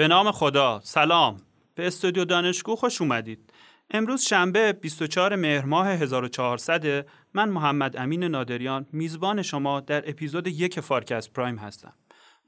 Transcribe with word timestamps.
به 0.00 0.08
نام 0.08 0.32
خدا. 0.32 0.80
سلام. 0.84 1.36
به 1.74 1.86
استودیو 1.86 2.24
دانشگو 2.24 2.76
خوش 2.76 3.00
اومدید. 3.00 3.52
امروز 3.90 4.22
شنبه 4.22 4.72
24 4.72 5.36
مهر 5.36 5.64
ماه 5.64 5.88
1400 5.88 7.06
من 7.34 7.48
محمد 7.48 7.96
امین 7.96 8.24
نادریان 8.24 8.86
میزبان 8.92 9.42
شما 9.42 9.80
در 9.80 10.10
اپیزود 10.10 10.46
یک 10.46 10.80
فارکست 10.80 11.32
پرایم 11.32 11.56
هستم. 11.56 11.92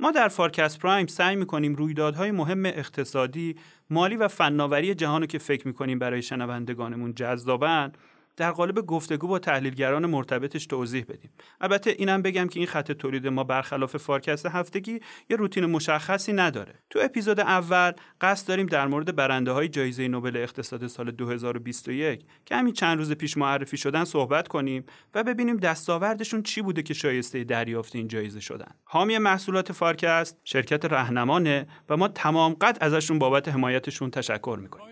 ما 0.01 0.11
در 0.11 0.29
فارکست 0.29 0.79
پرایم 0.79 1.07
سعی 1.07 1.37
می‌کنیم 1.37 1.75
رویدادهای 1.75 2.30
مهم 2.30 2.67
اقتصادی، 2.67 3.56
مالی 3.90 4.16
و 4.16 4.28
فناوری 4.28 4.94
جهان 4.94 5.26
که 5.26 5.38
فکر 5.38 5.66
می‌کنیم 5.66 5.98
برای 5.98 6.22
شنوندگانمون 6.22 7.14
جذابن 7.14 7.92
در 8.37 8.51
قالب 8.51 8.80
گفتگو 8.80 9.28
با 9.28 9.38
تحلیلگران 9.38 10.06
مرتبطش 10.06 10.67
توضیح 10.67 11.04
بدیم. 11.08 11.30
البته 11.60 11.90
اینم 11.90 12.22
بگم 12.22 12.48
که 12.48 12.60
این 12.60 12.66
خط 12.66 12.92
تولید 12.92 13.26
ما 13.26 13.44
برخلاف 13.44 13.97
فارکست 13.97 14.47
هفتگی 14.47 15.01
یه 15.30 15.37
روتین 15.37 15.66
مشخصی 15.66 16.33
نداره. 16.33 16.74
تو 16.91 16.98
اپیزود 17.02 17.41
اول 17.41 17.92
قصد 18.20 18.48
داریم 18.48 18.66
در 18.66 18.87
مورد 18.87 19.16
برنده 19.16 19.51
های 19.51 19.69
جایزه 19.69 20.09
نوبل 20.09 20.37
اقتصاد 20.37 20.87
سال 20.87 21.10
2021 21.10 22.27
که 22.45 22.57
همین 22.57 22.73
چند 22.74 22.98
روز 22.98 23.12
پیش 23.12 23.37
معرفی 23.37 23.77
شدن 23.77 24.05
صحبت 24.05 24.49
کنیم 24.49 24.85
و 25.15 25.24
ببینیم 25.24 25.57
دستاوردشون 25.57 26.43
چی 26.43 26.62
بوده 26.62 26.83
که 26.83 26.95
شایسته 26.95 27.45
دریافت 27.45 27.96
این 27.96 28.09
جایزه 28.09 28.41
شدن. 28.41 28.74
حامی 28.85 29.19
محصولات 29.19 29.73
فارکست 29.73 30.37
شرکت 30.45 30.85
رهنمانه 30.85 31.66
و 31.88 31.96
ما 31.96 32.09
تمام 32.09 32.52
قد 32.55 32.79
ازشون 32.80 33.19
بابت 33.19 33.49
حمایتشون 33.49 34.10
تشکر 34.10 34.59
می‌کنیم. 34.62 34.87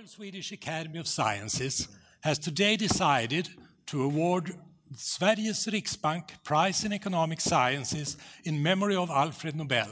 Has 2.22 2.38
today 2.38 2.76
decided 2.76 3.48
to 3.86 4.02
award 4.02 4.54
Sveriges 4.94 5.66
Riksbank 5.66 6.42
Prize 6.44 6.84
in 6.84 6.92
Economic 6.92 7.40
Sciences 7.40 8.16
in 8.44 8.62
memory 8.62 8.96
of 8.96 9.10
Alfred 9.10 9.56
Nobel, 9.56 9.88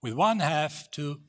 with 0.00 0.14
one 0.14 0.38
half 0.38 0.90
to 0.92 1.20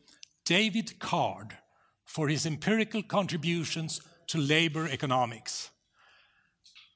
David 0.46 0.99
Card 0.99 1.58
for 2.05 2.27
his 2.30 2.46
empirical 2.46 3.04
contributions 3.04 4.01
to 4.27 4.38
labor 4.38 4.88
economics, 4.88 5.71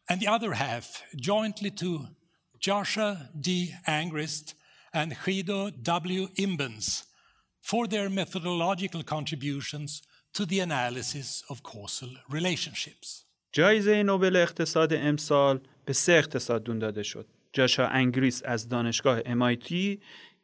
and 0.09 0.21
the 0.21 0.27
other 0.27 0.53
half 0.53 1.03
jointly 1.15 1.71
to 1.71 2.07
Joshua 2.59 3.29
D. 3.39 3.73
Angrist 3.85 4.53
and 4.93 5.15
Guido 5.25 5.69
W. 5.69 6.27
Imbens 6.39 7.03
for 7.61 7.87
their 7.87 8.09
methodological 8.09 9.03
contributions 9.03 10.01
to 10.37 10.45
the 10.45 10.59
analysis 10.59 11.43
of 11.51 11.57
causal 11.63 12.11
relationships. 12.29 13.25
جایزه 13.51 14.03
نوبل 14.03 14.35
اقتصاد 14.35 14.93
امسال 14.93 15.59
به 15.85 15.93
سه 15.93 16.11
اقتصاددون 16.11 16.79
داده 16.79 17.03
شد. 17.03 17.27
جاشا 17.53 17.87
انگریس 17.87 18.41
از 18.45 18.69
دانشگاه 18.69 19.21
MIT، 19.21 19.73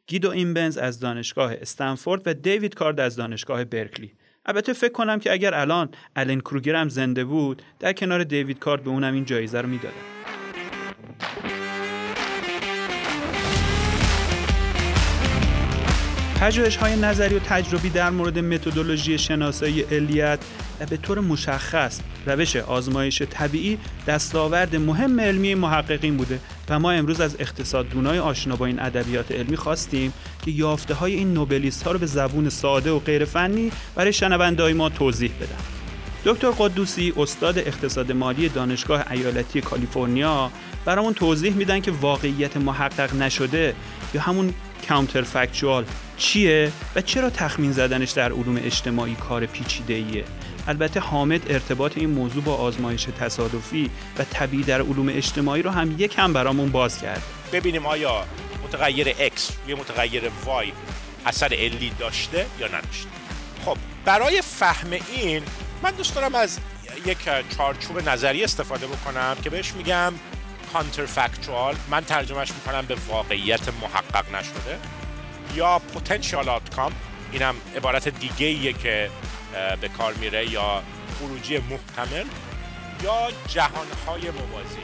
گیدو 0.06 0.30
اینبنز 0.30 0.78
از 0.78 1.00
دانشگاه 1.00 1.52
استنفورد 1.52 2.22
و 2.26 2.34
دیوید 2.34 2.74
کارد 2.74 3.00
از 3.00 3.16
دانشگاه 3.16 3.64
برکلی. 3.64 4.12
البته 4.46 4.72
فکر 4.72 4.92
کنم 4.92 5.18
که 5.18 5.32
اگر 5.32 5.54
الان 5.54 5.88
الن 6.16 6.40
کروگر 6.40 6.74
هم 6.74 6.88
زنده 6.88 7.24
بود 7.24 7.62
در 7.78 7.92
کنار 7.92 8.24
دیوید 8.24 8.58
کارد 8.58 8.84
به 8.84 8.90
اونم 8.90 9.14
این 9.14 9.24
جایزه 9.24 9.60
رو 9.60 9.68
می‌دادن. 9.68 9.94
پژوهش 16.44 16.76
های 16.76 16.96
نظری 16.96 17.34
و 17.34 17.38
تجربی 17.38 17.90
در 17.90 18.10
مورد 18.10 18.38
متدولوژی 18.38 19.18
شناسایی 19.18 19.82
علیت 19.82 20.38
و 20.80 20.86
به 20.86 20.96
طور 20.96 21.20
مشخص 21.20 22.00
روش 22.26 22.56
آزمایش 22.56 23.22
طبیعی 23.22 23.78
دستاورد 24.06 24.76
مهم 24.76 25.20
علمی 25.20 25.54
محققین 25.54 26.16
بوده 26.16 26.40
و 26.68 26.78
ما 26.78 26.90
امروز 26.90 27.20
از 27.20 27.36
اقتصاددونای 27.38 28.18
آشنا 28.18 28.56
با 28.56 28.66
این 28.66 28.80
ادبیات 28.80 29.32
علمی 29.32 29.56
خواستیم 29.56 30.12
که 30.44 30.50
یافته 30.50 30.94
های 30.94 31.14
این 31.14 31.34
نوبلیست 31.34 31.82
ها 31.82 31.92
رو 31.92 31.98
به 31.98 32.06
زبون 32.06 32.48
ساده 32.48 32.90
و 32.90 32.98
غیر 32.98 33.24
فنی 33.24 33.72
برای 33.94 34.12
شنونده 34.12 34.72
ما 34.72 34.88
توضیح 34.88 35.30
بدن. 35.40 35.64
دکتر 36.24 36.50
قدوسی 36.50 37.12
استاد 37.16 37.58
اقتصاد 37.58 38.12
مالی 38.12 38.48
دانشگاه 38.48 39.12
ایالتی 39.12 39.60
کالیفرنیا 39.60 40.50
برامون 40.84 41.14
توضیح 41.14 41.52
میدن 41.54 41.80
که 41.80 41.90
واقعیت 41.90 42.56
محقق 42.56 43.14
نشده 43.14 43.74
یا 44.14 44.20
همون 44.20 44.54
کانترفکچوال 44.88 45.84
چیه 46.16 46.72
و 46.96 47.00
چرا 47.00 47.30
تخمین 47.30 47.72
زدنش 47.72 48.10
در 48.10 48.32
علوم 48.32 48.56
اجتماعی 48.56 49.14
کار 49.14 49.46
پیچیده 49.46 49.94
ایه 49.94 50.24
البته 50.68 51.00
حامد 51.00 51.52
ارتباط 51.52 51.98
این 51.98 52.10
موضوع 52.10 52.42
با 52.42 52.54
آزمایش 52.54 53.04
تصادفی 53.20 53.90
و 54.18 54.24
طبیعی 54.24 54.62
در 54.62 54.82
علوم 54.82 55.08
اجتماعی 55.08 55.62
رو 55.62 55.70
هم 55.70 55.94
یک 55.98 56.14
هم 56.18 56.32
برامون 56.32 56.70
باز 56.70 57.00
کرد. 57.00 57.22
ببینیم 57.52 57.86
آیا 57.86 58.24
متغیر 58.64 59.12
X 59.12 59.52
روی 59.64 59.74
متغیر 59.74 60.22
Y 60.28 60.72
اثر 61.26 61.54
علی 61.54 61.92
داشته 61.98 62.46
یا 62.60 62.66
نداشته. 62.66 63.08
خب 63.64 63.76
برای 64.04 64.42
فهم 64.42 64.90
این 64.92 65.42
من 65.82 65.90
دوست 65.90 66.14
دارم 66.14 66.34
از 66.34 66.58
یک 67.06 67.18
چارچوب 67.56 68.08
نظری 68.08 68.44
استفاده 68.44 68.86
بکنم 68.86 69.36
که 69.44 69.50
بهش 69.50 69.72
میگم 69.72 70.12
کانترفکچوال 70.72 71.74
من 71.90 72.04
ترجمهش 72.04 72.52
می‌کنم 72.52 72.86
به 72.86 72.96
واقعیت 73.08 73.68
محقق 73.68 74.34
نشده. 74.34 74.78
یا 75.54 75.78
پوتنشال 75.78 76.48
آتکام 76.48 76.92
اینم 77.32 77.54
عبارت 77.76 78.08
دیگه 78.08 78.46
ایه 78.46 78.72
که 78.72 79.10
به 79.80 79.88
کار 79.88 80.14
میره 80.14 80.50
یا 80.50 80.82
خروجی 81.18 81.58
محتمل. 81.58 82.24
یا 83.04 83.28
جهانهای 83.48 84.30
موازی 84.30 84.78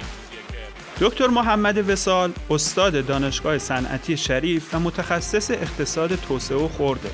دکتر 1.00 1.26
محمد 1.26 1.88
وسال 1.90 2.32
استاد 2.50 3.06
دانشگاه 3.06 3.58
صنعتی 3.58 4.16
شریف 4.16 4.74
و 4.74 4.80
متخصص 4.80 5.50
اقتصاد 5.50 6.14
توسعه 6.14 6.58
و 6.58 6.68
خورده 6.68 7.10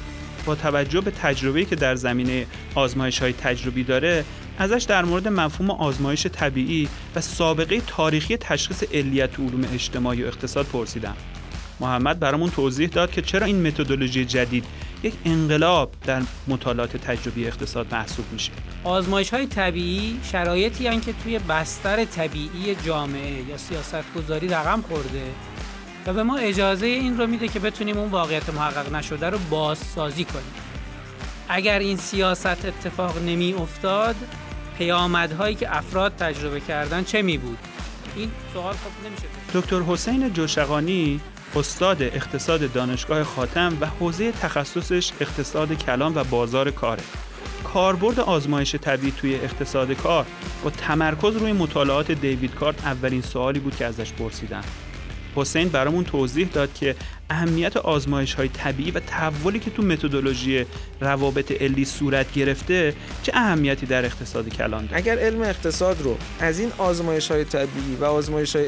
با 0.46 0.54
توجه 0.54 1.00
به 1.00 1.10
تجربه‌ای 1.10 1.66
که 1.66 1.76
در 1.76 1.94
زمینه 1.94 2.46
آزمایش 2.74 3.18
های 3.18 3.32
تجربی 3.32 3.84
داره 3.84 4.24
ازش 4.58 4.84
در 4.88 5.04
مورد 5.04 5.28
مفهوم 5.28 5.70
آزمایش 5.70 6.26
طبیعی 6.26 6.88
و 7.14 7.20
سابقه 7.20 7.80
تاریخی 7.86 8.36
تشخیص 8.36 8.82
علیت 8.94 9.40
علوم 9.40 9.64
اجتماعی 9.74 10.22
و 10.22 10.26
اقتصاد 10.26 10.66
پرسیدم. 10.66 11.16
محمد 11.80 12.18
برامون 12.18 12.50
توضیح 12.50 12.88
داد 12.88 13.10
که 13.10 13.22
چرا 13.22 13.46
این 13.46 13.66
متدولوژی 13.66 14.24
جدید 14.24 14.64
یک 15.02 15.14
انقلاب 15.24 15.92
در 16.06 16.22
مطالعات 16.48 16.96
تجربی 16.96 17.46
اقتصاد 17.46 17.94
محسوب 17.94 18.24
میشه. 18.32 18.52
آزمایش 18.84 19.30
های 19.30 19.46
طبیعی 19.46 20.20
شرایطی 20.22 20.86
هن 20.86 21.00
که 21.00 21.14
توی 21.24 21.38
بستر 21.38 22.04
طبیعی 22.04 22.74
جامعه 22.86 23.42
یا 23.48 23.56
سیاست 23.56 24.14
گذاری 24.16 24.48
رقم 24.48 24.82
خورده 24.82 25.22
و 26.06 26.12
به 26.12 26.22
ما 26.22 26.36
اجازه 26.36 26.86
این 26.86 27.18
رو 27.18 27.26
میده 27.26 27.48
که 27.48 27.58
بتونیم 27.58 27.98
اون 27.98 28.10
واقعیت 28.10 28.50
محقق 28.50 28.94
نشده 28.94 29.30
رو 29.30 29.38
بازسازی 29.50 30.24
کنیم. 30.24 30.52
اگر 31.48 31.78
این 31.78 31.96
سیاست 31.96 32.64
اتفاق 32.64 33.18
نمی 33.22 33.52
افتاد 33.52 34.16
پیامدهایی 34.78 35.54
که 35.54 35.76
افراد 35.76 36.16
تجربه 36.16 36.60
کردن 36.60 37.04
چه 37.04 37.22
می 37.22 37.38
بود؟ 37.38 37.58
این 38.16 38.30
سوال 38.52 38.74
خب 38.74 39.06
نمیشه 39.06 39.22
دکتر 39.54 39.80
حسین 39.80 40.32
جوشقانی 40.32 41.20
استاد 41.56 42.02
اقتصاد 42.02 42.72
دانشگاه 42.72 43.24
خاتم 43.24 43.78
و 43.80 43.86
حوزه 43.86 44.32
تخصصش 44.32 45.12
اقتصاد 45.20 45.72
کلان 45.72 46.12
و 46.14 46.24
بازار 46.24 46.70
کاره. 46.70 47.02
کاربرد 47.64 48.20
آزمایش 48.20 48.74
طبیعی 48.74 49.12
توی 49.12 49.34
اقتصاد 49.34 49.92
کار. 49.92 50.26
با 50.64 50.70
تمرکز 50.70 51.36
روی 51.36 51.52
مطالعات 51.52 52.12
دیوید 52.12 52.54
کارت 52.54 52.86
اولین 52.86 53.22
سوالی 53.22 53.60
بود 53.60 53.76
که 53.76 53.84
ازش 53.84 54.12
پرسیدن. 54.12 54.64
حسین 55.36 55.68
برامون 55.68 56.04
توضیح 56.04 56.48
داد 56.48 56.74
که 56.74 56.96
اهمیت 57.30 57.76
آزمایش 57.76 58.34
های 58.34 58.48
طبیعی 58.48 58.90
و 58.90 59.00
تحولی 59.00 59.58
که 59.58 59.70
تو 59.70 59.82
متدولوژی 59.82 60.66
روابط 61.00 61.62
علی 61.62 61.84
صورت 61.84 62.32
گرفته 62.32 62.94
چه 63.22 63.32
اهمیتی 63.34 63.86
در 63.86 64.04
اقتصاد 64.04 64.48
کلان 64.48 64.86
داره؟ 64.86 64.96
اگر 64.96 65.18
علم 65.18 65.42
اقتصاد 65.42 66.02
رو 66.02 66.16
از 66.40 66.58
این 66.58 66.72
آزمایش 66.78 67.30
های 67.30 67.44
طبیعی 67.44 67.96
و 68.00 68.04
آزمایش 68.04 68.56
های 68.56 68.66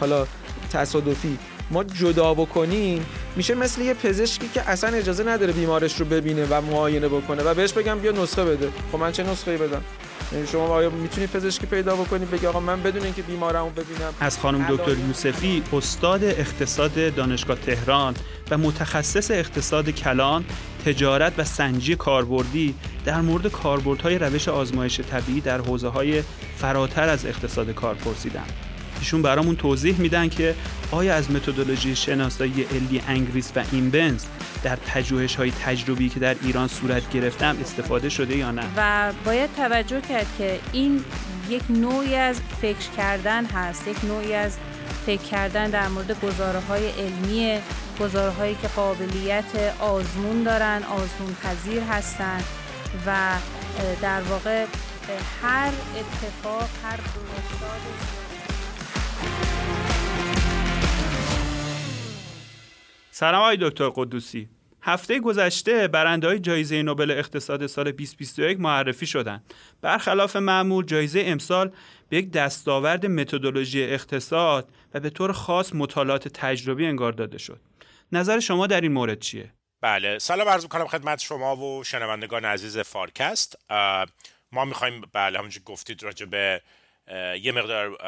حالا 0.00 0.26
تصادفی 0.72 1.38
ما 1.70 1.84
جدا 1.84 2.34
بکنیم 2.34 3.06
میشه 3.36 3.54
مثل 3.54 3.82
یه 3.82 3.94
پزشکی 3.94 4.48
که 4.54 4.70
اصلا 4.70 4.96
اجازه 4.96 5.24
نداره 5.24 5.52
بیمارش 5.52 6.00
رو 6.00 6.06
ببینه 6.06 6.46
و 6.50 6.60
معاینه 6.60 7.08
بکنه 7.08 7.42
و 7.42 7.54
بهش 7.54 7.72
بگم 7.72 7.98
بیا 7.98 8.12
نسخه 8.12 8.44
بده. 8.44 8.68
خب 8.92 8.98
من 8.98 9.12
چه 9.12 9.22
نسخه 9.22 9.56
بدم؟ 9.56 9.82
یعنی 10.32 10.46
شما 10.46 10.66
آیا 10.66 10.90
می‌تونید 10.90 11.30
پزشکی 11.30 11.66
پیدا 11.66 11.96
بکنید 11.96 12.30
بگی 12.30 12.46
آقا 12.46 12.60
من 12.60 12.82
بدون 12.82 13.02
اینکه 13.02 13.22
بیمارمو 13.22 13.70
ببینم. 13.70 14.14
از 14.20 14.38
خانم 14.38 14.66
دکتر 14.68 14.98
یوسفی 14.98 15.62
استاد 15.72 16.24
اقتصاد 16.24 17.14
دانشگاه 17.14 17.56
تهران 17.56 18.14
و 18.50 18.58
متخصص 18.58 19.30
اقتصاد 19.30 19.90
کلان 19.90 20.44
تجارت 20.86 21.32
و 21.38 21.44
سنجی 21.44 21.96
کاربردی 21.96 22.74
در 23.04 23.20
مورد 23.20 23.46
کاربردهای 23.46 24.18
روش 24.18 24.48
آزمایش 24.48 25.00
طبیعی 25.00 25.40
در 25.40 25.60
حوزه 25.60 25.88
های 25.88 26.22
فراتر 26.56 27.08
از 27.08 27.26
اقتصاد 27.26 27.70
کار 27.70 27.94
پرسیدم 27.94 28.46
ایشون 29.00 29.22
برامون 29.22 29.56
توضیح 29.56 30.00
میدن 30.00 30.28
که 30.28 30.54
آیا 30.90 31.14
از 31.14 31.30
متدولوژی 31.30 31.96
شناسایی 31.96 32.62
علی 32.62 33.02
انگریس 33.08 33.52
و 33.56 33.62
اینبنز 33.72 34.24
در 34.62 34.76
پژوهش 34.76 35.36
های 35.36 35.50
تجربی 35.50 36.08
که 36.08 36.20
در 36.20 36.36
ایران 36.42 36.68
صورت 36.68 37.10
گرفتم 37.10 37.56
استفاده 37.60 38.08
شده 38.08 38.36
یا 38.36 38.50
نه؟ 38.50 38.62
و 38.76 39.12
باید 39.24 39.50
توجه 39.56 40.00
کرد 40.00 40.26
که 40.38 40.58
این 40.72 41.04
یک 41.48 41.62
نوعی 41.70 42.14
از 42.14 42.40
فکر 42.60 42.90
کردن 42.96 43.44
هست 43.44 43.88
یک 43.88 44.04
نوعی 44.04 44.34
از 44.34 44.56
فکر 45.06 45.22
کردن 45.22 45.70
در 45.70 45.88
مورد 45.88 46.20
گزاره 46.20 46.60
های 46.60 46.88
علمی 46.88 47.58
سیاستگزارهایی 48.00 48.54
که 48.62 48.68
قابلیت 48.68 49.74
آزمون 49.80 50.42
دارن 50.42 50.82
آزمون 50.82 51.36
پذیر 51.42 51.82
هستن 51.82 52.40
و 53.06 53.16
در 54.02 54.22
واقع 54.22 54.66
هر 55.42 55.72
اتفاق 55.96 56.68
هر 56.84 56.98
سلام 63.10 63.42
آقای 63.42 63.58
دکتر 63.60 63.88
قدوسی 63.88 64.48
هفته 64.82 65.20
گذشته 65.20 65.88
برنده 65.88 66.26
های 66.26 66.38
جایزه 66.38 66.82
نوبل 66.82 67.10
اقتصاد 67.10 67.66
سال 67.66 67.84
2021 67.84 68.60
معرفی 68.60 69.06
شدند. 69.06 69.54
برخلاف 69.82 70.36
معمول 70.36 70.84
جایزه 70.84 71.22
امسال 71.26 71.72
به 72.08 72.16
یک 72.16 72.30
دستاورد 72.30 73.06
متدولوژی 73.06 73.84
اقتصاد 73.84 74.68
و 74.94 75.00
به 75.00 75.10
طور 75.10 75.32
خاص 75.32 75.74
مطالعات 75.74 76.28
تجربی 76.28 76.86
انگار 76.86 77.12
داده 77.12 77.38
شد. 77.38 77.60
نظر 78.12 78.40
شما 78.40 78.66
در 78.66 78.80
این 78.80 78.92
مورد 78.92 79.18
چیه؟ 79.18 79.52
بله 79.80 80.18
سلام 80.18 80.48
عرض 80.48 80.62
می‌کنم 80.62 80.86
خدمت 80.86 81.20
شما 81.20 81.56
و 81.56 81.84
شنوندگان 81.84 82.44
عزیز 82.44 82.78
فارکست 82.78 83.56
ما 84.52 84.64
می‌خوایم 84.64 85.00
بله 85.12 85.38
همونجور 85.38 85.62
گفتید 85.62 86.02
راجع 86.02 86.26
به 86.26 86.62
یه 87.40 87.52
مقدار 87.52 87.98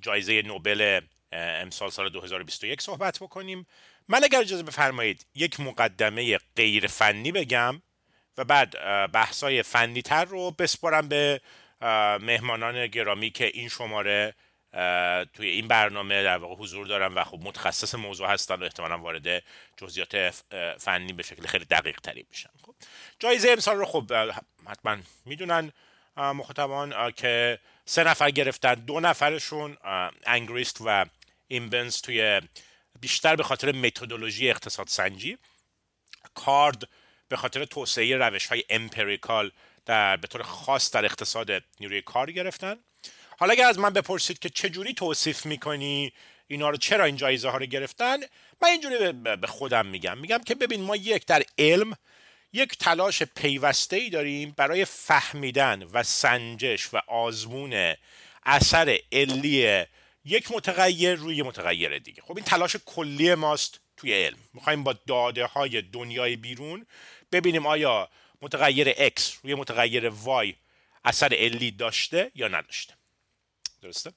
جایزه 0.00 0.42
نوبل 0.42 1.00
امسال 1.32 1.90
سال 1.90 2.08
2021 2.08 2.80
صحبت 2.80 3.18
بکنیم. 3.18 3.66
من 4.08 4.24
اگر 4.24 4.40
اجازه 4.40 4.62
بفرمایید 4.62 5.26
یک 5.34 5.60
مقدمه 5.60 6.38
غیر 6.56 6.86
فنی 6.86 7.32
بگم 7.32 7.82
و 8.38 8.44
بعد 8.44 8.70
بحثای 9.12 9.62
فنی 9.62 10.02
تر 10.02 10.24
رو 10.24 10.50
بسپارم 10.50 11.08
به 11.08 11.40
مهمانان 12.20 12.86
گرامی 12.86 13.30
که 13.30 13.46
این 13.46 13.68
شماره 13.68 14.34
توی 15.34 15.48
این 15.48 15.68
برنامه 15.68 16.22
در 16.22 16.38
واقع 16.38 16.54
حضور 16.54 16.86
دارم 16.86 17.16
و 17.16 17.24
خب 17.24 17.38
متخصص 17.42 17.94
موضوع 17.94 18.28
هستن 18.28 18.54
و 18.54 18.62
احتمالا 18.62 18.98
وارد 18.98 19.42
جزئیات 19.76 20.30
فنی 20.78 21.12
به 21.12 21.22
شکل 21.22 21.46
خیلی 21.46 21.64
دقیق 21.64 22.00
تری 22.00 22.26
میشن. 22.30 22.50
خب 22.66 22.74
جایزه 23.18 23.50
امسال 23.50 23.76
رو 23.76 23.84
خب 23.84 24.12
حتما 24.68 24.96
می‌دونن 25.24 25.72
مخاطبان 26.16 27.12
که 27.12 27.58
سه 27.90 28.04
نفر 28.04 28.30
گرفتن 28.30 28.74
دو 28.74 29.00
نفرشون 29.00 29.76
انگریست 30.26 30.78
و 30.84 31.06
اینبنز 31.48 32.00
توی 32.00 32.40
بیشتر 33.00 33.36
به 33.36 33.42
خاطر 33.42 33.72
متدولوژی 33.72 34.50
اقتصاد 34.50 34.88
سنجی. 34.88 35.38
کارد 36.34 36.88
به 37.28 37.36
خاطر 37.36 37.64
توسعه 37.64 38.16
روش 38.16 38.46
های 38.46 38.64
امپریکال 38.70 39.50
در 39.86 40.16
به 40.16 40.26
طور 40.26 40.42
خاص 40.42 40.90
در 40.90 41.04
اقتصاد 41.04 41.50
نیروی 41.80 42.02
کار 42.02 42.32
گرفتن. 42.32 42.76
حالا 43.38 43.52
اگر 43.52 43.66
از 43.66 43.78
من 43.78 43.90
بپرسید 43.90 44.38
که 44.38 44.48
چجوری 44.48 44.94
توصیف 44.94 45.46
می‌کنی 45.46 46.12
اینا 46.46 46.70
رو 46.70 46.76
چرا 46.76 47.04
این 47.04 47.16
جایزه 47.16 47.50
ها 47.50 47.56
رو 47.56 47.66
گرفتن؟ 47.66 48.16
من 48.62 48.68
اینجوری 48.68 49.12
به 49.12 49.46
خودم 49.46 49.86
میگم. 49.86 50.18
میگم 50.18 50.40
که 50.46 50.54
ببین 50.54 50.80
ما 50.80 50.96
یک 50.96 51.26
در 51.26 51.42
علم 51.58 51.96
یک 52.52 52.78
تلاش 52.78 53.22
پیوسته 53.22 53.96
ای 53.96 54.10
داریم 54.10 54.54
برای 54.56 54.84
فهمیدن 54.84 55.82
و 55.82 56.02
سنجش 56.02 56.94
و 56.94 57.00
آزمون 57.06 57.94
اثر 58.46 58.98
علی 59.12 59.84
یک 60.24 60.52
متغیر 60.52 61.14
روی 61.14 61.42
متغیر 61.42 61.98
دیگه. 61.98 62.22
خب 62.22 62.36
این 62.36 62.44
تلاش 62.44 62.76
کلی 62.86 63.34
ماست 63.34 63.80
توی 63.96 64.24
علم. 64.24 64.38
می‌خوایم 64.54 64.84
با 64.84 64.92
داده 64.92 65.46
های 65.46 65.82
دنیای 65.82 66.36
بیرون 66.36 66.86
ببینیم 67.32 67.66
آیا 67.66 68.08
متغیر 68.42 69.08
X 69.08 69.22
روی 69.42 69.54
متغیر 69.54 70.10
Y 70.10 70.54
اثر 71.04 71.34
علی 71.34 71.70
داشته 71.70 72.30
یا 72.34 72.48
نداشته. 72.48 72.94
درسته؟ 73.82 74.12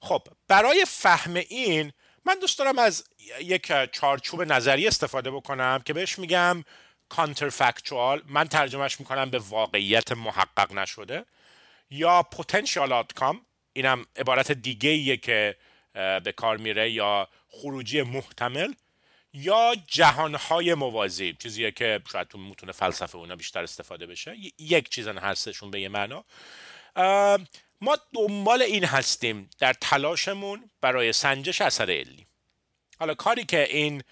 خب 0.00 0.22
برای 0.48 0.84
فهم 0.88 1.34
این 1.34 1.92
من 2.24 2.38
دوست 2.38 2.58
دارم 2.58 2.78
از 2.78 3.04
یک 3.40 3.72
چارچوب 3.92 4.42
نظری 4.42 4.86
استفاده 4.86 5.30
بکنم 5.30 5.82
که 5.84 5.92
بهش 5.92 6.18
میگم 6.18 6.64
counterfactual 7.14 8.20
من 8.26 8.48
ترجمهش 8.48 9.00
می‌کنم 9.00 9.30
به 9.30 9.38
واقعیت 9.38 10.12
محقق 10.12 10.72
نشده. 10.72 11.24
یا 11.90 12.26
potential 12.34 12.90
outcome 12.90 13.36
اینم 13.72 14.06
عبارت 14.16 14.52
دیگه 14.52 14.90
ایه 14.90 15.16
که 15.16 15.56
به 15.94 16.34
کار 16.36 16.56
میره 16.56 16.90
یا 16.90 17.28
خروجی 17.48 18.02
محتمل. 18.02 18.72
یا 19.32 19.76
جهانهای 19.86 20.74
موازی 20.74 21.36
چیزیه 21.42 21.70
که 21.70 22.00
شاید 22.12 22.28
تو 22.28 22.38
متون 22.38 22.72
فلسفه 22.72 23.16
اونا 23.16 23.36
بیشتر 23.36 23.62
استفاده 23.62 24.06
بشه. 24.06 24.36
یک 24.58 24.88
چیزن 24.88 25.18
هستشون 25.18 25.70
به 25.70 25.80
یه 25.80 25.88
معنا. 25.88 26.24
ما 27.80 27.96
دنبال 28.14 28.62
این 28.62 28.84
هستیم 28.84 29.50
در 29.58 29.72
تلاشمون 29.72 30.70
برای 30.80 31.12
سنجش 31.12 31.60
اثر 31.60 31.90
علی. 31.90 32.26
حالا 32.98 33.14
کاری 33.14 33.44
که 33.44 33.76
این 33.76 34.02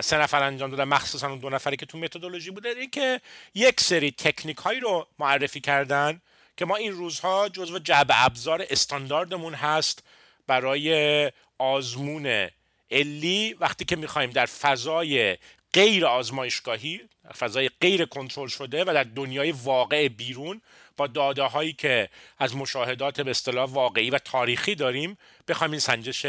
سه 0.00 0.16
نفر 0.18 0.42
انجام 0.42 0.70
دادن. 0.70 0.84
مخصوصا 0.84 1.28
اون 1.28 1.38
دو 1.38 1.50
نفری 1.50 1.76
که 1.76 1.86
تو 1.86 1.98
متدولوژی 1.98 2.50
بوده 2.50 2.68
این 2.68 2.90
که 2.90 3.20
یک 3.54 3.80
سری 3.80 4.10
تکنیک 4.10 4.56
هایی 4.56 4.80
رو 4.80 5.06
معرفی 5.18 5.60
کردن 5.60 6.20
که 6.56 6.64
ما 6.64 6.76
این 6.76 6.92
روزها 6.92 7.48
جزو 7.48 7.78
جعب 7.78 8.06
ابزار 8.10 8.66
استانداردمون 8.70 9.54
هست 9.54 10.02
برای 10.46 11.32
آزمون 11.58 12.48
علی. 12.90 13.56
وقتی 13.60 13.84
که 13.84 13.96
می‌خوایم 13.96 14.30
در 14.30 14.46
فضای 14.46 15.38
غیر 15.72 16.06
آزمایشگاهی 16.06 17.00
فضای 17.38 17.70
غیر 17.80 18.04
کنترل 18.04 18.48
شده 18.48 18.84
و 18.84 18.90
در 18.94 19.04
دنیای 19.04 19.52
واقع 19.52 20.08
بیرون 20.08 20.60
با 21.02 21.06
داده 21.06 21.42
هایی 21.42 21.72
که 21.72 22.08
از 22.38 22.56
مشاهدات 22.56 23.20
به 23.20 23.30
اصطلاح 23.30 23.70
واقعی 23.70 24.10
و 24.10 24.18
تاریخی 24.18 24.74
داریم 24.74 25.18
بخوایم 25.48 25.70
این 25.70 25.80
سنجش 25.80 26.26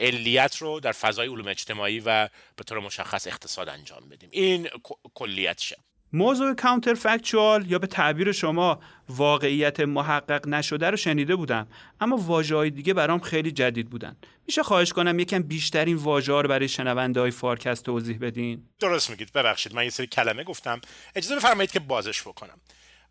علیت 0.00 0.56
رو 0.56 0.80
در 0.80 0.92
فضای 0.92 1.28
علوم 1.28 1.48
اجتماعی 1.48 2.00
و 2.00 2.28
به 2.56 2.64
طور 2.66 2.78
مشخص 2.78 3.26
اقتصاد 3.26 3.68
انجام 3.68 4.08
بدیم. 4.08 4.28
این 4.32 4.68
کلیتشه 5.14 5.76
موضوع 6.12 6.54
کانتر 6.54 6.94
فکچوال 6.94 7.70
یا 7.70 7.78
به 7.78 7.86
تعبیر 7.86 8.32
شما 8.32 8.80
واقعیت 9.08 9.80
محقق 9.80 10.48
نشده 10.48 10.90
رو 10.90 10.96
شنیده 10.96 11.36
بودم 11.36 11.66
اما 12.00 12.16
واژه 12.16 12.56
های 12.56 12.70
دیگه 12.70 12.94
برام 12.94 13.18
خیلی 13.18 13.52
جدید 13.52 13.90
بودن. 13.90 14.16
میشه 14.46 14.62
خواهش 14.62 14.92
کنم 14.92 15.18
یکم 15.18 15.42
بیشتر 15.42 15.84
این 15.84 15.96
واژه 15.96 16.32
رو 16.32 16.48
برای 16.48 16.68
شنونده 16.68 17.20
های 17.20 17.30
فارکست 17.30 17.84
توضیح 17.84 18.18
بدین؟ 18.18 18.68
درست 18.80 19.10
میگید. 19.10 19.32
ببخشید 19.32 19.74
من 19.74 19.84
یه 19.84 19.90
سری 19.90 20.06
کلمه 20.06 20.44
گفتم. 20.44 20.80
اجازه 21.14 21.36
بفرمایید 21.36 21.72
که 21.72 21.80
بازش 21.80 22.22
بکنم. 22.22 22.60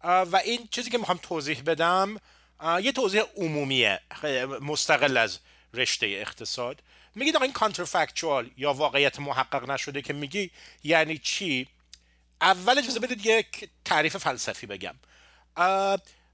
و 0.04 0.42
این 0.44 0.68
چیزی 0.72 0.90
که 0.90 0.98
می‌خوام 0.98 1.20
توضیح 1.24 1.62
بدم 1.62 2.18
یه 2.82 2.92
توضیح 2.92 3.22
عمومیه 3.38 4.00
مستقل 4.62 5.18
از 5.18 5.40
رشته 5.74 6.06
اقتصاد. 6.06 6.84
میگید 7.16 7.36
آقا 7.36 7.44
این 7.44 7.54
کانترفکچوال 7.54 8.52
یا 8.58 8.74
واقعیت 8.74 9.20
محقق 9.20 9.70
نشده 9.70 10.02
که 10.02 10.14
میگی 10.14 10.52
یعنی 10.84 11.18
چی؟ 11.18 11.68
اول 12.42 12.78
اجازه 12.78 13.00
بدید 13.00 13.26
یک 13.26 13.70
تعریف 13.86 14.18
فلسفی 14.18 14.68
بگم. 14.68 14.96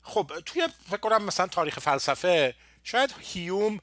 خب 0.02 0.32
توی 0.46 0.68
فکر 0.88 0.98
کنم 0.98 1.24
مثلا 1.24 1.48
تاریخ 1.48 1.80
فلسفه 1.80 2.56
شاید 2.84 3.16
هیوم 3.20 3.80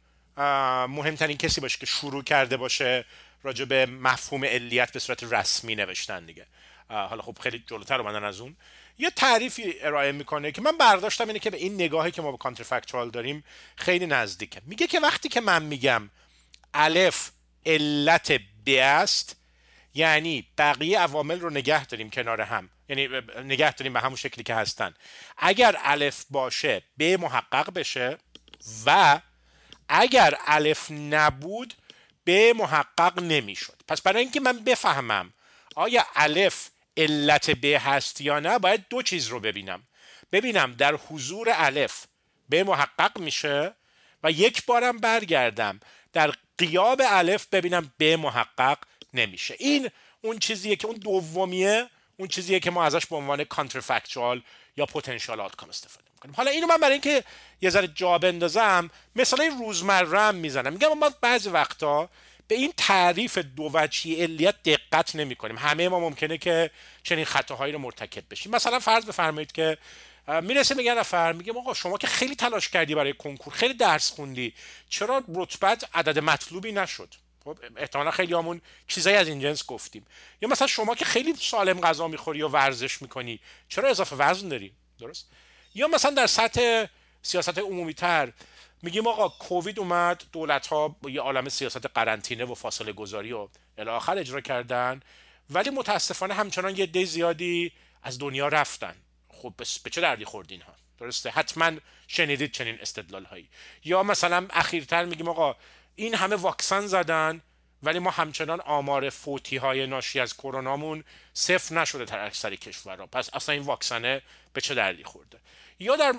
مهمترین 0.88 1.36
کسی 1.36 1.60
باشه 1.60 1.78
که 1.78 1.86
شروع 1.86 2.22
کرده 2.22 2.56
باشه 2.56 3.04
راجع 3.42 3.64
به 3.64 3.86
مفهوم 3.86 4.44
علیت 4.44 4.92
به 4.92 4.98
صورت 4.98 5.22
رسمی 5.22 5.74
نوشتن 5.74 6.26
دیگه. 6.26 6.46
حالا 6.88 7.22
خب 7.22 7.38
خیلی 7.40 7.64
جلوتر 7.66 8.00
اومدن 8.00 8.24
از 8.24 8.40
اون. 8.40 8.56
یه 8.98 9.10
تعریفی 9.10 9.74
ارائه 9.80 10.12
می‌کنه 10.12 10.52
که 10.52 10.62
من 10.62 10.78
برداشتم 10.78 11.26
اینه 11.26 11.38
که 11.38 11.50
به 11.50 11.56
این 11.56 11.74
نگاهی 11.74 12.10
که 12.10 12.22
ما 12.22 12.32
به 12.32 12.38
کانترفکچوال 12.38 13.10
داریم 13.10 13.44
خیلی 13.76 14.06
نزدیکه. 14.06 14.60
میگه 14.66 14.86
که 14.86 15.00
وقتی 15.00 15.28
که 15.28 15.40
من 15.40 15.62
میگم 15.62 16.10
الف 16.74 17.30
علت 17.66 18.32
ب 18.66 18.68
است 18.68 19.36
یعنی 19.94 20.46
بقیه 20.58 20.98
عوامل 20.98 21.40
رو 21.40 21.50
نگه 21.50 21.86
داریم 21.86 22.10
کنار 22.10 22.40
هم. 22.40 22.70
یعنی 22.88 23.08
نگه 23.44 23.72
داریم 23.72 23.92
به 23.92 24.00
همون 24.00 24.16
شکلی 24.16 24.44
که 24.44 24.54
هستن. 24.54 24.94
اگر 25.38 25.76
الف 25.82 26.24
باشه 26.30 26.82
ب 26.98 27.02
محقق 27.02 27.72
بشه 27.72 28.18
و 28.86 29.20
اگر 29.88 30.38
الف 30.46 30.90
نبود 30.90 31.74
ب 32.26 32.30
محقق 32.30 33.22
نمی‌شد. 33.22 33.82
پس 33.88 34.02
برای 34.02 34.22
اینکه 34.22 34.40
من 34.40 34.58
بفهمم 34.58 35.32
آیا 35.74 36.06
الف 36.14 36.68
علت 36.96 37.50
ب 37.50 37.64
هست 37.64 38.20
یا 38.20 38.40
نه 38.40 38.58
باید 38.58 38.84
دو 38.90 39.02
چیز 39.02 39.26
رو 39.26 39.40
ببینم. 39.40 39.82
ببینم 40.32 40.72
در 40.72 40.94
حضور 40.94 41.48
الف 41.52 42.04
ب 42.50 42.54
محقق 42.54 43.18
میشه 43.18 43.74
و 44.22 44.30
یک 44.30 44.66
بارم 44.66 44.98
برگردم. 44.98 45.80
در 46.12 46.32
قیاب 46.58 47.02
الف 47.04 47.46
ببینم 47.46 47.92
ب 48.00 48.04
محقق 48.04 48.78
نمیشه. 49.14 49.56
این 49.58 49.90
اون 50.22 50.38
چیزیه 50.38 50.76
که 50.76 50.86
اون 50.86 50.96
دومیه 50.96 51.90
اون 52.16 52.28
چیزیه 52.28 52.60
که 52.60 52.70
ما 52.70 52.84
ازش 52.84 53.06
به 53.06 53.16
عنوان 53.16 53.44
کانترفکچوال 53.44 54.42
یا 54.76 54.86
پتانسیال 54.86 55.40
آتکام 55.40 55.68
استفاده 55.68 56.04
می‌کنیم. 56.14 56.34
حالا 56.34 56.50
اینو 56.50 56.66
من 56.66 56.76
برای 56.76 56.92
اینکه 56.92 57.24
یه 57.60 57.70
ذره 57.70 57.86
جا 57.86 58.18
بندازم 58.18 58.90
مثلا 59.16 59.56
روزمره 59.58 60.30
می‌زنم. 60.30 60.72
میگم 60.72 60.98
ما 60.98 61.10
بعضی 61.20 61.48
وقتا 61.48 62.08
به 62.48 62.54
این 62.54 62.72
تعریف 62.76 63.38
دو 63.38 63.70
وجهی 63.74 64.22
علیت 64.22 64.62
دقت 64.62 65.16
نمی 65.16 65.36
کنیم 65.36 65.58
همه 65.58 65.88
ما 65.88 66.00
ممکنه 66.00 66.38
که 66.38 66.70
چنین 67.02 67.24
خطاهایی 67.24 67.72
رو 67.72 67.78
مرتکب 67.78 68.22
بشیم. 68.30 68.52
مثلا 68.52 68.78
فرض 68.78 69.04
بفرمایید 69.04 69.52
که 69.52 69.78
می‌رسه 70.42 70.74
میگه 70.74 70.94
نفر 70.94 71.32
میگه 71.32 71.52
آقا 71.52 71.74
شما 71.74 71.98
که 71.98 72.06
خیلی 72.06 72.34
تلاش 72.34 72.68
کردی 72.68 72.94
برای 72.94 73.12
کنکور 73.12 73.52
خیلی 73.52 73.74
درس 73.74 74.10
خوندی 74.10 74.54
چرا 74.88 75.24
رتبت 75.34 75.88
عدد 75.94 76.18
مطلوبی 76.18 76.72
نشد؟ 76.72 77.14
خب 77.44 77.58
احتمالا 77.76 78.10
خیلی 78.10 78.34
همون 78.34 78.60
چیزایی 78.88 79.16
از 79.16 79.28
این 79.28 79.40
جنس 79.40 79.66
گفتیم. 79.66 80.06
یا 80.42 80.48
مثلا 80.48 80.66
شما 80.66 80.94
که 80.94 81.04
خیلی 81.04 81.34
سالم 81.34 81.80
غذا 81.80 82.08
می‌خوری 82.08 82.38
یا 82.38 82.48
ورزش 82.48 83.02
می‌کنی 83.02 83.40
چرا 83.68 83.88
اضافه 83.88 84.16
وزن 84.16 84.48
داری؟ 84.48 84.72
درست؟ 85.00 85.30
یا 85.74 85.88
مثلا 85.88 86.10
در 86.10 86.26
سطح 86.26 86.86
سیاست 87.22 87.58
عمومی 87.58 87.94
تر 87.94 88.32
میگیم 88.82 89.06
آقا 89.06 89.28
کووید 89.28 89.78
اومد 89.78 90.22
دولت 90.32 90.66
ها 90.66 90.96
یه 91.08 91.20
عالم 91.20 91.48
سیاست 91.48 91.86
قرنطینه 91.86 92.44
و 92.44 92.54
فاصله 92.54 92.92
گذاری 92.92 93.32
و 93.32 93.48
الی 93.78 93.90
آخر 93.90 94.18
اجرا 94.18 94.40
کردن. 94.40 95.00
ولی 95.50 95.70
متاسفانه 95.70 96.34
همچنان 96.34 96.76
یه 96.76 96.86
دی 96.86 97.04
زیادی 97.04 97.72
از 98.02 98.18
دنیا 98.18 98.48
رفتن. 98.48 98.94
خب 99.28 99.54
به 99.84 99.90
چه 99.90 100.00
دردی 100.00 100.24
خوردین 100.24 100.62
ها 100.62 100.74
درسته 100.98 101.30
حتما 101.30 101.72
شنیدید 102.08 102.52
چنین 102.52 102.78
استدلال 102.80 103.24
هایی 103.24 103.48
یا 103.84 104.02
مثلا 104.02 104.46
اخیرتر 104.50 105.04
میگیم 105.04 105.28
آقا 105.28 105.56
این 105.94 106.14
همه 106.14 106.36
واکسن 106.36 106.86
زدن 106.86 107.42
ولی 107.82 107.98
ما 107.98 108.10
همچنان 108.10 108.60
آمار 108.60 109.10
فوتی 109.10 109.56
های 109.56 109.86
ناشی 109.86 110.20
از 110.20 110.34
کرونامون 110.34 111.04
صفر 111.34 111.74
نشده 111.80 112.04
در 112.04 112.26
اکثر 112.26 112.54
کشورها. 112.54 113.06
پس 113.06 113.30
اصلا 113.32 113.52
این 113.52 113.62
واکسنه 113.62 114.22
به 114.52 114.60
چه 114.60 114.74
دردی 114.74 115.04
خورده؟ 115.04 115.38
یا 115.78 115.96
در 115.96 116.14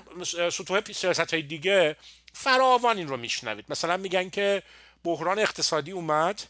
سطوح 0.49 0.81
سیاست 0.93 1.33
های 1.33 1.41
دیگه 1.41 1.95
فراوان 2.33 2.97
این 2.97 3.07
رو 3.07 3.17
میشنوید. 3.17 3.65
مثلا 3.69 3.97
میگن 3.97 4.29
که 4.29 4.63
بحران 5.03 5.39
اقتصادی 5.39 5.91
اومد 5.91 6.41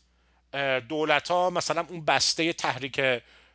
دولت 0.89 1.31
ها 1.31 1.49
مثلا 1.49 1.85
اون 1.89 2.05
بسته 2.05 2.53
تحریک 2.53 3.01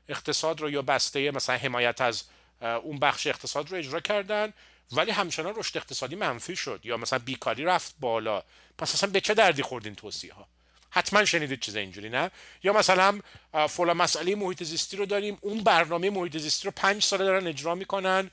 اقتصاد 0.08 0.60
رو 0.60 0.70
یا 0.70 0.82
بسته 0.82 1.30
مثلا 1.30 1.56
حمایت 1.56 2.00
از 2.00 2.24
اون 2.60 2.98
بخش 2.98 3.26
اقتصاد 3.26 3.70
رو 3.70 3.78
اجرا 3.78 4.00
کردن 4.00 4.52
ولی 4.92 5.10
همچنان 5.10 5.54
رشد 5.56 5.76
اقتصادی 5.76 6.16
منفی 6.16 6.56
شد 6.56 6.80
یا 6.84 6.96
مثلا 6.96 7.18
بیکاری 7.18 7.64
رفت 7.64 7.94
بالا. 8.00 8.42
پس 8.78 8.94
اصلا 8.94 9.10
به 9.10 9.20
چه 9.20 9.34
دردی 9.34 9.62
خوردین 9.62 9.94
توصیه 9.94 10.34
ها 10.34 10.48
حتما 10.90 11.24
شنیدید 11.24 11.60
چیز 11.60 11.76
اینجوری 11.76 12.08
نه؟ 12.08 12.30
یا 12.62 12.72
مثلا 12.72 13.20
فلان 13.68 13.96
مسئله 13.96 14.34
محیط 14.34 14.62
زیستی 14.62 14.96
رو 14.96 15.06
داریم 15.06 15.38
اون 15.40 15.64
برنامه 15.64 16.10
محیط 16.10 16.36
زیستی 16.36 16.64
رو 16.64 16.72
پنج 16.76 17.02
ساله 17.02 17.24
دارن 17.24 17.46
اجرا 17.46 17.74
می‌کنن 17.74 18.30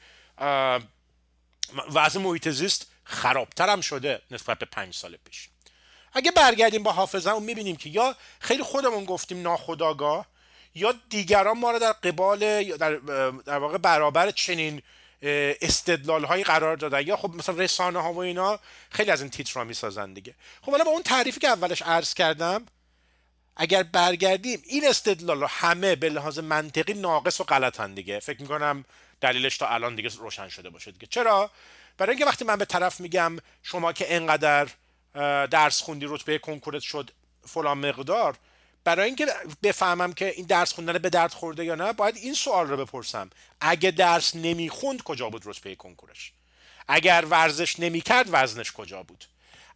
وضع 1.93 2.19
محیط 2.19 2.49
زیست 2.49 2.87
خرابتر 3.03 3.81
شده 3.81 4.21
نسبت 4.31 4.59
به 4.59 4.65
پنج 4.65 4.95
سال 4.95 5.17
پیش. 5.25 5.49
اگه 6.13 6.31
برگردیم 6.31 6.83
با 6.83 6.91
حافظه 6.91 7.39
می‌بینیم 7.39 7.75
که 7.75 7.89
یا 7.89 8.15
خیلی 8.39 8.63
خودمون 8.63 9.05
گفتیم 9.05 9.41
ناخداگاه 9.41 10.25
یا 10.75 10.93
دیگران 11.09 11.59
ما 11.59 11.71
رو 11.71 11.79
در 11.79 11.91
قبال 11.91 12.41
یا 12.41 12.77
در, 12.77 12.95
در 13.45 13.57
واقع 13.57 13.77
برابر 13.77 14.31
چنین 14.31 14.81
استدلال 15.21 16.23
هایی 16.23 16.43
قرار 16.43 16.77
دادن. 16.77 17.07
یا 17.07 17.17
خب 17.17 17.35
مثلا 17.35 17.55
رسانه 17.55 18.01
ها 18.01 18.13
و 18.13 18.17
اینا 18.17 18.59
خیلی 18.89 19.11
از 19.11 19.21
این 19.21 19.29
تیتر 19.29 19.63
می‌سازن 19.63 20.13
دیگه. 20.13 20.35
خب 20.61 20.71
حالا 20.71 20.83
با 20.83 20.91
اون 20.91 21.03
تعریفی 21.03 21.39
که 21.39 21.47
اولش 21.47 21.81
عرض 21.81 22.13
کردم 22.13 22.65
اگر 23.55 23.83
برگردیم 23.83 24.63
این 24.65 24.87
استدلال 24.87 25.39
رو 25.39 25.47
همه 25.47 25.95
به 25.95 26.09
لحاظ 26.09 26.39
منطقی 26.39 26.93
ناقص 26.93 27.41
و 27.41 27.43
غلطن 27.43 27.93
دیگه. 27.93 28.19
فکر 28.19 28.41
می‌کنم 28.41 28.85
دلیلش 29.21 29.57
تا 29.57 29.67
الان 29.67 29.95
دیگه 29.95 30.09
روشن 30.09 30.49
شده 30.49 30.69
باشه 30.69 30.91
دیگه. 30.91 31.07
چرا؟ 31.07 31.51
برای 31.97 32.09
اینکه 32.09 32.25
وقتی 32.25 32.45
من 32.45 32.55
به 32.55 32.65
طرف 32.65 32.99
میگم 32.99 33.37
شما 33.63 33.93
که 33.93 34.15
انقدر 34.15 34.67
درس 35.45 35.81
خوندی 35.81 36.05
رتبه 36.09 36.37
کنکورت 36.37 36.81
شد 36.81 37.11
فلان 37.47 37.77
مقدار 37.77 38.37
برای 38.83 39.05
اینکه 39.05 39.27
بفهمم 39.63 40.13
که 40.13 40.25
این 40.25 40.45
درس 40.45 40.73
خوندن 40.73 40.97
به 40.97 41.09
درد 41.09 41.33
خورده 41.33 41.65
یا 41.65 41.75
نه 41.75 41.93
باید 41.93 42.17
این 42.17 42.33
سوال 42.33 42.67
رو 42.67 42.77
بپرسم. 42.77 43.29
اگه 43.61 43.91
درس 43.91 44.35
نمی‌خوند 44.35 45.03
کجا 45.03 45.29
بود 45.29 45.41
رتبه 45.45 45.75
کنکورش؟ 45.75 46.31
اگر 46.87 47.25
ورزش 47.29 47.79
نمی‌کرد 47.79 48.27
وزنش 48.31 48.71
کجا 48.71 49.03
بود؟ 49.03 49.25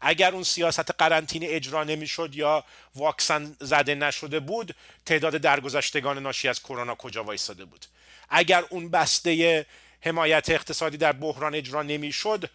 اگر 0.02 0.32
اون 0.34 0.44
سیاست 0.44 0.92
قرنطینه 0.92 1.48
اجرا 1.50 1.84
نمی‌شد 1.84 2.36
یا 2.36 2.64
واکسن 2.96 3.56
زده 3.60 3.96
نشده 3.96 4.40
بود 4.40 4.76
تعداد 5.06 5.38
درگذشتگان 5.38 6.20
ناشی 6.20 6.48
از 6.48 6.64
کرونا 6.64 6.96
کجا 6.96 7.24
وایستاده 7.24 7.66
بود؟ 7.66 7.86
اگر 8.30 8.64
اون 8.70 8.90
بسته 8.90 9.66
حمایت 10.02 10.50
اقتصادی 10.50 10.98
در 10.98 11.12
بحران 11.12 11.56
اجرا 11.56 11.84
نمی‌شد 11.84 12.50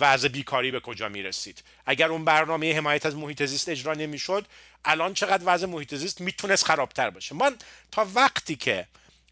وضع 0.00 0.28
بیکاری 0.28 0.70
به 0.70 0.80
کجا 0.80 1.08
می 1.08 1.22
رسید 1.22 1.62
اگر 1.86 2.08
اون 2.08 2.24
برنامه 2.24 2.76
حمایت 2.76 3.06
از 3.06 3.16
محیط 3.16 3.44
زیست 3.44 3.68
اجرا 3.68 3.94
نمی‌شد 3.94 4.46
الان 4.84 5.14
چقدر 5.14 5.42
وضع 5.44 5.66
محیط 5.66 5.94
زیست 5.94 6.20
می‌تونست 6.20 6.64
خرابتر 6.64 7.10
باشه. 7.10 7.34
من 7.34 7.56
تا 7.90 8.06
وقتی 8.14 8.56
که 8.56 8.86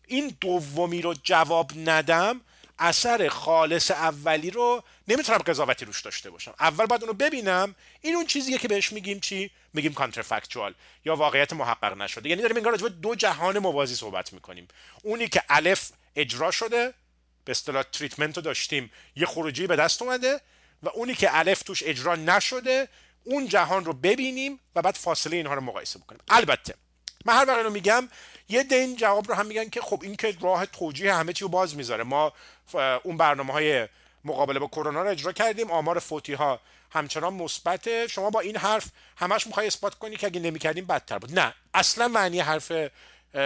این 0.07 0.37
دومی 0.40 1.02
رو 1.02 1.14
جواب 1.23 1.71
ندم 1.76 2.40
اثر 2.79 3.29
خالص 3.29 3.91
اولی 3.91 4.51
رو 4.51 4.83
نمی‌تونم 5.09 5.39
قضاوتی 5.39 5.85
روش 5.85 6.01
داشته 6.01 6.31
باشم. 6.31 6.55
اول 6.61 6.87
باید 6.87 7.03
اونو 7.03 7.15
ببینم. 7.15 7.75
این 8.01 8.15
اون 8.15 8.27
چیزیه 8.27 8.59
که 8.59 8.69
بهش 8.69 8.93
میگیم 8.93 9.21
چی؟ 9.21 9.51
میگیم 9.73 9.95
کانترفکچوال 9.95 10.75
یا 11.05 11.17
واقعیت 11.17 11.53
محقق 11.53 11.97
نشده. 11.97 12.29
یعنی 12.29 12.43
داریم 12.43 12.57
انگار 12.57 12.73
راجع 12.73 12.89
دو 12.89 13.15
جهان 13.15 13.59
موازی 13.59 13.95
صحبت 13.95 14.33
می‌کنیم. 14.33 14.69
اونی 15.03 15.29
که 15.29 15.43
الف 15.49 15.91
اجرا 16.17 16.51
شده 16.51 16.95
به 17.45 17.51
اصطلاح 17.51 17.83
تریتمنت 17.83 18.37
رو 18.37 18.43
داشتیم. 18.43 18.91
یه 19.17 19.27
خروجی 19.27 19.67
به 19.67 19.77
دست 19.77 20.03
اومده 20.03 20.41
و 20.83 20.89
اونی 20.89 21.15
که 21.15 21.39
الف 21.39 21.63
توش 21.63 21.83
اجرا 21.87 22.17
نشده 22.17 22.89
اون 23.25 23.49
جهان 23.49 23.85
رو 23.85 23.93
ببینیم 23.93 24.61
و 24.75 24.83
بعد 24.83 24.95
فاصله 24.95 25.37
اینها 25.37 25.55
رو 25.55 25.61
مقایسه 25.61 25.99
بکنیم. 25.99 26.21
البته 26.29 26.75
من 27.25 27.35
هر 27.35 27.45
وقت 27.49 27.73
میگم 27.73 28.09
یه 28.49 28.62
دین 28.62 28.97
جواب 28.97 29.28
رو 29.28 29.35
هم 29.35 29.47
میگن 29.47 29.69
که 29.69 29.81
خب 29.81 30.00
این 30.02 30.17
که 30.17 30.37
راه 30.40 30.67
توجیه 30.67 31.14
همه 31.14 31.33
چی 31.33 31.45
رو 31.45 31.49
باز 31.49 31.76
می‌ذاره. 31.76 32.05
ما 32.05 32.33
اون 33.02 33.17
برنامه 33.17 33.52
های 33.52 33.88
مقابله 34.25 34.59
با 34.59 34.67
کرونا 34.67 35.02
رو 35.02 35.09
اجرا 35.09 35.33
کردیم 35.33 35.71
آمار 35.71 35.99
فوتی 35.99 36.33
ها 36.33 36.61
همچنان 36.90 37.35
مثبت. 37.35 38.07
شما 38.07 38.31
با 38.31 38.40
این 38.40 38.57
حرف 38.57 38.87
همش 39.17 39.47
می‌خوای 39.47 39.67
اثبات 39.67 39.95
کنی 39.95 40.17
که 40.17 40.26
اگه 40.26 40.40
نمی‌کردیم 40.40 40.87
بدتر 40.87 41.19
بود. 41.19 41.38
نه 41.38 41.55
اصلا 41.75 42.09
معنی 42.09 42.40
حرف 42.40 42.73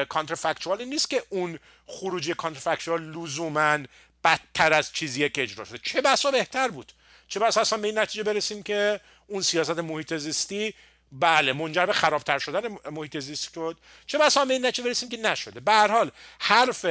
کانترفکچوال 0.08 0.84
نیست 0.84 1.10
که 1.10 1.22
اون 1.28 1.58
خروجی 1.86 2.34
کانترفکچوال 2.34 3.02
لزوما 3.02 3.78
بدتر 4.24 4.72
از 4.72 4.92
چیزیه 4.92 5.28
که 5.28 5.42
اجرا 5.42 5.64
شده. 5.64 5.78
چه 5.78 6.00
بسا 6.00 6.30
بهتر 6.30 6.68
بود؟ 6.68 6.92
چه 7.28 7.40
بسا 7.40 7.60
اصلا 7.60 7.78
به 7.78 7.88
این 7.88 7.98
نتیجه 7.98 8.22
برسیم 8.22 8.62
که 8.62 9.00
اون 9.26 9.42
سیاست 9.42 9.78
محیط 9.78 10.14
زیستی 10.14 10.74
بله 11.12 11.52
منجر 11.52 11.86
به 11.86 11.92
خرابتر 11.92 12.38
شدن 12.38 12.76
محیط 12.90 13.18
زیست 13.18 13.52
شد. 13.54 13.78
چه 14.06 14.18
بسا 14.18 14.44
به 14.44 14.54
این 14.54 14.66
نتیجه 14.66 14.88
برسیم 14.88 15.08
که 15.08 15.16
نشده. 15.16 15.60
به 15.60 15.72
هر 15.72 15.88
حال 15.88 16.10
حرف 16.38 16.86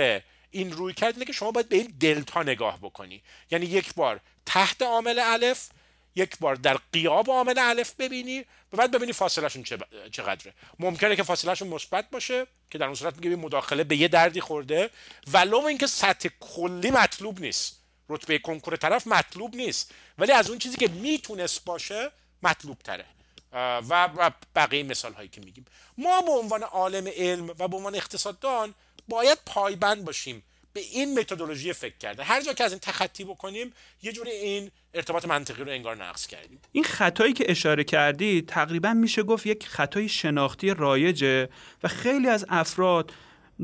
این 0.51 0.72
روی 0.72 0.94
کرد 0.94 1.13
اینه 1.13 1.25
که 1.25 1.34
شما 1.34 1.51
باید 1.51 1.70
به 1.70 1.75
این 1.75 1.94
دلتا 2.00 2.44
نگاه 2.44 2.78
بکنی. 2.78 3.24
یعنی 3.51 3.66
یک 3.66 3.94
بار 3.94 4.20
تحت 4.46 4.82
عامل 4.82 5.20
الف 5.20 5.70
یک 6.16 6.38
بار 6.40 6.56
در 6.56 6.78
قیاب 6.94 7.30
عامل 7.30 7.60
الف 7.60 7.94
ببینی 8.00 8.46
و 8.74 8.78
بعد 8.78 8.92
ببینی 8.92 9.13
فاصلهشون 9.13 9.63
چقدره. 10.12 10.54
ممکنه 10.80 11.16
که 11.16 11.24
فاصلهشون 11.24 11.68
مثبت 11.68 12.10
باشه 12.10 12.48
که 12.70 12.78
در 12.78 12.86
اون 12.86 12.96
صورت 12.96 13.16
میگه 13.16 13.36
مداخله 13.36 13.84
به 13.84 13.96
یه 13.96 14.08
دردی 14.08 14.42
خورده. 14.42 14.90
ولو 15.28 15.58
اینکه 15.58 15.88
سطح 15.88 16.30
کلی 16.40 16.92
مطلوب 16.92 17.40
نیست. 17.40 17.82
رتبه 18.10 18.40
کنکور 18.40 18.75
طرف 18.75 19.08
مطلوب 19.08 19.56
نیست. 19.56 19.94
ولی 20.18 20.32
از 20.32 20.50
اون 20.50 20.60
چیزی 20.60 20.78
که 20.78 20.88
می‌تونست 20.88 21.66
باشه 21.66 22.12
مطلوب 22.44 22.80
تره 22.80 23.06
و 23.53 24.31
بقیه 24.55 24.84
مثال 24.84 25.13
هایی 25.13 25.29
که 25.29 25.41
میگیم. 25.41 25.65
ما 25.98 26.22
به 26.22 26.31
عنوان 26.31 26.63
عالم 26.63 27.08
علم 27.17 27.50
و 27.60 27.67
به 27.67 27.77
عنوان 27.77 27.96
اقتصاددان 27.96 28.74
باید 29.08 29.38
پایبند 29.46 30.05
باشیم 30.05 30.43
به 30.74 30.79
این 30.79 31.20
متدولوژی 31.20 31.74
فکر 31.74 31.98
کرده. 31.98 32.24
هر 32.24 32.41
جا 32.41 32.53
که 32.53 32.63
از 32.63 32.72
این 32.72 32.79
تخطی 32.79 33.24
بکنیم 33.24 33.74
یه 34.03 34.12
جوری 34.12 34.31
این 34.31 34.72
ارتباط 34.93 35.25
منطقی 35.25 35.63
رو 35.63 35.72
انگار 35.72 36.03
نقص 36.03 36.27
کردیم. 36.27 36.60
این 36.72 36.84
خطایی 36.84 37.34
که 37.34 37.51
اشاره 37.51 37.84
کردی 37.84 38.41
تقریبا 38.41 38.93
میشه 38.93 39.24
گفت 39.24 39.46
یک 39.46 39.67
خطای 39.67 40.10
شناختی 40.10 40.74
رایجه 40.74 41.50
و 41.84 41.88
خیلی 41.88 42.27
از 42.27 42.46
افراد 42.50 43.13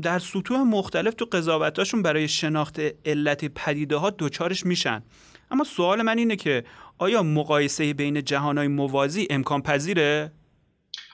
در 0.02 0.18
سطوح 0.18 0.58
مختلف 0.58 1.14
تو 1.14 1.24
قضاوتاشون 1.24 2.02
برای 2.02 2.28
شناخت 2.28 2.80
علت 3.04 3.44
پدیده 3.44 3.96
ها 3.96 4.10
دوچارش 4.10 4.66
میشن. 4.66 5.02
اما 5.50 5.64
سوال 5.64 6.02
من 6.02 6.18
اینه 6.18 6.36
که 6.36 6.64
آیا 6.98 7.22
مقایسه 7.22 7.94
بین 7.94 8.24
جهانهای 8.24 8.68
موازی 8.68 9.26
امکان 9.30 9.62
پذیره؟ 9.62 10.32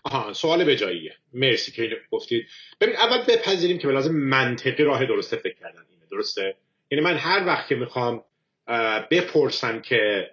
آها 0.04 0.32
سوال 0.32 0.64
به 0.64 0.76
جاییه. 0.76 1.16
مرسی 1.32 1.72
که 1.72 1.96
گفتید 2.10 2.46
ببین 2.80 2.96
اول 2.96 3.18
بپذیریم 3.28 3.78
که 3.78 3.88
لازم 3.88 4.14
منطقی 4.14 4.84
راه 4.84 5.06
درسته 5.06 5.36
فکر 5.36 5.54
کردن 5.54 5.82
اینه 5.90 6.04
درسته؟ 6.10 6.56
یعنی 6.90 7.04
من 7.04 7.16
هر 7.16 7.46
وقت 7.46 7.68
که 7.68 7.74
می‌خوام 7.74 8.24
بپرسم 9.10 9.80
که 9.80 10.30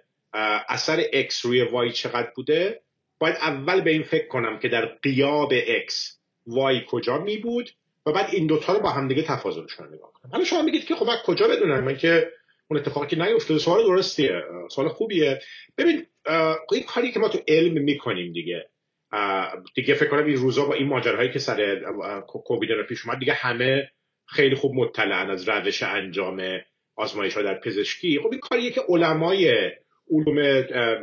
اثر 0.68 1.02
X 1.02 1.40
روی 1.40 1.62
وای 1.62 1.92
چقدر 1.92 2.32
بوده 2.36 2.80
باید 3.18 3.36
اول 3.36 3.80
به 3.80 3.90
این 3.90 4.02
فکر 4.02 4.26
کنم 4.26 4.58
که 4.58 4.68
در 4.68 4.84
قیاب 4.86 5.52
X 5.60 5.92
وای 6.46 6.80
کجا 6.88 7.18
می 7.18 7.36
بود 7.36 7.70
و 8.06 8.12
بعد 8.12 8.28
این 8.32 8.46
دوتا 8.46 8.72
رو 8.72 8.80
با 8.80 8.90
هم 8.90 9.08
دیگه 9.08 9.22
تفاضلشون 9.22 9.86
رو 9.86 9.94
نگاه 9.94 10.12
کنم. 10.12 10.32
حالا 10.32 10.44
شما 10.44 10.62
میگید 10.62 10.84
که 10.84 10.94
خب 10.94 11.08
کجا 11.26 11.48
بدونم؟ 11.48 11.84
من 11.84 11.96
که 11.96 12.32
اون 12.70 12.80
اتفاقی 12.80 13.16
نیفتاده. 13.16 13.60
سوال 13.60 13.84
درستیه. 13.84 14.42
سوال 14.70 14.88
خوبیه. 14.88 15.40
ببین 15.78 16.06
این 16.72 16.82
کاری 16.82 17.12
که 17.12 17.20
ما 17.20 17.28
تو 17.28 17.38
علم 17.48 17.82
می‌کنیم 17.82 18.32
دیگه 18.32 18.68
دیگه 19.74 19.94
فکر 19.94 20.08
کنم 20.08 20.26
این 20.26 20.36
روزا 20.36 20.64
با 20.64 20.74
این 20.74 20.88
ماجراهایی 20.88 21.30
که 21.30 21.38
سر 21.38 21.80
کووید 22.26 22.70
رو 22.70 22.86
پیش 22.86 23.06
اومد 23.06 23.18
دیگه 23.18 23.32
همه 23.32 23.90
خیلی 24.26 24.54
خوب 24.54 24.74
مطلعن 24.74 25.30
از 25.30 25.48
روش 25.48 25.82
انجام 25.82 26.42
آزمایش 26.96 27.36
ها 27.36 27.42
در 27.42 27.60
پزشکی. 27.60 28.18
خب 28.18 28.28
این 28.30 28.40
کاریه 28.40 28.70
که 28.70 28.82
علمای 28.88 29.70
علوم 30.10 30.38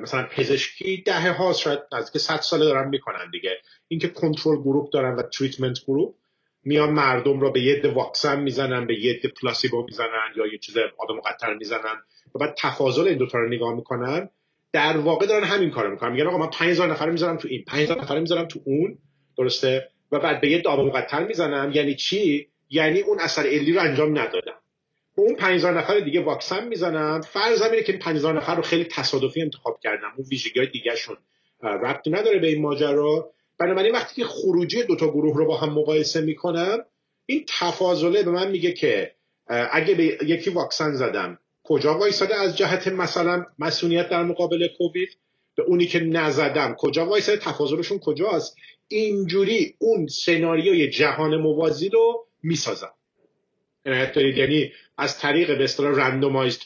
مثلا 0.01 0.28
پزشکی 0.32 1.04
دهه 1.06 1.32
ها 1.32 1.54
شاید 1.54 1.80
نزدیک 1.94 2.22
100 2.22 2.36
ساله 2.36 2.66
دارن 2.66 2.89
می‌کنن 2.89 3.32
دیگه. 3.32 3.58
اینکه 3.88 4.08
control 4.08 4.58
group 4.58 4.89
دارن 4.94 5.16
و 5.16 5.22
treatment 5.22 5.78
group 5.88 6.16
میان 6.63 6.89
مردم 6.89 7.39
را 7.39 7.50
به 7.50 7.62
یه 7.62 7.88
واکسن 7.94 8.39
می‌زنن 8.39 8.88
به 8.88 9.00
یه 9.00 9.22
placebo 9.42 9.84
می‌زنن 9.84 10.34
یا 10.36 10.48
یه 10.48 10.58
چیز 10.58 10.78
آب 10.78 11.16
مقطر 11.18 11.54
می‌زنن 11.54 11.96
و 12.36 12.39
بعد 12.39 12.56
تفاضل 12.58 13.08
این 13.08 13.18
دوتا 13.18 13.38
رو 13.38 13.48
نگاه 13.48 13.75
می‌کنن. 13.75 14.30
در 14.72 14.98
واقع 14.98 15.25
دارن 15.25 15.44
همین 15.44 15.70
کارو 15.70 15.92
می‌کنن. 15.92 16.12
میگن 16.12 16.28
آقا 16.28 16.38
من 16.38 16.50
5000 16.50 16.92
نفر 16.92 17.10
می‌ذارم 17.10 17.38
تو 17.38 17.48
این 17.48 17.63
5000 17.68 18.01
نفر 18.01 18.20
می‌ذارم 18.20 18.48
تو 18.48 18.60
اون. 18.66 18.98
درسته؟ 19.38 19.89
و 20.12 20.20
بعد 20.20 20.42
به 20.42 20.50
یه 20.50 20.62
دابه 20.62 20.84
مقطر 20.84 21.24
می‌زنم. 21.24 21.72
یعنی 21.74 21.96
چی؟ 21.96 22.48
یعنی 22.70 23.00
اون 23.00 23.20
اثر 23.20 23.42
علی 23.42 23.74
رو 23.74 23.82
انجام 23.82 24.20
ندادم. 24.20 24.60
به 25.16 25.22
اون 25.22 25.36
5000 25.36 25.74
نفر 25.74 26.00
دیگه 26.00 26.22
واکسن 26.22 26.68
می‌زنم. 26.68 27.22
فرض 27.22 27.62
اینه 27.62 27.84
که 27.84 27.92
این 27.92 28.01
5000 28.01 28.34
نفر 28.34 28.56
رو 28.56 28.62
خیلی 28.62 28.84
تصادفی 28.84 29.42
انتخاب 29.42 29.80
کردم. 29.84 30.12
اون 30.18 30.28
ویژگی 30.32 30.60
های 30.60 30.70
دیگه 30.70 30.96
شون 30.96 31.18
ربطی 31.63 32.10
نداره 32.10 32.39
به 32.39 32.48
این 32.48 32.62
ماجرا. 32.62 33.32
بنابراین 33.60 33.94
وقتی 33.94 34.22
که 34.22 34.28
خروجی 34.28 34.84
دوتا 34.84 35.08
گروه 35.08 35.38
رو 35.38 35.46
با 35.46 35.58
هم 35.58 35.70
مقایسه 35.74 36.22
می‌کنم 36.22 36.86
این 37.25 37.46
تفاضله 37.60 38.24
به 38.24 38.32
من 38.32 38.51
میگه 38.51 38.72
که 38.72 39.16
اگه 39.48 39.96
به 39.96 40.18
یکی 40.25 40.50
واکسن 40.50 40.94
زدم 40.94 41.39
کجا 41.63 41.98
وایساده 41.98 42.36
از 42.36 42.58
جهت 42.58 42.88
مثلا 42.88 43.46
مسئولیت 43.60 44.10
در 44.10 44.24
مقابل 44.24 44.68
کووید؟ 44.78 45.10
به 45.56 45.63
اونی 45.63 45.86
که 45.86 46.00
نزدم 46.00 46.75
کجا 46.80 47.06
وایساده؟ 47.06 47.38
تفاضلشون 47.38 48.00
کجاست؟ 48.00 48.56
اینجوری 48.88 49.75
اون 49.80 50.08
سناریوی 50.08 50.89
جهان 50.89 51.38
موازی 51.38 51.89
رو 51.89 52.28
می‌سازم. 52.44 52.94
یعنی 53.86 54.72
از 54.98 55.18
طریق 55.18 55.58
به 55.58 55.63
اصطلاح 55.63 55.96
randomized 55.96 56.62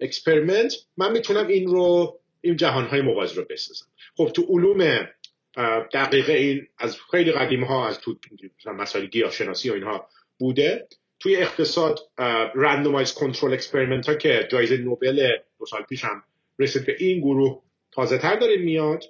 experiment 0.00 0.74
من 0.96 1.12
می‌تونم 1.12 1.46
این 1.46 1.68
رو 1.68 2.18
این 2.40 2.56
جهان 2.56 2.86
های 2.86 3.00
موازی 3.00 3.34
رو 3.34 3.44
بسازم. 3.50 3.86
خب 4.16 4.30
تو 4.34 4.42
علوم 4.42 5.08
دقیقه 5.92 6.32
این 6.32 6.66
از 6.78 6.96
خیلی 7.10 7.32
قدیم 7.32 7.64
ها 7.64 7.88
از 7.88 8.00
تو 8.00 8.18
مسائل 8.66 9.06
گیاهشناسی 9.06 9.70
و 9.70 9.74
اینها 9.74 10.08
بوده. 10.38 10.88
توی 11.20 11.36
اقتصاد 11.36 11.98
randomized 12.54 13.14
control 13.14 13.52
experiment 13.52 14.08
ها 14.08 14.14
که 14.14 14.48
جایزه 14.50 14.76
نوبل 14.76 15.28
دو 15.58 15.66
سال 15.66 15.82
پیش 15.82 16.04
هم 16.04 16.22
رسید 16.58 16.86
به 16.86 16.96
این 16.98 17.20
گروه 17.20 17.62
تازه 17.92 18.18
تر 18.18 18.36
داره 18.36 18.56
میاد. 18.56 19.04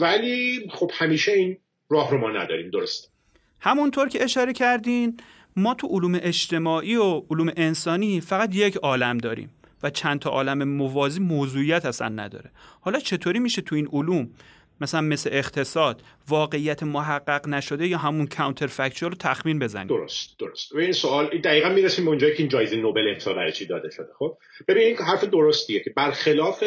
ولی 0.00 0.68
خب 0.70 0.90
همیشه 0.94 1.32
این 1.32 1.58
راه 1.90 2.10
رو 2.10 2.18
ما 2.18 2.30
نداریم. 2.30 2.70
درست. 2.70 3.12
همونطور 3.60 4.08
که 4.08 4.24
اشاره 4.24 4.52
کردین 4.52 5.20
ما 5.56 5.74
تو 5.74 5.86
علوم 5.86 6.18
اجتماعی 6.22 6.96
و 6.96 7.22
علوم 7.30 7.52
انسانی 7.56 8.20
فقط 8.20 8.54
یک 8.54 8.76
عالم 8.76 9.18
داریم 9.18 9.50
و 9.82 9.90
چند 9.90 10.20
تا 10.20 10.30
عالم 10.30 10.64
موازی 10.64 11.20
موضوعیت 11.20 11.86
اصلا 11.86 12.08
نداره. 12.08 12.50
حالا 12.80 13.00
چطوری 13.00 13.38
میشه 13.38 13.62
تو 13.62 13.74
این 13.74 13.88
علوم 13.92 14.30
مثلا 14.80 15.00
مثل 15.00 15.30
اقتصاد 15.32 16.02
واقعیت 16.28 16.82
محقق 16.82 17.48
نشده 17.48 17.86
یا 17.86 17.98
همون 17.98 18.26
کانتر 18.26 18.66
رو 19.00 19.14
تخمین 19.14 19.58
بزنیم؟ 19.58 19.86
درست 19.86 20.38
درست. 20.38 20.72
و 20.72 20.78
این 20.78 20.92
سوال 20.92 21.38
دقیقا 21.38 21.68
می‌رسیم 21.68 22.04
به 22.04 22.10
اونجایی 22.10 22.34
که 22.34 22.40
این 22.40 22.48
جایزه 22.48 22.76
نوبل 22.76 23.08
امسال 23.14 23.34
برای 23.34 23.52
چی 23.52 23.66
داده 23.66 23.90
شده 23.90 24.08
خب؟ 24.18 24.38
ببین 24.68 24.82
این 24.82 24.96
حرف 24.96 25.24
درستیه 25.24 25.80
که 25.80 25.90
برخلاف 25.96 26.64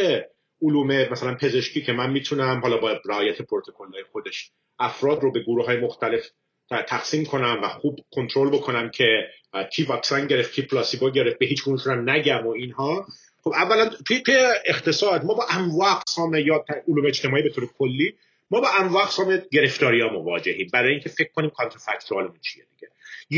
علوم 0.61 1.09
مثلا 1.11 1.35
پزشکی 1.35 1.81
که 1.81 1.93
من 1.93 2.11
می‌تونم 2.11 2.59
حالا 2.61 2.77
با 2.77 2.99
رعایت 3.05 3.41
پروتکل‌های 3.41 4.03
خودش 4.11 4.51
افراد 4.79 5.23
رو 5.23 5.31
به 5.31 5.43
گروه 5.43 5.65
های 5.65 5.77
مختلف 5.77 6.31
تقسیم 6.69 7.25
کنم 7.25 7.59
و 7.63 7.67
خوب 7.67 7.99
کنترل 8.11 8.49
بکنم 8.49 8.89
که 8.89 9.27
کی 9.73 9.83
واکسن 9.83 10.27
گرفت 10.27 10.53
کی 10.53 10.61
پلاسیبو 10.61 11.09
گرفت 11.09 11.39
به 11.39 11.45
هیچ 11.45 11.63
نگم 11.87 12.47
و 12.47 12.49
اینها 12.49 13.05
خب 13.43 13.51
اولا 13.53 13.89
توی 14.07 14.23
اقتصاد 14.65 15.25
ما 15.25 15.33
با 15.33 15.45
انواع 15.49 15.91
اقسام 15.91 16.33
یا 16.35 16.65
علوم 16.87 17.05
اجتماعی 17.05 17.43
به 17.43 17.49
طور 17.49 17.69
کلی 17.79 18.13
ما 18.51 18.61
با 18.61 18.69
انواع 18.79 19.03
اقسام 19.03 19.41
گرفتاری 19.51 20.01
ها 20.01 20.09
مواجهیم. 20.09 20.69
برای 20.73 20.91
اینکه 20.91 21.09
فکر 21.09 21.31
کنیم 21.35 21.49
کانترفکتوالمون 21.49 22.39
چیه 22.41 22.63
دیگه. 22.75 22.91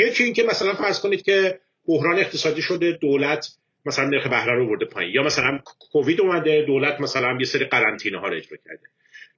یکی 0.08 0.24
اینکه 0.24 0.44
مثلا 0.44 0.74
فرض 0.74 1.00
کنید 1.00 1.22
که 1.22 1.60
بحران 1.88 2.20
اقتصادی 2.20 2.62
شده 2.62 2.92
دولت 2.92 3.56
مثلا 3.86 4.06
نرخ 4.06 4.28
بهره 4.28 4.54
رو 4.54 4.68
برده 4.68 4.86
پایین. 4.86 5.12
یا 5.16 5.24
مثلا 5.24 5.60
کووید 5.92 6.22
اومده 6.22 6.62
دولت 6.62 7.02
مثلا 7.02 7.38
یه 7.40 7.46
سری 7.46 7.66
قرنطینه 7.66 8.20
ها 8.20 8.28
رو 8.28 8.36
اجرا 8.36 8.58
کرده. 8.66 8.88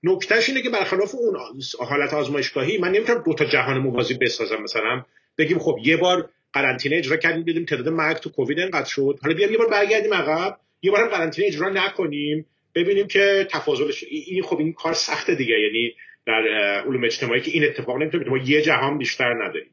نکتهش 0.03 0.49
اینه 0.49 0.61
که 0.61 0.69
برخلاف 0.69 1.15
اون 1.15 1.37
حالت 1.79 2.13
آزمایشگاهی 2.13 2.77
من 2.77 2.91
نمی‌تونم 2.91 3.23
دو 3.25 3.33
تا 3.33 3.45
جهان 3.45 3.77
موازی 3.77 4.13
بسازم. 4.13 4.61
مثلا 4.61 5.05
بگیم 5.37 5.59
خب 5.59 5.77
یه 5.83 5.97
بار 5.97 6.29
قرنطینه 6.55 6.95
اجرا 6.95 7.17
کردیم 7.17 7.43
دیدیم 7.43 7.65
تعداد 7.65 7.89
مرگ 7.89 8.17
تو 8.17 8.29
کووید 8.29 8.59
انقدر 8.59 8.85
شد. 8.85 9.19
حالا 9.21 9.35
بیام 9.35 9.51
یه 9.51 9.57
بار 9.57 9.67
برگردیم 9.67 10.13
عقب 10.13 10.57
یه 10.81 10.91
بار 10.91 11.01
هم 11.01 11.07
قرنطینه 11.07 11.47
اجرا 11.47 11.69
نکنیم 11.69 12.45
ببینیم 12.75 13.07
که 13.07 13.47
تفاضلش 13.51 14.03
این 14.09 14.43
خب 14.43 14.59
این 14.59 14.73
کار 14.73 14.93
سخته 14.93 15.35
دیگه 15.35 15.59
یعنی 15.59 15.95
در 16.25 16.47
علوم 16.87 17.03
اجتماعی 17.03 17.41
که 17.41 17.51
این 17.51 17.63
اتفاق 17.63 18.01
نمی‌تونه 18.01 18.29
ما 18.29 18.37
یه 18.37 18.61
جهان 18.61 18.97
بیشتر 18.97 19.33
نداریم. 19.33 19.71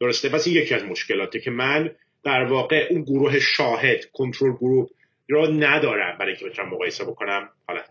درسته؟ 0.00 0.28
پس 0.28 0.46
یکی 0.46 0.74
از 0.74 0.84
مشکلاته 0.84 1.40
که 1.40 1.50
من 1.50 1.90
در 2.24 2.44
واقع 2.44 2.86
اون 2.90 3.02
گروه 3.02 3.40
شاهد 3.40 4.04
کنترل 4.12 4.52
گروه 4.52 4.90
را 5.28 5.46
ندارم 5.46 6.18
برای 6.18 6.32
اینکه 6.32 6.46
بتونم 6.46 6.68
مقایسه 6.68 7.04
بکنم. 7.04 7.48
حالت 7.68 7.84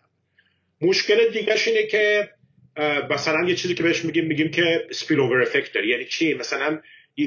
مشکل 0.82 1.32
دیگهش 1.34 1.68
اینه 1.68 1.84
که 1.84 2.30
مثلا 3.10 3.48
یه 3.48 3.56
چیزی 3.56 3.74
که 3.74 3.84
بهش 3.84 4.06
میگیم 4.06 4.26
میگیم 4.26 4.52
که 4.52 4.88
سپیل 4.92 5.20
اوور 5.20 5.42
افکت 5.42 5.74
داره. 5.74 5.88
یعنی 5.88 6.06
چی؟ 6.06 6.34
مثلا 6.34 6.80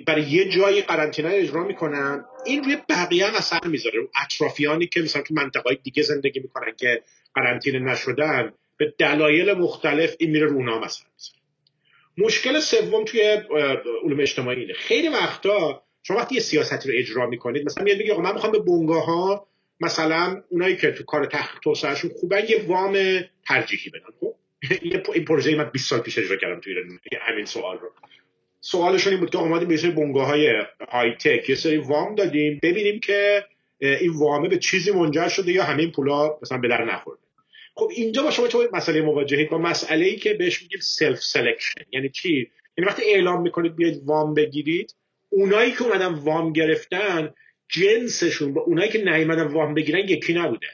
برای 0.07 0.23
یه 0.23 0.49
جایی 0.49 0.83
قرنطینه 0.83 1.29
اجرا 1.33 1.65
می‌کنن. 1.65 2.25
این 2.47 2.65
روی 2.65 2.77
بقیه 2.89 3.27
هم 3.27 3.35
اثر 3.35 3.67
می‌ذاره. 3.67 3.99
اطرافیانی 4.25 4.87
که 4.87 5.01
مثلا 5.01 5.23
تو 5.23 5.35
منطقه 5.35 5.75
دیگه 5.75 6.03
زندگی 6.03 6.41
می‌کنن 6.41 6.73
که 6.77 7.03
قرنطینه 7.35 7.79
نشدن 7.79 8.53
به 8.77 8.95
دلایل 8.99 9.53
مختلف 9.53 10.15
این 10.19 10.31
میره 10.31 10.47
رونا 10.47 10.79
مثلا 10.79 11.09
مشکل 12.19 12.61
سوم 12.61 13.05
توی 13.05 13.21
علوم 14.05 14.21
اجتماعی 14.21 14.61
اینه. 14.61 14.73
خیلی 14.73 15.09
وقتا 15.09 15.83
شما 16.03 16.17
وقتی 16.17 16.35
یه 16.35 16.41
سیاستی 16.41 16.93
رو 16.93 16.99
اجرا 16.99 17.27
می‌کنید 17.27 17.65
مثلا 17.65 17.85
میاد 17.85 17.99
بگی 17.99 18.13
من 18.13 18.33
می‌خوام 18.33 18.53
به 18.53 18.59
بونگاه 18.59 19.05
ها 19.05 19.49
مثلا 19.81 20.43
اونایی 20.49 20.77
که 20.77 20.91
تو 20.91 21.05
کار 21.05 21.27
تحقیق 21.27 21.61
توسعهشون 21.61 22.11
خوبن 22.21 22.45
یه 22.49 22.65
وام 22.67 22.99
ترجیحی 23.47 23.91
بدن. 23.91 24.07
خب؟ 24.21 24.35
این 25.15 25.25
پروژه 25.25 25.57
من 25.57 25.65
20 25.65 25.91
سال 25.91 26.01
پیش 26.01 26.19
اجرا 26.19 26.37
کردم 26.37 26.61
تو 26.61 26.71
ایران. 26.71 27.01
همین 27.21 27.45
سوال 27.45 27.79
رو. 27.79 27.93
سوالشون 28.61 29.13
این 29.13 29.21
بود 29.21 29.31
که 29.31 29.39
اومدیم 29.39 29.69
یه 29.69 29.77
سری 29.77 29.91
بنگاه 29.91 30.27
های 30.27 31.15
tech 31.21 31.49
یه 31.49 31.55
سری 31.55 31.77
وام 31.77 32.15
دادیم 32.15 32.59
ببینیم 32.63 33.01
که 33.01 33.45
این 33.81 34.13
وامه 34.13 34.49
به 34.49 34.59
چیزی 34.59 34.91
منجر 34.91 35.29
شده 35.29 35.53
یا 35.53 35.65
همه 35.65 35.83
این 35.83 35.93
پولا 35.93 36.39
مثلا 36.43 36.59
به 36.59 36.69
در 36.69 36.85
نخورده. 36.85 37.23
خب 37.75 37.91
اینجا 37.97 38.23
با 38.23 38.31
شما 38.31 38.49
چه 38.49 38.59
مسئله 38.73 39.03
مواجهید 39.03 39.51
با 39.51 39.59
مسئله 39.59 40.07
ای 40.07 40.17
که 40.17 40.35
بهش 40.35 40.63
میگیم 40.63 40.81
self-selection 40.81 41.81
یعنی 41.93 42.09
چی؟ 42.09 42.51
یعنی 42.79 42.91
وقتی 42.91 43.03
اعلام 43.05 43.43
می‌کنید 43.43 43.77
بیاید 43.77 44.03
وام 44.05 44.35
بگیرید 44.35 44.95
اونایی 45.29 45.73
که 45.73 45.83
اومدن 45.83 46.15
وام 46.15 46.53
گرفتن 46.53 47.35
جنسشون 47.69 48.55
با 48.55 48.61
اونایی 48.61 48.91
که 48.91 49.05
نیومدن 49.05 49.47
وام 49.47 49.75
بگیرن 49.75 50.09
یکی 50.09 50.35
نبوده. 50.35 50.67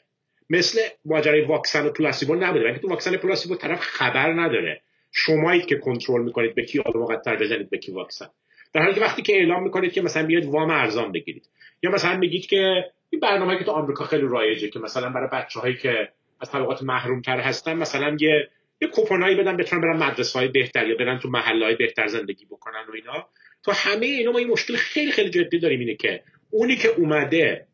مثل 0.51 0.81
ماجرای 1.05 1.41
واکسن 1.41 1.87
و 1.87 1.91
placebo 1.91 2.35
نبوده. 2.35 2.65
وقتی 2.65 2.81
تو 2.81 2.89
واکسن 2.89 3.17
placebo 3.17 3.57
طرف 3.57 3.81
خبر 3.81 4.33
نداره. 4.33 4.83
شمایید 5.15 5.67
که 5.67 5.77
کنترل 5.77 6.23
می‌کنید 6.23 6.55
به 6.55 6.65
کی 6.65 6.79
آب 6.79 6.97
مقطر 6.97 7.37
بزنید 7.37 7.71
به 7.71 7.79
کی 7.79 7.93
واکسن. 7.93 8.27
در 8.73 8.83
حالی 8.83 8.95
که 8.95 9.01
وقتی 9.01 9.23
که 9.23 9.33
اعلام 9.33 9.63
می‌کنید 9.63 9.93
که 9.93 10.03
مثلا 10.03 10.27
بیاید 10.27 10.45
وام 10.45 10.71
ارزان 10.71 11.13
بگیرید. 11.13 11.49
یا 11.83 11.91
مثلا 11.91 12.17
میگید 12.17 12.47
که 12.47 12.85
این 13.11 13.21
برنامه 13.21 13.59
که 13.59 13.65
تو 13.65 13.71
آمریکا 13.71 14.05
خیلی 14.05 14.27
رایجه 14.29 14.69
که 14.69 14.79
مثلا 14.79 15.11
برای 15.11 15.29
بچه 15.33 15.61
هایی 15.61 15.77
که 15.77 16.09
از 16.41 16.51
طبقات 16.51 16.83
محروم 16.83 17.21
تر 17.21 17.41
هستن 17.41 17.75
مثلا 17.75 18.17
یه 18.21 18.49
یه 18.81 18.89
کوپونایی 18.89 19.37
بدن 19.37 19.57
بتونن 19.57 19.83
برن 19.83 19.97
مدرسه 19.97 20.39
های 20.39 20.49
بهتر 20.49 20.89
یا 20.89 20.97
برن 20.97 21.19
تو 21.19 21.29
محله 21.29 21.65
های 21.65 21.75
بهتر 21.75 22.07
زندگی 22.07 22.45
بکنن 22.45 22.85
و 22.89 22.95
اینا. 22.95 23.29
تو 23.65 23.73
همه 23.73 24.07
اینا 24.07 24.33
ما 24.33 24.39
این 24.39 24.49
مشکل 24.49 24.77
خیلی 24.77 25.13
خیلی 25.13 25.31
جدی 25.31 25.59
داریم 25.59 25.81
اینه 25.81 25.95
که 25.95 26.23
اونی 26.51 26.77
که 26.77 26.89
اومده 26.89 27.67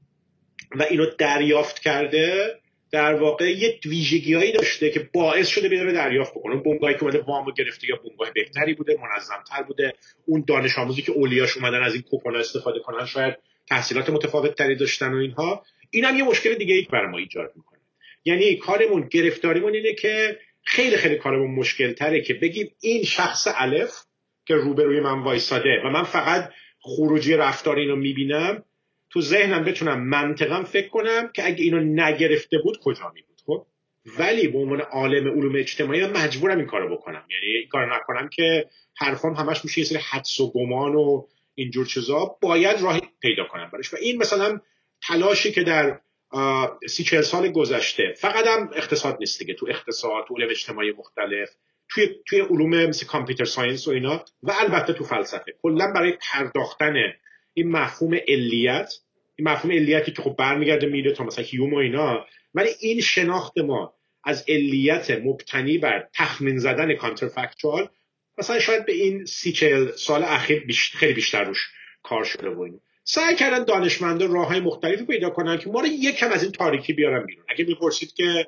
و 0.77 0.83
اینو 0.83 1.07
دریافت 1.19 1.79
کرده 1.79 2.60
در 2.93 3.15
واقع 3.15 3.51
یه 3.51 3.81
ویژگی 3.85 4.53
داشته 4.53 4.91
که 4.91 5.09
باعث 5.13 5.49
شده 5.49 5.69
بره 5.69 5.93
دریافت 5.93 6.35
بکنه. 6.35 6.63
اون 6.65 6.79
که 6.93 7.03
اومده 7.03 7.21
وامو 7.21 7.53
گرفته 7.53 7.89
یا 7.89 7.97
بنگاه 7.97 8.31
بهتری 8.35 8.75
بوده 8.75 8.97
منظمتر 9.03 9.63
بوده. 9.63 9.93
اون 10.27 10.45
دانش 10.47 10.79
آموزی 10.79 11.03
که 11.03 11.13
اولیاش 11.13 11.57
اومدن 11.57 11.83
از 11.83 11.95
این 11.95 12.03
کوپن 12.03 12.37
استفاده 12.37 12.81
کنن 12.81 13.07
شاید 13.07 13.37
تحصیلات 13.69 14.11
متفاوت 14.11 14.55
تری 14.55 14.77
داشتن 14.77 15.15
و 15.15 15.17
اینها. 15.17 15.65
این 15.91 16.05
یه 16.17 16.25
مشکل 16.25 16.55
دیگه 16.55 16.75
ای 16.75 16.87
برای 16.93 17.07
ما 17.07 17.19
ایجاد 17.19 17.53
می‌کنه. 17.57 17.81
یعنی 18.25 18.57
کارمون 18.57 19.09
گرفتاریمون 19.11 19.75
اینه 19.75 19.95
که 19.95 20.39
خیلی 20.63 20.97
خیلی 20.97 21.17
کارمون 21.17 21.51
مشکل 21.51 21.93
تره 21.93 22.21
که 22.21 22.35
بگیم 22.35 22.71
این 22.81 23.05
شخص 23.05 23.49
الف 23.55 23.93
که 24.47 24.55
روبروی 24.55 25.01
من 25.01 25.23
وایساده 25.23 25.83
و 25.85 25.91
من 25.91 26.03
فقط 26.03 26.51
خروجی 26.81 27.35
رفتار 27.35 27.77
اینو 27.77 27.97
می‌بینم 27.97 28.65
تو 29.11 29.21
ذهنم 29.21 29.65
بتونم 29.65 30.09
منطقا 30.09 30.63
فکر 30.63 30.89
کنم 30.89 31.31
که 31.35 31.47
اگه 31.47 31.65
اینو 31.65 31.81
نگرفته 31.81 32.59
بود 32.65 32.79
کجا 32.85 33.13
می 33.15 33.23
بود 33.23 33.41
خب؟ 33.47 33.67
ولی 34.19 34.49
به 34.49 34.59
عنوان 34.59 34.81
عالم 34.81 35.29
علوم 35.29 35.57
اجتماعی 35.57 36.07
من 36.07 36.25
مجبورم 36.25 36.59
این 36.59 36.67
کارو 36.67 36.97
بکنم. 36.97 37.25
یعنی 37.31 37.57
این 37.57 37.69
کارو 37.69 37.95
نکنم 37.95 38.29
که 38.29 38.67
حرفام 38.97 39.35
همش 39.35 39.65
میشه 39.65 39.79
یه 39.79 39.85
سری 39.85 39.99
حدس 39.99 40.41
و 40.41 40.53
گمان 40.53 40.95
و 40.95 41.27
اینجور 41.55 41.87
چیزا 41.87 42.37
باید 42.43 42.81
راهی 42.81 43.01
پیدا 43.21 43.45
کنم 43.45 43.71
برش 43.73 43.95
و 43.95 43.97
این 44.01 44.17
مثلا 44.17 44.61
تلاشی 45.09 45.53
که 45.53 45.63
در 45.63 46.01
سی 46.89 47.05
چهل 47.05 47.23
سال 47.23 47.49
گذشته 47.49 48.15
فقط 48.17 48.47
هم 48.47 48.71
اقتصاد 48.75 49.17
نیست 49.21 49.39
دیگه. 49.39 49.55
تو 49.55 49.67
اقتصاد 49.71 50.25
تو 50.29 50.37
علم 50.37 50.51
اجتماعی 50.51 50.93
مختلف 50.93 51.51
توی 51.89 52.09
توی 52.27 52.41
علوم 52.41 52.87
مثل 52.87 53.07
کامپیوتر 53.07 53.45
ساینس 53.45 53.89
و 53.89 53.91
اینا 53.91 54.25
و 54.43 54.53
البته 54.61 54.93
تو 54.93 55.05
فلسفه. 55.05 55.55
کلا 55.63 55.93
برای 55.93 56.19
پرداختن 56.33 56.95
این 57.55 57.71
مفهوم 57.71 58.15
علیت 58.29 58.93
این 59.37 59.49
مفهوم 59.49 59.73
علیتی 59.73 60.13
که 60.13 60.23
خب 60.23 60.37
برمیگرده 60.39 60.87
میره 60.87 61.13
تا 61.13 61.25
مثلا 61.25 61.45
هیوم 61.45 61.75
و 61.75 61.77
اینا. 61.77 62.27
ولی 62.55 62.69
این 62.81 63.01
شناخت 63.01 63.59
ما 63.59 63.95
از 64.25 64.45
علیت 64.49 65.11
مبتنی 65.11 65.79
بر 65.79 66.09
تخمین 66.15 66.59
زدن 66.59 66.95
کانترفکچوال 66.95 67.89
مثلا 68.39 68.59
شاید 68.59 68.87
به 68.87 68.93
این 68.93 69.25
سی 69.25 69.53
چهل 69.53 69.91
سال 69.91 70.23
اخیر 70.23 70.65
خیلی 70.93 71.13
بیشتر 71.13 71.45
روش 71.45 71.69
کار 72.03 72.25
شده 72.25 72.49
و 72.49 72.69
سعی 73.05 73.37
کردن 73.37 73.65
دانشمندا 73.65 74.27
راه 74.27 74.49
های 74.49 74.61
مختلفی 74.61 75.05
پیدا 75.05 75.31
کنن 75.31 75.59
که 75.59 75.71
ما 75.71 75.81
رو 75.81 75.87
یکم 75.87 76.33
از 76.33 76.43
این 76.43 76.53
تاریکی 76.53 76.93
بیارن 76.93 77.27
بیرون. 77.27 77.45
اگه 77.49 77.65
می‌پرسید 77.65 78.13
که 78.13 78.47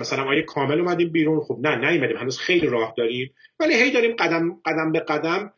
مثلا 0.00 0.24
آیا 0.24 0.42
کامل 0.42 0.80
اومدیم 0.80 1.12
بیرون؟ 1.12 1.40
خب 1.40 1.58
نه 1.62 1.90
نیومدیم. 1.90 2.16
هنوز 2.16 2.38
خیلی 2.38 2.66
راه 2.66 2.94
داریم. 2.96 3.34
ولی 3.60 3.74
هی 3.74 3.90
داریم 3.90 4.16
قدم 4.16 4.60
قدم 4.64 4.92
به 4.92 5.00
قدم 5.00 5.52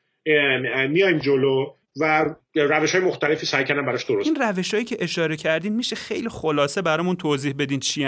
میایم 0.91 1.19
جلو. 1.19 1.75
و 1.97 2.35
روش 2.55 2.95
های 2.95 3.05
مختلفی 3.05 3.47
سعی 3.47 3.65
کردن 3.65 3.87
براش 3.87 4.05
درست 4.05 4.27
این 4.27 4.37
روش 4.37 4.75
هایی 4.75 4.85
که 4.87 4.97
اشاره 5.01 5.37
کردین 5.37 5.73
میشه 5.73 5.97
خیلی 5.97 6.29
خلاصه 6.29 6.83
برامون 6.83 7.17
توضیح 7.17 7.55
بدین 7.59 7.81
چی 7.81 8.05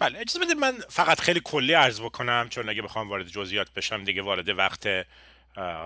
بله 0.00 0.18
اجازه 0.18 0.38
بدید 0.38 0.56
من 0.56 0.72
فقط 0.88 1.20
خیلی 1.20 1.40
کلی 1.44 1.72
عرض 1.72 2.00
بکنم 2.00 2.46
چون 2.50 2.68
اگه 2.68 2.82
بخوام 2.82 3.08
وارد 3.08 3.28
جزئیات 3.28 3.72
بشم 3.76 4.04
دیگه 4.04 4.22
وارد 4.22 4.58
وقت 4.58 4.86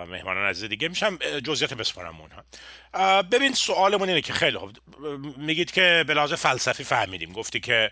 مهمانان 0.08 0.48
عزیز 0.48 0.68
دیگه 0.68 0.88
میشم 0.88 1.18
جزئیات 1.44 1.74
بسپارم 1.74 2.14
اونها. 2.20 3.22
ببین 3.22 3.52
سوالمون 3.52 4.08
اینه 4.08 4.20
که 4.20 4.32
خیلی 4.32 4.58
خوب 4.58 4.70
میگید 5.36 5.70
که 5.70 6.04
به 6.06 6.14
لحاظ 6.14 6.32
فلسفی 6.32 6.84
فهمیدیم 6.84 7.32
گفتی 7.32 7.60
که 7.60 7.90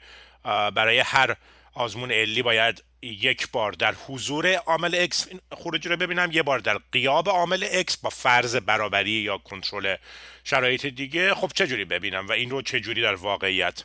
برای 0.74 0.98
هر 0.98 1.36
آزمون 1.74 2.12
علی 2.12 2.42
باید 2.42 2.84
یک 3.02 3.50
بار 3.50 3.72
در 3.72 3.94
حضور 4.06 4.54
عامل 4.54 5.06
X 5.06 5.16
خروجی 5.52 5.88
رو 5.88 5.96
ببینم 5.96 6.30
یه 6.32 6.42
بار 6.42 6.58
در 6.58 6.78
قیاب 6.92 7.28
عامل 7.28 7.82
X 7.82 7.96
با 8.02 8.10
فرض 8.10 8.56
برابری 8.56 9.10
یا 9.10 9.38
کنترل 9.38 9.96
شرایط 10.44 10.86
دیگه. 10.86 11.34
خب 11.34 11.50
چه 11.54 11.66
جوری 11.66 11.84
ببینم 11.84 12.28
و 12.28 12.32
این 12.32 12.50
رو 12.50 12.62
چه 12.62 12.80
جوری 12.80 13.02
در 13.02 13.14
واقعیت 13.14 13.82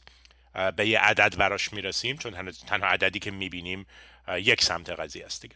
به 0.75 0.87
یه 0.87 0.99
عدد 0.99 1.35
براش 1.37 1.73
می‌رسیم؟ 1.73 2.17
چون 2.17 2.51
تنها 2.51 2.87
عددی 2.87 3.19
که 3.19 3.31
می‌بینیم 3.31 3.85
یک 4.37 4.63
سمت 4.63 4.89
قضیه 4.89 5.25
است 5.25 5.41
دیگه. 5.41 5.55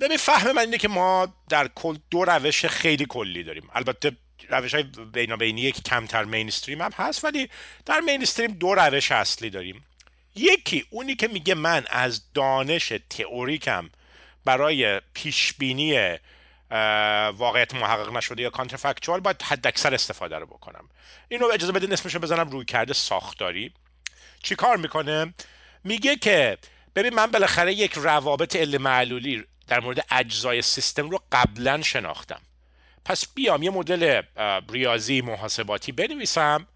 ببین 0.00 0.16
فهم 0.16 0.52
من 0.52 0.62
اینه 0.62 0.78
که 0.78 0.88
ما 0.88 1.34
در 1.48 1.68
کل 1.68 1.96
دو 2.10 2.24
روش 2.24 2.66
خیلی 2.66 3.06
کلی 3.08 3.42
داریم. 3.42 3.70
البته 3.74 4.12
روش 4.48 4.74
های 4.74 4.82
بینابینی 5.12 5.60
یک 5.60 5.82
کمتر 5.82 6.24
مینستریم 6.24 6.82
هم 6.82 6.90
هست 6.96 7.24
ولی 7.24 7.48
در 7.86 8.00
مینستریم 8.00 8.52
دو 8.52 8.74
روش 8.74 9.12
اصلی 9.12 9.50
داریم. 9.50 9.84
یکی 10.34 10.86
اونی 10.90 11.14
که 11.14 11.28
میگه 11.28 11.54
من 11.54 11.84
از 11.90 12.22
دانش 12.34 12.92
تئوریکم 13.10 13.90
برای 14.44 15.00
پیشبینی 15.14 16.18
واقعیت 17.32 17.74
محقق 17.74 18.16
نشده 18.16 18.42
یا 18.42 18.50
کانترفکچوال 18.50 19.20
باید 19.20 19.42
حد 19.42 19.66
اکثر 19.66 19.94
استفاده 19.94 20.38
رو 20.38 20.46
بکنم. 20.46 20.88
اینو 21.28 21.46
اجازه 21.46 21.72
بدین 21.72 21.92
اسمشو 21.92 22.18
بزنم 22.18 22.50
روی 22.50 22.64
کرده 22.64 22.92
ساختاری. 22.92 23.72
چی 24.42 24.54
کار 24.54 24.76
می‌کنه؟ 24.76 25.34
میگه 25.84 26.16
که 26.16 26.58
ببین 26.96 27.14
من 27.14 27.26
بالاخره 27.26 27.74
یک 27.74 27.92
روابط 27.92 28.56
علم 28.56 28.82
معلولی 28.82 29.44
در 29.66 29.80
مورد 29.80 30.06
اجزای 30.10 30.62
سیستم 30.62 31.10
رو 31.10 31.20
قبلا 31.32 31.82
شناختم. 31.82 32.40
پس 33.04 33.26
بیام 33.34 33.62
یه 33.62 33.70
مدل 33.70 34.22
ریاضی 34.70 35.20
محاسباتی 35.20 35.92
بنویسم. 35.92 36.66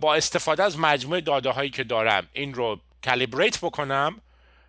با 0.00 0.14
استفاده 0.14 0.62
از 0.62 0.78
مجموعه 0.78 1.20
داده 1.20 1.50
هایی 1.50 1.70
که 1.70 1.84
دارم 1.84 2.28
این 2.32 2.54
رو 2.54 2.80
calibrate 3.04 3.58
بکنم 3.58 4.20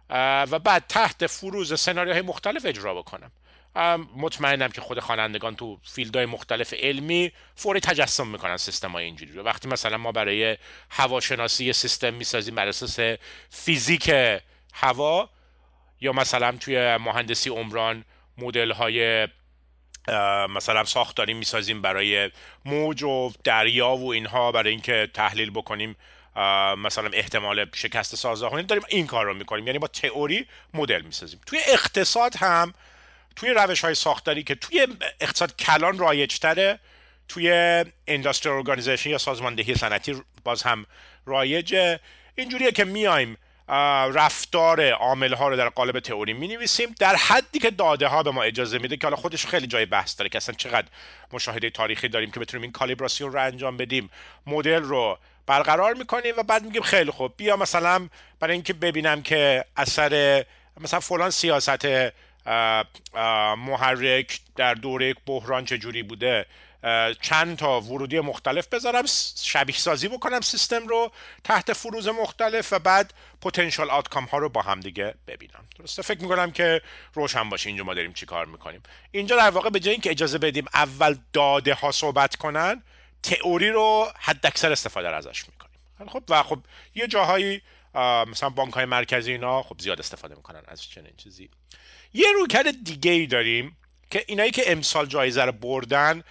و 0.09 0.59
بعد 0.59 0.83
تحت 0.89 1.27
فروض 1.27 1.79
سناریوهای 1.79 2.21
مختلف 2.21 2.65
اجرا 2.65 2.93
بکنم. 2.95 3.31
مطمئنم 4.15 4.69
که 4.69 4.81
خود 4.81 4.99
خوانندگان 4.99 5.55
تو 5.55 5.79
field 5.83 6.13
های 6.13 6.25
مختلف 6.25 6.73
علمی 6.73 7.31
فوری 7.55 7.79
تجسم 7.79 8.27
می‌کنن 8.27 8.57
سیستم 8.57 8.91
های 8.91 9.05
اینجوری 9.05 9.31
رو. 9.31 9.43
وقتی 9.43 9.67
مثلا 9.67 9.97
ما 9.97 10.11
برای 10.11 10.57
هواشناسی 10.89 11.73
سیستم 11.73 12.13
می‌سازیم 12.13 12.55
بر 12.55 12.67
اساس 12.67 12.99
فیزیک 13.49 14.11
هوا 14.73 15.29
یا 16.01 16.13
مثلا 16.13 16.51
توی 16.51 16.97
مهندسی 16.97 17.49
عمران 17.49 18.05
مدل 18.37 18.71
های 18.71 19.27
مثلا 20.49 20.83
ساختاری 20.83 21.33
می‌سازیم 21.33 21.81
برای 21.81 22.31
موج 22.65 23.03
و 23.03 23.31
دریا 23.43 23.89
و 23.95 24.11
اینها 24.11 24.51
برای 24.51 24.71
اینکه 24.71 25.09
تحلیل 25.13 25.49
بکنیم 25.49 25.95
مثلا 26.77 27.09
احتمال 27.13 27.65
شکست 27.73 28.15
سازه 28.15 28.61
داریم 28.61 28.83
این 28.89 29.07
کار 29.07 29.25
رو 29.25 29.33
می‌کنیم. 29.33 29.67
یعنی 29.67 29.79
با 29.79 29.87
تئوری 29.87 30.47
مدل 30.73 31.01
می‌سازیم. 31.01 31.39
توی 31.45 31.59
اقتصاد 31.67 32.35
هم 32.35 32.73
توی 33.35 33.49
روش 33.49 33.81
های 33.81 33.95
ساختاری 33.95 34.43
که 34.43 34.55
توی 34.55 34.87
اقتصاد 35.19 35.55
کلان 35.55 35.97
رایجتره 35.97 36.79
توی 37.27 37.51
اندستری 38.07 38.51
ارگانیزیشن 38.51 39.09
یا 39.09 39.17
سازماندهی 39.17 39.75
صنعتی 39.75 40.21
باز 40.43 40.63
هم 40.63 40.85
رایجه. 41.25 41.99
اینجوریه 42.35 42.71
که 42.71 42.83
میایم 42.83 43.37
رفتار 43.67 44.89
عامل 44.91 45.33
ها 45.33 45.47
رو 45.47 45.55
در 45.55 45.69
قالب 45.69 45.99
تئوری 45.99 46.33
می 46.33 46.47
نویسیم 46.47 46.95
در 46.99 47.15
حدی 47.15 47.59
که 47.59 47.71
داده 47.71 48.07
ها 48.07 48.23
به 48.23 48.31
ما 48.31 48.43
اجازه 48.43 48.77
میده 48.77 48.97
که 48.97 49.07
حالا 49.07 49.15
خودش 49.15 49.45
خیلی 49.45 49.67
جای 49.67 49.85
بحث 49.85 50.19
داره 50.19 50.29
که 50.29 50.37
اصلا 50.37 50.55
چقدر 50.55 50.87
مشاهده 51.33 51.69
تاریخی 51.69 52.07
داریم 52.07 52.31
که 52.31 52.39
بتونیم 52.39 52.61
این 52.61 52.71
کالیبراسیون 52.71 53.33
رو 53.33 53.41
انجام 53.41 53.77
بدیم. 53.77 54.09
مدل 54.47 54.83
رو 54.83 55.17
برقرار 55.47 55.93
می‌کنیم 55.93 56.33
و 56.37 56.43
بعد 56.43 56.63
میگیم 56.63 56.81
خیلی 56.81 57.11
خوب 57.11 57.33
بیا 57.37 57.57
مثلا 57.57 58.09
برای 58.39 58.53
اینکه 58.53 58.73
ببینم 58.73 59.21
که 59.21 59.65
اثر 59.77 60.45
مثلا 60.81 60.99
فلان 60.99 61.29
سیاست 61.29 61.85
محرک 63.57 64.39
در 64.55 64.73
دوره 64.73 65.15
بحران 65.25 65.65
چجوری 65.65 66.03
بوده. 66.03 66.45
چند 67.21 67.57
تا 67.57 67.81
ورودی 67.81 68.19
مختلف 68.19 68.67
بذارم 68.67 69.05
شبیه 69.43 69.75
سازی 69.75 70.07
بکنم 70.07 70.41
سیستم 70.41 70.87
رو 70.87 71.11
تحت 71.43 71.73
فروز 71.73 72.07
مختلف 72.07 72.73
و 72.73 72.79
بعد 72.79 73.13
پتانسیل 73.41 73.89
آتکام 73.89 74.25
ها 74.25 74.37
رو 74.37 74.49
با 74.49 74.61
هم 74.61 74.79
دیگه 74.79 75.15
ببینم. 75.27 75.67
درسته؟ 75.79 76.01
فکر 76.01 76.21
می‌کنم 76.21 76.51
که 76.51 76.81
روشن 77.13 77.49
باشه 77.49 77.69
اینجا 77.69 77.83
ما 77.83 77.93
داریم 77.93 78.13
چی 78.13 78.25
کار 78.25 78.45
می‌کنیم. 78.45 78.83
اینجا 79.11 79.35
در 79.35 79.49
واقع 79.49 79.69
به 79.69 79.79
جای 79.79 79.91
اینکه 79.91 80.11
اجازه 80.11 80.37
بدیم 80.37 80.65
اول 80.73 81.17
داده 81.33 81.73
ها 81.73 81.91
صحبت 81.91 82.35
کنن 82.35 82.83
تئوری 83.23 83.69
رو 83.69 84.11
حد 84.19 84.45
اکثر 84.45 84.71
استفاده 84.71 85.09
ازش 85.09 85.43
می‌کنیم. 85.47 86.09
خب 86.09 86.23
و 86.29 86.43
خب 86.43 86.59
یه 86.95 87.07
جاهایی 87.07 87.61
مثلا 88.27 88.49
بانک 88.49 88.73
های 88.73 88.85
مرکزی 88.85 89.31
اینا 89.31 89.63
خب 89.63 89.79
زیاد 89.79 89.99
استفاده 89.99 90.35
می‌کنن 90.35 90.61
از 90.67 90.83
چنین 90.83 91.13
چیزی. 91.17 91.49
یه 92.13 92.27
رویکرد 92.35 92.83
دیگه 92.83 93.11
ای 93.11 93.27
داریم 93.27 93.77
که 94.11 94.25
اینایی 94.27 94.51
که 94.51 94.71
امسال 94.71 95.05
جایزه 95.05 95.43
رو 95.43 95.51
بردن 95.51 96.23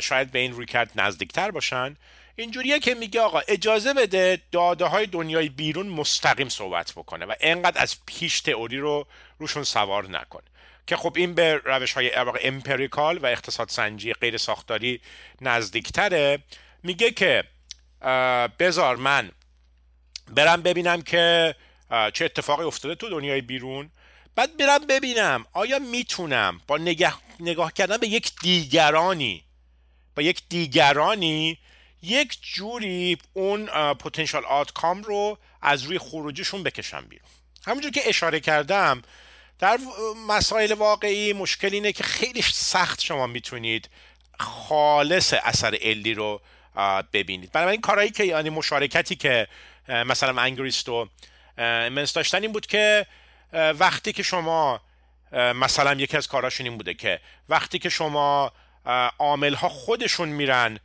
شاید 0.00 0.30
به 0.30 0.38
این 0.38 0.52
رویکرد 0.52 0.90
نزدیکتر 0.94 1.50
باشن. 1.50 1.96
اینجوریه 2.36 2.78
که 2.78 2.94
میگه 2.94 3.20
آقا 3.20 3.40
اجازه 3.48 3.94
بده 3.94 4.42
داده 4.52 4.84
های 4.84 5.06
دنیای 5.06 5.48
بیرون 5.48 5.86
مستقیم 5.86 6.48
صحبت 6.48 6.92
بکنه 6.92 7.26
و 7.26 7.34
انقدر 7.40 7.82
از 7.82 7.96
پیش 8.06 8.40
تئوری 8.40 8.78
رو 8.78 9.06
روشون 9.38 9.64
سوار 9.64 10.08
نکن. 10.08 10.42
که 10.86 10.96
خب 10.96 11.12
این 11.16 11.34
به 11.34 11.60
روش 11.64 11.92
های 11.92 12.14
امپریکال 12.44 13.18
و 13.18 13.26
اقتصاد 13.26 13.68
سنجی 13.68 14.12
غیر 14.12 14.36
ساختاری 14.36 15.00
نزدیکتره. 15.40 16.38
میگه 16.82 17.10
که 17.10 17.44
بزار 18.58 18.96
من 18.96 19.30
برم 20.28 20.62
ببینم 20.62 21.02
که 21.02 21.54
چه 22.12 22.24
اتفاقی 22.24 22.64
افتاده 22.64 22.94
تو 22.94 23.08
دنیای 23.08 23.40
بیرون. 23.40 23.90
بعد 24.34 24.56
برم 24.56 24.86
ببینم 24.86 25.46
آیا 25.52 25.78
می‌تونم 25.78 26.60
با 26.66 26.78
نگاه, 26.78 27.20
نگاه 27.40 27.72
کردن 27.72 27.96
به 27.96 28.08
یک 28.08 28.32
دیگرانی 28.42 29.44
با 30.16 30.22
یک 30.22 30.42
دیگرانی 30.48 31.58
یک 32.02 32.38
جوری 32.42 33.18
اون 33.32 33.66
پتانسیال 33.94 34.44
آتکام 34.44 35.02
رو 35.02 35.38
از 35.62 35.82
روی 35.82 35.98
خروجشون 35.98 36.62
بکشم 36.62 37.00
بیرون. 37.08 37.28
همونجور 37.66 37.90
که 37.90 38.08
اشاره 38.08 38.40
کردم 38.40 39.02
در 39.58 39.78
مسائل 40.28 40.72
واقعی 40.72 41.32
مشکل 41.32 41.74
اینه 41.74 41.92
که 41.92 42.04
خیلی 42.04 42.42
سخت 42.42 43.00
شما 43.00 43.26
می‌تونید 43.26 43.88
خالص 44.40 45.34
اثر 45.42 45.74
علی 45.82 46.14
رو 46.14 46.40
ببینید. 47.12 47.56
این 47.56 47.80
کارهایی 47.80 48.10
که 48.10 48.24
یعنی 48.24 48.50
مشارکتی 48.50 49.16
که 49.16 49.48
مثلا 49.88 50.42
انگریست 50.42 50.88
و 50.88 51.08
منس 51.58 52.12
داشتن 52.12 52.42
این 52.42 52.52
بود 52.52 52.66
که 52.66 53.06
وقتی 53.78 54.12
که 54.12 54.22
شما 54.22 54.80
مثلا 55.32 55.94
یکی 55.94 56.16
از 56.16 56.28
کاراشون 56.28 56.66
این 56.66 56.76
بوده 56.76 56.94
که 56.94 57.20
وقتی 57.48 57.78
که 57.78 57.88
شما 57.88 58.52
عامل 59.18 59.54
ها 59.54 59.68
خودشون 59.68 60.28
میرن 60.28 60.78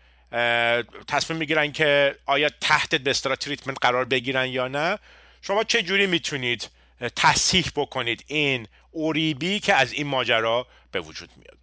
تصمیم 1.08 1.40
می‌گیرن 1.40 1.72
که 1.72 2.16
آیا 2.26 2.50
تحت 2.62 2.96
به 2.96 3.14
تریتمنت 3.14 3.78
قرار 3.82 4.06
بگیرن 4.06 4.46
یا 4.48 4.68
نه. 4.68 5.00
شما 5.42 5.64
چه 5.64 5.82
جوری 5.82 6.08
می‌تونید 6.08 6.70
تصحیح 7.16 7.66
بکنید 7.76 8.24
این 8.28 8.68
اوریبی 8.92 9.60
که 9.60 9.74
از 9.74 9.94
این 9.94 10.08
ماجرا 10.08 10.68
به 10.92 11.00
وجود 11.00 11.30
میاد؟ 11.36 11.58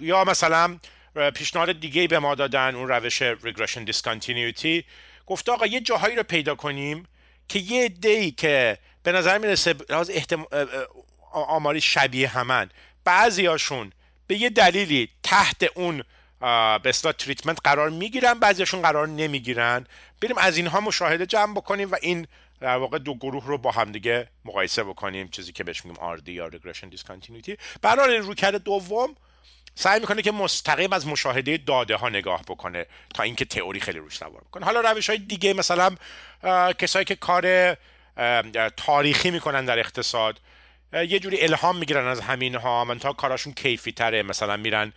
یا 0.00 0.24
مثلا 0.24 0.78
پیشنهاد 1.34 1.80
دیگه 1.80 2.08
به 2.08 2.18
ما 2.18 2.34
دادن 2.34 2.74
اون 2.74 2.88
روش 2.88 3.22
regression 3.22 3.92
discontinuity. 3.92 4.84
گفته 5.26 5.52
آقا 5.52 5.66
یه 5.66 5.80
جاهایی 5.80 6.16
رو 6.16 6.22
پیدا 6.22 6.54
کنیم 6.54 7.06
که 7.48 7.58
یه 7.58 7.88
دی 7.88 8.30
که 8.30 8.78
به 9.02 9.12
نظر 9.12 9.38
می‌رسه 9.38 9.74
لحاظ 9.90 10.10
احتم... 10.10 10.46
آماری 11.32 11.80
شبیه 11.80 12.28
همن. 12.28 12.70
بعضیاشون 13.04 13.92
به 14.28 14.36
یه 14.36 14.50
دلیلی 14.50 15.08
تحت 15.22 15.66
اون 15.74 16.02
به 16.40 16.88
اصطلاح 16.88 17.14
تریتمنت 17.14 17.58
قرار 17.64 17.90
می‌گیرن 17.90 18.34
بعضیشون 18.34 18.82
قرار 18.82 19.08
نمی‌گیرن. 19.08 19.86
بریم 20.20 20.38
از 20.38 20.56
اینها 20.56 20.80
مشاهده 20.80 21.26
جمع 21.26 21.54
بکنیم 21.54 21.90
و 21.92 21.96
این 22.02 22.26
در 22.60 22.76
واقع 22.76 22.98
دو 22.98 23.14
گروه 23.14 23.46
رو 23.46 23.58
با 23.58 23.70
همدیگه 23.70 24.28
مقایسه 24.44 24.84
بکنیم 24.84 25.28
چیزی 25.28 25.52
که 25.52 25.64
بهش 25.64 25.84
میگیم 25.84 26.16
RD 26.16 26.28
یا 26.28 26.50
regression 26.50 26.96
discontinuity. 26.96 27.56
برای 27.82 28.16
رویکرد 28.16 28.62
دوم 28.62 29.16
سعی 29.74 30.00
می‌کنه 30.00 30.22
که 30.22 30.32
مستقیم 30.32 30.92
از 30.92 31.06
مشاهده 31.06 31.56
داده 31.56 31.96
ها 31.96 32.08
نگاه 32.08 32.42
بکنه 32.42 32.86
تا 33.14 33.22
اینکه 33.22 33.44
تئوری 33.44 33.80
خیلی 33.80 33.98
روش 33.98 34.16
سوار 34.16 34.40
بکنه. 34.40 34.64
حالا 34.64 34.80
روش 34.80 35.10
های 35.10 35.18
دیگه 35.18 35.52
مثلا 35.52 35.96
کسایی 36.78 37.04
که 37.04 37.16
کار 37.16 37.76
تاریخی 38.76 39.30
می‌کنن 39.30 39.64
در 39.64 39.78
اقتصاد 39.78 40.40
یه 40.92 41.18
جوری 41.18 41.40
الهام 41.40 41.76
می‌گیرن 41.76 42.06
از 42.06 42.20
همین 42.20 42.54
ها 42.54 42.84
من 42.84 42.98
تا 42.98 43.12
کاراشون 43.12 43.52
کیفی 43.52 43.92
تره. 43.92 44.22
مثلا 44.22 44.56
میرن 44.56 44.92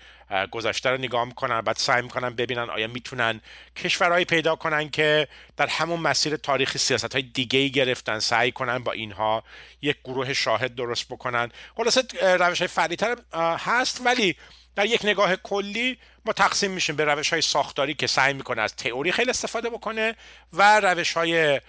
گذشته 0.51 0.89
رو 0.89 0.97
نگاه 0.97 1.25
می‌کنن 1.25 1.61
بعد 1.61 1.77
سعی 1.77 2.01
می‌کنن 2.01 2.29
ببینن 2.29 2.69
آیا 2.69 2.87
می‌تونن 2.87 3.41
کشورهایی 3.75 4.25
پیدا 4.25 4.55
کنن 4.55 4.89
که 4.89 5.27
در 5.57 5.67
همون 5.67 5.99
مسیر 5.99 6.35
تاریخی 6.35 6.79
سیاست 6.79 7.13
های 7.13 7.21
دیگه 7.21 7.59
ای 7.59 7.71
گرفتن. 7.71 8.19
سعی 8.19 8.51
کنن 8.51 8.79
با 8.79 8.91
اینها 8.91 9.43
یک 9.81 9.97
گروه 10.03 10.33
شاهد 10.33 10.75
درست 10.75 11.07
بکنن. 11.09 11.51
خلاصه 11.77 12.01
روش 12.21 12.61
های 12.61 12.95
تر 12.95 13.17
هست 13.57 14.01
ولی 14.05 14.35
در 14.75 14.85
یک 14.85 15.05
نگاه 15.05 15.35
کلی 15.35 15.97
ما 16.25 16.33
تقسیم 16.33 16.71
میشیم 16.71 16.95
به 16.95 17.05
روش 17.05 17.29
های 17.29 17.41
ساختاری 17.41 17.93
که 17.93 18.07
سعی 18.07 18.33
می‌کنه 18.33 18.61
از 18.61 18.75
تئوری 18.75 19.11
خیلی 19.11 19.29
استفاده 19.29 19.69
بکنه 19.69 20.15
و 20.53 20.79
روش 20.79 21.13
های 21.13 21.61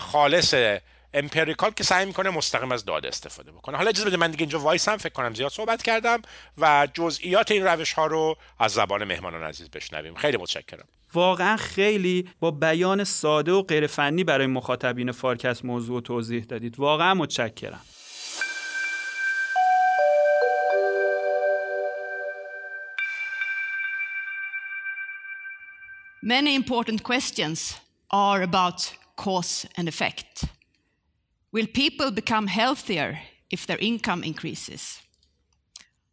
خالص 0.00 0.54
empirical 1.14 1.70
که 1.70 1.84
سعی 1.84 2.06
می‌کنه 2.06 2.30
مستقیم 2.30 2.72
از 2.72 2.84
داده 2.84 3.08
استفاده 3.08 3.52
بکنه. 3.52 3.76
حالا 3.76 3.88
اجازه 3.88 4.08
بده 4.08 4.16
من 4.16 4.30
دیگه 4.30 4.40
اینجا 4.40 4.58
وایسم 4.58 4.96
فکر 4.96 5.12
کنم 5.12 5.34
زیاد 5.34 5.50
صحبت 5.50 5.82
کردم 5.82 6.22
و 6.58 6.88
جزئیات 6.94 7.50
این 7.50 7.64
روش 7.64 7.92
ها 7.92 8.06
رو 8.06 8.36
از 8.58 8.72
زبان 8.72 9.04
مهمانان 9.04 9.42
عزیز 9.42 9.70
بشنویم. 9.70 10.14
خیلی 10.14 10.36
متشکرم. 10.36 10.88
واقعا 11.14 11.56
خیلی 11.56 12.30
با 12.40 12.50
بیان 12.50 13.04
ساده 13.04 13.52
و 13.52 13.62
غیر 13.62 13.86
فنی 13.86 14.24
برای 14.24 14.46
مخاطبین 14.46 15.12
فارکست 15.12 15.64
موضوع 15.64 16.00
توضیح 16.00 16.44
دادید. 16.44 16.78
واقعا 16.78 17.14
متشکرم. 17.14 17.80
Many 26.22 26.56
important 26.56 27.04
questions 27.04 27.58
are 28.10 28.42
about 28.42 28.80
cause 29.16 29.64
and 29.78 29.86
effect. 29.86 30.55
Will 31.52 31.66
people 31.66 32.10
become 32.10 32.48
healthier 32.48 33.20
if 33.50 33.66
their 33.66 33.78
income 33.78 34.24
increases? 34.24 35.00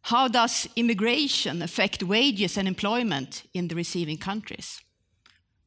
How 0.02 0.28
does 0.28 0.68
immigration 0.76 1.62
affect 1.62 2.02
wages 2.02 2.58
and 2.58 2.68
employment 2.68 3.44
in 3.54 3.68
the 3.68 3.74
receiving 3.74 4.18
countries? 4.18 4.82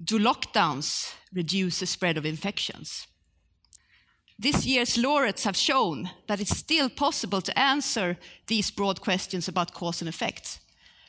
Do 0.04 0.20
lockdowns 0.20 1.14
reduce 1.34 1.80
the 1.80 1.88
spread 1.88 2.18
of 2.18 2.26
infections? 2.26 3.08
This 4.40 4.68
year's 4.68 4.98
laureates 4.98 5.44
have 5.46 5.58
shown 5.58 6.12
that 6.28 6.40
it's 6.40 6.56
still 6.56 6.90
possible 6.90 7.42
to 7.42 7.60
answer 7.60 8.18
these 8.46 8.70
broad 8.70 9.02
questions 9.02 9.48
about 9.48 9.74
cause 9.74 10.02
and 10.02 10.08
effect, 10.08 10.60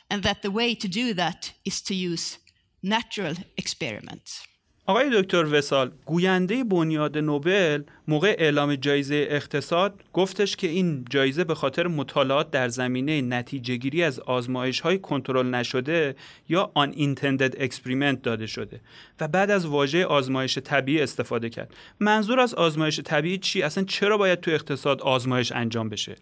and 0.08 0.22
that 0.22 0.40
the 0.40 0.50
way 0.50 0.74
to 0.74 0.88
do 0.88 1.12
that 1.12 1.52
is 1.66 1.82
to 1.82 1.94
use 1.94 2.38
natural 2.82 3.34
experiment. 3.58 4.40
آقای 4.88 5.22
دکتر 5.22 5.44
وصال 5.44 5.90
گوینده 6.06 6.64
بنیاد 6.64 7.18
نوبل 7.18 7.82
موقع 8.08 8.36
اعلام 8.38 8.74
جایزه 8.74 9.26
اقتصاد 9.30 10.02
گفتش 10.12 10.56
که 10.56 10.66
این 10.66 11.04
جایزه 11.10 11.44
به 11.44 11.54
خاطر 11.54 11.86
مطالعات 11.86 12.50
در 12.50 12.68
زمینه 12.68 13.22
نتیجه 13.22 13.76
گیری 13.76 14.02
از 14.02 14.20
آزمایش 14.20 14.80
های 14.80 14.98
کنترل 14.98 15.46
نشده 15.46 16.16
یا 16.48 16.70
unintended 16.74 17.62
experiment 17.62 18.22
داده 18.22 18.46
شده 18.46 18.80
و 19.20 19.28
بعد 19.28 19.50
از 19.50 19.66
واژه 19.66 20.06
آزمایش 20.06 20.58
طبیعی 20.58 21.02
استفاده 21.02 21.48
کرد. 21.48 21.74
منظور 22.00 22.40
از 22.40 22.54
آزمایش 22.54 23.00
طبیعی 23.00 23.38
چی؟ 23.38 23.62
اصلا 23.62 23.84
چرا 23.84 24.18
باید 24.18 24.40
تو 24.40 24.50
اقتصاد 24.50 25.02
آزمایش 25.02 25.52
انجام 25.52 25.88
بشه؟ 25.88 26.16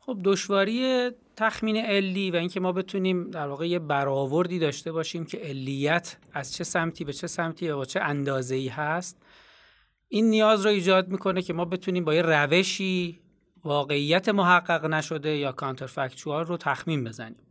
خب 0.00 0.18
دشواری 0.24 1.10
تخمین 1.36 1.76
علی 1.76 2.30
و 2.30 2.36
اینکه 2.36 2.60
ما 2.60 2.72
بتونیم 2.72 3.30
در 3.30 3.48
واقع 3.48 3.68
یه 3.68 3.78
برآوردی 3.78 4.58
داشته 4.58 4.92
باشیم 4.92 5.24
که 5.24 5.38
علیت 5.38 6.16
از 6.32 6.54
چه 6.54 6.64
سمتی 6.64 7.04
به 7.04 7.12
چه 7.12 7.26
سمتی 7.26 7.70
و 7.70 7.84
چه 7.84 8.00
اندازه 8.00 8.54
ای 8.54 8.68
هست 8.68 9.16
این 10.08 10.30
نیاز 10.30 10.66
رو 10.66 10.70
ایجاد 10.70 11.08
می‌کنه 11.08 11.42
که 11.42 11.52
ما 11.52 11.64
بتونیم 11.64 12.04
با 12.04 12.14
یه 12.14 12.22
روشی 12.22 13.20
واقعیت 13.64 14.28
محقق 14.28 14.84
نشده 14.84 15.36
یا 15.36 15.52
کانترفکچوال 15.52 16.44
رو 16.44 16.56
تخمین 16.56 17.04
بزنیم. 17.04 17.42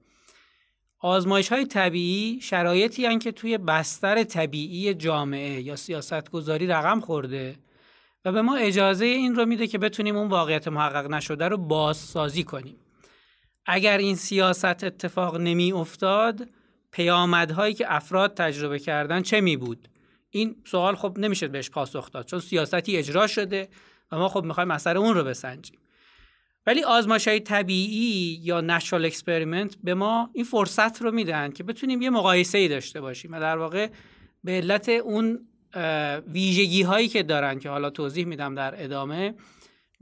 آزمایش 0.99 1.49
های 1.51 1.65
طبیعی 1.65 2.41
شرایطی 2.41 3.05
هن 3.05 3.19
که 3.19 3.31
توی 3.31 3.57
بستر 3.57 4.23
طبیعی 4.23 4.93
جامعه 4.93 5.61
یا 5.61 5.75
سیاست 5.75 6.31
گذاری 6.31 6.67
رقم 6.67 6.99
خورده 6.99 7.55
و 8.25 8.31
به 8.31 8.41
ما 8.41 8.55
اجازه 8.55 9.05
این 9.05 9.35
رو 9.35 9.45
میده 9.45 9.67
که 9.67 9.77
بتونیم 9.77 10.17
اون 10.17 10.27
واقعیت 10.27 10.67
محقق 10.67 11.11
نشده 11.11 11.47
رو 11.47 11.57
بازسازی 11.57 12.43
کنیم. 12.43 12.75
اگر 13.65 13.97
این 13.97 14.15
سیاست 14.15 14.83
اتفاق 14.83 15.37
نمی 15.37 15.71
افتاد 15.71 16.49
پیامدهایی 16.91 17.73
که 17.73 17.95
افراد 17.95 18.33
تجربه 18.33 18.79
کردن 18.79 19.21
چه 19.21 19.41
می 19.41 19.57
بود؟ 19.57 19.87
این 20.29 20.55
سوال 20.65 20.95
خب 20.95 21.17
نمیشه 21.19 21.47
بهش 21.47 21.69
پاسخ 21.69 22.11
داد 22.11 22.25
چون 22.25 22.39
سیاستی 22.39 22.97
اجرا 22.97 23.27
شده 23.27 23.69
و 24.11 24.17
ما 24.17 24.29
خب 24.29 24.43
می‌خوایم 24.43 24.71
اثر 24.71 24.97
اون 24.97 25.15
رو 25.15 25.23
بسنجیم. 25.23 25.79
ولی 26.67 26.83
آزمایش 26.83 27.27
های 27.27 27.39
طبیعی 27.39 28.39
یا 28.43 28.61
natural 28.61 29.05
experiment 29.05 29.75
به 29.83 29.93
ما 29.93 30.29
این 30.33 30.45
فرصت 30.45 31.01
رو 31.01 31.11
میدن 31.11 31.51
که 31.51 31.63
بتونیم 31.63 32.01
یه 32.01 32.09
مقایسه 32.09 32.57
ای 32.57 32.67
داشته 32.67 33.01
باشیم 33.01 33.31
و 33.31 33.39
در 33.39 33.57
واقع 33.57 33.89
به 34.43 34.51
علت 34.51 34.89
اون 34.89 35.47
ویژگی 36.27 36.81
هایی 36.81 37.07
که 37.07 37.23
دارن 37.23 37.59
که 37.59 37.69
حالا 37.69 37.89
توضیح 37.89 38.25
میدم 38.25 38.55
در 38.55 38.83
ادامه 38.83 39.33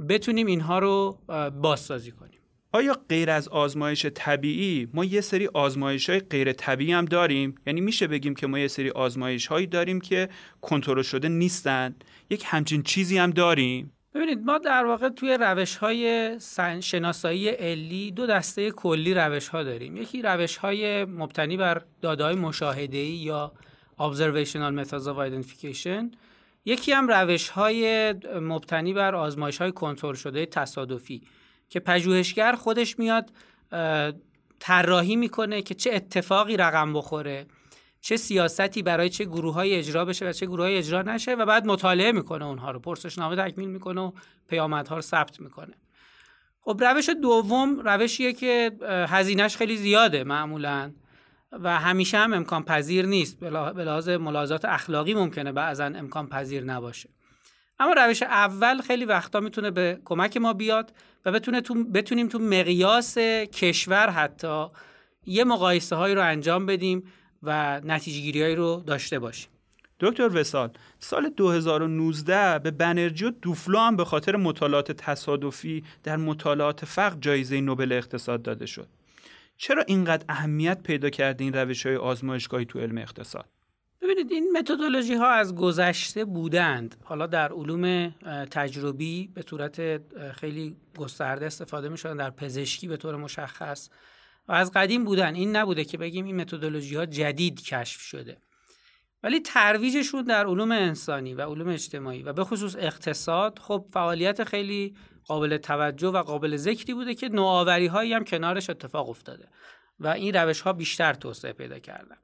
بتونیم 0.09 0.47
اینها 0.47 0.79
رو 0.79 1.19
بازسازی 1.61 2.11
کنیم. 2.11 2.38
آیا 2.71 2.97
غیر 3.09 3.29
از 3.29 3.47
آزمایش 3.47 4.05
طبیعی 4.05 4.87
ما 4.93 5.05
یه 5.05 5.21
سری 5.21 5.47
آزمایش 5.47 6.09
های 6.09 6.19
غیر 6.19 6.53
طبیعی 6.53 6.91
هم 6.91 7.05
داریم؟ 7.05 7.55
یعنی 7.67 7.81
میشه 7.81 8.07
بگیم 8.07 8.35
که 8.35 8.47
ما 8.47 8.59
یه 8.59 8.67
سری 8.67 8.89
آزمایش 8.89 9.47
هایی 9.47 9.67
داریم 9.67 10.01
که 10.01 10.29
کنترل 10.61 11.01
شده 11.01 11.29
نیستن. 11.29 11.95
یک 12.29 12.43
همچین 12.45 12.83
چیزی 12.83 13.17
هم 13.17 13.31
داریم. 13.31 13.93
ببینید 14.13 14.39
ما 14.39 14.57
در 14.57 14.85
واقع 14.85 15.09
توی 15.09 15.37
روش 15.41 15.77
های 15.77 16.37
شناسایی 16.81 17.49
علی 17.49 18.11
دو 18.11 18.27
دسته 18.27 18.71
کلی 18.71 19.13
روش 19.13 19.47
ها 19.47 19.63
داریم. 19.63 19.97
یکی 19.97 20.21
روش 20.21 20.57
های 20.57 21.05
مبتنی 21.05 21.57
بر 21.57 21.81
داده 22.01 22.23
های 22.23 22.35
مشاهده 22.35 22.97
یا 22.97 23.51
observational 23.99 24.83
methods 24.83 25.05
of 25.05 25.17
identification. 25.17 26.15
یکی 26.65 26.91
هم 26.91 27.07
روش 27.07 27.49
های 27.49 28.13
مبتنی 28.41 28.93
بر 28.93 29.15
آزمایش 29.15 29.57
های 29.57 29.71
کنترل 29.71 30.15
شده 30.15 30.45
تصادفی. 30.45 31.21
که 31.69 31.79
پژوهشگر 31.79 32.55
خودش 32.55 32.99
میاد 32.99 33.31
طراحی 34.59 35.15
می‌کنه 35.15 35.61
که 35.61 35.75
چه 35.75 35.93
اتفاقی 35.93 36.57
رقم 36.57 36.93
بخوره 36.93 37.45
چه 38.01 38.17
سیاستی 38.17 38.81
برای 38.81 39.09
چه 39.09 39.25
گروه 39.25 39.53
های 39.53 39.75
اجرا 39.75 40.05
بشه 40.05 40.29
و 40.29 40.31
چه 40.31 40.45
گروه 40.45 40.65
های 40.65 40.77
اجرا 40.77 41.01
نشه 41.01 41.33
و 41.33 41.45
بعد 41.45 41.65
مطالعه 41.65 42.11
می‌کنه 42.11 42.45
اونها 42.45 42.71
رو. 42.71 42.79
پرسشنامه 42.79 43.35
تکمیل 43.35 43.69
می‌کنه 43.69 44.01
و 44.01 44.11
پیامدها 44.47 44.95
رو 44.95 45.01
ثبت 45.01 45.39
می‌کنه. 45.39 45.73
خب 46.61 46.83
روش 46.83 47.09
دوم 47.09 47.79
روشیه 47.79 48.33
که 48.33 48.71
هزینهش 49.09 49.57
خیلی 49.57 49.77
زیاده 49.77 50.23
معمولا 50.23 50.91
و 51.51 51.79
همیشه 51.79 52.17
هم 52.17 52.33
امکان 52.33 52.63
پذیر 52.63 53.05
نیست 53.05 53.39
به 53.39 53.49
لحاظ 53.83 54.09
ملاحظات 54.09 54.65
اخلاقی 54.65 55.13
ممکنه 55.13 55.51
بعضا 55.51 55.85
امکان 55.85 56.27
پذیر 56.27 56.63
نباشه. 56.63 57.09
اما 57.79 57.93
روش 57.93 58.23
اول 58.23 58.81
خیلی 58.81 59.05
وقتا 59.05 59.39
می‌تونه 59.39 59.71
به 59.71 59.99
کمک 60.05 60.37
ما 60.37 60.53
بیاد 60.53 60.93
و 61.25 61.31
بتونه 61.31 61.61
تو 61.61 61.83
بتونیم 61.83 62.27
تو 62.27 62.39
مقیاس 62.39 63.17
کشور 63.53 64.09
حتی 64.09 64.65
یه 65.25 65.43
مقایسه 65.43 65.95
هایی 65.95 66.15
رو 66.15 66.21
انجام 66.21 66.65
بدیم 66.65 67.03
و 67.43 67.81
نتیجه 67.83 68.19
گیری 68.19 68.55
رو 68.55 68.83
داشته 68.87 69.19
باشیم. 69.19 69.49
دکتر 69.99 70.39
وسال 70.39 70.69
سال 70.99 71.29
2019 71.29 72.59
به 72.59 72.71
بنرجی 72.71 73.25
و 73.25 73.29
دوفلو 73.29 73.79
هم 73.79 73.95
به 73.95 74.05
خاطر 74.05 74.35
مطالعات 74.35 74.91
تصادفی 74.91 75.83
در 76.03 76.17
مطالعات 76.17 76.85
فقر 76.85 77.15
جایزه 77.19 77.61
نوبل 77.61 77.91
اقتصاد 77.91 78.41
داده 78.41 78.65
شد. 78.65 78.87
چرا 79.57 79.83
اینقدر 79.87 80.25
اهمیت 80.29 80.83
پیدا 80.83 81.09
کرده 81.09 81.43
این 81.43 81.53
روش 81.53 81.85
های 81.85 81.95
آزمایشگاهی 81.95 82.65
تو 82.65 82.79
علم 82.79 82.97
اقتصاد؟ 82.97 83.45
ببینید 84.01 84.31
این 84.31 84.57
متدولوژی 84.57 85.13
ها 85.13 85.29
از 85.29 85.55
گذشته 85.55 86.25
بودند. 86.25 86.95
حالا 87.03 87.27
در 87.27 87.53
علوم 87.53 88.09
تجربی 88.51 89.27
به 89.27 89.43
صورت 89.49 90.01
خیلی 90.31 90.75
گسترده 90.97 91.45
استفاده 91.45 91.89
می 91.89 91.97
شدن 91.97 92.17
در 92.17 92.29
پزشکی 92.29 92.87
به 92.87 92.97
طور 92.97 93.15
مشخص. 93.15 93.89
و 94.47 94.51
از 94.51 94.71
قدیم 94.71 95.05
بودن. 95.05 95.35
این 95.35 95.55
نبوده 95.55 95.85
که 95.85 95.97
بگیم 95.97 96.25
این 96.25 96.35
متدولوژی 96.41 96.95
ها 96.95 97.05
جدید 97.05 97.61
کشف 97.61 98.01
شده. 98.01 98.37
ولی 99.23 99.39
ترویجشون 99.39 100.23
در 100.23 100.45
علوم 100.45 100.71
انسانی 100.71 101.33
و 101.33 101.41
علوم 101.41 101.69
اجتماعی 101.69 102.23
و 102.23 102.33
به 102.33 102.43
خصوص 102.43 102.75
اقتصاد 102.79 103.59
خب 103.59 103.85
فعالیت 103.93 104.43
خیلی 104.43 104.95
قابل 105.25 105.57
توجه 105.57 106.07
و 106.07 106.23
قابل 106.23 106.57
ذکری 106.57 106.93
بوده 106.93 107.15
که 107.15 107.29
نوآوری 107.29 107.87
هایی 107.87 108.13
هم 108.13 108.23
کنارش 108.23 108.69
اتفاق 108.69 109.09
افتاده. 109.09 109.47
و 109.99 110.07
این 110.07 110.35
روش 110.35 110.61
ها 110.61 110.73
بیشتر 110.73 111.13
توسعه 111.13 111.53
پیدا 111.53 111.79
کردن 111.79 112.17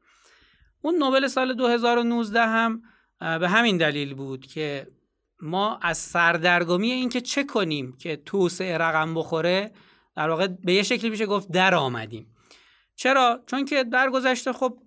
اون 0.86 0.96
نوبل 0.96 1.28
سال 1.28 1.54
2019 1.54 2.42
هم 2.42 2.82
به 3.20 3.50
همین 3.50 3.78
دلیل 3.78 4.14
بود 4.14 4.46
که 4.46 4.88
ما 5.42 5.80
از 5.82 5.98
سردرگمی 5.98 6.92
اینکه 6.92 7.22
چه 7.22 7.44
کنیم 7.44 7.98
که 7.98 8.16
توسعه 8.16 8.78
رقم 8.78 9.14
بخوره 9.14 9.72
در 10.16 10.30
واقع 10.30 10.48
به 10.48 10.74
یه 10.74 10.84
شکلی 10.84 11.10
میشه 11.10 11.26
گفت 11.26 11.52
در 11.52 11.76
آمدیم. 11.76 12.28
چرا؟ 12.96 13.40
چون 13.48 13.66
که 13.66 13.84
در 13.84 14.10
گذشته 14.10 14.54
خب 14.54 14.78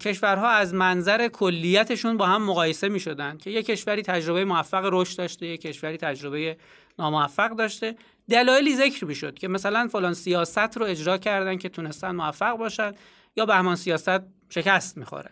کشورها 0.00 0.48
از 0.48 0.74
منظر 0.74 1.28
کلیتشون 1.28 2.16
با 2.16 2.26
هم 2.26 2.42
مقایسه 2.42 2.88
می 2.88 3.00
شدن 3.00 3.38
که 3.38 3.50
یک 3.50 3.66
کشوری 3.66 4.02
تجربه 4.02 4.44
موفق 4.44 4.88
رشد 4.92 5.18
داشته 5.18 5.46
یک 5.46 5.60
کشوری 5.60 5.96
تجربه 5.96 6.56
ناموفق 6.98 7.50
داشته. 7.50 7.96
دلایلی 8.30 8.76
ذکر 8.76 9.04
می 9.04 9.14
شد 9.14 9.34
که 9.34 9.48
مثلا 9.48 9.88
فلان 9.88 10.14
سیاست 10.14 10.76
رو 10.76 10.84
اجرا 10.84 11.18
کردن 11.18 11.56
که 11.56 11.68
تونستن 11.68 12.10
موفق 12.10 12.56
باشن 12.56 12.92
یا 13.36 13.46
بهمان 13.46 13.76
سیاست 13.76 14.20
شکست 14.50 14.98
می‌خوره. 14.98 15.30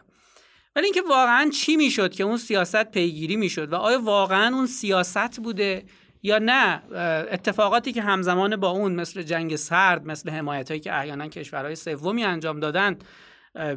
ولی 0.77 0.85
اینکه 0.85 1.03
واقعا 1.09 1.51
چی 1.55 1.77
می‌شد 1.77 2.13
که 2.13 2.25
اون 2.25 2.37
سیاست 2.37 2.85
پیگیری 2.91 3.37
می‌شد 3.37 3.73
و 3.73 3.77
آیا 3.77 4.01
واقعا 4.01 4.57
اون 4.57 4.67
سیاست 4.67 5.41
بوده 5.41 5.85
یا 6.23 6.39
نه 6.43 6.83
اتفاقاتی 7.33 7.93
که 7.93 8.03
همزمان 8.03 8.57
با 8.57 8.69
اون 8.71 8.95
مثل 8.95 9.23
جنگ 9.23 9.57
سرد 9.57 10.07
مثل 10.07 10.31
حمایت 10.31 10.69
هایی 10.69 10.81
که 10.81 10.99
احیانا 10.99 11.29
کشورهای 11.29 11.75
سومی 11.77 12.25
انجام 12.25 12.61
دادن 12.61 12.99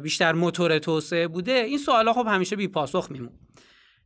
بیشتر 0.02 0.32
موتور 0.32 0.78
توسعه 0.78 1.28
بوده 1.28 1.52
این 1.52 1.78
سوالا 1.78 2.12
خب 2.12 2.26
همیشه 2.26 2.56
بی 2.56 2.68
پاسخ 2.68 3.10
میمون. 3.10 3.32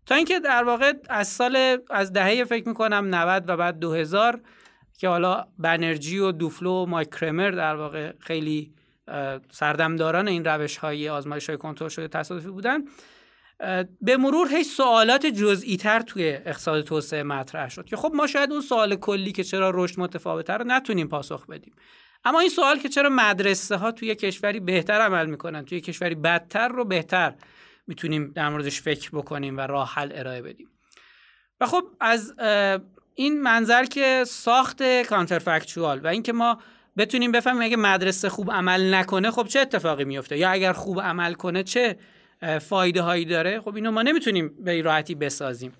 تا 0.06 0.14
اینکه 0.14 0.40
در 0.40 0.64
واقع 0.64 0.92
از 1.08 1.28
سال 1.28 1.78
از 1.90 2.12
دهه 2.12 2.44
فکر 2.44 2.68
می‌کنم 2.68 3.14
90 3.14 3.44
و 3.48 3.56
بعد 3.56 3.78
2000 3.78 4.40
که 4.98 5.08
حالا 5.08 5.46
بنرژی 5.58 6.18
و 6.18 6.32
دوفلو 6.32 6.70
و 6.70 6.86
مایک 6.86 7.10
کرمر 7.10 7.50
در 7.50 7.76
واقع 7.76 8.12
خیلی 8.18 8.74
سردمداران 9.50 10.28
این 10.28 10.44
روش 10.44 10.76
های 10.76 11.08
آزمایش 11.08 11.48
های 11.48 11.58
کنترل 11.58 11.88
شده 11.88 12.08
تصادفی 12.08 12.48
بودن. 12.48 12.78
به 14.00 14.16
مرور 14.16 14.48
هی 14.48 14.64
سوالات 14.64 15.26
جزئی 15.26 15.76
تر 15.76 16.00
توی 16.00 16.28
اقتصاد 16.28 16.84
توسعه 16.84 17.22
مطرح 17.22 17.68
شد 17.68 17.84
که 17.84 17.96
خب 17.96 18.12
ما 18.14 18.26
شاید 18.26 18.52
اون 18.52 18.60
سوال 18.60 18.96
کلی 18.96 19.32
که 19.32 19.44
چرا 19.44 19.70
رشد 19.74 20.00
متفاوته 20.00 20.52
رو 20.52 20.64
نتونیم 20.66 21.08
پاسخ 21.08 21.46
بدیم. 21.46 21.74
اما 22.24 22.40
این 22.40 22.48
سوال 22.48 22.78
که 22.78 22.88
چرا 22.88 23.08
مدرسه 23.08 23.76
ها 23.76 23.92
توی 23.92 24.14
کشوری 24.14 24.60
بهتر 24.60 25.00
عمل 25.00 25.26
می‌کنن 25.26 25.64
توی 25.64 25.80
کشوری 25.80 26.14
بدتر 26.14 26.68
رو 26.68 26.84
بهتر 26.84 27.34
می‌تونیم 27.86 28.32
در 28.34 28.48
موردش 28.48 28.80
فکر 28.80 29.10
بکنیم 29.10 29.56
و 29.56 29.60
راه 29.60 29.92
حل 29.94 30.12
ارائه 30.14 30.42
بدیم. 30.42 30.68
و 31.60 31.66
خب 31.66 31.84
از 32.00 32.34
این 33.14 33.42
منظر 33.42 33.84
که 33.84 34.24
ساخت 34.26 35.02
کانترفکچوال 35.02 36.00
و 36.00 36.06
اینکه 36.06 36.32
ما 36.32 36.58
بتونیم 36.98 37.32
بفهمیم 37.32 37.62
اگه 37.62 37.76
مدرسه 37.76 38.28
خوب 38.28 38.50
عمل 38.50 38.94
نکنه 38.94 39.30
خب 39.30 39.46
چه 39.46 39.60
اتفاقی 39.60 40.04
میفته؟ 40.04 40.38
یا 40.38 40.50
اگر 40.50 40.72
خوب 40.72 41.00
عمل 41.00 41.34
کنه 41.34 41.62
چه 41.62 41.98
فایده 42.60 43.02
هایی 43.02 43.24
داره؟ 43.24 43.60
خب 43.60 43.74
اینو 43.74 43.90
ما 43.90 44.02
نمی‌تونیم 44.02 44.64
به 44.64 44.82
راحتی 44.82 45.14
بسازیم. 45.14 45.72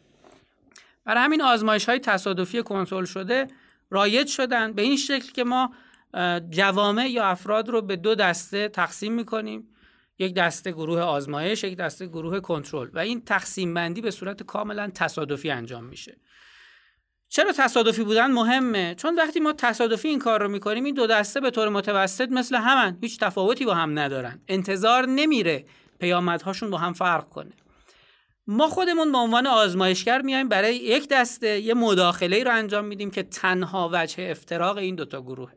برای 1.04 1.24
همین 1.24 1.42
آزمایش 1.42 1.88
های 1.88 1.98
تصادفی 1.98 2.62
کنترل 2.62 3.04
شده 3.04 3.48
رایج 3.90 4.28
شدن. 4.28 4.72
به 4.72 4.83
این 4.83 4.96
شکل 4.96 5.33
که 5.33 5.44
ما 5.44 5.74
جوامع 6.50 7.09
یا 7.11 7.24
افراد 7.24 7.68
رو 7.68 7.83
به 7.83 7.96
دو 7.96 8.14
دسته 8.14 8.68
تقسیم 8.68 9.12
می‌کنیم. 9.12 9.68
یک 10.18 10.35
دسته 10.35 10.72
گروه 10.72 11.00
آزمایش 11.00 11.64
یک 11.64 11.76
دسته 11.76 12.07
گروه 12.07 12.40
کنترل. 12.40 12.88
و 12.92 12.98
این 12.98 13.24
تقسیم 13.24 13.74
بندی 13.74 14.00
به 14.00 14.11
صورت 14.11 14.42
کاملا 14.42 14.90
تصادفی 14.94 15.50
انجام 15.50 15.85
میشه. 15.85 16.16
چرا 17.29 17.53
تصادفی 17.53 18.05
بودن 18.05 18.31
مهمه؟ 18.31 18.95
چون 18.95 19.14
وقتی 19.14 19.41
ما 19.41 19.53
تصادفی 19.53 20.09
این 20.09 20.19
کار 20.19 20.43
رو 20.43 20.49
می‌کنیم 20.49 20.85
این 20.85 20.95
دو 20.95 21.07
دسته 21.07 21.41
به 21.41 21.51
طور 21.51 21.69
متوسط 21.69 22.29
مثل 22.29 22.57
همن. 22.57 22.99
هیچ 23.01 23.19
تفاوتی 23.19 23.64
با 23.64 23.75
هم 23.75 23.99
ندارن. 23.99 24.41
انتظار 24.49 25.07
نمیره 25.07 25.64
پیامدهاشون 26.01 26.71
با 26.71 26.79
هم 26.79 26.93
فرق 26.93 27.29
کنه. 27.29 27.53
ما 28.47 28.69
خودمون 28.69 29.12
به 29.12 29.19
عنوان 29.19 29.47
آزمایشگر 29.47 30.23
میایم 30.23 30.49
برای 30.49 30.77
یک 30.77 31.09
دسته 31.09 31.61
یه 31.61 31.75
مداخله 31.75 32.45
رو 32.45 32.53
انجام 32.53 32.85
میدیم 32.85 33.11
که 33.11 33.23
تنها 33.23 33.91
وجه 33.93 34.29
افتراق 34.31 34.77
این 34.77 34.95
دوتا 34.95 35.23
گروهه 35.23 35.55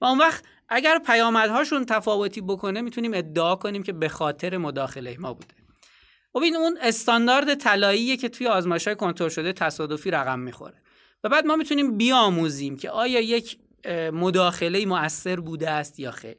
و 0.00 0.04
اون 0.04 0.18
وقت 0.18 0.44
اگر 0.68 0.98
پیامدهاشون 1.06 1.86
تفاوتی 1.86 2.40
بکنه 2.40 2.80
می‌تونیم 2.80 3.14
ادعا 3.14 3.56
کنیم 3.56 3.82
که 3.82 3.92
به 3.92 4.08
خاطر 4.08 4.56
مداخله 4.56 5.16
ما 5.18 5.34
بوده. 5.34 5.54
این 6.42 6.56
اون 6.56 6.78
استاندارد 6.82 7.54
طلاییه 7.54 8.16
که 8.16 8.28
توی 8.28 8.46
آزمایش 8.46 8.86
های 8.86 8.96
کنترل 8.96 9.28
شده 9.28 9.52
تصادفی 9.52 10.10
رقم 10.10 10.38
می‌خوره. 10.38 10.74
و 11.24 11.28
بعد 11.28 11.46
ما 11.46 11.56
می‌تونیم 11.56 11.96
بیاموزیم 11.96 12.76
که 12.76 12.90
آیا 12.90 13.20
یک 13.20 13.58
مداخله 14.12 14.86
مؤثر 14.86 15.40
بوده 15.40 15.70
است 15.70 16.00
یا 16.00 16.10
خیر. 16.10 16.36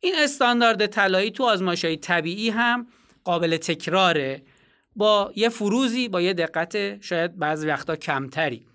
این 0.00 0.14
استاندارد 0.18 0.86
طلایی 0.86 1.30
تو 1.30 1.44
آزمایش 1.44 1.84
های 1.84 1.96
طبیعی 1.96 2.50
هم 2.50 2.86
قابل 3.24 3.56
تکراره. 3.56 4.42
با 4.96 5.32
یه 5.36 5.48
فروزی 5.48 6.08
با 6.08 6.20
یه 6.20 6.34
دقت 6.34 7.00
شاید 7.02 7.38
بعضی 7.38 7.66
وقتا 7.66 7.96
کمتری. 7.96 8.66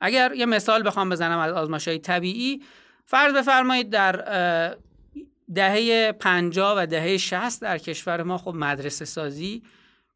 اگر 0.00 0.32
یه 0.36 0.46
مثال 0.46 0.86
بخوام 0.86 1.08
بزنم 1.08 1.38
از 1.38 1.52
آزمایش 1.52 1.88
های 1.88 1.98
طبیعی 1.98 2.62
فرض 3.06 3.34
بفرمایید 3.34 3.90
در 3.90 4.12
دهه 5.54 6.12
50 6.12 6.74
و 6.78 6.86
دهه 6.86 7.16
60 7.16 7.62
در 7.62 7.78
کشور 7.78 8.22
ما 8.22 8.38
خب 8.38 8.54
مدرسه 8.54 9.04
سازی 9.04 9.62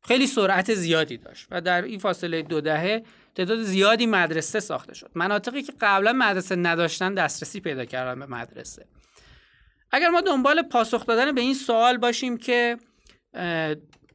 خیلی 0.03 0.27
سرعت 0.27 0.75
زیادی 0.75 1.17
داشت 1.17 1.47
و 1.51 1.61
در 1.61 1.83
این 1.83 1.99
فاصله 1.99 2.43
دو 2.43 2.61
دهه 2.61 3.03
تعداد 3.35 3.63
زیادی 3.63 4.07
مدرسه 4.07 4.61
ساخته 4.61 4.95
شد. 4.95 5.11
مناطقی 5.15 5.63
که 5.63 5.73
قبلا 5.81 6.13
مدرسه 6.13 6.57
نداشتن 6.57 7.15
دسترسی 7.15 7.61
پیدا 7.61 7.85
کردن 7.85 8.21
به 8.21 8.27
مدرسه. 8.27 8.87
اگر 9.91 10.09
ما 10.09 10.21
دنبال 10.21 10.63
پاسخ 10.63 11.07
دادن 11.07 11.35
به 11.35 11.41
این 11.41 11.55
سوال 11.55 11.97
باشیم 11.97 12.37
که 12.37 12.77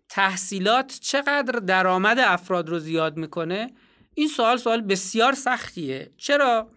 تحصیلات 0.09 0.99
چقدر 1.01 1.59
درآمد 1.59 2.19
افراد 2.19 2.69
رو 2.69 2.79
زیاد 2.79 3.17
می‌کنه 3.17 3.73
این 4.13 4.27
سوال 4.27 4.57
سوال 4.57 4.81
بسیار 4.81 5.33
سختیه. 5.33 6.11
چرا؟ 6.17 6.71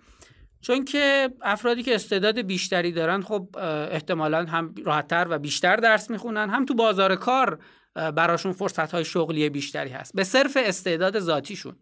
چون 0.61 0.85
که 0.85 1.31
افرادی 1.43 1.83
که 1.83 1.95
استعداد 1.95 2.41
بیشتری 2.41 2.93
دارن 2.93 3.23
خب 3.23 3.49
احتمالا 3.91 4.45
هم 4.45 4.75
راحتتر 4.85 5.27
و 5.31 5.39
بیشتر 5.39 5.77
درس 5.77 6.11
می‌خونن 6.11 6.51
هم 6.51 6.65
تو 6.65 6.75
بازار 6.75 7.17
کار 7.17 7.59
براشون 7.95 8.53
فرصت 8.53 8.93
های 8.93 9.05
شغلی 9.05 9.49
بیشتری 9.49 9.91
هست. 9.91 10.17
به 10.17 10.25
صرف 10.25 10.59
استعداد 10.61 11.19
ذاتیشون. 11.19 11.77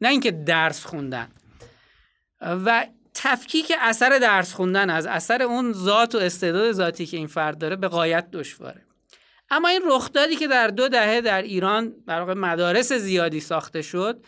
نه 0.00 0.08
اینکه 0.08 0.30
درس 0.30 0.84
خوندن. 0.84 1.28
و 2.40 2.86
تفکیک 3.14 3.72
اثر 3.80 4.18
درس 4.18 4.52
خوندن 4.52 4.90
از 4.90 5.06
اثر 5.06 5.42
اون 5.42 5.72
ذات 5.72 6.14
و 6.14 6.18
استعداد 6.18 6.72
ذاتی 6.72 7.06
که 7.06 7.16
این 7.16 7.26
فرد 7.26 7.58
داره 7.58 7.76
به 7.76 7.88
قایت 7.88 8.30
دشواره. 8.30 8.82
اما 9.50 9.68
این 9.68 9.82
رخدادی 9.86 10.36
که 10.36 10.48
در 10.48 10.68
دو 10.68 10.88
دهه 10.88 11.20
در 11.20 11.42
ایران 11.42 11.94
برای 12.06 12.34
مدارس 12.34 12.92
زیادی 12.92 13.40
ساخته 13.40 13.82
شد 13.82 14.24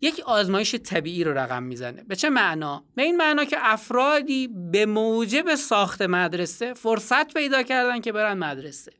یک 0.00 0.20
آزمایش 0.26 0.74
طبیعی 0.74 1.24
رو 1.24 1.38
رقم 1.38 1.62
می‌زنه. 1.62 2.04
به 2.04 2.16
چه 2.16 2.30
معنا؟ 2.30 2.84
به 2.94 3.02
این 3.02 3.16
معنا 3.16 3.44
که 3.44 3.56
افرادی 3.60 4.48
به 4.72 4.86
موجب 4.86 5.54
ساخت 5.54 6.02
مدرسه 6.02 6.74
فرصت 6.74 7.34
پیدا 7.34 7.62
کردن 7.62 8.00
که 8.00 8.12
برن 8.12 8.38
مدرسه. 8.38 8.92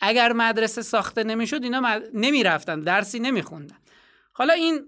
اگر 0.00 0.32
مدرسه 0.32 0.82
ساخته 0.82 1.24
نمی‌شد 1.24 1.62
اینا 1.62 1.80
مد... 1.80 2.02
نمی‌رفتن 2.14 2.80
درسی 2.80 3.18
نمیخوندن. 3.18 3.76
حالا 4.36 4.52
این 4.52 4.80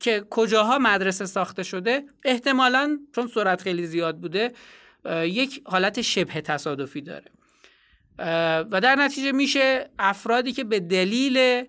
که 0.00 0.26
کجاها 0.30 0.78
مدرسه 0.78 1.26
ساخته 1.26 1.62
شده 1.62 2.02
احتمالا 2.24 2.98
چون 3.14 3.26
سرعت 3.26 3.62
خیلی 3.62 3.86
زیاد 3.86 4.18
بوده 4.20 4.52
یک 5.22 5.62
حالت 5.66 6.00
شبه 6.00 6.40
تصادفی 6.40 7.00
داره. 7.00 7.30
و 8.70 8.80
در 8.82 8.96
نتیجه 8.96 9.32
میشه 9.32 9.90
افرادی 9.98 10.52
که 10.52 10.64
به 10.64 10.80
دلیل 10.80 11.64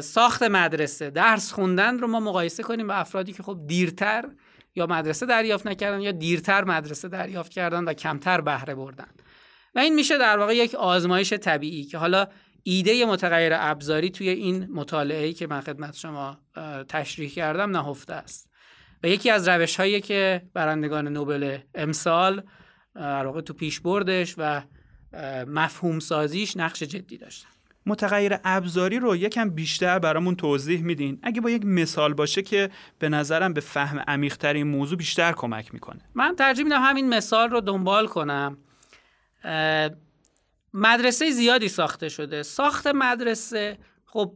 ساخت 0.00 0.42
مدرسه 0.42 1.10
درس 1.10 1.52
خوندن 1.52 1.98
رو 1.98 2.06
ما 2.06 2.20
مقایسه 2.20 2.62
کنیم 2.62 2.86
با 2.86 2.94
افرادی 2.94 3.32
که 3.32 3.42
خب 3.42 3.58
دیرتر 3.66 4.28
یا 4.74 4.86
مدرسه 4.86 5.26
دریافت 5.26 5.66
نکردن 5.66 6.00
یا 6.00 6.12
دیرتر 6.12 6.64
مدرسه 6.64 7.08
دریافت 7.08 7.52
کردن 7.52 7.84
و 7.84 7.92
کمتر 7.92 8.40
بهره 8.40 8.74
بردن. 8.74 9.08
و 9.74 9.78
این 9.78 9.94
میشه 9.94 10.18
در 10.18 10.38
واقع 10.38 10.56
یک 10.56 10.74
آزمایش 10.74 11.32
طبیعی 11.32 11.84
که 11.84 11.98
حالا 11.98 12.26
ایده 12.62 13.04
متغیر 13.04 13.52
ابزاری 13.54 14.10
توی 14.10 14.28
این 14.28 14.68
مطالعه 14.72 15.32
که 15.32 15.46
من 15.46 15.60
خدمت 15.60 15.96
شما 15.96 16.38
تشریح 16.88 17.30
کردم 17.30 17.76
نهفته 17.76 18.14
است. 18.14 18.50
و 19.02 19.08
یکی 19.08 19.30
از 19.30 19.48
روش 19.48 19.76
هایی 19.76 20.00
که 20.00 20.42
برندگان 20.54 21.08
نوبل 21.08 21.58
امسال 21.74 22.42
در 22.94 23.26
واقع 23.26 23.40
تو 23.40 23.54
پیش 23.54 23.80
بردش 23.80 24.34
و 24.38 24.62
مفهوم 25.46 25.98
سازیش 25.98 26.56
نقش 26.56 26.82
جدی 26.82 27.18
داشتن. 27.18 27.48
متغیر 27.86 28.36
ابزاری 28.44 28.98
رو 28.98 29.16
یکم 29.16 29.50
بیشتر 29.50 29.98
برامون 29.98 30.36
توضیح 30.36 30.82
میدین. 30.82 31.18
اگه 31.22 31.40
با 31.40 31.50
یک 31.50 31.64
مثال 31.64 32.14
باشه 32.14 32.42
که 32.42 32.70
به 32.98 33.08
نظرم 33.08 33.52
به 33.52 33.60
فهم 33.60 33.98
عمیقتر 33.98 34.52
این 34.52 34.66
موضوع 34.66 34.98
بیشتر 34.98 35.32
کمک 35.32 35.74
می‌کنه. 35.74 36.00
من 36.14 36.36
ترجیح 36.36 36.64
میدم 36.64 36.82
همین 36.82 37.08
مثال 37.08 37.50
رو 37.50 37.60
دنبال 37.60 38.06
کنم. 38.06 38.58
مدرسه 40.74 41.30
زیادی 41.30 41.68
ساخته 41.68 42.08
شده. 42.08 42.42
ساخت 42.42 42.86
مدرسه 42.86 43.78
خب 44.06 44.34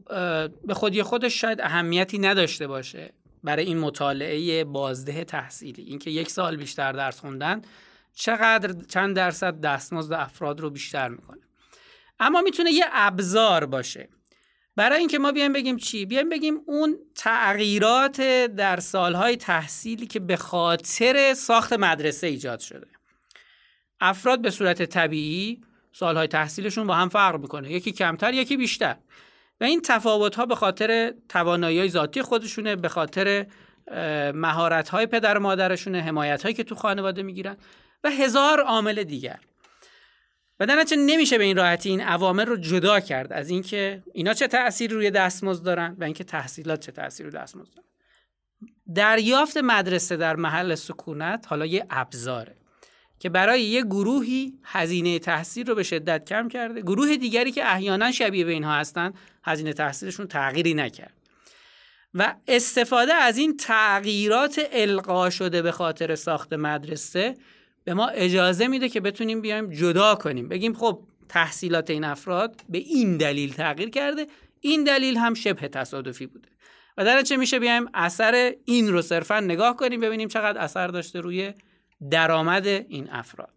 به 0.65 0.75
خودی 0.75 1.03
خودش 1.03 1.41
شاید 1.41 1.61
اهمیتی 1.61 2.19
نداشته 2.19 2.67
باشه 2.67 3.13
برای 3.45 3.65
این 3.65 3.79
مطالعه 3.79 4.65
بازده 4.65 5.25
تحصیلی. 5.25 5.83
اینکه 5.83 6.11
یک 6.11 6.31
سال 6.31 6.57
بیشتر 6.57 6.93
درس 6.93 7.21
خوندن 7.21 7.63
چقدر 8.15 8.75
چند 8.89 9.17
درصد 9.17 9.61
دستمزد 9.61 10.13
افراد 10.13 10.61
رو 10.61 10.71
بیشتر 10.71 11.09
می‌کنه. 11.09 11.41
اما 12.21 12.41
می‌تونه 12.41 12.71
یه 12.71 12.85
ابزار 12.93 13.67
باشه. 13.67 14.09
برای 14.77 14.99
اینکه 14.99 15.19
ما 15.19 15.33
بیایم 15.33 15.53
بگیم 15.53 15.77
چی؟ 15.77 16.07
بیایم 16.07 16.29
بگیم 16.29 16.55
اون 16.67 16.99
تغییرات 17.15 18.21
در 18.47 18.81
سالهای 18.81 19.37
تحصیلی 19.37 20.07
که 20.07 20.21
به 20.21 20.37
خاطر 20.37 21.35
ساخت 21.35 21.73
مدرسه 21.73 22.27
ایجاد 22.27 22.61
شده. 22.61 22.87
افراد 24.01 24.43
به 24.43 24.51
صورت 24.51 24.83
طبیعی 24.83 25.61
سالهای 25.99 26.27
تحصیلشون 26.27 26.87
با 26.87 26.95
هم 26.95 27.09
فرق 27.09 27.41
می‌کنه. 27.41 27.73
یکی 27.73 27.93
کمتر 27.93 28.35
یکی 28.35 28.57
بیشتر. 28.57 28.97
و 29.61 29.65
این 29.65 29.81
تفاوت 29.85 30.35
ها 30.35 30.47
به 30.47 30.55
خاطر 30.55 31.15
توانایی 31.29 31.89
ذاتی 31.89 32.23
خودشونه 32.23 32.77
به 32.77 32.89
خاطر 32.89 33.47
مهارت 34.35 34.89
های 34.89 35.07
پدر 35.07 35.39
و 35.39 35.41
مادرشونه 35.41 36.01
حمایت 36.01 36.43
هایی 36.43 36.55
که 36.55 36.65
تو 36.65 36.75
خانواده 36.75 37.23
می‌گیرن 37.23 37.57
و 38.05 38.11
هزار 38.11 38.61
عامل 38.61 39.03
دیگر. 39.03 39.41
و 40.61 40.67
در 40.67 40.85
نمیشه 40.99 41.39
به 41.39 41.45
این 41.45 41.57
راحتی 41.57 41.89
این 41.89 42.01
عوامل 42.01 42.47
رو 42.47 42.57
جدا 42.57 43.01
کرد 43.01 43.33
از 43.33 43.51
اینکه 43.51 44.03
اینا 44.15 44.35
چه 44.35 44.47
تأثیری 44.47 44.95
روی 44.95 45.11
دستمزد 45.11 45.65
دارن 45.65 45.97
و 46.01 46.05
اینکه 46.05 46.25
تحصیلات 46.25 46.81
چه 46.81 46.93
تأثیری 46.93 47.31
روی 47.31 47.39
دستمزد 47.39 47.75
دارن. 47.75 47.89
دریافت 48.95 49.57
مدرسه 49.57 50.17
در 50.17 50.37
محل 50.37 50.75
سکونت 50.75 51.47
حالا 51.49 51.67
یه 51.67 51.87
ابزاره. 51.91 52.57
که 53.19 53.29
برای 53.29 53.63
یه 53.63 53.83
گروهی 53.83 54.59
هزینه 54.65 55.19
تحصیل 55.19 55.67
رو 55.67 55.75
به 55.75 55.83
شدت 55.83 56.25
کم 56.25 56.49
کرده. 56.49 56.81
گروه 56.81 57.17
دیگری 57.17 57.53
که 57.53 57.73
احیانا 57.73 58.13
شبیه 58.13 58.45
به 58.45 58.53
اینها 58.53 58.75
هستند 58.75 59.15
هزینه 59.45 59.73
تحصیلشون 59.73 60.27
تغییری 60.27 60.75
نکرد. 60.75 61.13
و 62.15 62.35
استفاده 62.49 63.15
از 63.15 63.39
این 63.39 63.57
تغییرات 63.57 64.61
القا 64.73 65.31
شده 65.31 65.63
به 65.63 65.73
خاطر 65.73 66.15
ساخت 66.15 66.53
مدرسه 66.53 67.35
به 67.85 67.95
ما 67.95 68.09
اجازه 68.09 68.69
میده 68.69 68.89
که 68.89 69.01
بتونیم 69.01 69.41
بیایم 69.41 69.71
جدا 69.71 70.15
کنیم. 70.15 70.49
بگیم 70.49 70.75
خب 70.75 71.01
تحصیلات 71.29 71.91
این 71.91 72.05
افراد 72.05 72.61
به 72.69 72.79
این 72.79 73.17
دلیل 73.17 73.55
تغییر 73.55 73.91
کرده 73.91 74.27
این 74.61 74.85
دلیل 74.85 75.17
هم 75.17 75.35
شبه 75.35 75.69
تصادفی 75.69 76.27
بوده. 76.27 76.49
و 76.97 77.05
در 77.05 77.23
چه 77.23 77.37
میشه 77.37 77.59
بیایم 77.59 77.87
اثر 77.95 78.55
این 78.65 78.89
رو 78.89 79.03
صرفا 79.03 79.41
نگاه 79.41 79.77
کنیم 79.77 80.01
ببینیم 80.01 80.29
چقدر 80.29 80.59
اثر 80.59 80.87
داشته 80.87 81.21
روی 81.21 81.53
درآمد 82.11 82.67
این 82.67 83.11
افراد. 83.11 83.53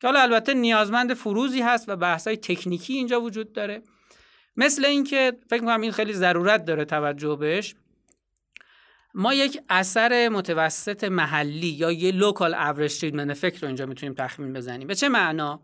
که 0.00 0.06
حالا 0.06 0.20
البته 0.20 0.54
نیازمند 0.54 1.14
فروزی 1.14 1.62
هست 1.62 1.88
و 1.88 1.96
بحث‌های 1.96 2.36
تکنیکی 2.36 2.92
اینجا 2.92 3.20
وجود 3.20 3.52
داره. 3.52 3.82
مثل 4.56 4.84
اینکه 4.84 5.32
فکر 5.50 5.60
می‌کنم 5.60 5.80
این 5.80 5.92
خیلی 5.92 6.12
ضرورت 6.12 6.64
داره 6.64 6.84
توجه 6.84 7.36
بهش. 7.36 7.74
ما 9.14 9.34
یک 9.34 9.60
اثر 9.68 10.28
متوسط 10.28 11.04
محلی 11.04 11.66
یا 11.66 11.92
یه 11.92 12.12
local 12.12 12.54
average 12.54 13.00
treatment 13.00 13.30
effect 13.30 13.62
رو 13.62 13.66
اینجا 13.66 13.86
می‌تونیم 13.86 14.14
تخمین 14.14 14.52
بزنیم. 14.52 14.88
به 14.88 14.94
چه 14.94 15.08
معنا؟ 15.08 15.62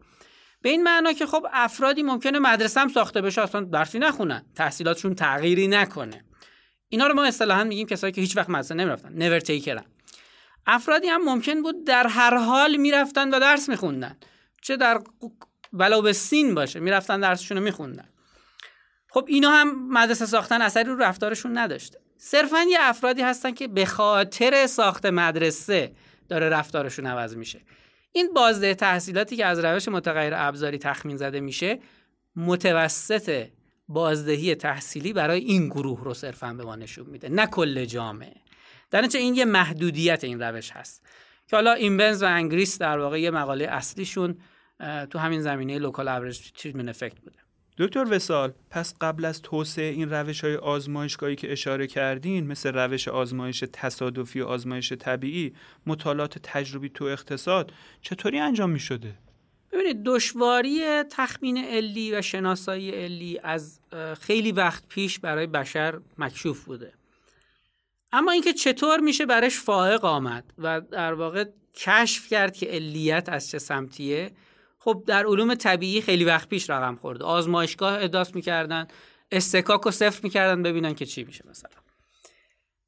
به 0.62 0.68
این 0.68 0.82
معنا 0.82 1.12
که 1.12 1.26
خب 1.26 1.46
افرادی 1.52 2.02
ممکنه 2.02 2.38
مدرسه 2.38 2.80
هم 2.80 2.88
ساخته 2.88 3.20
بشه 3.20 3.42
اصلا 3.42 3.60
درسی 3.60 3.98
نخونن 3.98 4.44
تحصیلاتشون 4.54 5.14
تغییری 5.14 5.68
نکنه. 5.68 6.24
اینا 6.88 7.06
رو 7.06 7.14
ما 7.14 7.24
اصطلاحا 7.24 7.64
میگیم 7.64 7.86
کسایی 7.86 8.12
که 8.12 8.20
هیچ 8.20 8.36
وقت 8.36 8.50
مدرسه 8.50 8.74
نمی‌رفتن 8.74 9.12
never 9.12 9.40
taker 9.40 9.77
ن 9.77 9.84
افرادی 10.66 11.06
هم 11.08 11.24
ممکن 11.24 11.62
بود 11.62 11.84
در 11.86 12.06
هر 12.06 12.36
حال 12.36 12.76
می‌رفتن 12.76 13.34
و 13.34 13.40
درس 13.40 13.68
میخوندن. 13.68 14.16
چه 14.62 14.76
در 14.76 15.00
ولو 15.72 16.02
به 16.02 16.12
سین 16.12 16.54
باشه 16.54 16.80
می‌رفتن 16.80 17.20
درسشون 17.20 17.56
رو 17.56 17.64
میخوندن. 17.64 18.08
خب 19.10 19.24
اینا 19.28 19.50
هم 19.50 19.88
مدرسه 19.88 20.26
ساختن 20.26 20.62
اثری 20.62 20.84
رو 20.84 20.96
رفتارشون 20.96 21.58
نداشته. 21.58 21.98
صرفا 22.18 22.62
یه 22.62 22.78
افرادی 22.80 23.22
هستن 23.22 23.50
که 23.50 23.68
به 23.68 23.86
خاطر 23.86 24.66
ساخت 24.66 25.06
مدرسه 25.06 25.92
داره 26.28 26.48
رفتارشون 26.48 27.06
عوض 27.06 27.36
میشه. 27.36 27.60
این 28.12 28.32
بازده 28.34 28.74
تحصیلاتی 28.74 29.36
که 29.36 29.46
از 29.46 29.58
روش 29.58 29.88
متغیر 29.88 30.32
ابزاری 30.36 30.78
تخمین 30.78 31.16
زده 31.16 31.40
میشه 31.40 31.78
متوسط 32.36 33.46
بازدهی 33.88 34.54
تحصیلی 34.54 35.12
برای 35.12 35.40
این 35.40 35.68
گروه 35.68 36.04
رو 36.04 36.14
صرفا 36.14 36.52
به 36.52 36.64
ما 36.64 36.76
نشون 36.76 37.06
میده. 37.06 37.28
نه 37.28 37.46
کل 37.46 37.84
جامعه. 37.84 38.36
در 38.93 39.09
این 39.14 39.34
یه 39.34 39.45
محدودیت 39.45 40.24
این 40.24 40.43
روش 40.43 40.70
هست. 40.70 41.03
که 41.49 41.57
حالا 41.57 41.72
ایمبنز 41.72 42.22
و 42.22 42.26
انگریست 42.26 42.78
در 42.78 42.99
واقع 42.99 43.20
یه 43.20 43.30
مقاله 43.30 43.64
اصلیشون 43.64 44.36
تو 45.11 45.18
همین 45.18 45.40
زمینه 45.43 45.78
local 45.78 46.09
average 46.09 46.38
treatment 46.50 46.88
effect 46.88 47.20
بوده. 47.20 47.36
دکتر 47.78 48.07
وصال 48.11 48.53
پس 48.70 48.95
قبل 49.01 49.24
از 49.24 49.43
توسعه 49.43 49.90
این 49.90 50.11
روش 50.11 50.45
های 50.45 50.57
آزمایشگاهی 50.57 51.36
که 51.36 51.53
اشاره 51.53 51.86
کردین 51.86 52.47
مثل 52.47 52.72
روش 52.72 53.09
آزمایش 53.09 53.64
تصادفی 53.72 54.40
و 54.40 54.47
آزمایش 54.47 54.93
طبیعی 54.93 55.55
مطالعات 55.86 56.38
تجربی 56.43 56.88
تو 56.88 57.05
اقتصاد 57.05 57.72
چطوری 58.01 58.38
انجام 58.38 58.70
می 58.70 58.80
شده؟ 58.80 59.14
ببینید 59.72 60.03
دشواری 60.05 61.03
تخمین 61.03 61.64
علی 61.64 62.14
و 62.14 62.22
شناسایی 62.22 62.90
علی 62.90 63.40
از 63.43 63.80
خیلی 64.20 64.53
وقت 64.53 64.88
پیش 64.88 65.18
برای 65.18 65.47
بشر 65.47 66.01
مکشوف 66.18 66.64
بوده. 66.64 66.93
اما 68.12 68.32
اینکه 68.32 68.52
چطور 68.52 69.00
میشه 69.00 69.26
برش 69.26 69.58
فائق 69.58 70.04
آمد 70.04 70.52
و 70.58 70.80
در 70.80 71.14
واقع 71.14 71.44
کشف 71.74 72.28
کرد 72.28 72.56
که 72.56 72.66
علیت 72.66 73.28
از 73.28 73.50
چه 73.50 73.58
سمتیه 73.58 74.32
خب 74.78 75.04
در 75.06 75.26
علوم 75.26 75.54
طبیعی 75.54 76.00
خیلی 76.00 76.24
وقت 76.24 76.48
پیش 76.48 76.70
رقم 76.70 76.96
خورده 76.96 77.24
آزمایشگاه 77.24 78.02
اداس 78.02 78.34
می‌کردن 78.34 78.88
استکاک 79.32 79.86
و 79.86 79.90
صفر 79.90 80.20
می‌کردن 80.22 80.62
ببینن 80.62 80.94
که 80.94 81.06
چی 81.06 81.24
میشه 81.24 81.44
مثلا. 81.50 81.70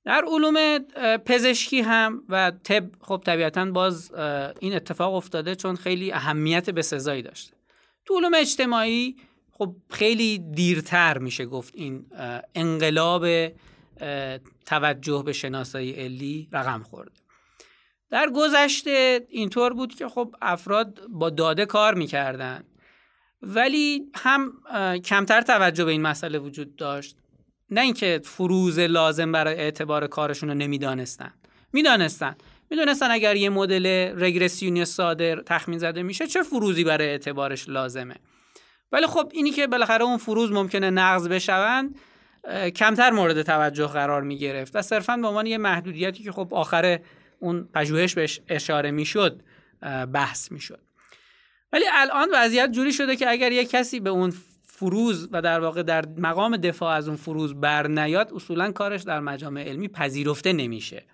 در 0.05 0.25
علوم 0.25 0.79
پزشکی 1.18 1.81
هم 1.81 2.22
و 2.29 2.53
طب 2.64 2.85
خب 3.01 3.22
طبیعتا 3.27 3.64
باز 3.64 4.12
این 4.61 4.75
اتفاق 4.75 5.14
افتاده 5.14 5.55
چون 5.55 5.77
خیلی 5.77 6.12
اهمیت 6.12 6.70
به 6.70 6.83
سزایی 6.83 7.22
داشته. 7.22 7.57
تو 8.05 8.16
علوم 8.16 8.35
اجتماعی 8.35 9.16
خب 9.53 9.77
خیلی 9.91 10.39
دیرتر 10.39 11.18
میشه 11.18 11.47
گفت 11.47 11.75
این 11.77 12.07
انقلاب 12.55 13.27
توجه 14.67 15.23
به 15.27 15.33
شناسایی 15.33 15.93
علی 15.93 16.49
رقم 16.53 16.83
خورده. 16.83 17.12
در 18.11 18.31
گذشته 18.31 19.27
اینطور 19.29 19.73
بود 19.73 19.95
که 19.95 20.09
خب 20.09 20.35
افراد 20.43 21.01
با 21.09 21.31
داده 21.31 21.67
کار 21.67 21.95
می‌کردن 21.95 22.65
ولی 23.43 24.03
هم 24.15 24.53
کمتر 25.05 25.41
توجه 25.41 25.85
به 25.85 25.91
این 25.91 26.03
مسئله 26.03 26.39
وجود 26.39 26.77
داشت. 26.77 27.17
نه 27.71 27.81
اینکه 27.81 28.21
فروز 28.25 28.79
لازم 28.79 29.33
برای 29.33 29.55
اعتبار 29.55 30.07
کارشون 30.07 30.49
رو 30.49 30.55
نمی‌دانستن. 30.55 31.35
می‌دانستن. 31.73 32.37
می‌دونستن 32.71 33.11
اگر 33.11 33.37
یه 33.37 33.51
مدل 33.51 34.15
رگرسیونی 34.17 34.85
ساده 34.85 35.37
تخمین 35.47 35.79
زده 35.79 36.03
میشه 36.03 36.27
چه 36.27 36.43
فروزی 36.43 36.85
برای 36.85 37.09
اعتبارش 37.09 37.69
لازمه. 37.69 38.15
ولی 38.93 39.07
خب 39.07 39.31
اینی 39.33 39.51
که 39.51 39.67
بالاخره 39.67 40.05
اون 40.05 40.17
فروز 40.17 40.53
ممکنه 40.53 40.91
نقض 40.91 41.29
بشوند 41.29 41.99
کمتر 42.77 43.11
مورد 43.11 43.43
توجه 43.43 43.87
قرار 43.87 44.23
می 44.23 44.39
گرفت 44.39 44.77
و 44.77 44.83
صرفا 44.83 45.17
به 45.17 45.27
عنوان 45.27 45.47
یه 45.47 45.59
محدودیتی 45.59 46.23
که 46.23 46.33
خب 46.33 46.55
آخر 46.55 47.01
اون 47.39 47.69
پژوهش 47.75 48.15
بهش 48.15 48.41
اشاره 48.49 48.91
می‌شد 48.91 49.43
بحث 50.13 50.53
می‌شد 50.53 50.81
ولی 51.73 51.85
الان 51.93 52.29
وضعیت 52.35 52.71
جوری 52.71 52.93
شده 52.93 53.17
که 53.17 53.31
اگر 53.31 53.53
یک 53.53 53.71
کسی 53.71 54.01
به 54.01 54.11
اون 54.11 54.33
فروز 54.63 55.29
و 55.33 55.43
در 55.43 55.61
واقع 55.61 55.83
در 55.83 56.05
مقام 56.07 56.57
دفاع 56.57 56.95
از 56.95 57.09
اون 57.09 57.17
فروز 57.17 57.55
بر 57.55 57.87
نیاد 57.87 58.33
اصولا 58.35 58.73
کارش 58.73 59.03
در 59.03 59.21
مجامع 59.21 59.63
علمی 59.63 59.89
پذیرفته 59.89 60.53
نمیشه. 60.53 61.05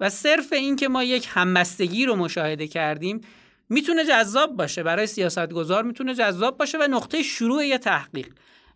و 0.00 0.10
صرف 0.10 0.52
این 0.52 0.76
که 0.76 0.88
ما 0.88 1.04
یک 1.04 1.28
همبستگی 1.30 2.06
رو 2.06 2.16
مشاهده 2.16 2.66
کردیم 2.66 3.20
می‌تونه 3.68 4.04
جذاب 4.04 4.56
باشه. 4.56 4.82
برای 4.82 5.06
سیاستگزار 5.06 5.82
می‌تونه 5.82 6.14
جذاب 6.14 6.58
باشه 6.58 6.78
و 6.78 6.82
نقطه 6.90 7.22
شروع 7.22 7.66
یه 7.66 7.78
تحقیق. 7.78 8.28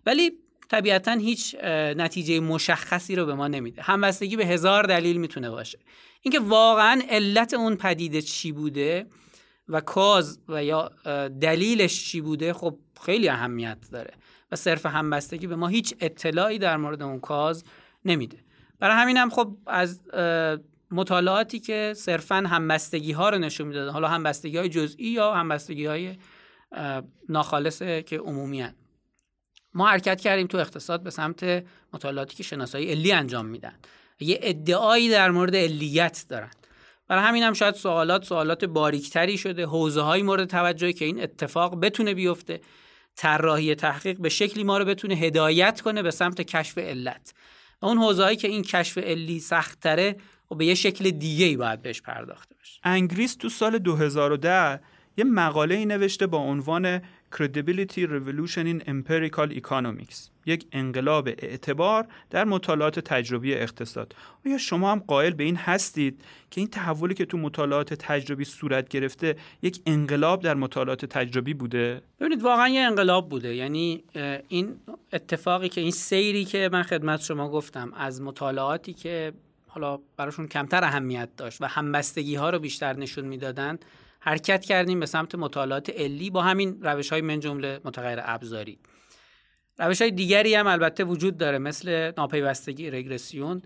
ولی 0.07 0.33
طبیعتا 0.69 1.12
هیچ 1.12 1.57
نتیجه 1.97 2.41
مشخصی 2.41 3.16
رو 3.16 3.27
به 3.27 3.35
ما 3.35 3.49
نمیده. 3.49 3.83
همبستگی 3.83 4.37
به 4.37 4.47
هزار 4.47 4.83
دلیل 4.83 5.16
می‌تونه 5.16 5.51
باشه. 5.51 5.79
اینکه 6.23 6.41
واقعا 6.41 7.03
علت 7.11 7.55
اون 7.55 7.77
پدیده 7.77 8.23
چی 8.23 8.53
بوده 8.53 9.07
و 9.69 9.81
کاز 9.81 10.41
و 10.49 10.64
یا 10.64 10.91
دلیلش 11.41 12.05
چی 12.05 12.21
بوده 12.21 12.53
خب 12.53 12.79
خیلی 13.05 13.29
اهمیت 13.29 13.79
داره 13.93 14.14
و 14.53 14.57
صرف 14.57 14.87
همبستگی 14.87 15.47
به 15.47 15.57
ما 15.57 15.69
هیچ 15.69 15.95
اطلاعی 16.01 16.59
در 16.59 16.77
مورد 16.77 17.03
اون 17.03 17.21
کاز 17.21 17.64
نمیده. 18.05 18.39
برای 18.79 18.97
همین 18.97 19.16
هم 19.16 19.31
خب 19.31 19.57
از 19.66 20.01
مطالعاتی 20.91 21.61
که 21.61 21.93
صرفا 21.97 22.35
همبستگی 22.35 23.12
ها 23.12 23.31
رو 23.31 23.39
نشون 23.39 23.66
می‌دادن 23.66 23.93
حالا 23.93 24.09
همبستگی 24.09 24.57
های 24.57 24.69
جزئی 24.69 25.07
یا 25.07 25.35
همبستگی 25.35 25.87
های 25.87 26.16
ناخالصه 27.29 28.03
که 28.03 28.19
عمومی 28.19 28.62
ما 29.75 29.89
حرکت 29.89 30.21
کردیم 30.21 30.47
تو 30.47 30.59
اقتصاد 30.59 31.03
به 31.03 31.11
سمت 31.11 31.64
مطالعاتی 31.93 32.37
که 32.37 32.43
شناسایی 32.43 32.91
علی 32.91 33.12
انجام 33.12 33.47
میدن. 33.47 33.75
یه 34.21 34.39
ادعایی 34.43 35.11
در 35.11 35.31
مورد 35.31 35.57
علیت 35.57 36.25
دارن. 36.29 36.51
برای 37.09 37.25
همین 37.25 37.43
هم 37.43 37.53
شاید 37.53 37.75
سوالات 37.75 38.25
سوالات 38.25 38.64
باریکتری 38.64 39.39
شده 39.39 39.66
حوزه 39.66 40.01
های 40.01 40.23
مورد 40.23 40.49
توجهی 40.49 40.93
که 40.93 41.05
این 41.05 41.23
اتفاق 41.23 41.81
بتونه 41.81 42.14
بیفته. 42.14 42.61
طراحی 43.16 43.75
تحقیق 43.75 44.19
به 44.19 44.29
شکلی 44.29 44.64
ما 44.64 44.79
رو 44.79 44.85
بتونه 44.85 45.14
هدایت 45.14 45.81
کنه 45.81 46.03
به 46.03 46.11
سمت 46.11 46.41
کشف 46.41 46.79
علت. 46.79 47.35
و 47.83 47.87
اون 47.87 47.99
حوزه‌ای 47.99 48.37
که 48.37 48.49
این 48.49 48.62
کشف 48.62 48.99
علی 48.99 49.41
سخت‌تره 49.41 50.16
و 50.51 50.55
به 50.55 50.66
یه 50.66 50.75
شکل 50.75 51.11
دیگه 51.11 51.47
ای 51.47 51.57
باید 51.57 51.83
بهش 51.83 52.03
پرداخته 52.03 52.55
بشه. 52.61 52.81
انگریس 52.83 53.37
تو 53.37 53.49
سال 53.49 53.79
2010 53.79 54.81
یه 55.16 55.25
مقاله 55.25 55.75
ای 55.75 55.87
نوشته 55.87 56.27
با 56.27 56.39
عنوان 56.39 57.03
Credibility 57.37 58.07
Revolution 58.07 58.66
in 58.66 58.89
Empirical 58.89 59.53
Economics. 59.62 60.31
یک 60.47 60.66
انقلاب 60.72 61.29
اعتبار 61.29 62.07
در 62.31 62.45
مطالعات 62.45 63.01
تجربی 63.01 63.55
اقتصاد. 63.55 64.14
آیا 64.47 64.59
شما 64.59 64.93
هم 64.93 64.99
قائل 64.99 65.33
به 65.33 65.45
این 65.45 65.57
هستید 65.57 66.20
که 66.51 66.61
این 66.61 66.70
تحولی 66.70 67.14
که 67.14 67.24
تو 67.24 67.39
مطالعات 67.39 67.95
تجربی 67.95 68.45
صورت 68.45 68.89
گرفته 68.89 69.37
یک 69.62 69.81
انقلاب 69.87 70.43
در 70.43 70.55
مطالعات 70.55 71.05
تجربی 71.05 71.55
بوده؟ 71.55 72.03
ببینید 72.20 72.43
واقعا 72.43 72.68
یه 72.68 72.81
انقلاب 72.81 73.29
بوده. 73.29 73.55
یعنی 73.55 74.05
این 74.49 74.76
اتفاقی 75.12 75.68
که 75.68 75.81
این 75.81 75.91
سیری 75.91 76.45
که 76.45 76.70
من 76.72 76.83
خدمت 76.83 77.20
شما 77.20 77.51
گفتم 77.51 77.93
از 77.97 78.22
مطالعاتی 78.22 78.93
که 78.93 79.33
حالا 79.66 79.99
براشون 80.16 80.47
کمتر 80.47 80.85
اهمیت 80.85 81.29
داشت 81.37 81.62
و 81.62 81.66
همبستگی 81.66 82.35
ها 82.35 82.51
رو 82.51 82.59
بیشتر 82.59 82.97
نشون 82.97 83.24
می‌دادن 83.24 83.79
حرکت 84.21 84.64
کردیم 84.64 85.01
به 85.01 85.07
سمت 85.07 85.35
مطالعات 85.35 85.91
علی 85.91 86.31
با 86.31 86.43
همین 86.43 86.83
روش 86.83 87.12
های 87.12 87.21
من 87.21 87.41
جمله 87.41 87.81
متغیر 87.85 88.19
ابزاری. 88.23 88.79
روش 89.79 90.03
های 90.03 90.11
دیگری 90.11 90.55
هم 90.55 90.66
البته 90.66 91.05
وجود 91.05 91.37
داره 91.37 91.59
مثل 91.59 92.12
ناپیوستگی 92.16 92.91
رگرسیون 92.91 93.62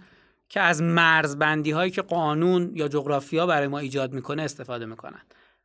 که 0.49 0.61
از 0.61 0.83
مرزبندی 0.83 1.71
هایی 1.71 1.91
که 1.91 2.03
قانون 2.03 2.73
یا 2.75 2.89
جغرافیا 2.89 3.47
برای 3.47 3.69
ما 3.69 3.79
ایجاد 3.79 4.13
می‌کنه 4.13 4.43
استفاده 4.43 4.87
می‌کنن. 4.87 5.23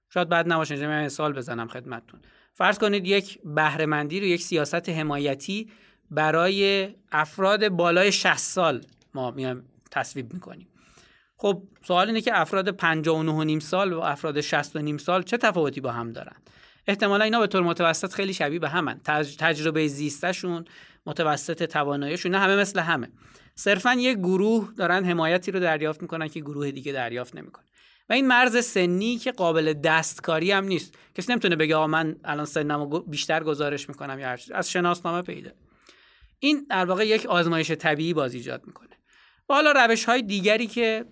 شاید 0.10 0.30
بعد 0.30 0.52
نباشه 0.52 0.74
اینجا 0.74 0.88
من 0.90 1.06
مثال 1.06 1.34
بزنم 1.34 1.68
خدمتتون. 1.68 2.20
فرض 2.54 2.78
کنید 2.78 3.08
یک 3.08 3.40
بهرهمندی 3.44 4.20
رو 4.20 4.26
یک 4.26 4.42
سیاست 4.42 4.90
حمایتی 4.90 5.70
برای 6.12 6.90
افراد 7.12 7.70
بالای 7.70 8.12
60 8.12 8.38
سال 8.38 8.82
ما 9.14 9.32
میایم 9.32 9.64
تصویب 9.92 10.34
می‌کنیم. 10.34 10.68
خب 11.38 11.64
سوال 11.88 12.08
اینه 12.08 12.22
که 12.22 12.40
افراد 12.40 12.70
59 12.70 13.44
نیم 13.44 13.60
سال 13.60 13.94
و 13.94 14.00
افراد 14.00 14.42
60 14.42 14.76
و 14.76 14.80
نیم 14.80 14.98
سال 14.98 15.24
چه 15.24 15.38
تفاوتی 15.38 15.82
با 15.82 15.92
هم 15.92 16.12
دارن؟ 16.12 16.36
احتمالا 16.88 17.24
اینا 17.24 17.40
به 17.40 17.48
طور 17.48 17.62
متوسط 17.62 18.14
خیلی 18.14 18.34
شبیه 18.34 18.60
به 18.60 18.70
همن. 18.70 19.00
تجربه 19.40 19.88
زیستشون 19.88 20.66
متوسط 21.06 21.64
تواناییشون 21.64 22.36
همه 22.36 22.56
مثل 22.56 22.80
همه. 22.80 23.10
صرفا 23.56 23.94
یک 23.94 24.18
گروه 24.18 24.74
دارن 24.78 25.06
حمایتی 25.06 25.52
رو 25.52 25.60
دریافت 25.60 26.02
می‌کنن 26.02 26.28
که 26.28 26.40
گروه 26.40 26.72
دیگه 26.72 26.92
دریافت 26.92 27.36
نمی‌کنه. 27.36 27.66
و 28.10 28.14
این 28.14 28.28
مرز 28.28 28.66
سنی 28.66 29.18
که 29.18 29.32
قابل 29.32 29.74
دستکاری 29.74 30.52
هم 30.52 30.66
نیست. 30.66 30.96
کسی 31.16 31.32
نمی‌تونه 31.32 31.56
بگه 31.56 31.76
آقا 31.76 31.88
من 31.88 32.16
الان 32.24 32.46
سنمو 32.46 33.00
بیشتر 33.00 33.44
گزارش 33.44 33.90
می‌کنم 33.90 34.20
یا 34.20 34.38
از 34.54 34.72
شناسنامه 34.72 35.22
پیدا. 35.22 35.52
این 36.40 36.66
در 36.70 36.86
واقع 36.86 37.08
یک 37.08 37.26
آزمایش 37.26 37.72
طبیعی 37.72 38.14
باز 38.14 38.34
ایجاد 38.34 38.64
می‌کنه. 38.68 38.97
و 39.50 39.54
حالا 39.54 39.72
روش 39.72 40.06
های 40.06 40.22
دیگری 40.22 40.68
که 40.68 41.06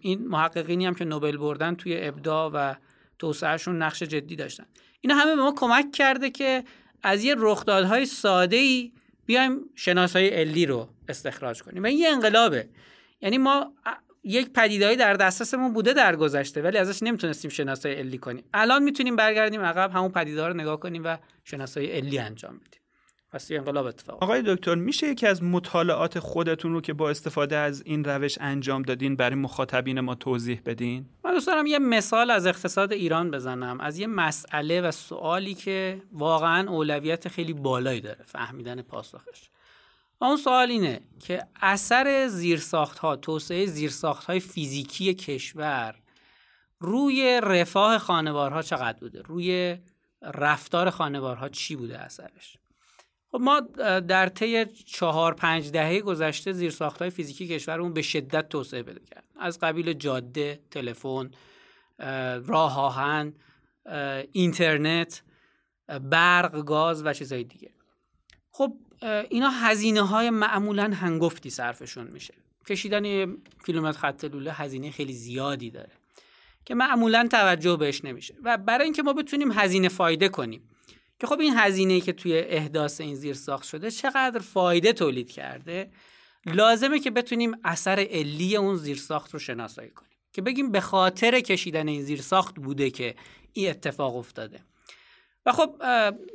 این 0.00 0.28
محققینی 0.28 0.86
هم 0.86 0.94
که 0.94 1.04
نوبل 1.04 1.36
بردن 1.36 1.74
توی 1.74 1.98
ابداع 2.00 2.50
و 2.54 2.74
توسعهشون 3.18 3.82
نقش 3.82 4.02
جدی 4.02 4.36
داشتن. 4.36 4.66
اینا 5.00 5.14
همه 5.14 5.36
به 5.36 5.42
ما 5.42 5.54
کمک 5.56 5.92
کرده 5.92 6.30
که 6.30 6.64
از 7.02 7.24
یه 7.24 7.34
رخدادهای 7.38 8.06
ساده 8.06 8.56
ای 8.56 8.92
بیایم 9.26 9.60
شناسایی 9.74 10.28
علی 10.28 10.66
رو 10.66 10.88
استخراج 11.08 11.62
کنیم. 11.62 11.82
و 11.82 11.86
این 11.86 11.98
یه 11.98 12.08
انقلابه. 12.08 12.68
یعنی 13.20 13.38
ما 13.38 13.72
یک 14.24 14.52
پدیدهایی 14.52 14.96
در 14.96 15.14
دسترسمون 15.14 15.72
بوده 15.72 15.92
در 15.92 16.16
گذشته 16.16 16.62
ولی 16.62 16.78
ازش 16.78 17.02
نمی‌تونستیم 17.02 17.50
شناسایی 17.50 17.94
علی 17.94 18.18
کنیم. 18.18 18.44
الان 18.54 18.82
می‌تونیم 18.82 19.16
برگردیم 19.16 19.60
عقب 19.60 19.90
همون 19.90 20.12
پدیده 20.12 20.46
رو 20.46 20.54
نگاه 20.54 20.80
کنیم 20.80 21.04
و 21.04 21.16
شناسایی 21.44 21.90
علی 21.90 22.18
انجام 22.18 22.58
بدیم. 22.58 22.81
پس 23.32 23.50
یه 23.50 23.58
انقلاب 23.58 23.86
اتفاق 23.86 24.22
آقای 24.22 24.42
دکتر 24.46 24.74
میشه 24.74 25.06
یکی 25.06 25.26
از 25.26 25.42
مطالعات 25.42 26.18
خودتون 26.18 26.72
رو 26.72 26.80
که 26.80 26.92
با 26.92 27.10
استفاده 27.10 27.56
از 27.56 27.82
این 27.86 28.04
روش 28.04 28.38
انجام 28.40 28.82
دادین 28.82 29.16
برای 29.16 29.36
مخاطبین 29.36 30.00
ما 30.00 30.14
توضیح 30.14 30.60
بدین؟ 30.66 31.06
من 31.24 31.32
دوست 31.32 31.46
دارم 31.46 31.66
یه 31.66 31.78
مثال 31.78 32.30
از 32.30 32.46
اقتصاد 32.46 32.92
ایران 32.92 33.30
بزنم 33.30 33.80
از 33.80 33.98
یه 33.98 34.06
مسئله 34.06 34.80
و 34.80 34.90
سوالی 34.90 35.54
که 35.54 36.02
واقعا 36.12 36.70
اولویت 36.70 37.28
خیلی 37.28 37.52
بالایی 37.52 38.00
داره 38.00 38.22
فهمیدن 38.24 38.82
پاسخش. 38.82 39.50
و 40.20 40.24
اون 40.24 40.36
سوال 40.36 40.70
اینه 40.70 41.00
که 41.20 41.46
اثر 41.60 42.26
زیرساخت 42.28 42.98
ها 42.98 43.16
توسعه 43.16 43.66
زیرساخت 43.66 44.24
های 44.24 44.40
فیزیکی 44.40 45.14
کشور 45.14 45.94
روی 46.80 47.40
رفاه 47.42 47.98
خانوارها 47.98 48.62
چقدر 48.62 48.98
بوده؟ 48.98 49.22
روی 49.22 49.76
رفتار 50.22 50.90
خانوارها 50.90 51.48
چی 51.48 51.76
بوده 51.76 51.98
اثرش؟ 51.98 52.56
خب 53.32 53.40
ما 53.40 53.60
در 54.00 54.28
طی 54.28 54.66
چهار 54.66 55.34
پنج 55.34 55.70
دهه 55.70 56.00
گذشته 56.00 56.52
زیر 56.52 56.76
های 57.00 57.10
فیزیکی 57.10 57.48
کشورمون 57.48 57.92
به 57.92 58.02
شدت 58.02 58.48
توسعه 58.48 58.82
پیدا 58.82 59.00
کرد 59.10 59.24
از 59.40 59.58
قبیل 59.58 59.92
جاده، 59.92 60.60
تلفن، 60.70 61.30
راه 62.46 62.78
آهن، 62.78 63.34
اینترنت، 64.32 65.22
برق، 66.02 66.64
گاز 66.64 67.06
و 67.06 67.12
چیزهای 67.12 67.44
دیگه. 67.44 67.70
خب 68.50 68.76
اینا 69.30 69.48
هزینه 69.48 70.02
های 70.02 70.30
معمولا 70.30 70.92
هنگفتی 70.94 71.50
صرفشون 71.50 72.06
میشه. 72.06 72.34
کشیدن 72.68 73.36
کیلومتر 73.66 73.98
خط 73.98 74.24
لوله 74.24 74.52
هزینه 74.52 74.90
خیلی 74.90 75.12
زیادی 75.12 75.70
داره 75.70 75.92
که 76.64 76.74
معمولا 76.74 77.28
توجه 77.30 77.76
بهش 77.76 78.04
نمیشه 78.04 78.34
و 78.42 78.58
برای 78.58 78.84
اینکه 78.84 79.02
ما 79.02 79.12
بتونیم 79.12 79.52
هزینه 79.52 79.88
فایده 79.88 80.28
کنیم 80.28 80.68
که 81.22 81.28
خب 81.28 81.40
این 81.40 81.54
هزینه 81.56 82.00
که 82.00 82.12
توی 82.12 82.38
احداث 82.38 83.00
این 83.00 83.14
زیر 83.14 83.34
ساخت 83.34 83.64
شده 83.64 83.90
چقدر 83.90 84.38
فایده 84.38 84.92
تولید 84.92 85.30
کرده 85.30 85.90
لازمه 86.46 87.00
که 87.00 87.10
بتونیم 87.10 87.52
اثر 87.64 88.06
علی 88.10 88.56
اون 88.56 88.76
زیر 88.76 88.96
ساخت 88.96 89.32
رو 89.32 89.38
شناسایی 89.38 89.90
کنیم. 89.90 90.10
که 90.32 90.42
بگیم 90.42 90.72
به 90.72 90.80
خاطر 90.80 91.40
کشیدن 91.40 91.88
این 91.88 92.02
زیر 92.02 92.20
ساخت 92.20 92.54
بوده 92.54 92.90
که 92.90 93.14
این 93.52 93.70
اتفاق 93.70 94.16
افتاده. 94.16 94.60
و 95.46 95.52
خب 95.52 95.82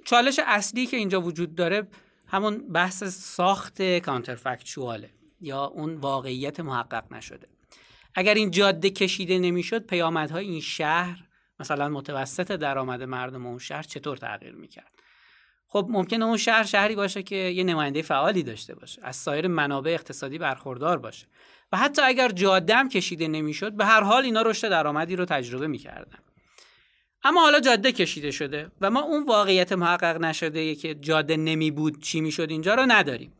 چالش 0.06 0.40
اصلی 0.46 0.86
که 0.86 0.98
اینجا 0.98 1.22
وجود 1.22 1.56
داره 1.56 1.88
همون 2.28 2.58
بحث 2.58 3.04
ساخت 3.04 3.82
کانترفکچواله 3.82 5.10
یا 5.42 5.66
اون 5.66 5.96
واقعیت 5.96 6.60
محقق 6.60 7.14
نشده. 7.14 7.48
اگر 8.16 8.34
این 8.34 8.52
جاده 8.52 8.90
کشیده 8.90 9.40
نمی‌شد 9.40 9.86
پیامدهای 9.86 10.46
این 10.46 10.62
شهر 10.62 11.27
مثلا 11.60 11.90
متوسط 11.90 12.52
درآمد 12.52 13.04
مردم 13.04 13.46
اون 13.46 13.60
شهر 13.60 13.84
چطور 13.84 14.18
تغییر 14.18 14.56
می‌کرد؟ 14.56 14.92
خب 15.68 15.88
ممکنه 15.90 16.26
اون 16.26 16.38
شهر 16.38 16.64
شهری 16.64 16.96
باشه 16.96 17.24
که 17.24 17.36
یه 17.36 17.64
نماینده 17.64 18.02
فعالی 18.02 18.44
داشته 18.44 18.76
باشه 18.76 19.02
از 19.04 19.16
سایر 19.16 19.48
منابع 19.48 19.92
اقتصادی 19.92 20.38
برخوردار 20.38 20.98
باشه 20.98 21.28
و 21.72 21.78
حتی 21.78 22.02
اگر 22.02 22.30
جاده 22.30 22.76
هم 22.76 22.90
کشیده 22.90 23.28
نمی‌شد 23.28 23.74
به 23.74 23.86
هر 23.86 24.02
حال 24.02 24.24
اینا 24.24 24.42
رشد 24.42 24.70
درآمدی 24.70 25.16
رو 25.16 25.26
تجربه 25.26 25.68
می‌کردن. 25.68 26.20
اما 27.24 27.42
حالا 27.42 27.60
جاده 27.60 27.92
کشیده 27.92 28.32
شده 28.32 28.72
و 28.82 28.92
ما 28.92 29.02
اون 29.02 29.26
واقعیت 29.26 29.72
محقق 29.72 30.18
نشده 30.18 30.76
که 30.76 30.96
جاده 30.96 31.38
نمی 31.38 31.72
بود 31.72 32.04
چی 32.04 32.22
می‌شد 32.22 32.48
اینجا 32.50 32.76
رو 32.76 32.86
نداریم. 32.88 33.34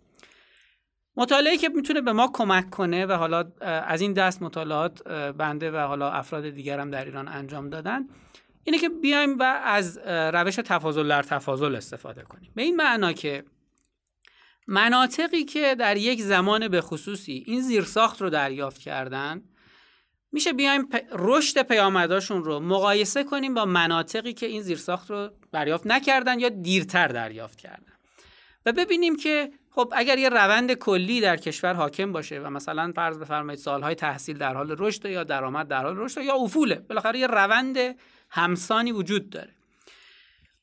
مطالعه 1.18 1.58
که 1.58 1.70
می‌تونه 1.70 2.02
به 2.02 2.14
ما 2.14 2.32
کمک 2.34 2.70
کنه 2.70 3.06
و 3.06 3.12
حالا 3.12 3.52
از 3.62 4.02
این 4.02 4.14
دست 4.14 4.42
مطالعات 4.42 5.08
بنده 5.32 5.72
و 5.72 5.78
حالا 5.78 6.12
افراد 6.12 6.50
دیگر 6.50 6.80
هم 6.80 6.92
در 6.92 7.06
ایران 7.06 7.28
انجام 7.28 7.70
دادن 7.70 8.08
اینه 8.64 8.80
که 8.80 8.90
بیایم 8.90 9.40
و 9.40 9.44
از 9.64 9.98
روش 10.08 10.56
تفاضل 10.56 11.08
در 11.08 11.24
تفاضل 11.24 11.76
استفاده 11.76 12.22
کنیم. 12.22 12.52
به 12.56 12.62
این 12.62 12.76
معنا 12.76 13.14
که 13.14 13.44
مناطقی 14.68 15.44
که 15.44 15.76
در 15.76 15.98
یک 15.98 16.22
زمان 16.22 16.68
به 16.68 16.82
خصوصی 16.82 17.44
این 17.46 17.62
زیرساخت 17.62 18.22
رو 18.22 18.30
دریافت 18.30 18.78
کردن 18.78 19.44
میشه 20.32 20.54
بیایم 20.54 20.90
رشد 21.12 21.62
پیامداشون 21.62 22.44
رو 22.44 22.60
مقایسه 22.60 23.24
کنیم 23.24 23.54
با 23.54 23.66
مناطقی 23.66 24.34
که 24.34 24.46
این 24.46 24.62
زیرساخت 24.62 25.12
رو 25.12 25.30
دریافت 25.52 25.88
نکردن 25.88 26.40
یا 26.40 26.50
دیرتر 26.50 27.08
دریافت 27.08 27.58
کردن. 27.58 27.94
و 28.66 28.72
ببینیم 28.72 29.16
که 29.16 29.52
خب 29.78 29.94
اگر 29.96 30.18
یه 30.18 30.30
روند 30.30 30.74
کلی 30.74 31.22
در 31.22 31.38
کشور 31.38 31.74
حاکم 31.74 32.12
باشه 32.12 32.40
و 32.40 32.50
مثلا 32.50 32.92
فرض 32.96 33.18
بفرمایید 33.18 33.60
سالهای 33.60 33.96
تحصیل 33.96 34.38
در 34.38 34.54
حال 34.54 34.76
رشد 34.80 35.06
یا 35.06 35.24
درآمد 35.24 35.68
در 35.68 35.84
حال 35.84 35.98
رشد 35.98 36.22
یا 36.22 36.36
افوله 36.36 36.76
بالاخره 36.76 37.20
یه 37.20 37.28
روند 37.28 37.78
همسانی 38.30 38.92
وجود 38.92 39.30
داره. 39.30 39.54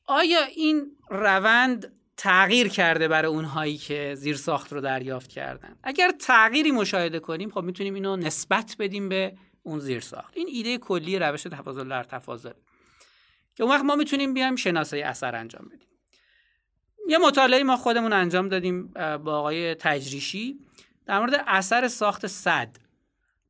آیا 0.07 0.43
این 0.43 0.97
روند 1.09 1.93
تغییر 2.17 2.67
کرده 2.67 3.07
برای 3.07 3.31
اونهایی 3.31 3.77
که 3.77 4.15
زیر 4.15 4.35
ساخت 4.35 4.73
رو 4.73 4.81
دریافت 4.81 5.29
کردن؟ 5.29 5.75
اگر 5.83 6.11
تغییری 6.11 6.71
مشاهده 6.71 7.19
کنیم 7.19 7.49
خب 7.49 7.63
می‌تونیم 7.63 7.93
اینو 7.93 8.15
نسبت 8.15 8.75
بدیم 8.79 9.09
به 9.09 9.37
اون 9.63 9.79
زیر 9.79 9.99
ساخت 9.99 10.37
این 10.37 10.47
ایده 10.51 10.77
کلی 10.77 11.19
روش 11.19 11.43
تفاضل 11.43 11.89
در 11.89 12.03
تفاضل. 12.03 12.53
که 13.55 13.63
اون 13.63 13.71
وقت 13.71 13.83
ما 13.83 13.95
می‌تونیم 13.95 14.33
بیایم 14.33 14.55
شناسایی 14.55 15.03
اثر 15.03 15.35
انجام 15.35 15.65
بدیم. 15.65 15.94
یه 17.07 17.17
مطالعه 17.17 17.63
ما 17.63 17.77
خودمون 17.77 18.13
انجام 18.13 18.49
دادیم 18.49 18.87
با 18.93 19.37
آقای 19.39 19.75
تجریشی. 19.75 20.59
در 21.05 21.19
مورد 21.19 21.43
اثر 21.47 21.87
ساخت 21.87 22.27
صد. 22.27 22.77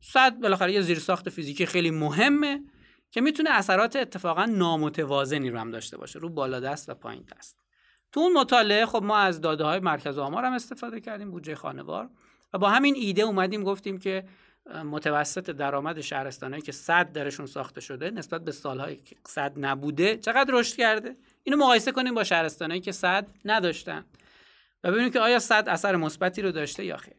صد 0.01 0.39
بالاخره 0.39 0.74
یه 0.74 0.82
زیر 0.82 0.99
ساخت 0.99 1.30
فیزیکی 1.30 1.66
خیلی 1.66 1.91
مهمه 1.91 2.64
که 3.12 3.22
می‌تونه 3.22 3.49
اثرات 3.49 3.95
اتفاقا 3.95 4.45
نامتوازنی 4.45 5.49
رو 5.49 5.60
هم 5.60 5.72
داشته 5.72 5.97
باشه 5.97 6.20
رو 6.20 6.30
بالا 6.30 6.60
دست 6.60 6.89
و 6.89 6.93
پایین 6.93 7.26
دست. 7.38 7.58
تو 8.12 8.20
اون 8.20 8.34
مطالعه 8.34 8.86
خب 8.86 9.03
ما 9.03 9.18
از 9.18 9.41
داده 9.41 9.64
های 9.64 9.80
مرکز 9.80 10.18
آمار 10.18 10.45
هم 10.45 10.53
استفاده 10.53 11.01
کردیم 11.01 11.32
بودجه 11.32 11.56
خانوار. 11.56 12.10
و 12.53 12.58
با 12.58 12.70
همین 12.70 12.95
ایده 12.95 13.22
اومدیم 13.22 13.64
گفتیم 13.64 13.97
که 13.97 14.24
متوسط 14.66 15.49
درآمد 15.49 16.01
شهرستانهایی 16.01 16.61
که 16.61 16.72
صد 16.72 17.11
درشون 17.11 17.45
ساخته 17.45 17.82
شده 17.82 18.11
نسبت 18.11 18.43
به 18.43 18.51
سالهایی 18.51 18.95
که 18.95 19.16
صد 19.28 19.53
نبوده 19.57 20.18
چقدر 20.18 20.53
رشد 20.53 20.76
کرده؟ 20.76 21.16
اینو 21.43 21.57
مقایسه 21.57 21.91
کنیم 21.91 22.13
با 22.13 22.24
شهرستانهایی 22.24 22.82
که 22.82 22.91
صد 22.91 23.28
نداشتن 23.45 24.05
و 24.84 24.91
ببینیم 24.91 25.11
که 25.11 25.20
آیا 25.20 25.39
صد 25.39 25.70
اثر 25.70 25.95
مثبتی 25.95 26.41
رو 26.41 26.51
داشته 26.51 26.86
یا 26.86 26.97
خیر. 26.97 27.13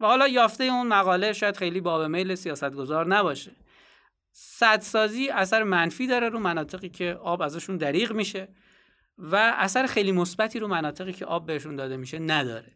و 0.00 0.06
حالا 0.06 0.28
یافته 0.28 0.64
اون 0.64 0.86
مقاله 0.86 1.32
شاید 1.32 1.56
خیلی 1.56 1.80
باب 1.80 2.02
میل 2.02 2.34
سیاستگزار 2.34 3.06
نباشه. 3.06 3.52
سدسازی 4.32 5.28
اثر 5.28 5.62
منفی 5.62 6.06
داره 6.06 6.28
رو 6.28 6.38
مناطقی 6.38 6.88
که 6.88 7.18
آب 7.22 7.42
ازشون 7.42 7.76
دریغ 7.76 8.12
میشه 8.12 8.48
و 9.18 9.36
اثر 9.36 9.86
خیلی 9.86 10.12
مثبتی 10.12 10.58
رو 10.58 10.68
مناطقی 10.68 11.12
که 11.12 11.26
آب 11.26 11.46
بهشون 11.46 11.76
داده 11.76 11.96
میشه 11.96 12.18
نداره. 12.18 12.72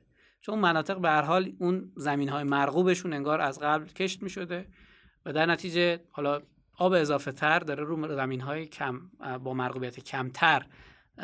چون 0.47 0.59
مناطق 0.59 0.99
به 0.99 1.09
هر 1.09 1.23
حال 1.23 1.53
اون 1.59 1.93
زمین 1.97 2.29
های 2.29 2.45
مرغوبشون 2.45 3.13
انگار 3.13 3.41
از 3.41 3.59
قبل 3.59 3.87
کشت 3.87 4.23
می‌شده 4.23 4.67
و 5.27 5.33
در 5.33 5.47
نتیجه 5.47 6.01
حالا 6.11 6.43
آب 6.79 6.93
اضافه 6.93 7.33
تر 7.33 7.59
داره 7.59 7.85
رو 7.85 8.15
زمین 8.15 8.41
های 8.41 8.67
کم 8.67 9.01
با 9.45 9.55
مرغوبیت 9.55 10.01
کمتر 10.01 10.67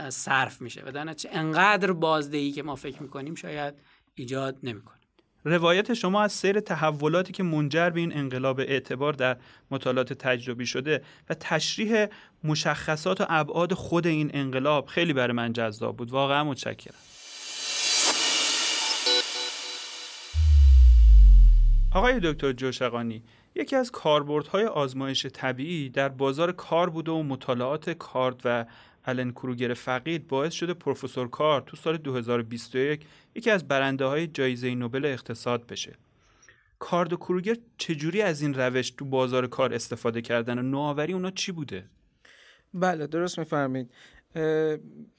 صرف 0.09 0.61
میشه 0.61 0.83
و 0.87 0.93
در 0.93 1.05
نتیجه 1.05 1.31
انقدر 1.37 1.93
بازدهی 1.93 2.53
که 2.53 2.63
ما 2.63 2.75
فکر 2.75 3.03
می‌کنیم 3.03 3.35
شاید 3.35 3.75
ایجاد 4.15 4.59
نمی‌کنه. 4.63 4.97
روایت 5.45 5.95
شما 5.95 6.23
از 6.23 6.33
سیر 6.33 6.61
تحولاتی 6.61 7.33
که 7.33 7.43
منجر 7.43 7.91
به 7.91 8.01
این 8.01 8.17
انقلاب 8.17 8.61
اعتبار 8.61 9.13
در 9.13 9.37
مطالعات 9.71 10.13
تجربی 10.13 10.67
شده 10.67 11.03
و 11.31 11.35
تشریح 11.35 12.07
مشخصات 12.45 13.21
و 13.21 13.27
ابعاد 13.29 13.75
خود 13.75 14.07
این 14.07 14.31
انقلاب 14.35 14.87
خیلی 14.87 15.13
برای 15.13 15.33
من 15.33 15.53
جذاب 15.53 15.97
بود. 15.97 16.11
واقعا 16.11 16.45
متشکرم. 16.45 16.95
آقای 21.95 22.21
دکتر 22.23 22.53
جوشقانی 22.53 23.23
یکی 23.55 23.77
از 23.77 23.91
کاربردهای 23.91 24.65
آزمایش 24.65 25.27
طبیعی 25.27 25.89
در 25.89 26.09
بازار 26.09 26.53
کار 26.53 26.91
بوده 26.91 27.13
و 27.13 27.23
مطالعات 27.23 27.91
کارد 27.91 28.41
و 28.45 28.67
الن 29.05 29.31
کروگر 29.31 29.75
فقید 29.75 30.29
باعث 30.29 30.53
شده 30.53 30.75
پروفسور 30.75 31.29
کار 31.29 31.61
تو 31.61 31.77
سال 31.77 31.97
2021 31.97 33.07
یکی 33.35 33.51
از 33.51 33.69
برنده 33.69 34.05
های 34.05 34.27
جایزه 34.27 34.75
نوبل 34.75 35.05
اقتصاد 35.05 35.67
بشه. 35.67 35.95
کارد 36.79 37.13
و 37.13 37.17
کروگر 37.17 37.57
چجوری 37.77 38.23
از 38.23 38.43
این 38.43 38.55
روش 38.55 38.91
تو 38.91 39.05
بازار 39.05 39.47
کار 39.47 39.75
استفاده 39.75 40.21
کردن 40.23 40.59
و 40.59 40.63
نوآوری 40.63 41.13
اونا 41.13 41.31
چی 41.31 41.53
بوده؟ 41.53 41.85
بله 42.75 43.07
درست 43.07 43.39
میفرمید 43.39 43.91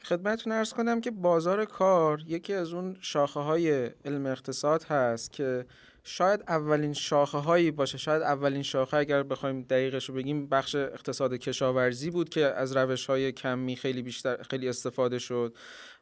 خدمتتون 0.03 0.53
ارز 0.53 0.73
کنم 0.73 1.01
که 1.01 1.11
بازار 1.11 1.65
کار 1.65 2.21
یکی 2.27 2.53
از 2.53 2.73
اون 2.73 2.97
شاخه 3.01 3.39
های 3.39 3.89
علم 4.05 4.25
اقتصاد 4.25 4.83
هست 4.83 5.33
که 5.33 5.65
شاید 6.03 6.43
اولین 6.47 6.93
شاخه 6.93 7.37
هایی 7.37 7.71
باشه. 7.71 7.97
شاید 7.97 8.21
اولین 8.21 8.61
شاخه 8.61 8.97
اگر 8.97 9.23
بخوایم 9.23 9.61
دقیقش 9.61 10.09
رو 10.09 10.15
بگیم 10.15 10.47
بخش 10.47 10.75
اقتصاد 10.75 11.33
کشاورزی 11.33 12.11
بود 12.11 12.29
که 12.29 12.45
از 12.45 12.77
روش 12.77 13.05
های 13.05 13.31
کمی 13.31 13.75
خیلی 13.75 14.01
بیشتر 14.01 14.43
خیلی 14.43 14.69
استفاده 14.69 15.19
شد. 15.19 15.55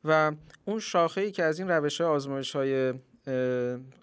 و 0.03 0.31
اون 0.65 0.79
شاخه 0.79 1.21
ای 1.21 1.31
که 1.31 1.43
از 1.43 1.59
این 1.59 1.69
روش 1.69 2.01
های 2.01 2.09
آزمایش 2.09 2.55
های 2.55 2.93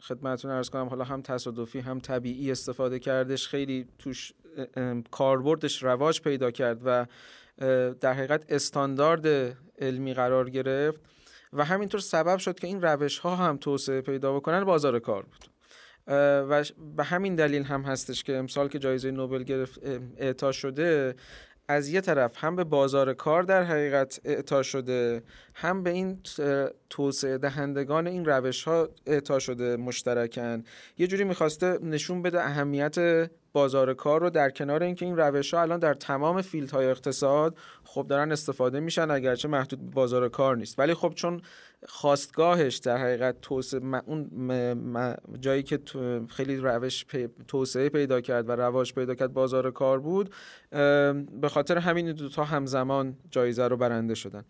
خدمتتون 0.01 0.51
ارز 0.51 0.71
کنم 0.71 0.89
حالا 0.89 1.05
هم 1.05 1.23
تصادفی 1.23 1.79
هم 1.79 2.01
طبیعی 2.01 2.51
استفاده 2.51 2.99
کردش 2.99 3.49
خیلی 3.49 3.87
توش 3.99 4.33
کاربردش 5.11 5.83
رواج 5.83 6.21
پیدا 6.21 6.51
کرد 6.51 6.81
و 6.85 7.07
در 8.01 8.13
حقیقت 8.13 8.45
استاندارد 8.49 9.57
علمی 9.79 10.15
قرار 10.15 10.51
گرفت. 10.51 11.01
و 11.53 11.65
همینطور 11.65 12.01
سبب 12.01 12.39
شد 12.39 12.59
که 12.59 12.67
این 12.67 12.83
روش 12.83 13.19
ها 13.19 13.37
هم 13.37 13.57
توسعه 13.57 14.01
پیدا 14.01 14.33
بکنن 14.37 14.65
بازار 14.65 14.99
کار 14.99 15.23
بود. 15.23 15.56
و 16.09 16.65
به 16.97 17.05
همین 17.05 17.35
دلیل 17.35 17.63
هم 17.63 17.83
هستش 17.83 18.25
که 18.25 18.37
امسال 18.37 18.69
که 18.69 18.79
جایزه 18.79 19.11
نوبل 19.11 19.43
گرفت 19.43 19.81
اعطا 20.17 20.53
شده 20.53 21.15
از 21.69 21.89
یه 21.89 22.01
طرف 22.01 22.33
هم 22.37 22.57
به 22.57 22.65
بازار 22.65 23.15
کار 23.15 23.43
در 23.43 23.63
حقیقت 23.63 24.21
اعطا 24.25 24.63
شده 24.63 25.23
هم 25.55 25.83
به 25.83 25.91
این 25.91 26.19
توسعه 26.91 27.39
دهندگان 27.39 28.07
این 28.07 28.25
روش 28.25 28.65
ها 28.65 28.89
اعطا 29.07 29.39
شده 29.39 29.77
مشترکن. 29.77 30.63
یه 30.99 31.07
جوری 31.07 31.25
می‌خواسته 31.25 31.79
نشون 31.83 32.23
بده 32.23 32.43
اهمیت 32.43 33.29
بازار 33.53 33.95
کار 33.95 34.21
رو 34.21 34.31
در 34.31 34.51
کنار 34.51 34.83
اینکه 34.83 35.07
این 35.07 35.17
روش 35.17 35.55
ها 35.55 35.63
الان 35.63 35.79
در 35.79 35.95
تمام 35.95 36.43
فیلد 36.43 36.71
های 36.71 36.87
اقتصاد 36.87 37.57
خب 37.85 38.07
دارن 38.09 38.33
استفاده 38.33 38.81
میشن 38.81 39.11
اگرچه 39.11 39.49
محدود 39.49 39.91
بازار 39.91 40.29
کار 40.29 40.57
نیست. 40.57 40.79
ولی 40.79 40.95
خب 40.95 41.13
چون 41.15 41.43
خواستگاهش 41.89 42.77
در 42.77 42.97
حقیقت 42.97 43.41
توسعه 43.41 43.81
اون 44.07 45.17
جایی 45.41 45.63
که 45.63 45.81
خیلی 46.29 46.57
روش 46.57 47.07
توسعه 47.49 47.89
پیدا 47.89 48.21
کرد 48.21 48.49
و 48.49 48.53
رواج 48.53 48.95
پیدا 48.95 49.15
کرد 49.15 49.33
بازار 49.33 49.71
کار 49.71 50.01
بود 50.01 50.35
به 51.41 51.49
خاطر 51.49 51.79
همین 51.79 52.13
دو 52.13 52.29
تا 52.29 52.45
همزمان 52.45 53.17
جایزه 53.31 53.69
رو 53.69 53.77
برنده 53.77 54.15
شدن. 54.15 54.45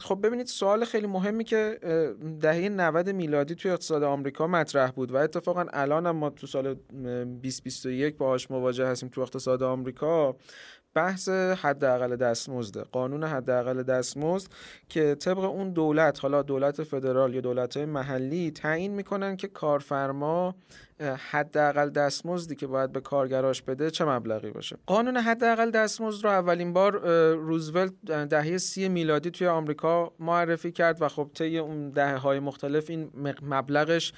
خب 0.00 0.26
ببینید 0.26 0.46
سوال 0.46 0.84
خیلی 0.84 1.06
مهمی 1.06 1.44
که 1.44 1.78
دهه 2.40 2.68
90 2.68 3.10
میلادی 3.10 3.54
توی 3.54 3.70
اقتصاد 3.70 4.02
آمریکا 4.02 4.46
مطرح 4.46 4.90
بود 4.90 5.12
و 5.12 5.16
اتفاقا 5.16 5.66
الان 5.72 6.06
هم 6.06 6.16
ما 6.16 6.30
تو 6.30 6.46
سال 6.46 6.74
2021 6.74 8.16
باهاش 8.16 8.50
مواجه 8.50 8.86
هستیم 8.86 9.08
تو 9.08 9.20
اقتصاد 9.20 9.62
آمریکا. 9.62 10.36
بحث 10.96 11.28
حداقل 11.28 12.16
دستمزد 12.16 12.78
قانون 12.78 13.24
حداقل 13.24 13.82
دستمزد 13.82 14.48
که 14.88 15.14
طبق 15.14 15.38
اون 15.38 15.70
دولت 15.70 16.20
حالا 16.20 16.42
دولت 16.42 16.82
فدرال 16.82 17.34
یا 17.34 17.40
دولت 17.40 17.76
محلی 17.76 18.50
تعیین 18.50 18.92
می‌کنن 18.92 19.36
که 19.36 19.48
کارفرما 19.48 20.54
حداقل 21.00 21.90
دستمزدی 21.90 22.54
که 22.54 22.66
باید 22.66 22.92
به 22.92 23.00
کارگراش 23.00 23.62
بده 23.62 23.90
چه 23.90 24.04
مبلغی 24.04 24.50
باشه؟ 24.50 24.76
قانون 24.86 25.16
حداقل 25.16 25.70
دستمزد 25.70 26.24
رو 26.24 26.30
اولین 26.30 26.72
بار 26.72 26.98
روزولت 27.34 27.92
دهه 28.04 28.58
سی 28.58 28.88
میلادی 28.88 29.30
توی 29.30 29.46
آمریکا 29.46 30.12
معرفی 30.18 30.72
کرد 30.72 31.02
و 31.02 31.08
خب 31.08 31.30
طی 31.34 31.58
اون 31.58 31.90
دهه 31.90 32.16
های 32.16 32.40
مختلف 32.40 32.90
این 32.90 33.10
مبلغش 33.42 34.12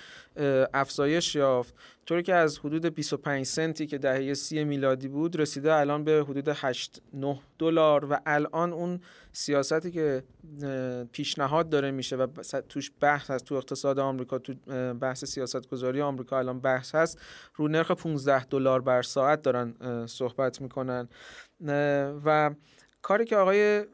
افزایش 0.74 1.34
یافت. 1.34 1.74
طوری 2.06 2.22
که 2.22 2.34
از 2.34 2.58
حدود 2.58 2.86
25 2.86 3.46
سنتی 3.46 3.86
که 3.86 3.98
دهه 3.98 4.34
سی 4.34 4.64
میلادی 4.64 5.08
بود 5.08 5.36
رسیده 5.36 5.74
الان 5.74 6.04
به 6.04 6.24
حدود 6.28 6.48
8 6.48 7.02
9 7.14 7.40
دلار 7.58 8.04
و 8.04 8.20
الان 8.26 8.72
اون 8.72 9.00
سیاستی 9.38 9.90
که 9.90 10.22
پیشنهاد 11.12 11.68
داره 11.68 11.90
میشه 11.90 12.16
و 12.16 12.26
توش 12.68 12.90
بحث 13.00 13.30
هست 13.30 13.44
تو 13.44 13.54
اقتصاد 13.54 13.98
آمریکا 13.98 14.38
تو 14.38 14.54
بحث 14.94 15.24
سیاست 15.24 15.68
گذاری 15.68 16.00
آمریکا 16.00 16.38
الان 16.38 16.60
بحث 16.60 16.94
هست 16.94 17.20
رو 17.54 17.68
نرخ 17.68 17.90
15 17.90 18.44
دلار 18.44 18.80
بر 18.80 19.02
ساعت 19.02 19.42
دارن 19.42 19.74
صحبت 20.06 20.60
می‌کنن. 20.60 21.08
و 22.24 22.50
کاری 23.02 23.24
که 23.24 23.36
آقای 23.36 23.84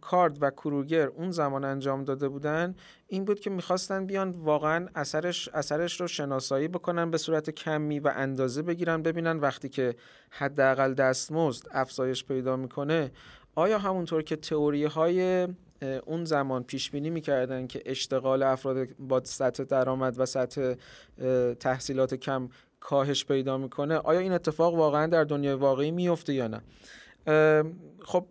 کارد 0.00 0.42
و 0.42 0.50
کروگر 0.50 1.06
اون 1.06 1.30
زمان 1.30 1.64
انجام 1.64 2.04
داده 2.04 2.28
بودن 2.28 2.74
این 3.06 3.24
بود 3.24 3.40
که 3.40 3.50
می‌خواستن 3.50 4.06
بیان 4.06 4.30
واقعا 4.30 4.88
اثرش, 4.94 5.48
اثرش 5.48 6.00
رو 6.00 6.06
شناسایی 6.06 6.68
بکنن 6.68 7.10
به 7.10 7.18
صورت 7.18 7.50
کمی 7.50 8.00
و 8.00 8.12
اندازه 8.14 8.62
بگیرن 8.62 9.02
ببینن 9.02 9.38
وقتی 9.38 9.68
که 9.68 9.94
حداقل 10.30 10.94
دستمزد 10.94 11.66
افزایش 11.70 12.24
پیدا 12.24 12.56
می‌کنه 12.56 13.10
آیا 13.54 13.78
همونطور 13.78 14.22
که 14.22 14.36
تئوری 14.36 14.84
های 14.84 15.48
اون 16.06 16.24
زمان 16.24 16.62
پیش 16.62 16.90
بینی 16.90 17.10
می‌کردن 17.10 17.66
که 17.66 17.82
اشتغال 17.86 18.42
افراد 18.42 18.88
با 18.98 19.24
سطح 19.24 19.64
درآمد 19.64 20.20
و 20.20 20.26
سطح 20.26 20.74
تحصیلات 21.60 22.14
کم 22.14 22.48
کاهش 22.80 23.24
پیدا 23.24 23.58
می‌کنه 23.58 23.96
آیا 23.96 24.20
این 24.20 24.32
اتفاق 24.32 24.74
واقعا 24.74 25.06
در 25.06 25.24
دنیای 25.24 25.54
واقعی 25.54 25.90
میفته 25.90 26.34
یا 26.34 26.48
نه؟ 26.48 26.62
خب 28.04 28.26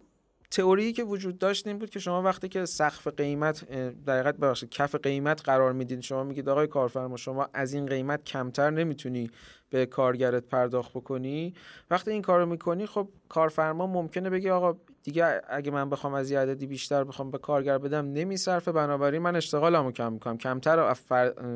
تئوری 0.51 0.93
که 0.93 1.03
وجود 1.03 1.37
داشت 1.37 1.67
این 1.67 1.77
بود 1.77 1.89
که 1.89 1.99
شما 1.99 2.21
وقتی 2.21 2.49
که 2.49 2.65
سقف 2.65 3.07
قیمت 3.07 3.71
دقیقت 4.07 4.37
ببخشید 4.37 4.69
کف 4.69 4.95
قیمت 4.95 5.41
قرار 5.41 5.73
می‌دید 5.73 5.99
شما 5.99 6.23
میگید 6.23 6.49
آقای 6.49 6.67
کارفرما 6.67 7.17
شما 7.17 7.49
از 7.53 7.73
این 7.73 7.85
قیمت 7.85 8.23
کمتر 8.23 8.69
نمی‌تونی 8.69 9.31
به 9.71 9.85
کارگرت 9.85 10.43
پرداخت 10.43 10.91
بکنی. 10.91 11.53
وقتی 11.91 12.11
این 12.11 12.21
کارو 12.21 12.45
می‌کنی 12.45 12.85
خب 12.85 13.07
کارفرما 13.29 13.87
ممکنه 13.87 14.29
بگه 14.29 14.51
آقا 14.51 14.77
دیگه 15.03 15.41
اگه 15.49 15.71
من 15.71 15.89
بخوام 15.89 16.13
از 16.13 16.31
یه 16.31 16.39
عددی 16.39 16.67
بیشتر 16.67 17.03
بخوام 17.03 17.31
به 17.31 17.37
کارگر 17.37 17.77
بدم 17.77 18.13
نمیصرفه. 18.13 18.71
بنابراین 18.71 19.21
من 19.21 19.35
اشتغالمو 19.35 19.91
کم 19.91 20.13
می‌کنم. 20.13 20.37
کمتر 20.37 20.95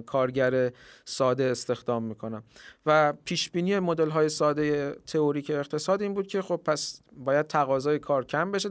کارگر 0.05 0.71
ساده 1.05 1.43
استخدام 1.43 2.03
می‌کنم. 2.03 2.43
و 2.85 3.13
پیش 3.25 3.49
بینی 3.49 3.79
مدل 3.79 4.09
های 4.09 4.29
ساده 4.29 4.95
تئوریک 5.07 5.51
اقتصاد 5.51 6.01
این 6.01 6.13
بود 6.13 6.27
که 6.27 6.41
خب 6.41 6.61
پس 6.65 7.01
باید 7.17 7.47
تقاضای 7.47 7.99
کار 7.99 8.25
کم 8.25 8.51
بشه. 8.51 8.69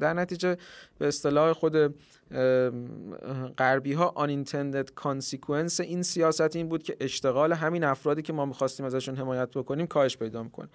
در 0.00 0.12
نتیجه 0.12 0.56
به 0.98 1.08
اصطلاح 1.08 1.52
خود 1.52 1.94
غربی 3.58 3.92
ها 3.92 4.14
unintended 4.16 5.04
consequence 5.04 5.80
این 5.80 6.02
سیاست 6.02 6.56
این 6.56 6.68
بود 6.68 6.82
که 6.82 6.96
اشتغال 7.00 7.52
همین 7.52 7.84
افرادی 7.84 8.22
که 8.22 8.32
ما 8.32 8.44
می‌خواستیم 8.44 8.86
ازشون 8.86 9.16
حمایت 9.16 9.50
بکنیم 9.50 9.86
کاهش 9.86 10.16
پیدا 10.16 10.42
می‌کنه. 10.42 10.68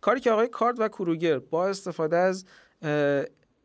کاری 0.00 0.20
که 0.20 0.30
آقای 0.30 0.48
کارد 0.48 0.80
و 0.80 0.88
کروگر 0.88 1.38
با 1.38 1.68
استفاده 1.68 2.16
از 2.16 2.44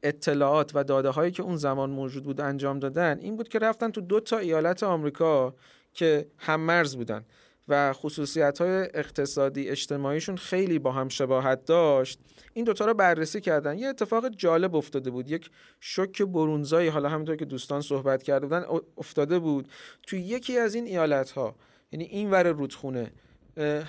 اطلاعات 0.04 0.72
و 0.74 0.84
داده 0.84 1.10
هایی 1.10 1.32
که 1.32 1.44
اون 1.44 1.56
زمان 1.56 1.90
موجود 1.90 2.24
بود 2.24 2.42
انجام 2.42 2.80
دادن 2.80 3.20
این 3.20 3.36
بود 3.36 3.48
که 3.48 3.60
رفتن 3.60 3.92
تو 3.92 4.02
دو 4.02 4.20
تا 4.20 4.38
ایالت 4.38 4.84
آمریکا 4.84 5.54
که 5.94 6.28
هم 6.38 6.62
مرز 6.62 6.96
بودن. 6.96 7.26
و 7.68 7.94
خصوصیت 7.94 8.62
های 8.62 8.88
اقتصادی 8.94 9.70
اجتماعیشون 9.70 10.38
خیلی 10.38 10.80
با 10.80 10.92
هم 10.92 11.10
شباهت 11.10 11.66
داشت. 11.66 12.20
این 12.54 12.66
دوتا 12.66 12.86
رو 12.86 12.94
بررسی 12.94 13.42
کردن. 13.42 13.78
یه 13.78 13.88
اتفاق 13.88 14.30
جالب 14.30 14.76
افتاده 14.76 15.12
بود. 15.12 15.32
یک 15.32 15.50
شوک 15.80 16.22
برونزایی 16.22 16.88
حالا 16.88 17.10
همینطور 17.10 17.36
که 17.36 17.46
دوستان 17.46 17.82
صحبت 17.82 18.24
کرده 18.24 18.46
بودن 18.46 18.66
افتاده 18.98 19.40
بود 19.40 19.68
توی 20.08 20.20
یکی 20.20 20.58
از 20.58 20.76
این 20.76 20.86
ایالت 20.88 21.32
ها 21.32 21.56
یعنی 21.92 22.06
این 22.06 22.32
ور 22.32 22.52
رودخونه 22.52 23.12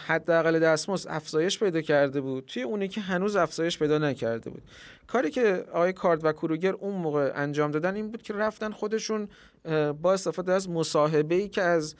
حداقل 0.07 0.59
دستمزد 0.59 1.09
افزایش 1.11 1.59
پیدا 1.59 1.81
کرده 1.81 2.21
بود. 2.21 2.45
توی 2.47 2.63
اونی 2.63 2.89
که 2.89 3.01
هنوز 3.01 3.37
افزایش 3.37 3.79
پیدا 3.79 3.99
نکرده 3.99 4.51
بود. 4.51 4.63
کاری 5.07 5.31
که 5.31 5.65
آقای 5.73 5.93
کارد 5.93 6.25
و 6.25 6.33
کروگر 6.33 6.73
اون 6.73 6.95
موقع 6.95 7.33
انجام 7.35 7.71
دادن 7.71 7.95
این 7.95 8.11
بود 8.11 8.23
که 8.23 8.35
رفتن 8.35 8.71
خودشون 8.71 9.29
با 10.03 10.13
استفاده 10.13 10.53
از 10.53 10.71
مصاحبه 10.71 11.35
ای 11.35 11.49
که 11.49 11.63
از 11.63 11.95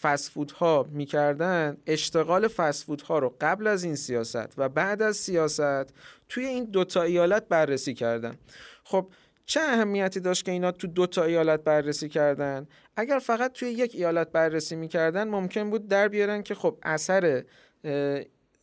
فسفود 0.00 0.50
ها 0.50 0.86
می‌کردن 0.90 1.76
اشتغال 1.86 2.48
فسفود 2.48 3.00
ها 3.00 3.18
رو 3.18 3.36
قبل 3.40 3.66
از 3.66 3.84
این 3.84 3.94
سیاست 3.94 4.58
و 4.58 4.68
بعد 4.68 5.02
از 5.02 5.16
سیاست 5.16 5.94
توی 6.28 6.46
این 6.46 6.64
دوتا 6.64 7.02
ایالت 7.02 7.48
بررسی 7.48 7.94
کردن. 7.94 8.38
خب 8.84 9.06
چه 9.46 9.60
اهمیتی 9.60 10.20
داشت 10.20 10.44
که 10.44 10.52
اینا 10.52 10.72
تو 10.72 10.86
دو 10.86 11.06
تا 11.06 11.24
ایالت 11.24 11.64
بررسی 11.64 12.08
کردن؟ 12.08 12.66
اگر 12.96 13.18
فقط 13.18 13.52
توی 13.52 13.68
یک 13.68 13.94
ایالت 13.94 14.32
بررسی 14.32 14.76
می‌کردن 14.76 15.28
ممکن 15.28 15.70
بود 15.70 15.88
در 15.88 16.08
بیارن 16.08 16.42
که 16.42 16.54
خب 16.54 16.78
اثر 16.82 17.44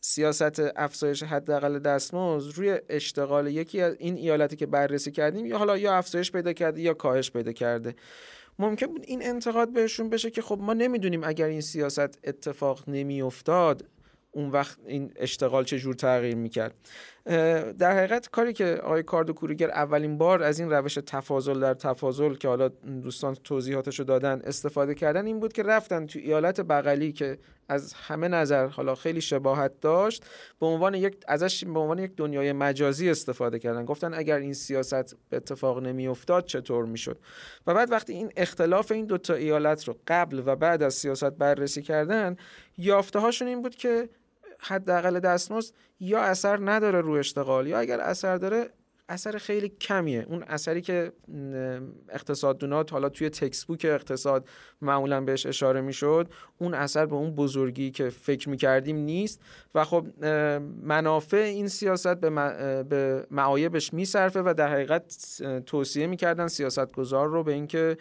سیاست 0.00 0.60
افزایش 0.76 1.22
حداقل 1.22 1.78
دستمزد 1.78 2.56
روی 2.58 2.80
اشتغال 2.88 3.46
یکی 3.46 3.80
از 3.80 3.96
این 3.98 4.16
ایالتی 4.16 4.56
که 4.56 4.66
بررسی 4.66 5.10
کردیم 5.10 5.46
یا 5.46 5.58
حالا 5.58 5.78
یا 5.78 5.94
افزایش 5.94 6.32
پیدا 6.32 6.52
کرده 6.52 6.80
یا 6.80 6.94
کاهش 6.94 7.30
پیدا 7.30 7.52
کرده. 7.52 7.94
ممکن 8.58 8.86
بود 8.86 9.04
این 9.06 9.26
انتقاد 9.26 9.72
بهشون 9.72 10.08
بشه 10.08 10.30
که 10.30 10.42
خب 10.42 10.58
ما 10.60 10.74
نمی‌دونیم 10.74 11.24
اگر 11.24 11.46
این 11.46 11.60
سیاست 11.60 12.18
اتفاق 12.24 12.88
نمیافتاد 12.88 13.84
اون 14.36 14.50
وقت 14.50 14.78
این 14.86 15.12
اشتغال 15.16 15.64
چه 15.64 15.78
جور 15.78 15.94
تغییر 15.94 16.36
می‌کرد. 16.36 16.74
در 17.78 17.96
حقیقت 17.96 18.30
کاری 18.30 18.52
که 18.52 18.80
آقای 18.82 19.02
کاردو 19.02 19.32
کوریگر 19.32 19.70
اولین 19.70 20.18
بار 20.18 20.42
از 20.42 20.60
این 20.60 20.70
روش 20.70 20.94
تفاضل 20.94 21.60
در 21.60 21.74
تفاضل 21.74 22.34
که 22.34 22.48
حالا 22.48 22.68
دوستان 23.02 23.34
توضیحاتشو 23.34 24.02
دادن 24.02 24.40
استفاده 24.44 24.94
کردن 24.94 25.26
این 25.26 25.40
بود 25.40 25.52
که 25.52 25.62
رفتن 25.62 26.06
تو 26.06 26.18
ایالت 26.18 26.60
بغلی 26.60 27.12
که 27.12 27.38
از 27.68 27.92
همه 27.94 28.28
نظر 28.28 28.66
حالا 28.66 28.94
خیلی 28.94 29.20
شباهت 29.20 29.80
داشت 29.80 30.24
به 30.60 30.66
عنوان 30.66 30.94
یک 30.94 31.16
ازش 31.28 31.64
به 31.64 31.80
عنوان 31.80 31.98
یک 31.98 32.12
دنیای 32.16 32.52
مجازی 32.52 33.10
استفاده 33.10 33.58
کردن. 33.58 33.84
گفتن 33.84 34.14
اگر 34.14 34.38
این 34.38 34.52
سیاست 34.52 35.16
به 35.30 35.36
اتفاق 35.36 35.82
نمیافتاد 35.82 36.44
چطور 36.44 36.84
می‌شد؟ 36.84 37.18
و 37.66 37.74
بعد 37.74 37.92
وقتی 37.92 38.12
این 38.12 38.32
اختلاف 38.36 38.92
این 38.92 39.06
دو 39.06 39.18
تا 39.18 39.34
ایالت 39.34 39.88
رو 39.88 39.96
قبل 40.06 40.42
و 40.46 40.56
بعد 40.56 40.82
از 40.82 40.94
سیاست 40.94 41.30
بررسی 41.30 41.82
کردن 41.82 42.36
یافته 42.78 43.18
هاشون 43.18 43.48
این 43.48 43.62
بود 43.62 43.74
که 43.74 44.08
حداقل 44.60 45.20
دستمزد 45.20 45.74
یا 46.00 46.20
اثر 46.20 46.58
نداره 46.70 47.00
رو 47.00 47.12
اشتغال 47.12 47.66
یا 47.66 47.78
اگر 47.78 48.00
اثر 48.00 48.36
داره 48.36 48.70
اثر 49.08 49.38
خیلی 49.38 49.68
کمیه. 49.68 50.26
اون 50.28 50.42
اثری 50.42 50.80
که 50.80 51.12
اقتصاددونات 52.08 52.92
حالا 52.92 53.08
توی 53.08 53.30
تکسبوک 53.30 53.86
اقتصاد 53.88 54.48
معمولا 54.82 55.20
بهش 55.20 55.46
اشاره 55.46 55.80
می‌شد 55.80 56.28
اون 56.58 56.74
اثر 56.74 57.06
به 57.06 57.14
اون 57.14 57.34
بزرگی 57.34 57.90
که 57.90 58.08
فکر 58.10 58.48
می‌کردیم 58.48 58.96
نیست. 58.96 59.40
و 59.74 59.84
خب 59.84 60.06
منافع 60.82 61.36
این 61.36 61.68
سیاست 61.68 62.16
به, 62.16 63.26
معایبش 63.30 63.94
میصرفه 63.94 64.42
و 64.42 64.54
در 64.56 64.68
حقیقت 64.68 65.42
توصیه 65.66 66.06
می‌کردن 66.06 66.48
سیاستگزار 66.48 67.28
رو 67.28 67.42
به 67.44 67.52
اینکه 67.52 67.96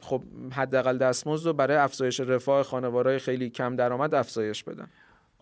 خب 0.00 0.22
حداقل 0.52 0.98
دستمزد 0.98 1.46
رو 1.46 1.52
برای 1.52 1.76
افزایش 1.76 2.20
رفاه 2.20 2.62
خانوارهای 2.62 3.18
خیلی 3.18 3.50
کم 3.50 3.76
درآمد 3.76 4.14
افزایش 4.14 4.64
بدن. 4.64 4.88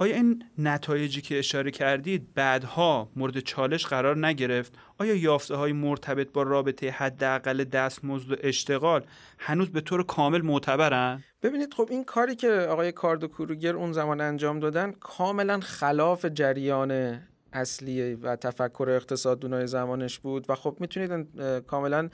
آیا 0.02 0.16
این 0.16 0.44
نتایجی 0.58 1.20
که 1.20 1.38
اشاره 1.38 1.70
کردید 1.70 2.34
بعدها 2.34 3.10
مورد 3.16 3.40
چالش 3.40 3.86
قرار 3.86 4.26
نگرفت؟ 4.26 4.74
آیا 4.98 5.14
یافته 5.14 5.54
های 5.54 5.72
مرتبط 5.72 6.32
با 6.32 6.42
رابطه 6.42 6.90
حداقل 6.90 7.64
دستمزد 7.64 8.32
و 8.32 8.36
اشتغال 8.40 9.04
هنوز 9.38 9.70
به 9.70 9.80
طور 9.80 10.02
کامل 10.02 10.42
معتبرن؟ 10.42 11.24
ببینید 11.42 11.74
خب 11.74 11.88
این 11.90 12.04
کاری 12.04 12.36
که 12.36 12.48
آقای 12.48 12.92
کاردو 12.92 13.28
کوروگر 13.28 13.76
اون 13.76 13.92
زمان 13.92 14.20
انجام 14.20 14.60
دادن 14.60 14.92
کاملا 14.92 15.60
خلاف 15.60 16.26
جریان 16.26 17.20
اصلی 17.52 18.14
و 18.14 18.36
تفکر 18.36 18.90
اقتصاددونای 18.90 19.66
زمانش 19.66 20.18
بود 20.18 20.46
و 20.48 20.54
خب 20.54 20.76
می‌تونید 20.80 21.26
کاملا 21.66 22.08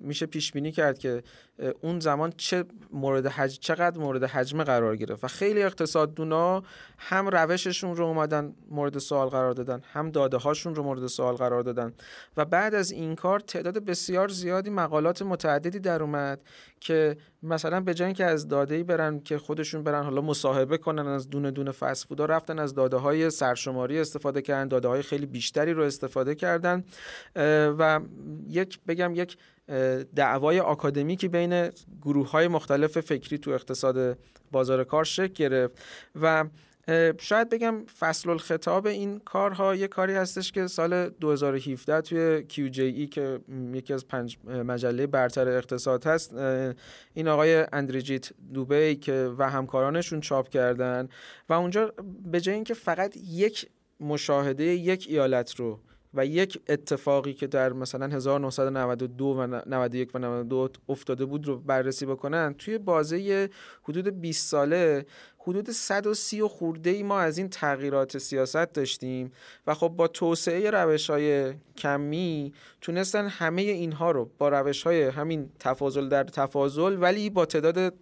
میشه 0.00 0.26
پیش 0.26 0.52
بینی 0.52 0.72
کرد 0.72 0.98
که 0.98 1.22
اون 1.80 2.00
زمان 2.00 2.32
چه 2.36 2.64
مورد 2.92 3.26
حج... 3.26 3.58
چقدر 3.58 3.98
مورد 3.98 4.24
حجمه 4.24 4.64
قرار 4.64 4.96
گرفت 4.96 5.24
و 5.24 5.28
خیلی 5.28 5.62
اقتصاددونا 5.62 6.62
هم 6.98 7.28
روششون 7.28 7.96
رو 7.96 8.04
اومدن 8.04 8.54
مورد 8.70 8.98
سوال 8.98 9.28
قرار 9.28 9.52
دادن 9.52 9.80
هم 9.92 10.10
داده 10.10 10.36
هاشون 10.36 10.74
رو 10.74 10.82
مورد 10.82 11.06
سوال 11.06 11.34
قرار 11.34 11.62
دادن 11.62 11.92
و 12.36 12.44
بعد 12.44 12.74
از 12.74 12.90
این 12.90 13.14
کار 13.14 13.40
تعداد 13.40 13.84
بسیار 13.84 14.28
زیادی 14.28 14.70
مقالات 14.70 15.22
متعددی 15.22 15.78
در 15.78 16.02
اومد 16.02 16.42
که 16.80 17.16
مثلا 17.42 17.80
به 17.80 17.94
جای 17.94 18.12
که 18.12 18.24
از 18.24 18.48
داده 18.48 18.74
ای 18.74 18.82
برن 18.82 19.20
که 19.20 19.38
خودشون 19.38 19.82
برن 19.82 20.04
حالا 20.04 20.20
مصاحبه 20.20 20.78
کنن 20.78 21.06
از 21.06 21.30
دونه 21.30 21.50
دونه 21.50 21.70
فسفودا 21.70 22.24
رفتن 22.24 22.58
از 22.58 22.74
داده 22.74 22.96
های 22.96 23.30
سرشماری 23.30 24.00
استفاده 24.00 24.42
کردن 24.42 24.68
داده 24.68 24.88
های 24.88 25.02
خیلی 25.02 25.26
بیشتری 25.26 25.72
رو 25.72 25.82
استفاده 25.82 26.34
کردن 26.34 26.84
و 27.78 28.00
یک 28.48 28.78
بگم 28.88 29.14
یک 29.14 29.35
دعوای 30.16 30.60
آکادمیکی 30.60 31.28
بین 31.28 31.70
گروه 32.02 32.30
های 32.30 32.48
مختلف 32.48 33.00
فکری 33.00 33.38
تو 33.38 33.50
اقتصاد 33.50 34.18
بازار 34.52 34.84
کار 34.84 35.04
شکل 35.04 35.34
گرفت 35.34 35.82
و 36.22 36.44
شاید 37.18 37.48
بگم 37.48 37.86
فصل 37.98 38.30
الخطاب 38.30 38.86
این 38.86 39.18
کارها 39.18 39.74
یه 39.74 39.88
کاری 39.88 40.14
هستش 40.14 40.52
که 40.52 40.66
سال 40.66 41.08
2017 41.08 42.00
توی 42.00 42.44
QJE 42.48 43.08
که 43.08 43.40
یکی 43.72 43.92
از 43.92 44.08
پنج 44.08 44.38
مجله 44.44 45.06
برتر 45.06 45.48
اقتصاد 45.48 46.06
هست 46.06 46.34
این 47.14 47.28
آقای 47.28 47.66
اندریجیت 47.72 48.30
دوبی 48.54 48.96
که 48.96 49.34
و 49.38 49.50
همکارانشون 49.50 50.20
چاپ 50.20 50.48
کردن 50.48 51.08
و 51.48 51.52
اونجا 51.52 51.92
به 52.24 52.40
جای 52.40 52.54
اینکه 52.54 52.74
فقط 52.74 53.16
یک 53.16 53.66
مشاهده 54.00 54.64
یک 54.64 55.06
ایالت 55.08 55.54
رو 55.54 55.80
و 56.16 56.26
یک 56.26 56.60
اتفاقی 56.68 57.34
که 57.34 57.46
در 57.46 57.72
مثلا 57.72 58.06
1992 58.06 59.24
و 59.24 59.46
91 59.66 60.14
و 60.14 60.18
92 60.18 60.68
افتاده 60.88 61.24
بود 61.24 61.46
رو 61.46 61.58
بررسی 61.58 62.06
بکنن 62.06 62.54
توی 62.58 62.78
بازه 62.78 63.50
حدود 63.82 64.20
20 64.20 64.48
ساله 64.48 65.06
حدود 65.46 65.70
130 65.70 66.40
و 66.40 66.48
خورده 66.48 66.90
ای 66.90 67.02
ما 67.02 67.20
از 67.20 67.38
این 67.38 67.48
تغییرات 67.48 68.18
سیاست 68.18 68.72
داشتیم 68.72 69.32
و 69.66 69.74
خب 69.74 69.88
با 69.88 70.08
توسعه 70.08 70.70
روش 70.70 71.10
های 71.10 71.54
کمی 71.76 72.52
تونستن 72.80 73.26
همه 73.26 73.62
اینها 73.62 74.10
رو 74.10 74.30
با 74.38 74.48
روش 74.48 74.82
های 74.82 75.02
همین 75.02 75.50
تفاضل 75.58 76.08
در 76.08 76.24
تفاضل 76.24 76.96
ولی 77.02 77.30
با 77.30 77.46
تعداد 77.46 77.94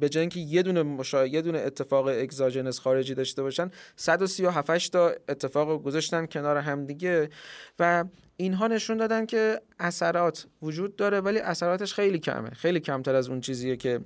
به 0.00 0.08
جای 0.08 0.28
که 0.28 0.40
یه 0.40 0.62
دونه 0.62 0.82
مشا... 0.82 1.26
یه 1.26 1.42
دونه 1.42 1.58
اتفاق 1.58 2.06
اگزاجنس 2.06 2.80
خارجی 2.80 3.14
داشته 3.14 3.42
باشن 3.42 3.70
137 3.96 4.92
تا 4.92 5.12
اتفاق 5.28 5.82
گذاشتن 5.82 6.26
کنار 6.26 6.56
همدیگه 6.56 7.30
و 7.78 8.04
اینها 8.36 8.66
نشون 8.66 8.96
دادن 8.96 9.26
که 9.26 9.60
اثرات 9.78 10.46
وجود 10.62 10.96
داره 10.96 11.20
ولی 11.20 11.38
اثراتش 11.38 11.94
خیلی 11.94 12.18
کمه. 12.18 12.50
خیلی 12.50 12.80
کمتر 12.80 13.14
از 13.14 13.28
اون 13.28 13.40
چیزیه 13.40 13.76
که 13.76 14.00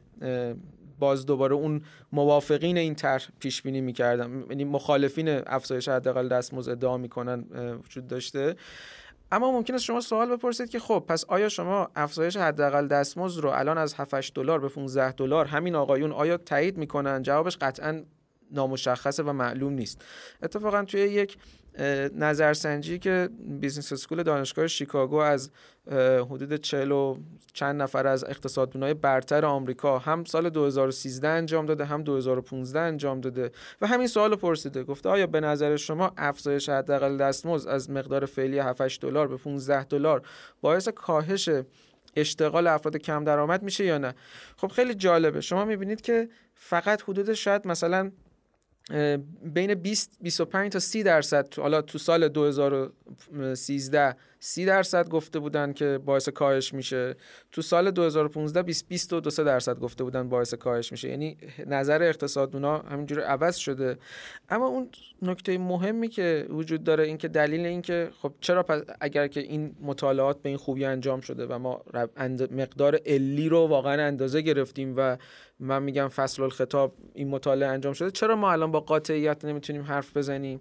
باز 0.98 1.26
دوباره 1.26 1.54
اون 1.54 1.82
موافقین 2.12 2.78
این 2.78 2.94
طرح 2.94 3.28
پیش 3.40 3.62
بینی 3.62 3.80
می‌کردن 3.80 4.44
یعنی 4.50 4.64
مخالفین 4.64 5.28
افزایش 5.46 5.88
حداقل 5.88 6.28
دستمزد 6.28 6.70
ادعا 6.70 6.96
می‌کنن 6.96 7.44
وجود 7.84 8.06
داشته. 8.06 8.56
اما 9.32 9.52
ممکن 9.52 9.74
است 9.74 9.84
شما 9.84 10.00
سوال 10.00 10.36
بپرسید 10.36 10.70
که 10.70 10.78
خب 10.78 11.04
پس 11.08 11.24
آیا 11.24 11.48
شما 11.48 11.90
افزایش 11.96 12.36
حداقل 12.36 12.88
دستمزد 12.88 13.40
رو 13.40 13.50
الان 13.50 13.78
از 13.78 13.94
7 13.94 14.34
دلار 14.34 14.60
به 14.60 14.68
15 14.68 15.12
دلار 15.12 15.46
همین 15.46 15.74
آقایون 15.74 16.12
آیا 16.12 16.36
تایید 16.36 16.76
می‌کنن؟ 16.76 17.22
جوابش 17.22 17.56
قطعا 17.56 18.02
نامشخصه 18.50 19.22
و 19.22 19.32
معلوم 19.32 19.72
نیست. 19.72 20.04
اتفاقا 20.42 20.84
توی 20.84 21.00
یک 21.00 21.36
نظرسنجی 22.14 22.98
که 22.98 23.28
business 23.60 23.92
school 23.92 24.22
دانشگاه 24.22 24.66
شیکاگو 24.66 25.16
از 25.16 25.50
حدود 26.30 26.54
40 26.54 26.92
و 26.92 27.18
چند 27.52 27.82
نفر 27.82 28.06
از 28.06 28.24
اقتصاددونای 28.24 28.94
برتر 28.94 29.44
آمریکا 29.44 29.98
هم 29.98 30.24
سال 30.24 30.50
2013 30.50 31.28
انجام 31.28 31.66
داده 31.66 31.84
هم 31.84 32.02
2015 32.02 32.80
انجام 32.80 33.20
داده 33.20 33.50
و 33.80 33.86
همین 33.86 34.06
سوال 34.06 34.36
پرسیده 34.36 34.84
گفته 34.84 35.08
آیا 35.08 35.26
به 35.26 35.40
نظر 35.40 35.76
شما 35.76 36.12
افزایش 36.16 36.68
حداقل 36.68 37.16
دستمزد 37.16 37.68
از 37.68 37.90
مقدار 37.90 38.26
فعلی 38.26 38.58
7 38.58 39.00
دلار 39.00 39.28
به 39.28 39.36
15 39.36 39.84
دلار 39.84 40.22
باعث 40.60 40.88
کاهش 40.88 41.48
اشتغال 42.16 42.66
افراد 42.66 42.96
کم 42.96 43.24
درآمد 43.24 43.62
میشه 43.62 43.84
یا 43.84 43.98
نه؟ 43.98 44.14
خب 44.56 44.68
خیلی 44.68 44.94
جالبه. 44.94 45.40
شما 45.40 45.64
می‌بینید 45.64 46.00
که 46.00 46.28
فقط 46.54 47.02
حدود 47.02 47.32
شاید 47.32 47.66
مثلا 47.66 48.10
بین 49.42 49.74
20 49.74 50.16
25 50.20 50.72
تا 50.72 50.78
30 50.78 51.02
درصد 51.02 51.54
حالا 51.58 51.82
تو 51.82 51.98
سال 51.98 52.28
2013 52.28 54.16
30 54.44 54.64
درصد 54.64 55.08
گفته 55.08 55.38
بودن 55.38 55.72
که 55.72 55.98
باعث 56.04 56.28
کاهش 56.28 56.74
میشه. 56.74 57.16
تو 57.52 57.62
سال 57.62 57.90
2015 57.90 58.62
20 58.62 58.88
22 58.88 59.44
درصد 59.44 59.78
گفته 59.78 60.04
بودن 60.04 60.28
باعث 60.28 60.54
کاهش 60.54 60.92
میشه. 60.92 61.08
یعنی 61.08 61.36
نظر 61.66 62.02
اقتصاددونا 62.02 62.78
همینجوری 62.78 63.22
عوض 63.22 63.56
شده. 63.56 63.98
اما 64.48 64.66
اون 64.66 64.88
نکته 65.22 65.58
مهمی 65.58 66.08
که 66.08 66.46
وجود 66.50 66.84
داره 66.84 67.04
این 67.04 67.18
که 67.18 67.28
دلیل 67.28 67.66
این 67.66 67.82
که 67.82 68.10
خب 68.22 68.34
چرا 68.40 68.62
پس 68.62 68.82
اگر 69.00 69.26
که 69.26 69.40
این 69.40 69.76
مطالعات 69.80 70.42
به 70.42 70.48
این 70.48 70.58
خوبی 70.58 70.84
انجام 70.84 71.20
شده 71.20 71.46
و 71.46 71.58
ما 71.58 71.82
مقدار 72.50 73.00
علی 73.06 73.48
رو 73.48 73.66
واقعا 73.66 74.06
اندازه 74.06 74.40
گرفتیم 74.40 74.94
و 74.96 75.16
من 75.60 75.82
میگم 75.82 76.08
فصل 76.08 76.42
الخطاب 76.42 76.94
این 77.14 77.28
مطالعه 77.28 77.68
انجام 77.68 77.92
شده 77.92 78.10
چرا 78.10 78.36
ما 78.36 78.52
الان 78.52 78.70
با 78.70 78.80
قاطعیت 78.80 79.44
نمی‌تونیم 79.44 79.82
حرف 79.82 80.16
بزنیم؟ 80.16 80.60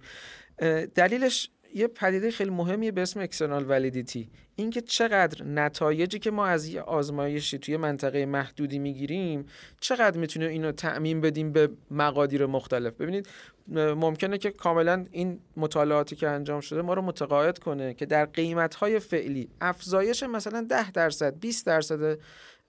دلیلش 0.95 1.49
یه 1.76 1.88
پدیده 1.88 2.32
خیلی 2.32 2.49
مهمیه 2.49 2.91
به 2.91 3.01
اسم 3.01 3.19
اکسترنال 3.19 3.69
ولیدیتی 3.69 4.30
اینکه 4.55 4.82
چقدر 4.82 5.43
نتایجی 5.43 6.19
که 6.19 6.32
ما 6.32 6.45
از 6.45 6.67
یه 6.67 6.82
آزمایشی 6.82 7.57
توی 7.57 7.78
منطقه 7.78 8.26
محدودی 8.26 8.80
می‌گیریم 8.80 9.45
چقدر 9.80 10.17
می‌تونیم 10.17 10.49
اینو 10.49 10.71
تعمین 10.71 11.21
بدیم 11.21 11.51
به 11.51 11.69
مقادیر 11.91 12.45
مختلف. 12.45 12.93
ببینید 12.93 13.28
ممکنه 13.67 14.38
که 14.38 14.51
کاملا 14.51 15.05
این 15.11 15.39
مطالعاتی 15.57 16.15
که 16.15 16.30
انجام 16.30 16.61
شده 16.61 16.82
ما 16.82 16.93
رو 16.93 17.01
متقاعد 17.01 17.59
کنه 17.59 17.93
که 17.93 18.05
در 18.05 18.26
قیمت 18.26 18.76
های 18.76 18.99
فعلی 18.99 19.49
افزایش 19.61 20.24
مثلا 20.24 20.65
10 20.69 20.91
درصد 20.91 21.39
20 21.39 21.65
درصد 21.65 22.19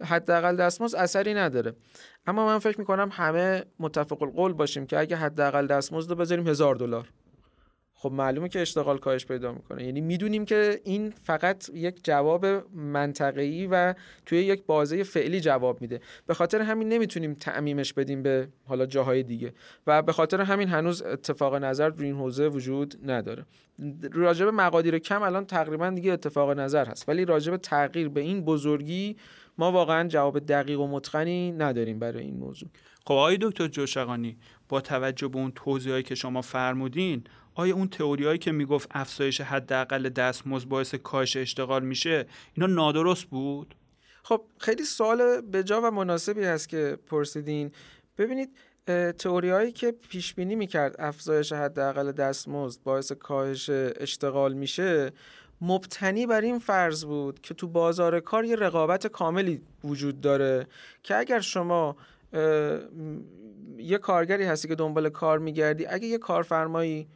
حداقل 0.02 0.56
دستمزد 0.56 0.96
اثری 0.96 1.34
نداره. 1.34 1.72
اما 2.26 2.46
من 2.46 2.58
فکر 2.58 2.78
می‌کنم 2.78 3.08
همه 3.12 3.64
متفق 3.78 4.22
القول 4.22 4.52
باشیم 4.52 4.86
که 4.86 4.98
اگه 4.98 5.16
حداقل 5.16 5.66
دستمزد 5.66 6.10
رو 6.10 6.16
بذاریم 6.16 6.48
هزار 6.48 6.74
دلار. 6.74 7.08
خب 8.04 8.12
معلومه 8.12 8.48
که 8.48 8.60
اشتغال 8.60 8.98
کاهش 8.98 9.26
پیدا 9.26 9.52
می‌کنه. 9.52 9.84
یعنی 9.84 10.00
می‌دونیم 10.00 10.44
که 10.44 10.80
این 10.84 11.10
فقط 11.10 11.68
یک 11.74 12.04
جواب 12.04 12.46
منطقه‌ای 12.74 13.66
و 13.66 13.94
توی 14.26 14.38
یک 14.38 14.66
بازه 14.66 15.02
فعلی 15.02 15.40
جواب 15.40 15.80
میده. 15.80 16.00
به 16.26 16.34
خاطر 16.34 16.60
همین 16.60 16.88
نمی‌تونیم 16.88 17.34
تعمیمش 17.34 17.92
بدیم 17.92 18.22
به 18.22 18.48
حالا 18.66 18.86
جاهای 18.86 19.22
دیگه. 19.22 19.52
و 19.86 20.02
به 20.02 20.12
خاطر 20.12 20.40
همین 20.40 20.68
هنوز 20.68 21.02
اتفاق 21.02 21.54
نظر 21.54 21.88
رو 21.88 22.02
این 22.04 22.14
حوزه 22.14 22.48
وجود 22.48 23.10
نداره. 23.10 23.46
راجب 24.12 24.48
مقادیر 24.48 24.98
کم 24.98 25.22
الان 25.22 25.46
تقریبا 25.46 25.90
دیگه 25.90 26.12
اتفاق 26.12 26.50
نظر 26.50 26.86
هست. 26.86 27.08
ولی 27.08 27.24
راجب 27.24 27.56
تغییر 27.56 28.08
به 28.08 28.20
این 28.20 28.44
بزرگی 28.44 29.16
ما 29.58 29.72
واقعا 29.72 30.08
جواب 30.08 30.38
دقیق 30.38 30.80
و 30.80 30.86
متقنی 30.86 31.52
نداریم 31.52 31.98
برای 31.98 32.24
این 32.24 32.36
موضوع. 32.36 32.68
خب 33.06 33.12
آقای 33.12 33.38
دکتر 33.40 33.68
جوشقانی 33.68 34.36
با 34.68 34.80
توجه 34.80 35.28
به 35.28 35.38
اون 35.38 35.52
توضیحایی 35.54 36.02
که 36.02 36.14
شما 36.14 36.42
فرمودین 36.42 37.24
آیا 37.54 37.74
اون 37.74 37.88
تئوریایی 37.88 38.38
که 38.38 38.52
می‌گفت 38.52 38.88
افزایش 38.90 39.40
حداقل 39.40 40.08
دستمزد 40.08 40.68
باعث 40.68 40.94
کاهش 40.94 41.36
اشتغال 41.36 41.84
میشه 41.84 42.26
اینا 42.54 42.66
نادرست 42.66 43.24
بود؟ 43.24 43.74
خب 44.22 44.44
خیلی 44.58 44.84
سوال 44.84 45.40
بجا 45.40 45.80
و 45.84 45.90
مناسبی 45.90 46.44
هست 46.44 46.68
که 46.68 46.98
پرسیدین. 47.06 47.72
ببینید 48.18 48.50
تئوری 49.18 49.50
هایی 49.50 49.72
که 49.72 49.92
پیش 50.08 50.34
بینی 50.34 50.56
می‌کرد 50.56 50.96
افزایش 50.98 51.52
حداقل 51.52 52.12
دستمزد 52.12 52.82
باعث 52.82 53.12
کاهش 53.12 53.70
اشتغال 53.70 54.52
میشه 54.52 55.12
مبتنی 55.60 56.26
بر 56.26 56.40
این 56.40 56.58
فرض 56.58 57.04
بود 57.04 57.40
که 57.40 57.54
تو 57.54 57.68
بازار 57.68 58.20
کار 58.20 58.44
یه 58.44 58.56
رقابت 58.56 59.06
کاملی 59.06 59.62
وجود 59.84 60.20
داره 60.20 60.66
که 61.02 61.16
اگر 61.16 61.40
شما 61.40 61.96
یه 63.78 63.98
کارگری 63.98 64.44
هستی 64.44 64.68
که 64.68 64.74
دنبال 64.74 65.08
کار 65.08 65.38
میگردی 65.38 65.86
اگه 65.86 66.06
یه 66.06 66.18
کارفرمایی 66.18 67.08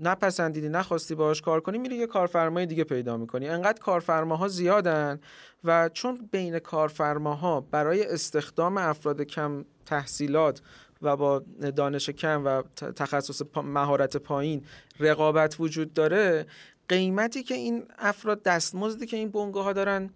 نپسندیدی 0.00 0.68
نخواستی 0.68 1.14
باهاش 1.14 1.40
کار 1.40 1.60
کنی 1.60 1.78
میری 1.78 1.96
یه 1.96 2.06
کارفرمای 2.06 2.66
دیگه 2.66 2.84
پیدا 2.84 3.16
می‌کنی. 3.16 3.48
انقدر 3.48 3.80
کارفرماها 3.80 4.48
زیادن 4.48 5.20
و 5.64 5.88
چون 5.88 6.28
بین 6.32 6.58
کارفرماها 6.58 7.60
برای 7.60 8.06
استخدام 8.06 8.76
افراد 8.76 9.22
کم 9.22 9.64
تحصیلات 9.86 10.62
و 11.02 11.16
با 11.16 11.42
دانش 11.76 12.10
کم 12.10 12.44
و 12.44 12.62
تخصص 12.92 13.42
مهارت 13.56 14.16
پایین 14.16 14.64
رقابت 15.00 15.56
وجود 15.60 15.92
داره 15.92 16.46
قیمتی 16.88 17.42
که 17.42 17.54
این 17.54 17.84
افراد 17.98 18.42
دستمزدی 18.42 19.06
که 19.06 19.16
این 19.16 19.30
بنگاه 19.30 19.64
ها 19.64 19.72
دارن 19.72 20.10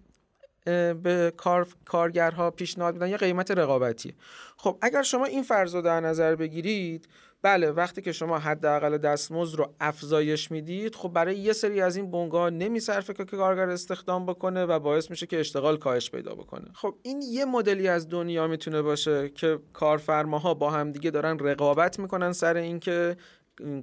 به 1.02 1.32
کار، 1.36 1.66
کارگرها 1.84 2.50
پیشنهاد 2.50 2.94
میدن 2.94 3.08
یه 3.08 3.16
قیمت 3.16 3.50
رقابتی 3.50 4.14
خب 4.56 4.78
اگر 4.82 5.02
شما 5.02 5.24
این 5.24 5.42
فرض 5.42 5.74
رو 5.74 5.82
در 5.82 6.00
نظر 6.00 6.34
بگیرید 6.34 7.08
بله 7.42 7.70
وقتی 7.70 8.02
که 8.02 8.12
شما 8.12 8.38
حداقل 8.38 8.98
دستمزد 8.98 9.58
رو 9.58 9.74
افزایش 9.80 10.50
می‌دید 10.50 10.94
خب 10.94 11.08
برای 11.08 11.38
یه 11.38 11.52
سری 11.52 11.80
از 11.80 11.96
این 11.96 12.10
بنگاه 12.10 12.50
نمیصرفه 12.50 13.14
که 13.14 13.24
کارگر 13.24 13.70
استخدام 13.70 14.26
بکنه 14.26 14.64
و 14.64 14.78
باعث 14.78 15.10
میشه 15.10 15.26
که 15.26 15.40
اشتغال 15.40 15.76
کاهش 15.76 16.10
پیدا 16.10 16.34
بکنه. 16.34 16.64
خب 16.74 16.94
این 17.02 17.22
یه 17.22 17.44
مدلی 17.44 17.88
از 17.88 18.08
دنیا 18.08 18.46
می‌تونه 18.46 18.82
باشه 18.82 19.28
که 19.28 19.58
کارفرماها 19.72 20.54
با 20.54 20.70
هم 20.70 20.92
دیگه 20.92 21.10
دارن 21.10 21.38
رقابت 21.38 21.98
می‌کنن 21.98 22.32
سر 22.32 22.56
اینکه 22.56 23.16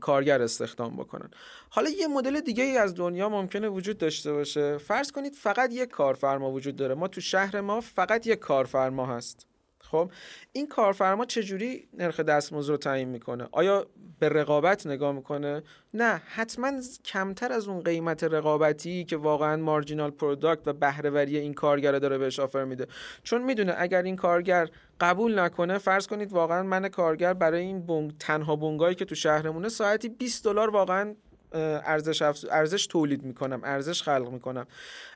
کارگر 0.01 0.41
استخدام 0.41 0.97
بکنن. 0.97 1.29
حالا 1.69 1.89
یه 1.89 2.07
مدل 2.07 2.39
دیگه 2.39 2.63
ای 2.63 2.77
از 2.77 2.95
دنیا 2.95 3.29
ممکنه 3.29 3.69
وجود 3.69 3.97
داشته 3.97 4.33
باشه. 4.33 4.77
فرض 4.77 5.11
کنید 5.11 5.35
فقط 5.35 5.73
یک 5.73 5.89
کارفرما 5.89 6.51
وجود 6.51 6.75
داره. 6.75 6.95
ما 6.95 7.07
تو 7.07 7.21
شهر 7.21 7.61
ما 7.61 7.81
فقط 7.81 8.27
یک 8.27 8.39
کارفرما 8.39 9.05
هست. 9.05 9.47
خب 9.91 10.11
این 10.51 10.67
کارفرما 10.67 11.25
چجوری 11.25 11.87
نرخ 11.93 12.19
دستمزد 12.19 12.69
رو 12.69 12.77
تعیین 12.77 13.09
می‌کنه؟ 13.09 13.47
آیا 13.51 13.87
به 14.19 14.29
رقابت 14.29 14.87
نگاه 14.87 15.11
می‌کنه؟ 15.11 15.63
نه 15.93 16.21
حتما 16.25 16.71
کمتر 17.05 17.51
از 17.51 17.67
اون 17.67 17.81
قیمت 17.81 18.23
رقابتی 18.23 19.05
که 19.05 19.17
واقعا 19.17 19.57
marginal 19.57 20.11
product 20.11 20.67
و 20.67 20.73
بهره‌وری 20.73 21.37
این 21.37 21.53
کارگر 21.53 21.91
داره 21.91 22.17
بهش 22.17 22.39
offer 22.39 22.63
میده. 22.63 22.87
چون 23.23 23.43
می‌دونه 23.43 23.75
اگر 23.77 24.01
این 24.01 24.15
کارگر 24.15 24.69
قبول 24.99 25.39
نکنه 25.39 25.77
فرض 25.77 26.07
کنید 26.07 26.33
واقعا 26.33 26.63
من 26.63 26.87
کارگر 26.87 27.33
برای 27.33 27.61
این 27.61 27.85
بنگاه 27.85 28.17
تنها 28.19 28.55
بنگاهی 28.55 28.95
که 28.95 29.05
تو 29.05 29.15
شهرمونه 29.15 29.69
ساعتی 29.69 30.09
20 30.09 30.43
دلار 30.43 30.69
واقعا 30.69 31.15
ارزش 31.53 32.21
ارزش 32.51 32.87
تولید 32.87 33.23
می‌کنم 33.23 33.61
ارزش 33.63 34.03
خلق 34.03 34.29
می‌کنم. 34.29 34.67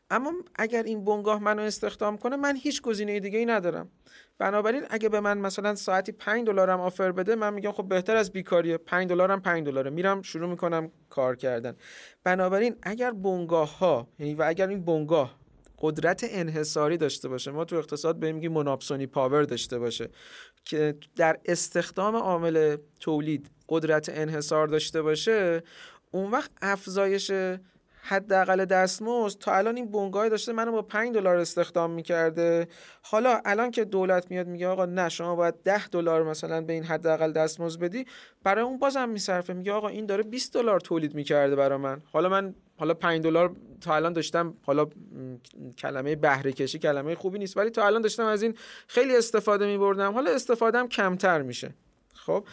اما 0.10 0.34
اگر 0.56 0.84
این 0.84 1.06
بنگاه 1.06 1.44
منو 1.44 1.62
استخدام 1.62 2.18
کنه 2.18 2.36
من 2.36 2.56
هیچ 2.56 2.82
گزینه 2.82 3.20
دیگه 3.20 3.40
ای 3.40 3.46
ندارم. 3.46 3.90
بنابراین 4.38 4.84
اگه 4.90 5.10
به 5.10 5.20
من 5.20 5.38
مثلا 5.38 5.76
ساعتی 5.76 6.12
5 6.12 6.48
دلارم 6.48 6.80
آفر 6.80 7.12
بده 7.12 7.36
من 7.36 7.54
میگم 7.54 7.72
خب 7.72 7.88
بهتر 7.88 8.16
از 8.16 8.32
بیکاریه. 8.32 8.78
5 8.78 9.10
دلارم 9.10 9.42
5 9.42 9.66
دلاره. 9.66 9.90
میرم 9.90 10.22
شروع 10.22 10.50
می‌کنم 10.50 10.92
کار 11.10 11.36
کردن. 11.36 11.76
بنابراین 12.24 12.76
اگر 12.84 13.12
بنگاه 13.12 13.78
ها 13.78 14.08
یعنی 14.20 14.36
و 14.36 14.44
اگر 14.48 14.68
این 14.68 14.86
بنگاه 14.86 15.44
قدرت 15.84 16.26
انحصاری 16.30 16.98
داشته 16.98 17.30
باشه 17.30 17.52
ما 17.52 17.66
تو 17.66 17.76
اقتصاد 17.76 18.20
به 18.20 18.32
میگیم 18.32 18.52
منابسونی 18.54 19.08
پاور 19.08 19.44
داشته 19.44 19.80
باشه 19.80 20.10
که 20.66 20.96
در 21.16 21.40
استخدام 21.46 22.16
عامل 22.16 22.78
تولید 23.00 23.50
قدرت 23.70 24.10
انحصار 24.14 24.68
داشته 24.68 25.02
باشه 25.02 25.64
اون 26.12 26.32
وقت 26.32 26.52
افزایش 26.62 27.32
حداقل 28.06 28.66
دستمزد 28.66 29.40
تا 29.40 29.54
الان 29.54 29.76
این 29.76 29.92
بنگاه 29.92 30.30
داشته 30.30 30.54
منو 30.54 30.72
با 30.72 30.82
5 30.82 31.14
دلار 31.14 31.36
استخدام 31.36 31.92
می‌کرده. 31.92 32.68
حالا 33.02 33.42
الان 33.46 33.72
که 33.72 33.86
دولت 33.86 34.32
میاد 34.32 34.48
میگه 34.48 34.68
آقا 34.68 34.86
نه 34.86 35.10
شما 35.10 35.36
باید 35.36 35.64
10 35.64 35.88
دلار 35.88 36.24
مثلا 36.24 36.62
به 36.62 36.74
این 36.74 36.84
حداقل 36.84 37.32
دستمزد 37.32 37.80
بدی. 37.80 38.06
برای 38.44 38.64
اون 38.64 38.80
بازم 38.80 39.10
میصرفه 39.10 39.54
میگه 39.54 39.72
آقا 39.72 39.88
این 39.88 40.06
داره 40.06 40.24
20 40.24 40.54
دلار 40.54 40.80
تولید 40.80 41.16
می‌کرده 41.16 41.56
برای 41.56 41.78
من. 41.78 42.02
حالا 42.12 42.30
من 42.30 42.56
حالا 42.78 42.94
5 42.94 43.24
دلار 43.24 43.56
تا 43.82 43.96
الان 43.96 44.14
داشتم 44.14 44.54
حالا 44.66 44.88
کلمه 45.78 46.16
بهره 46.16 46.52
کشی 46.52 46.80
کلمه 46.80 47.16
خوبی 47.16 47.40
نیست 47.40 47.58
ولی 47.58 47.70
تا 47.70 47.86
الان 47.86 48.02
داشتم 48.02 48.26
از 48.26 48.44
این 48.44 48.56
خیلی 48.88 49.18
استفاده 49.18 49.66
میبردم. 49.66 50.14
حالا 50.14 50.32
استفادهم 50.32 50.88
کمتر 50.88 51.42
میشه. 51.42 51.74
خب 52.14 52.46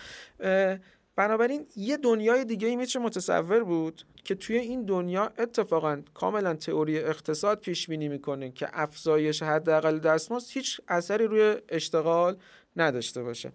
بنابراین 1.20 1.66
یه 1.76 1.96
دنیای 1.96 2.44
دیگه 2.44 2.68
ای 2.68 2.76
میشه 2.76 2.98
متصور 2.98 3.64
بود 3.64 4.02
که 4.24 4.34
توی 4.34 4.58
این 4.58 4.84
دنیا 4.84 5.32
اتفاقا 5.38 6.02
کاملا 6.14 6.54
تئوری 6.54 6.98
اقتصاد 6.98 7.60
پیش 7.60 7.86
بینی 7.86 8.08
می‌کنه 8.08 8.50
که 8.50 8.68
افزایش 8.72 9.42
حداقل 9.42 9.98
دستمزد 9.98 10.50
هیچ 10.50 10.80
اثری 10.88 11.24
روی 11.26 11.56
اشتغال 11.68 12.36
نداشته 12.76 13.22
باشه. 13.22 13.52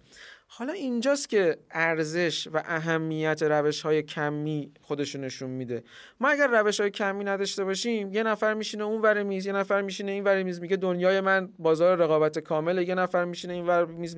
حالا 0.48 0.74
اینجاست 0.74 1.30
که 1.30 1.58
ارزش 1.72 2.48
و 2.54 2.64
اهمیت 2.66 3.44
روش 3.44 3.82
های 3.82 4.04
کمی 4.04 4.72
خودشون 4.82 5.24
نشون 5.24 5.50
میده. 5.50 5.84
ما 6.20 6.30
اگر 6.30 6.48
روش 6.48 6.80
های 6.80 6.92
کمی 6.92 7.24
نداشته 7.24 7.64
باشیم 7.64 8.14
یه 8.14 8.24
نفر 8.24 8.54
میشینه 8.54 8.84
اون 8.84 9.02
ور 9.02 9.24
میز 9.24 9.46
یه 9.46 9.54
نفر 9.54 9.82
میشینه 9.82 10.12
این 10.12 10.24
ور 10.24 10.44
میز 10.44 10.62
میگه 10.62 10.76
دنیای 10.76 11.22
من 11.22 11.50
بازار 11.60 11.98
رقابت 11.98 12.40
کامله 12.40 12.88
یه 12.88 12.96
نفر 12.96 13.26
میشینه 13.26 13.54
این 13.54 13.68
ور 13.68 13.86
میز 13.86 14.16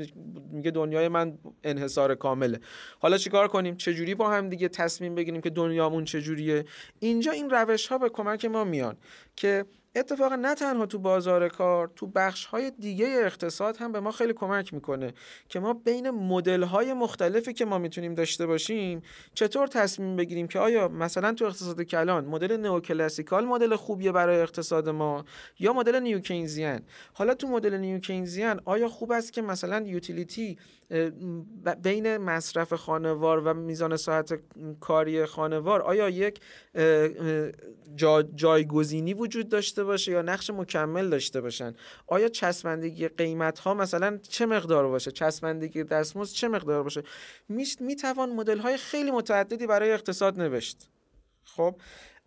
میگه 0.51 0.71
دنیای 0.71 1.07
من 1.07 1.37
انحصار 1.63 2.15
کامله. 2.15 2.59
حالا 2.99 3.17
چیکار 3.17 3.47
کنیم؟ 3.47 3.75
چجوری 3.77 4.15
با 4.15 4.29
هم 4.29 4.49
دیگه 4.49 4.67
تصمیم 4.67 5.15
بگیریم 5.15 5.41
که 5.41 5.49
دنیامون 5.49 6.05
چجوریه؟ 6.05 6.65
اینجا 6.99 7.31
این 7.31 7.49
روش 7.49 7.87
ها 7.87 7.97
به 7.97 8.09
کمک 8.09 8.45
ما 8.45 8.63
میان 8.63 8.97
که 9.35 9.65
اتفاقا 9.99 10.35
نه 10.35 10.55
تنها 10.55 10.85
تو 10.85 10.99
بازار 10.99 11.49
کار 11.49 11.91
تو 11.95 12.07
بخش 12.07 12.45
های 12.45 12.71
دیگه 12.71 13.07
اقتصاد 13.07 13.77
هم 13.77 13.91
به 13.91 13.99
ما 13.99 14.11
خیلی 14.11 14.33
کمک 14.33 14.73
می‌کنه 14.73 15.13
که 15.49 15.59
ما 15.59 15.73
بین 15.73 16.09
مدل 16.09 16.63
های 16.63 16.93
مختلفی 16.93 17.53
که 17.53 17.65
ما 17.65 17.77
می‌تونیم 17.77 18.15
داشته 18.15 18.45
باشیم 18.45 19.01
چطور 19.33 19.67
تصمیم 19.67 20.15
بگیریم 20.15 20.47
که 20.47 20.59
آیا 20.59 20.87
مثلا 20.87 21.33
تو 21.33 21.45
اقتصاد 21.45 21.81
کلان 21.81 22.25
مدل 22.25 22.57
نئوکلاسیکال 22.57 23.45
مدل 23.45 23.75
خوبیه 23.75 24.11
برای 24.11 24.41
اقتصاد 24.41 24.89
ما 24.89 25.25
یا 25.59 25.73
مدل 25.73 25.99
نیوکینزیان 25.99 26.81
حالا 27.13 27.33
تو 27.33 27.47
مدل 27.47 27.77
نیوکینزیان 27.77 28.61
آیا 28.65 28.87
خوب 28.89 29.11
است 29.11 29.33
که 29.33 29.41
مثلا 29.41 29.87
یوتیلیتی 29.87 30.57
بین 31.83 32.17
مصرف 32.17 32.73
خانوار 32.73 33.39
و 33.39 33.53
میزان 33.53 33.97
ساعت 33.97 34.39
کاری 34.79 35.25
خانوار 35.25 35.81
آیا 35.81 36.09
یک 36.09 36.39
جا 37.95 38.23
جایگزینی 38.23 39.13
وجود 39.13 39.49
داشته 39.49 39.83
باشه 39.83 40.11
یا 40.11 40.21
نقش 40.21 40.49
مکمل 40.49 41.09
داشته 41.09 41.41
باشن؟ 41.41 41.73
آیا 42.07 42.27
چسبندگی 42.27 43.07
قیمت 43.07 43.59
ها 43.59 43.73
مثلا 43.73 44.19
چه 44.29 44.45
مقدار 44.45 44.87
باشه؟ 44.87 45.11
چسبندگی 45.11 45.83
دستمزد 45.83 46.33
چه 46.33 46.47
مقدار 46.47 46.83
باشه؟ 46.83 47.03
می 47.79 47.95
توان 47.95 48.29
مدل 48.29 48.57
های 48.57 48.77
خیلی 48.77 49.11
متعددی 49.11 49.67
برای 49.67 49.91
اقتصاد 49.91 50.39
نوشت. 50.39 50.89
خب 51.43 51.75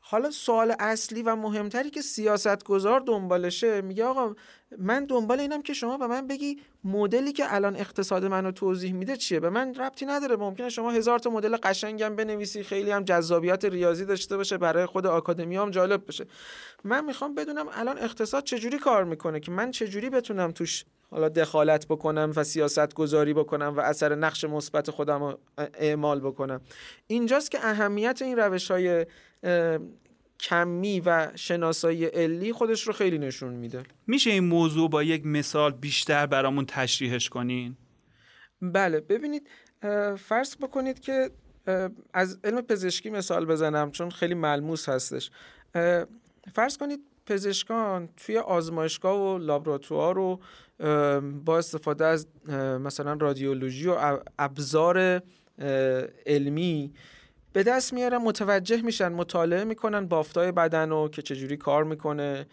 حالا 0.01 0.31
سوال 0.31 0.75
اصلی 0.79 1.23
و 1.23 1.37
مهمتری 1.37 1.91
که 1.91 2.03
سیاستگزار 2.03 3.01
دنبالشه 3.01 3.81
میگه 3.81 4.05
آقا 4.05 4.35
من 4.79 5.05
دنبال 5.05 5.41
اینم 5.41 5.63
که 5.63 5.73
شما 5.73 5.99
به 5.99 6.07
من 6.07 6.27
بگی 6.27 6.61
مدلی 6.85 7.33
که 7.33 7.55
الان 7.55 7.77
اقتصاد 7.77 8.25
منو 8.25 8.53
توضیح 8.53 8.93
میده 8.93 9.17
چیه. 9.17 9.41
به 9.41 9.51
من 9.51 9.75
ربطی 9.75 10.07
نداره. 10.07 10.37
ممکنه 10.37 10.69
شما 10.69 10.91
هزار 10.91 11.19
تا 11.19 11.31
مدل 11.31 11.57
قشنگم 11.57 12.17
بنویسی 12.17 12.63
خیلی 12.63 12.91
هم 12.91 13.05
جذابیت 13.05 13.65
ریاضی 13.65 14.05
داشته 14.05 14.37
باشه 14.37 14.59
برای 14.59 14.87
خود 14.87 15.07
آکادمی 15.07 15.57
هم 15.57 15.71
جالب 15.71 16.07
بشه 16.09 16.27
من 16.85 17.05
می‌خوام 17.05 17.35
بدونم 17.35 17.67
الان 17.73 17.99
اقتصاد 17.99 18.45
چجوری 18.45 18.79
کار 18.79 19.05
می‌کنه 19.05 19.41
که 19.41 19.51
من 19.51 19.71
چجوری 19.71 20.11
بتونم 20.11 20.51
توش 20.51 20.85
حالا 21.11 21.29
دخالت 21.29 21.87
بکنم 21.87 22.33
و 22.37 22.45
سیاست 22.45 22.95
گذاری 22.95 23.35
بکنم 23.35 23.75
و 23.77 23.81
اثر 23.81 24.15
نقش 24.15 24.45
مثبت 24.45 24.91
خودم 24.91 25.23
رو 25.23 25.39
اعمال 25.59 26.21
بکنم. 26.21 26.61
اینجاست 27.07 27.51
که 27.51 27.59
اهمیت 27.67 28.23
این 28.23 28.39
روش 28.39 28.71
های 28.71 29.07
کمی 30.41 31.01
و 31.01 31.29
شناسایی 31.35 32.05
علی 32.05 32.53
خودش 32.53 32.87
رو 32.87 32.93
خیلی 32.93 33.19
نشون 33.19 33.55
میده 33.55 33.83
میشه 34.07 34.31
این 34.31 34.45
موضوع 34.45 34.91
با 34.91 35.03
یک 35.03 35.27
مثال 35.27 35.73
بیشتر 35.73 36.27
برامون 36.27 36.67
تشریحش 36.67 37.29
کنین؟ 37.29 37.77
بله 38.63 39.01
ببینید 39.01 39.49
فرض 40.19 40.57
بکنید 40.57 41.01
که 41.01 41.31
از 42.15 42.39
علم 42.45 42.61
پزشکی 42.61 43.11
مثال 43.11 43.47
بزنم 43.47 43.91
چون 43.91 44.11
خیلی 44.11 44.35
ملموس 44.35 44.89
هستش 44.89 45.31
فرض 46.53 46.77
کنید 46.81 47.01
پزشکان 47.27 48.09
توی 48.17 48.39
آزمایشگاه 48.39 49.21
و 49.21 49.39
لابراتوار 49.39 50.15
رو 50.15 50.41
با 51.45 51.59
استفاده 51.59 52.05
از 52.05 52.27
مثلا 52.81 53.13
رادیولوژی 53.13 53.89
و 53.89 54.19
ابزار 54.39 55.23
علمی 56.27 56.93
به 57.53 57.63
دست 57.63 57.93
میارن 57.93 58.17
متوجه 58.17 58.83
میشن 58.83 59.13
مطالعه 59.13 59.65
می‌کنن 59.65 60.07
بافتای 60.07 60.53
بدن 60.53 60.91
رو 60.91 61.09
که 61.09 61.23
چجوری 61.23 61.57
کار 61.57 61.85
می‌کنه 61.85 62.47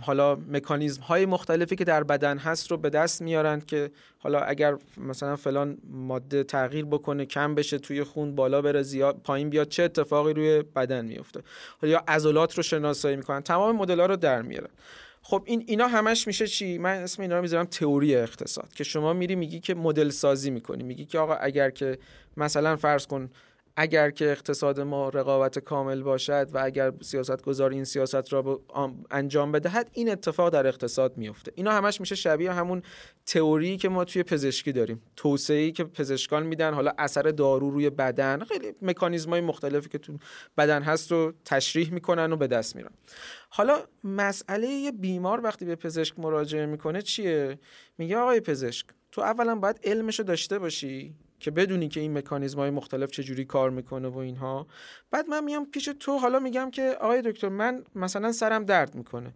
حالا 0.00 0.34
مکانیزم 0.34 1.02
های 1.02 1.26
مختلفی 1.26 1.76
که 1.76 1.84
در 1.84 2.04
بدن 2.04 2.38
هست 2.38 2.70
رو 2.70 2.76
به 2.76 2.90
دست 2.90 3.22
میارن 3.22 3.60
که 3.60 3.90
حالا 4.18 4.40
اگر 4.40 4.76
مثلا 4.96 5.36
فلان 5.36 5.78
ماده 5.90 6.44
تغییر 6.44 6.84
بکنه 6.84 7.26
کم 7.26 7.54
بشه 7.54 7.78
توی 7.78 8.04
خون 8.04 8.34
بالا 8.34 8.62
بره 8.62 8.82
زیاد 8.82 9.20
پایین 9.24 9.50
بیاد 9.50 9.68
چه 9.68 9.82
اتفاقی 9.82 10.32
روی 10.32 10.62
بدن 10.62 11.04
میفته؟ 11.04 11.42
یا 11.82 12.04
عضلات 12.08 12.54
رو 12.54 12.62
شناسایی 12.62 13.16
می‌کنن 13.16 13.40
تمام 13.40 13.76
مدل 13.76 14.00
ها 14.00 14.06
رو 14.06 14.16
در 14.16 14.42
میارن. 14.42 14.70
خب 15.22 15.42
این 15.46 15.64
اینا 15.66 15.88
همش 15.88 16.26
میشه 16.26 16.46
چی؟ 16.46 16.78
من 16.78 16.96
اسم 16.96 17.22
اینا 17.22 17.36
رو 17.36 17.42
می‌ذارم 17.42 17.64
تئوری 17.64 18.16
اقتصاد 18.16 18.72
که 18.74 18.84
شما 18.84 19.12
میری 19.12 19.34
میگی 19.34 19.60
که 19.60 19.74
مدل 19.74 20.10
سازی 20.10 20.50
می‌کنی 20.50 20.82
میگی 20.82 21.04
که 21.04 21.18
آقا 21.18 21.34
اگر 21.34 21.70
که 21.70 21.98
مثلا 22.36 22.76
فرض 22.76 23.06
کن 23.06 23.30
اگر 23.76 24.10
که 24.10 24.30
اقتصاد 24.30 24.80
ما 24.80 25.08
رقابت 25.08 25.58
کامل 25.58 26.02
باشد 26.02 26.48
و 26.52 26.58
اگر 26.64 26.92
سیاست 27.02 27.42
گذار 27.42 27.70
این 27.70 27.84
سیاست 27.84 28.32
را 28.32 28.60
انجام 29.10 29.52
بدهد 29.52 29.90
این 29.92 30.10
اتفاق 30.10 30.50
در 30.50 30.66
اقتصاد 30.66 31.16
میفته 31.16 31.52
اینا 31.54 31.72
همش 31.72 32.00
میشه 32.00 32.14
شبیه 32.14 32.52
همون 32.52 32.82
تئوری 33.26 33.76
که 33.76 33.88
ما 33.88 34.04
توی 34.04 34.22
پزشکی 34.22 34.72
داریم. 34.72 35.02
توسعه‌ای 35.16 35.72
که 35.72 35.84
پزشکان 35.84 36.46
میدن 36.46 36.74
حالا 36.74 36.92
اثر 36.98 37.22
دارو 37.22 37.70
روی 37.70 37.90
بدن 37.90 38.44
خیلی 38.44 38.72
مکانیزم‌های 38.82 39.40
مختلفی 39.40 39.88
که 39.88 39.98
تو 39.98 40.18
بدن 40.58 40.82
هست 40.82 41.12
رو 41.12 41.32
تشریح 41.44 41.92
می‌کنن 41.92 42.32
و 42.32 42.36
به 42.36 42.46
دست 42.46 42.76
میرن. 42.76 42.90
حالا 43.48 43.78
مسئله 44.04 44.66
یه 44.66 44.92
بیمار 44.92 45.40
وقتی 45.44 45.64
به 45.64 45.76
پزشک 45.76 46.18
مراجعه 46.18 46.66
می‌کنه 46.66 47.02
چیه؟ 47.02 47.58
میگه 47.98 48.16
آقای 48.16 48.40
پزشک 48.40 48.86
تو 49.12 49.20
اولا 49.20 49.54
باید 49.54 49.80
علمشو 49.84 50.22
داشته 50.22 50.58
باشی. 50.58 51.14
که 51.40 51.50
بدونی 51.50 51.88
که 51.88 52.00
این 52.00 52.18
مکانیزم 52.18 52.58
های 52.58 52.70
مختلف 52.70 53.10
چجوری 53.10 53.44
کار 53.44 53.70
می‌کنه 53.70 54.08
و 54.08 54.18
اینها. 54.18 54.66
بعد 55.10 55.28
من 55.28 55.44
میام 55.44 55.66
پیش 55.70 55.88
تو 56.00 56.18
حالا 56.18 56.38
میگم 56.38 56.70
که 56.70 56.96
آقای 57.00 57.22
دکتر 57.22 57.48
من 57.48 57.84
مثلا 57.94 58.32
سرم 58.32 58.64
درد 58.64 58.94
می‌کنه. 58.94 59.34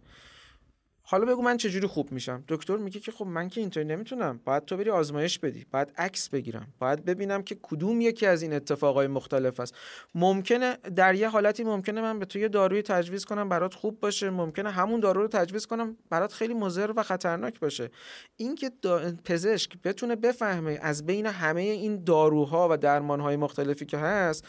حالا 1.07 1.25
بگو 1.25 1.41
من 1.41 1.57
چجوری 1.57 1.87
خوب 1.87 2.11
میشم؟ 2.11 2.43
دکتر 2.47 2.77
میگه 2.77 2.99
که 2.99 3.11
خب 3.11 3.25
من 3.25 3.49
که 3.49 3.61
اینطوری 3.61 3.85
نمی‌تونم. 3.85 4.39
باید 4.45 4.65
تو 4.65 4.77
بری 4.77 4.89
آزمایش 4.89 5.39
بدی. 5.39 5.65
باید 5.71 5.93
عکس 5.97 6.29
بگیرم. 6.29 6.67
باید 6.79 7.05
ببینم 7.05 7.43
که 7.43 7.57
کدوم 7.61 8.01
یکی 8.01 8.25
از 8.25 8.41
این 8.41 8.53
اتفاقای 8.53 9.07
مختلف 9.07 9.59
است. 9.59 9.75
ممکنه 10.15 10.77
در 10.95 11.15
یه 11.15 11.29
حالتی 11.29 11.63
ممکنه 11.63 12.01
من 12.01 12.19
به 12.19 12.25
تو 12.25 12.39
یه 12.39 12.47
داروی 12.47 12.81
تجویز 12.81 13.25
کنم 13.25 13.49
برات 13.49 13.73
خوب 13.73 13.99
باشه. 13.99 14.29
ممکنه 14.29 14.69
همون 14.69 14.99
دارو 14.99 15.21
رو 15.21 15.27
تجویز 15.27 15.65
کنم 15.65 15.97
برات 16.09 16.33
خیلی 16.33 16.53
مضر 16.53 16.91
و 16.95 17.03
خطرناک 17.03 17.59
باشه. 17.59 17.89
اینکه 18.37 18.71
پزشک 19.25 19.71
بتونه 19.83 20.15
بفهمه 20.15 20.79
از 20.81 21.05
بین 21.05 21.25
همه 21.25 21.61
این 21.61 22.03
داروها 22.03 22.67
و 22.71 22.77
درمانهای 22.77 23.35
مختلفی 23.35 23.85
که 23.85 23.97
هست 23.97 24.47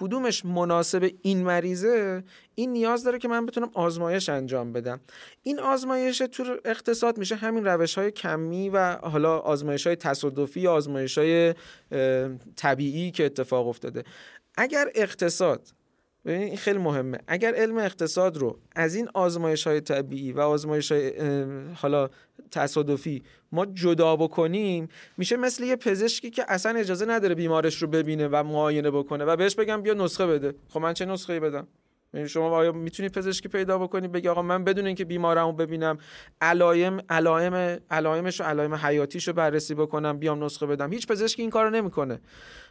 کدومش 0.00 0.44
مناسب 0.44 1.10
این 1.22 1.42
مریضه 1.42 2.24
این 2.54 2.72
نیاز 2.72 3.04
داره 3.04 3.18
که 3.18 3.28
من 3.28 3.46
بتونم 3.46 3.70
آزمایش 3.74 4.28
انجام 4.28 4.72
بدم. 4.72 5.00
این 5.42 5.58
آزمایش 5.60 6.18
تو 6.18 6.56
اقتصاد 6.64 7.18
میشه 7.18 7.34
همین 7.36 7.64
روش 7.64 7.98
های 7.98 8.10
کمی 8.10 8.68
و 8.68 8.96
حالا 8.96 9.38
آزمایش 9.38 9.86
های 9.86 9.96
تصادفی 9.96 10.66
آزمایش 10.66 11.18
های 11.18 11.54
طبیعی 12.56 13.10
که 13.10 13.24
اتفاق 13.24 13.68
افتاده. 13.68 14.04
اگر 14.56 14.88
اقتصاد 14.94 15.68
این 16.32 16.56
خیلی 16.56 16.78
مهمه. 16.78 17.18
اگر 17.26 17.54
علم 17.54 17.78
اقتصاد 17.78 18.36
رو 18.36 18.58
از 18.76 18.94
این 18.94 19.08
آزمایش 19.14 19.66
های 19.66 19.80
طبیعی 19.80 20.32
و 20.32 20.40
آزمایش 20.40 20.92
های 20.92 21.12
حالا 21.74 22.08
تصادفی 22.50 23.22
ما 23.52 23.66
جدا 23.66 24.16
بکنیم 24.16 24.88
میشه 25.16 25.36
مثل 25.36 25.64
یه 25.64 25.76
پزشکی 25.76 26.30
که 26.30 26.44
اصلا 26.48 26.78
اجازه 26.78 27.06
نداره 27.06 27.34
بیمارش 27.34 27.82
رو 27.82 27.88
ببینه 27.88 28.28
و 28.28 28.42
معاینه 28.42 28.90
بکنه 28.90 29.24
و 29.24 29.36
بهش 29.36 29.54
بگم 29.54 29.82
بیا 29.82 29.94
نسخه 29.94 30.26
بده. 30.26 30.54
خب 30.68 30.80
من 30.80 30.94
چه 30.94 31.04
نسخه 31.04 31.40
بدم؟ 31.40 31.66
یعنی 32.14 32.28
شما 32.28 32.50
آیا 32.50 32.72
می‌تونی 32.72 33.08
پزشکی 33.08 33.48
پیدا 33.48 33.78
بکنی؟ 33.78 34.08
بگی 34.08 34.28
آقا 34.28 34.42
من 34.42 34.64
بدون 34.64 34.86
اینکه 34.86 35.04
بیمارمو 35.04 35.52
ببینم 35.52 35.98
علائم 36.40 37.00
علائم 37.08 37.80
علائمش 37.90 38.40
و 38.40 38.44
علائم 38.44 38.74
حیاتیشو 38.74 39.32
بررسی 39.32 39.74
بکنم 39.74 40.18
بیام 40.18 40.44
نسخه 40.44 40.66
بدم. 40.66 40.92
هیچ 40.92 41.06
پزشکی 41.06 41.42
این 41.42 41.50
کارو 41.50 41.70
نمی‌کنه. 41.70 42.20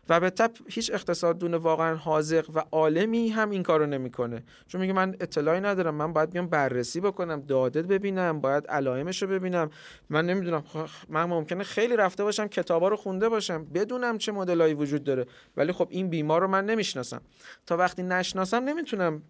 و 0.09 0.19
به 0.19 0.29
تپ 0.29 0.57
هیچ 0.69 0.91
اقتصاددون 0.93 1.53
واقعا 1.53 1.95
حاضق 1.95 2.49
و 2.53 2.63
عالمی 2.71 3.29
هم 3.29 3.49
این 3.49 3.63
کارو 3.63 3.85
نمی‌کنه. 3.85 4.43
چون 4.67 4.81
میگه 4.81 4.93
من 4.93 5.15
اطلاعی 5.19 5.61
ندارم 5.61 5.95
من 5.95 6.13
باید 6.13 6.29
بیام 6.29 6.47
بررسی 6.47 7.01
بکنم 7.01 7.41
داده 7.41 7.81
ببینم 7.81 8.41
باید 8.41 8.67
علائمش 8.67 9.21
رو 9.21 9.27
ببینم. 9.27 9.69
من 10.09 10.25
نمی‌دونم 10.25 10.63
من 11.09 11.23
ممکنه 11.23 11.63
خیلی 11.63 11.95
رفته 11.95 12.23
باشم 12.23 12.47
کتابا 12.47 12.87
رو 12.87 12.95
خونده 12.95 13.29
باشم 13.29 13.65
بدونم 13.65 14.17
چه 14.17 14.31
مدلایی 14.31 14.73
وجود 14.73 15.03
داره. 15.03 15.25
ولی 15.57 15.71
خب 15.71 15.87
این 15.91 16.09
بیمار 16.09 16.41
رو 16.41 16.47
من 16.47 16.65
نمی‌شناسم. 16.65 17.21
تا 17.65 17.77
وقتی 17.77 18.03
نشناسم 18.03 18.63
نمی‌تونم 18.63 19.21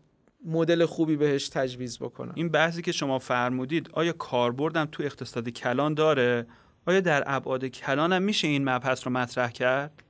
مدل 0.46 0.86
خوبی 0.86 1.16
بهش 1.16 1.50
تجویز 1.50 2.00
بکنم. 2.00 2.32
این 2.36 2.50
بحثی 2.50 2.82
که 2.82 2.92
شما 2.92 3.20
فرمودید 3.20 3.90
آیا 3.94 4.14
کاربردم 4.14 4.86
تو 4.92 5.04
اقتصاد 5.04 5.50
کلان 5.50 5.94
داره؟ 5.94 6.48
آیا 6.86 7.00
در 7.00 7.24
ابعاد 7.26 7.66
کلان 7.66 8.20
میشه 8.20 8.48
این 8.48 8.70
مبحث 8.70 9.08
رو 9.08 9.14
مطرح 9.14 9.52
کرد؟ 9.52 10.04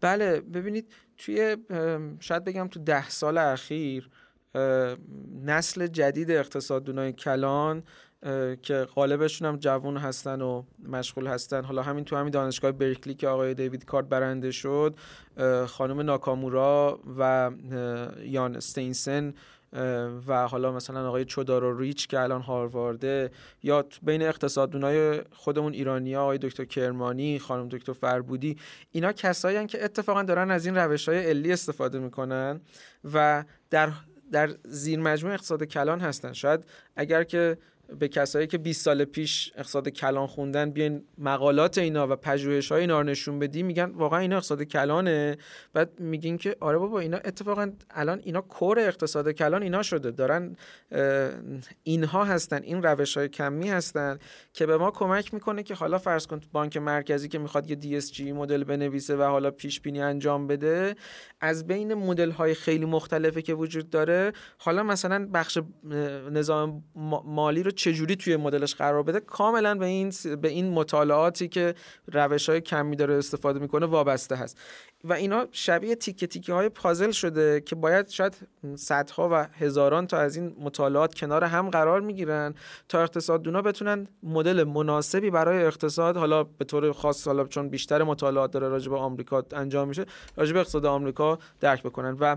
بله 0.00 0.40
ببینید 0.40 0.92
توی 1.18 1.56
شاید 2.20 2.44
بگم 2.44 2.68
تو 2.68 2.80
ده 2.80 3.08
سال 3.08 3.38
اخیر 3.38 4.10
نسل 5.44 5.86
جدید 5.86 6.30
اقتصاددونای 6.30 7.12
کلان 7.12 7.82
که 8.62 8.86
غالبشون 8.94 9.48
هم 9.48 9.56
جوون 9.56 9.96
هستن 9.96 10.40
و 10.40 10.62
مشغول 10.88 11.26
هستن. 11.26 11.64
حالا 11.64 11.82
همین 11.82 12.04
تو 12.04 12.16
همین 12.16 12.30
دانشگاه 12.30 12.72
برکلی 12.72 13.14
که 13.14 13.28
آقای 13.28 13.54
دیوید 13.54 13.84
کارت 13.84 14.08
برنده 14.08 14.50
شد 14.50 14.94
خانم 15.66 16.00
ناکامورا 16.00 17.00
و 17.18 17.50
یان 18.24 18.56
استینسن 18.56 19.34
و 20.26 20.46
حالا 20.48 20.72
مثلا 20.72 21.08
آقای 21.08 21.24
چودارو 21.24 21.78
ریچ 21.78 22.06
که 22.06 22.20
الان 22.20 22.42
هاروارده 22.42 23.30
یا 23.62 23.84
بین 24.02 24.22
اقتصاددونای 24.22 25.22
خودمون 25.32 25.72
ایرانی 25.72 26.14
ها 26.14 26.22
آقای 26.22 26.38
دکتر 26.38 26.64
کرمانی 26.64 27.38
خانم 27.38 27.68
دکتر 27.68 27.92
فربودی 27.92 28.56
اینا 28.92 29.12
کسایی 29.12 29.66
که 29.66 29.84
اتفاقا 29.84 30.22
دارن 30.22 30.50
از 30.50 30.66
این 30.66 30.76
روش 30.76 31.08
های 31.08 31.26
علی 31.26 31.52
استفاده 31.52 31.98
می‌کنن 31.98 32.60
و 33.14 33.44
در 33.70 33.92
در 34.32 34.54
زیر 34.64 35.00
مجموع 35.00 35.32
اقتصاد 35.34 35.64
کلان 35.64 36.00
هستن. 36.00 36.32
شاید 36.32 36.64
اگر 36.96 37.24
که 37.24 37.58
به 37.98 38.08
کسایی 38.08 38.46
که 38.46 38.58
20 38.58 38.84
سال 38.84 39.04
پیش 39.04 39.52
اقتصاد 39.56 39.88
کلان 39.88 40.26
خوندن 40.26 40.70
بیاین 40.70 41.04
مقالات 41.18 41.78
اینا 41.78 42.08
و 42.08 42.16
پژوهش 42.16 42.72
های 42.72 42.80
اینا 42.80 43.00
رو 43.00 43.06
نشون 43.06 43.38
بدی 43.38 43.62
میگن 43.62 43.90
واقعا 43.90 44.18
اینا 44.18 44.36
اقتصاد 44.36 44.62
کلانه. 44.62 45.36
بعد 45.72 46.00
میگین 46.00 46.38
که 46.38 46.56
آره 46.60 46.78
بابا 46.78 47.00
اینا 47.00 47.16
اتفاقا 47.16 47.72
الان 47.90 48.20
اینا 48.24 48.40
کور 48.40 48.78
اقتصاد 48.78 49.30
کلان 49.30 49.62
اینا 49.62 49.82
شده. 49.82 50.10
دارن 50.10 50.56
اینها 51.82 52.24
هستن 52.24 52.62
این 52.62 52.82
روش 52.82 53.16
های 53.16 53.28
کمی 53.28 53.68
هستن 53.68 54.18
که 54.52 54.66
به 54.66 54.76
ما 54.76 54.90
کمک 54.90 55.34
می‌کنه 55.34 55.62
که 55.62 55.74
حالا 55.74 55.98
فرض 55.98 56.26
کن 56.26 56.40
بانک 56.52 56.76
مرکزی 56.76 57.28
که 57.28 57.38
می‌خواد 57.38 57.84
یه 57.84 58.00
DSG 58.00 58.20
مدل 58.20 58.64
بنویسه 58.64 59.16
و 59.16 59.22
حالا 59.22 59.50
پیش 59.50 59.80
بینی 59.80 60.00
انجام 60.00 60.46
بده 60.46 60.94
از 61.40 61.66
بین 61.66 61.94
مدل 61.94 62.30
های 62.30 62.54
خیلی 62.54 62.86
مختلفی 62.86 63.42
که 63.42 63.54
وجود 63.54 63.90
داره. 63.90 64.32
حالا 64.58 64.82
مثلا 64.82 65.28
بخش 65.32 65.58
نظام 66.30 66.84
مالی 67.24 67.62
رو 67.62 67.70
چجوری 67.74 68.16
توی 68.16 68.36
مدلش 68.36 68.74
قرار 68.74 69.02
بده 69.02 69.20
کاملا 69.20 69.74
به 69.74 69.86
این 69.86 70.12
به 70.42 70.48
این 70.48 70.70
مطالعاتی 70.70 71.48
که 71.48 71.74
روش 72.12 72.48
های 72.48 72.60
کمی 72.60 72.96
داره 72.96 73.14
استفاده 73.14 73.58
می‌کنه 73.58 73.86
وابسته 73.86 74.36
هست. 74.36 74.58
و 75.04 75.12
اینا 75.12 75.46
شبیه 75.52 75.94
تیکه 75.94 76.26
تیکه 76.26 76.52
های 76.52 76.68
پازل 76.68 77.10
شده 77.10 77.60
که 77.60 77.74
باید 77.74 78.08
شاید 78.08 78.36
صدها 78.76 79.28
و 79.32 79.46
هزاران 79.58 80.06
تا 80.06 80.18
از 80.18 80.36
این 80.36 80.56
مطالعات 80.60 81.14
کنار 81.14 81.44
هم 81.44 81.70
قرار 81.70 82.00
می‌گیرن 82.00 82.54
تا 82.88 83.02
اقتصاددونا 83.02 83.62
بتونن 83.62 84.08
مدل 84.22 84.64
مناسبی 84.64 85.30
برای 85.30 85.64
اقتصاد 85.64 86.16
حالا 86.16 86.44
به 86.44 86.64
طور 86.64 86.92
خاص 86.92 87.26
حالا 87.26 87.44
چون 87.44 87.68
بیشتر 87.68 88.02
مطالعات 88.02 88.50
داره 88.50 88.68
راجع 88.68 88.90
به 88.90 88.96
آمریکا 88.96 89.44
انجام 89.52 89.88
میشه 89.88 90.04
راجع 90.36 90.52
به 90.52 90.60
اقتصاد 90.60 90.86
آمریکا 90.86 91.38
درک 91.60 91.82
بکنن. 91.82 92.16
و 92.20 92.36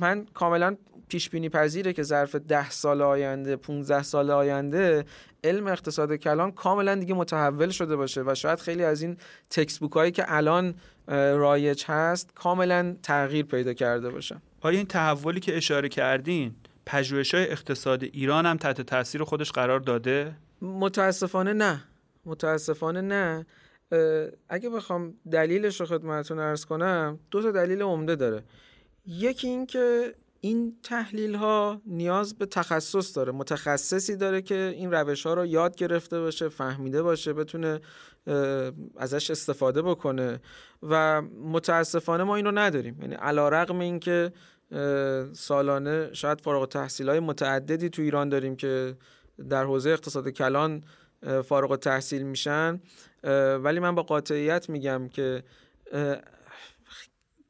من 0.00 0.26
کاملا 0.34 0.76
پیش 1.08 1.30
بینی 1.30 1.48
پذیره 1.48 1.92
که 1.92 2.02
ظرف 2.02 2.34
ده 2.34 2.70
سال 2.70 3.02
آینده 3.02 3.56
15 3.56 4.02
سال 4.02 4.30
آینده 4.30 5.04
علم 5.44 5.66
اقتصاد 5.66 6.12
کلان 6.12 6.52
کاملا 6.52 6.94
دیگه 6.94 7.14
متحول 7.14 7.70
شده 7.70 7.96
باشه 7.96 8.22
و 8.26 8.34
شاید 8.34 8.58
خیلی 8.60 8.84
از 8.84 9.02
این 9.02 9.16
تکس 9.50 9.78
بوک 9.78 9.92
هایی 9.92 10.12
که 10.12 10.24
الان 10.26 10.74
رایج 11.08 11.84
هست 11.86 12.34
کاملا 12.34 12.96
تغییر 13.02 13.44
پیدا 13.44 13.72
کرده 13.72 14.10
باشه. 14.10 14.36
آیا 14.60 14.78
این 14.78 14.86
تحولی 14.86 15.40
که 15.40 15.56
اشاره 15.56 15.88
کردین 15.88 16.54
پژوهش 16.86 17.34
های 17.34 17.50
اقتصاد 17.50 18.02
ایران 18.02 18.46
هم 18.46 18.56
تحت 18.56 18.80
تاثیر 18.80 19.24
خودش 19.24 19.52
قرار 19.52 19.80
داده؟ 19.80 20.36
متاسفانه 20.62 21.52
نه. 21.52 21.84
متاسفانه 22.24 23.00
نه. 23.00 23.46
اگه 24.48 24.70
بخوام 24.70 25.14
دلیلش 25.32 25.80
رو 25.80 25.86
خدمتتون 25.86 26.38
ارز 26.38 26.64
کنم 26.64 27.18
دو 27.30 27.42
تا 27.42 27.50
دلیل 27.50 27.82
عمده 27.82 28.16
داره. 28.16 28.42
یکی 29.06 29.48
این 29.48 29.66
که 29.66 30.14
این 30.40 30.76
تحلیل 30.82 31.34
ها 31.34 31.82
نیاز 31.86 32.38
به 32.38 32.46
تخصص 32.46 33.16
داره. 33.16 33.32
متخصصی 33.32 34.16
داره 34.16 34.42
که 34.42 34.74
این 34.76 34.92
روش 34.92 35.26
ها 35.26 35.34
رو 35.34 35.46
یاد 35.46 35.76
گرفته 35.76 36.20
باشه 36.20 36.48
فهمیده 36.48 37.02
باشه 37.02 37.32
بتونه 37.32 37.80
ازش 38.96 39.30
استفاده 39.30 39.82
بکنه. 39.82 40.40
و 40.82 41.22
متاسفانه 41.22 42.24
ما 42.24 42.36
این 42.36 42.44
رو 42.44 42.52
نداریم. 42.58 42.98
یعنی 43.00 43.14
علا 43.14 43.48
رقم 43.48 43.78
این 43.78 44.00
که 44.00 44.32
سالانه 45.32 46.10
شاید 46.12 46.40
فارغ 46.40 46.68
تحصیل 46.68 47.08
های 47.08 47.20
متعددی 47.20 47.88
تو 47.88 48.02
ایران 48.02 48.28
داریم 48.28 48.56
که 48.56 48.96
در 49.48 49.64
حوزه 49.64 49.90
اقتصاد 49.90 50.28
کلان 50.28 50.84
فارغ 51.44 51.76
تحصیل 51.76 52.22
میشن. 52.22 52.80
ولی 53.62 53.80
من 53.80 53.94
با 53.94 54.02
قاطعیت 54.02 54.68
میگم 54.68 55.08
که 55.08 55.42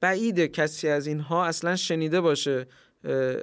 بعیده 0.00 0.48
کسی 0.48 0.88
از 0.88 1.06
اینها 1.06 1.44
اصلا 1.44 1.76
شنیده 1.76 2.20
باشه 2.20 2.66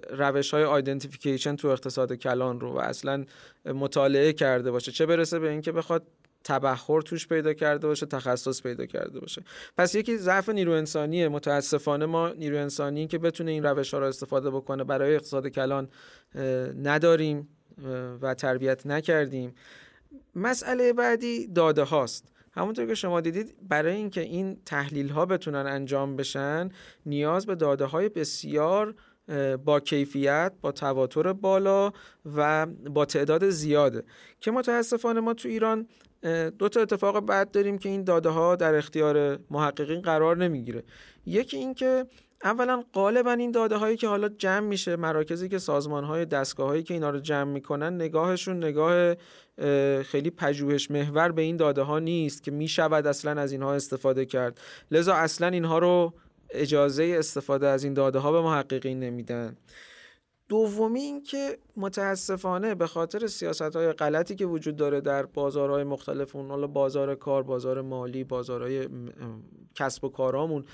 روش 0.09 0.53
های 0.53 0.63
آیدنتیفیکیشن 0.63 1.55
تو 1.55 1.67
اقتصاد 1.67 2.13
کلان 2.13 2.59
رو 2.59 2.73
و 2.73 2.77
اصلا 2.77 3.25
مطالعه 3.65 4.33
کرده 4.33 4.71
باشه. 4.71 4.91
چه 4.91 5.05
برسه 5.05 5.39
به 5.39 5.49
اینکه 5.49 5.71
بخواد 5.71 6.07
تبخور 6.43 7.01
توش 7.01 7.27
پیدا 7.27 7.53
کرده 7.53 7.87
باشه 7.87 8.05
تخصص 8.05 8.61
پیدا 8.61 8.85
کرده 8.85 9.19
باشه. 9.19 9.43
پس 9.77 9.95
یکی 9.95 10.17
ضعف 10.17 10.49
نیرو 10.49 10.71
انسانیه 10.71 11.29
متاسفانه 11.29 12.05
ما 12.05 12.29
نیرو 12.29 12.57
انسانی 12.57 13.07
که 13.07 13.17
بتونه 13.17 13.51
این 13.51 13.63
روش 13.63 13.93
ها 13.93 13.99
رو 13.99 14.05
استفاده 14.05 14.49
بکنه 14.49 14.83
برای 14.83 15.15
اقتصاد 15.15 15.47
کلان 15.47 15.89
نداریم 16.83 17.49
و 18.21 18.33
تربیت 18.33 18.85
نکردیم. 18.85 19.55
مسئله 20.35 20.93
بعدی 20.93 21.47
داده 21.47 21.83
هاست 21.83 22.36
همونطور 22.57 22.85
که 22.85 22.95
شما 22.95 23.21
دیدید 23.21 23.55
برای 23.69 23.95
اینکه 23.95 24.21
این 24.21 24.57
تحلیل 24.65 25.09
ها 25.09 25.25
بتونن 25.25 25.65
انجام 25.67 26.15
بشن 26.15 26.69
نیاز 27.05 27.45
به 27.45 27.55
داده 27.55 27.85
های 27.85 28.09
بسیار 28.09 28.95
با 29.65 29.79
کیفیت 29.79 30.53
با 30.61 30.71
تواتر 30.71 31.33
بالا 31.33 31.91
و 32.35 32.65
با 32.65 33.05
تعداد 33.05 33.49
زیاده. 33.49 34.03
که 34.39 34.51
متاسفانه 34.51 35.19
ما 35.19 35.33
تو 35.33 35.47
ایران 35.47 35.87
دو 36.59 36.69
تا 36.69 36.81
اتفاق 36.81 37.19
بعد 37.19 37.51
داریم 37.51 37.77
که 37.77 37.89
این 37.89 38.03
داده 38.03 38.29
ها 38.29 38.55
در 38.55 38.75
اختیار 38.75 39.39
محققین 39.51 40.01
قرار 40.01 40.37
نمی‌گیره. 40.37 40.83
یکی 41.25 41.57
اینکه 41.57 42.05
اولا 42.43 42.83
غالبا 42.93 43.31
این 43.31 43.51
داده 43.51 43.75
هایی 43.75 43.97
که 43.97 44.07
حالا 44.07 44.29
جمع 44.29 44.59
میشه 44.67 44.95
مراکزی 44.95 45.49
که 45.49 45.57
سازمان 45.57 46.03
های 46.03 46.25
دستگاه 46.25 46.67
هایی 46.67 46.83
که 46.83 46.93
اینا 46.93 47.09
رو 47.09 47.19
جمع 47.19 47.51
می‌کنن 47.51 47.95
نگاهشون 47.95 48.57
نگاه 48.57 49.15
خیلی 50.03 50.29
پژوهش 50.29 50.91
محور 50.91 51.31
به 51.31 51.41
این 51.41 51.57
داده 51.57 51.81
ها 51.81 51.99
نیست 51.99 52.43
که 52.43 52.51
می‌شود 52.51 53.07
اصلا 53.07 53.41
از 53.41 53.51
اینها 53.51 53.73
استفاده 53.73 54.25
کرد. 54.25 54.59
لذا 54.91 55.13
اصلا 55.13 55.47
اینها 55.47 55.79
رو 55.79 56.13
اجازه 56.49 57.15
استفاده 57.19 57.67
از 57.67 57.83
این 57.83 57.93
داده 57.93 58.19
ها 58.19 58.31
به 58.31 58.41
محققین 58.41 58.99
نمیدن. 58.99 59.57
دومی 60.49 60.99
این 60.99 61.23
که 61.23 61.57
متاسفانه 61.77 62.75
به 62.75 62.87
خاطر 62.87 63.27
سیاست 63.27 63.75
های 63.75 63.91
غلطی 63.91 64.35
که 64.35 64.45
وجود 64.45 64.75
داره 64.75 65.01
در 65.01 65.25
بازارهای 65.25 65.83
مختلف 65.83 66.35
اون 66.35 66.49
حالا 66.49 66.67
بازار 66.67 67.15
کار 67.15 67.43
بازار 67.43 67.81
مالی 67.81 68.23
بازارهای 68.23 68.89
کسب 69.75 70.03
و 70.03 70.09
کارامون 70.09 70.65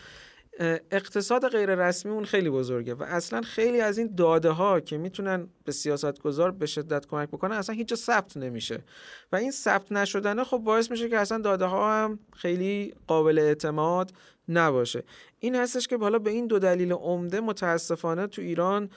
اقتصاد 0.92 1.48
غیر 1.48 1.76
رسمی 1.76 2.12
اون 2.12 2.26
خیلی 2.26 2.50
بزرگه 2.50 2.94
و 2.94 3.04
اصلا 3.04 3.42
خیلی 3.42 3.82
از 3.82 3.98
این 3.98 4.16
داده 4.16 4.50
ها 4.50 4.80
که 4.80 4.98
می‌تونن 4.98 5.48
به 5.66 5.72
سیاست 5.72 6.20
گذار 6.20 6.52
به 6.52 6.66
شدت 6.66 7.06
کمک 7.06 7.30
بکنن 7.30 7.56
اصلا 7.56 7.76
هیچ 7.76 7.94
ثبت 7.94 8.38
نمیشه. 8.38 8.84
و 9.32 9.36
این 9.36 9.52
ثبت 9.52 9.92
نشدنه 9.92 10.44
خب 10.44 10.58
باعث 10.58 10.92
میشه 10.92 11.10
که 11.10 11.18
اصلا 11.18 11.38
داده 11.38 11.66
ها 11.66 12.04
هم 12.04 12.20
خیلی 12.34 12.94
قابل 13.08 13.40
اعتماد 13.40 14.12
نباشه. 14.50 15.04
این 15.40 15.56
هستش 15.56 15.88
که 15.88 15.98
حالا 15.98 16.20
به 16.20 16.30
این 16.30 16.48
دو 16.48 16.60
دلیل 16.60 16.92
عمده 16.92 17.40
متاسفانه 17.40 18.28
تو 18.28 18.42
ایران 18.42 18.90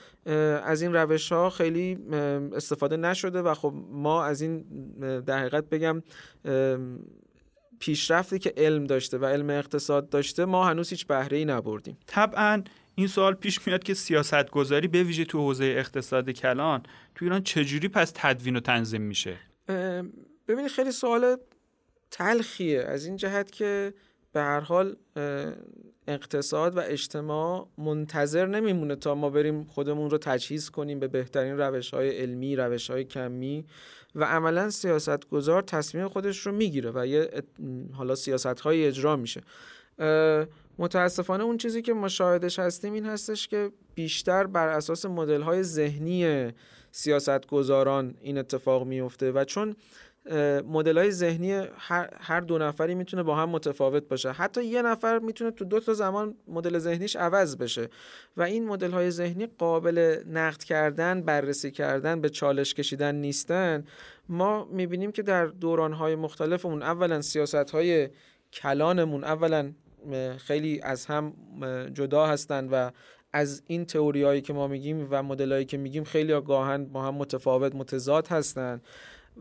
از 0.63 0.81
این 0.81 0.93
روش 0.93 1.31
ها 1.31 1.49
خیلی 1.49 1.99
استفاده 2.55 2.97
نشده 2.97 3.41
و 3.41 3.53
خب 3.53 3.73
ما 3.91 4.23
از 4.23 4.41
این 4.41 4.65
در 5.25 5.39
حقیقت 5.39 5.69
بگم 5.69 6.03
پیشرفتی 7.79 8.39
که 8.39 8.53
علم 8.57 8.83
داشته 8.83 9.17
و 9.17 9.25
علم 9.25 9.49
اقتصاد 9.49 10.09
داشته 10.09 10.45
ما 10.45 10.65
هنوز 10.65 10.89
هیچ 10.89 11.07
بهره 11.07 11.37
ای 11.37 11.45
نبردیم. 11.45 11.97
طبعا 12.07 12.63
این 12.95 13.07
سوال 13.07 13.33
پیش 13.33 13.67
میاد 13.67 13.83
که 13.83 13.93
سیاست 13.93 14.49
گذاری 14.49 14.87
به 14.87 15.03
ویژه 15.03 15.25
تو 15.25 15.39
حوزه 15.39 15.65
اقتصاد 15.65 16.29
کلان 16.29 16.83
تو 17.15 17.25
ایران 17.25 17.43
چجوری 17.43 17.87
پس 17.87 18.11
تدوین 18.15 18.55
و 18.55 18.59
تنظیم 18.59 19.01
میشه؟ 19.01 19.37
ببینید 20.47 20.71
خیلی 20.71 20.91
سوال 20.91 21.37
تلخیه. 22.11 22.81
از 22.81 23.05
این 23.05 23.15
جهت 23.15 23.51
که 23.51 23.93
به 24.33 24.39
هر 24.39 24.59
حال 24.59 24.95
اقتصاد 26.07 26.77
و 26.77 26.81
اجتماع 26.83 27.67
منتظر 27.77 28.45
نمیمونه 28.45 28.95
تا 28.95 29.15
ما 29.15 29.29
بریم 29.29 29.63
خودمون 29.63 30.09
رو 30.09 30.17
تجهیز 30.17 30.69
کنیم 30.69 30.99
به 30.99 31.07
بهترین 31.07 31.57
روش 31.57 31.93
های 31.93 32.17
علمی 32.17 32.55
روش 32.55 32.89
های 32.89 33.03
کمی. 33.03 33.65
و 34.15 34.23
عملا 34.23 34.69
سیاست 34.69 35.29
گذار 35.29 35.61
تصمیم 35.61 36.07
خودش 36.07 36.39
رو 36.39 36.51
می‌گیره 36.51 36.91
و 36.95 37.05
یه 37.07 37.43
حالا 37.93 38.15
سیاست 38.15 38.59
های 38.59 38.85
اجرا 38.85 39.15
میشه. 39.15 39.41
متاسفانه 40.79 41.43
اون 41.43 41.57
چیزی 41.57 41.81
که 41.81 41.93
مشاهدش 41.93 42.59
هستیم 42.59 42.93
این 42.93 43.05
هستش 43.05 43.47
که 43.47 43.71
بیشتر 43.95 44.47
بر 44.47 44.67
اساس 44.67 45.05
مدل 45.05 45.41
های 45.41 45.63
ذهنی 45.63 46.51
سیاست 46.91 47.47
گذاران 47.47 48.15
این 48.21 48.37
اتفاق 48.37 48.83
میفته 48.83 49.31
و 49.31 49.43
چون 49.43 49.75
مدل 50.65 50.97
های 50.97 51.11
ذهنی 51.11 51.67
هر, 52.19 52.41
دو 52.41 52.57
نفری 52.57 52.95
می‌تونه 52.95 53.23
با 53.23 53.35
هم 53.35 53.49
متفاوت 53.49 54.07
باشه. 54.07 54.31
حتی 54.31 54.63
یه 54.63 54.81
نفر 54.81 55.19
می‌تونه 55.19 55.51
تو 55.51 55.65
دو 55.65 55.79
تا 55.79 55.93
زمان 55.93 56.35
مدل 56.47 56.77
ذهنیش 56.77 57.15
عوض 57.15 57.57
بشه 57.57 57.89
و 58.37 58.41
این 58.41 58.67
مدل 58.67 58.91
های 58.91 59.11
ذهنی 59.11 59.47
قابل 59.57 60.23
نقد 60.27 60.63
کردن 60.63 61.21
بررسی 61.21 61.71
کردن 61.71 62.21
به 62.21 62.29
چالش 62.29 62.73
کشیدن 62.73 63.15
نیستن. 63.15 63.83
ما 64.29 64.65
می‌بینیم 64.65 65.11
که 65.11 65.21
در 65.21 65.45
دوران 65.45 65.93
های 65.93 66.15
مختلفمون 66.15 66.83
اولا 66.83 67.21
سیاست 67.21 67.55
های 67.55 68.09
کلانمون 68.53 69.23
اولا 69.23 69.71
خیلی 70.37 70.81
از 70.83 71.05
هم 71.05 71.33
جدا 71.93 72.25
هستند 72.25 72.69
و 72.71 72.91
از 73.33 73.63
این 73.67 73.85
تئوریایی 73.85 74.41
که 74.41 74.53
ما 74.53 74.67
میگیم 74.67 75.07
و 75.09 75.23
مدلایی 75.23 75.65
که 75.65 75.77
میگیم 75.77 76.03
خیلی 76.03 76.41
گاهن 76.41 76.85
با 76.85 77.03
هم 77.03 77.15
متفاوت 77.15 77.75
متضاد 77.75 78.27
هستند 78.27 78.81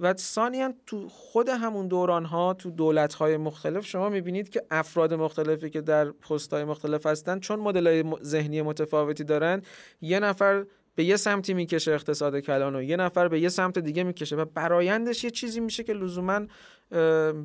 و 0.01 0.15
ثانیا 0.15 0.75
تو 0.87 1.09
خود 1.09 1.49
همون 1.49 1.89
دوران 1.89 2.25
ها 2.25 2.55
تو 2.55 2.71
دولت 2.71 3.15
های 3.15 3.37
مختلف 3.37 3.87
شما 3.87 4.09
می‌بینید 4.09 4.49
که 4.49 4.63
افراد 4.71 5.15
مختلفی 5.15 5.71
که 5.71 5.81
در 5.81 6.11
پست 6.11 6.53
های 6.53 6.65
مختلف 6.65 7.07
هستن 7.07 7.41
چون 7.41 7.61
مدل 7.61 7.87
های 7.87 8.05
ذهنی 8.23 8.63
متفاوتی 8.63 9.25
دارن 9.25 9.63
یه 10.01 10.21
نفر 10.21 10.65
به 10.95 11.05
یه 11.05 11.17
سمتی 11.17 11.55
می‌کشه 11.55 11.93
اقتصاد 11.93 12.41
کلان 12.41 12.77
و 12.77 12.83
یه 12.83 12.97
نفر 12.97 13.29
به 13.29 13.41
یه 13.41 13.49
سمت 13.49 13.79
دیگه 13.79 14.05
می‌کشه 14.05 14.37
و 14.37 14.45
برایندش 14.45 15.25
یه 15.25 15.31
چیزی 15.31 15.61
میشه 15.61 15.83
که 15.83 15.93
لزوما 15.93 16.41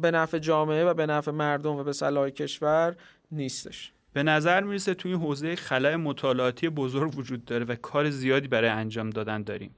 به 0.02 0.12
نفع 0.14 0.38
جامعه 0.38 0.86
و 0.86 0.94
به 0.94 1.06
نفع 1.06 1.32
مردم 1.32 1.76
و 1.76 1.84
به 1.84 1.94
صلاح 1.94 2.30
کشور 2.30 2.96
نیستش. 3.32 3.94
به 4.14 4.24
نظر 4.24 4.64
می‌رسه 4.64 4.94
توی 4.94 5.12
این 5.12 5.22
حوزه 5.22 5.56
خلای 5.56 5.96
مطالعاتی 5.96 6.70
بزرگ 6.70 7.18
وجود 7.18 7.46
داره 7.46 7.66
و 7.66 7.76
کار 7.76 8.10
زیادی 8.10 8.48
برای 8.48 8.70
انجام 8.70 9.10
دادن 9.10 9.44
داریم. 9.44 9.76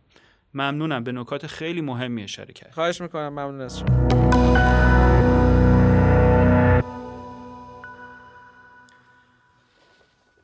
ممنونم 0.53 1.03
به 1.03 1.11
نکات 1.11 1.47
خیلی 1.47 1.81
مهمی 1.81 2.23
اشاره 2.23 2.53
کرد 2.53 2.71
خواهش 2.71 3.01
می‌کنم. 3.01 3.29
ممنون 3.29 3.61
از 3.61 3.79
شما. 3.79 4.07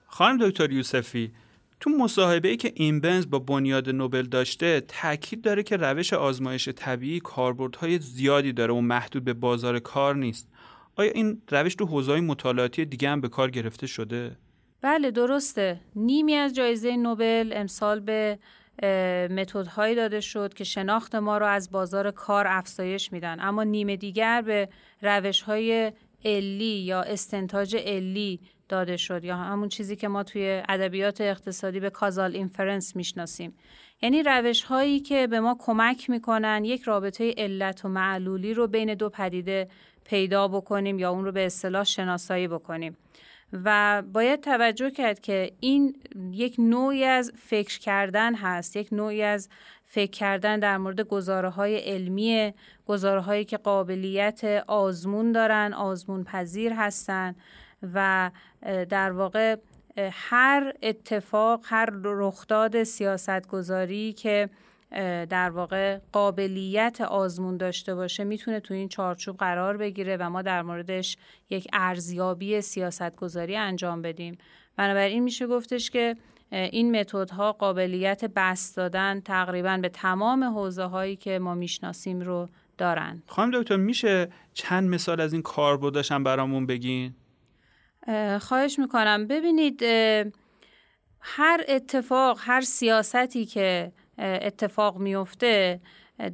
خانم 0.07 0.49
دکتر 0.49 0.71
یوسفی 0.71 1.31
تو 1.79 1.89
مصاحبه 1.89 2.49
ای 2.49 2.57
که 2.57 2.71
این 2.75 3.01
بنز 3.01 3.29
با 3.29 3.39
بنیاد 3.39 3.89
نوبل 3.89 4.21
داشته 4.21 4.81
تاکید 4.81 5.41
داره 5.41 5.63
که 5.63 5.77
روش 5.77 6.13
آزمایش 6.13 6.69
طبیعی 6.69 7.19
کاربردهای 7.19 7.99
زیادی 7.99 8.53
داره 8.53 8.73
و 8.73 8.81
محدود 8.81 9.23
به 9.23 9.33
بازار 9.33 9.79
کار 9.79 10.15
نیست. 10.15 10.47
آیا 10.95 11.11
این 11.11 11.41
روش 11.49 11.75
تو 11.75 11.85
حوزه‌های 11.85 12.21
مطالعاتی 12.21 12.85
دیگه 12.85 13.09
هم 13.09 13.21
به 13.21 13.29
کار 13.29 13.49
گرفته 13.49 13.87
شده؟ 13.87 14.37
بله 14.81 15.11
درسته. 15.11 15.79
نیمی 15.95 16.33
از 16.33 16.55
جایزه 16.55 16.95
نوبل 16.95 17.51
امسال 17.55 17.99
به 17.99 18.39
متدهایی 19.31 19.95
داده 19.95 20.19
شد 20.19 20.53
که 20.53 20.63
شناخت 20.63 21.15
ما 21.15 21.37
رو 21.37 21.45
از 21.45 21.71
بازار 21.71 22.11
کار 22.11 22.45
افزایش 22.47 23.11
میدن. 23.11 23.37
اما 23.39 23.63
نیمه 23.63 23.95
دیگر 23.95 24.41
به 24.41 24.69
روش 25.01 25.41
های 25.41 25.91
علی 26.25 26.79
یا 26.79 27.01
استنتاج 27.01 27.75
علی 27.75 28.39
داده 28.69 28.97
شد 28.97 29.25
یا 29.25 29.35
همون 29.35 29.69
چیزی 29.69 29.95
که 29.95 30.07
ما 30.07 30.23
توی 30.23 30.63
ادبیات 30.69 31.21
اقتصادی 31.21 31.79
به 31.79 31.89
کازال 31.89 32.35
اینفرنس 32.35 32.95
می‌شناسیم. 32.95 33.53
یعنی 34.01 34.23
روش 34.23 34.63
هایی 34.63 34.99
که 34.99 35.27
به 35.27 35.39
ما 35.39 35.57
کمک 35.59 36.09
می‌کنن 36.09 36.63
یک 36.65 36.81
رابطه 36.81 37.33
علت 37.37 37.85
و 37.85 37.87
معلولی 37.87 38.53
رو 38.53 38.67
بین 38.67 38.93
دو 38.93 39.09
پدیده 39.09 39.67
پیدا 40.05 40.47
بکنیم 40.47 40.99
یا 40.99 41.11
اون 41.11 41.25
رو 41.25 41.31
به 41.31 41.45
اصطلاح 41.45 41.83
شناسایی 41.83 42.47
بکنیم. 42.47 42.97
و 43.53 44.01
باید 44.13 44.41
توجه 44.41 44.91
کرد 44.91 45.19
که 45.19 45.51
این 45.59 45.95
یک 46.31 46.55
نوعی 46.59 47.03
از 47.03 47.31
فکر 47.37 47.79
کردن 47.79 48.35
هست 48.35 48.75
یک 48.75 48.87
نوعی 48.91 49.23
از 49.23 49.49
فکر 49.85 50.11
کردن 50.11 50.59
در 50.59 50.77
مورد 50.77 51.01
گزاره 51.01 51.49
های 51.49 51.77
علمی 51.77 52.53
گزاره 52.87 53.21
هایی 53.21 53.45
که 53.45 53.57
قابلیت 53.57 54.63
آزمون 54.67 55.31
دارن 55.31 55.73
آزمون 55.73 56.23
پذیر 56.23 56.73
هستن 56.73 57.35
و 57.93 58.31
در 58.89 59.11
واقع 59.11 59.55
هر 60.11 60.73
اتفاق 60.83 61.61
هر 61.63 61.89
رخداد 62.03 62.83
سیاستگذاری 62.83 64.13
که 64.13 64.49
در 65.29 65.49
واقع 65.49 65.99
قابلیت 66.11 67.01
آزمون 67.01 67.57
داشته 67.57 67.95
باشه 67.95 68.23
می‌تونه 68.23 68.59
تو 68.59 68.73
این 68.73 68.89
چارچوب 68.89 69.37
قرار 69.37 69.77
بگیره 69.77 70.17
و 70.17 70.29
ما 70.29 70.41
در 70.41 70.61
موردش 70.61 71.17
یک 71.49 71.67
ارزیابی 71.73 72.61
سیاستگذاری 72.61 73.55
انجام 73.55 74.01
بدیم. 74.01 74.37
بنابراین 74.77 75.23
میشه 75.23 75.47
گفتش 75.47 75.89
که 75.89 76.15
این 76.51 76.99
متدها 76.99 77.51
قابلیت 77.51 78.25
بست 78.25 78.77
دادن 78.77 79.21
تقریبا 79.21 79.79
به 79.81 79.89
تمام 79.89 80.43
حوزه 80.43 80.83
هایی 80.83 81.15
که 81.15 81.39
ما 81.39 81.55
می‌شناسیم 81.55 82.21
رو 82.21 82.49
دارن. 82.77 83.23
خانم 83.27 83.61
دکتر 83.61 83.75
میشه 83.75 84.29
چند 84.53 84.89
مثال 84.89 85.21
از 85.21 85.33
این 85.33 85.41
کاربردش 85.41 86.11
برامون 86.11 86.65
بگین؟ 86.65 87.15
خواهش 88.39 88.79
می‌کنم. 88.79 89.27
ببینید 89.27 89.83
هر 91.21 91.63
اتفاق 91.67 92.39
هر 92.41 92.61
سیاستی 92.61 93.45
که 93.45 93.91
اتفاق 94.19 94.97
میفته 94.97 95.79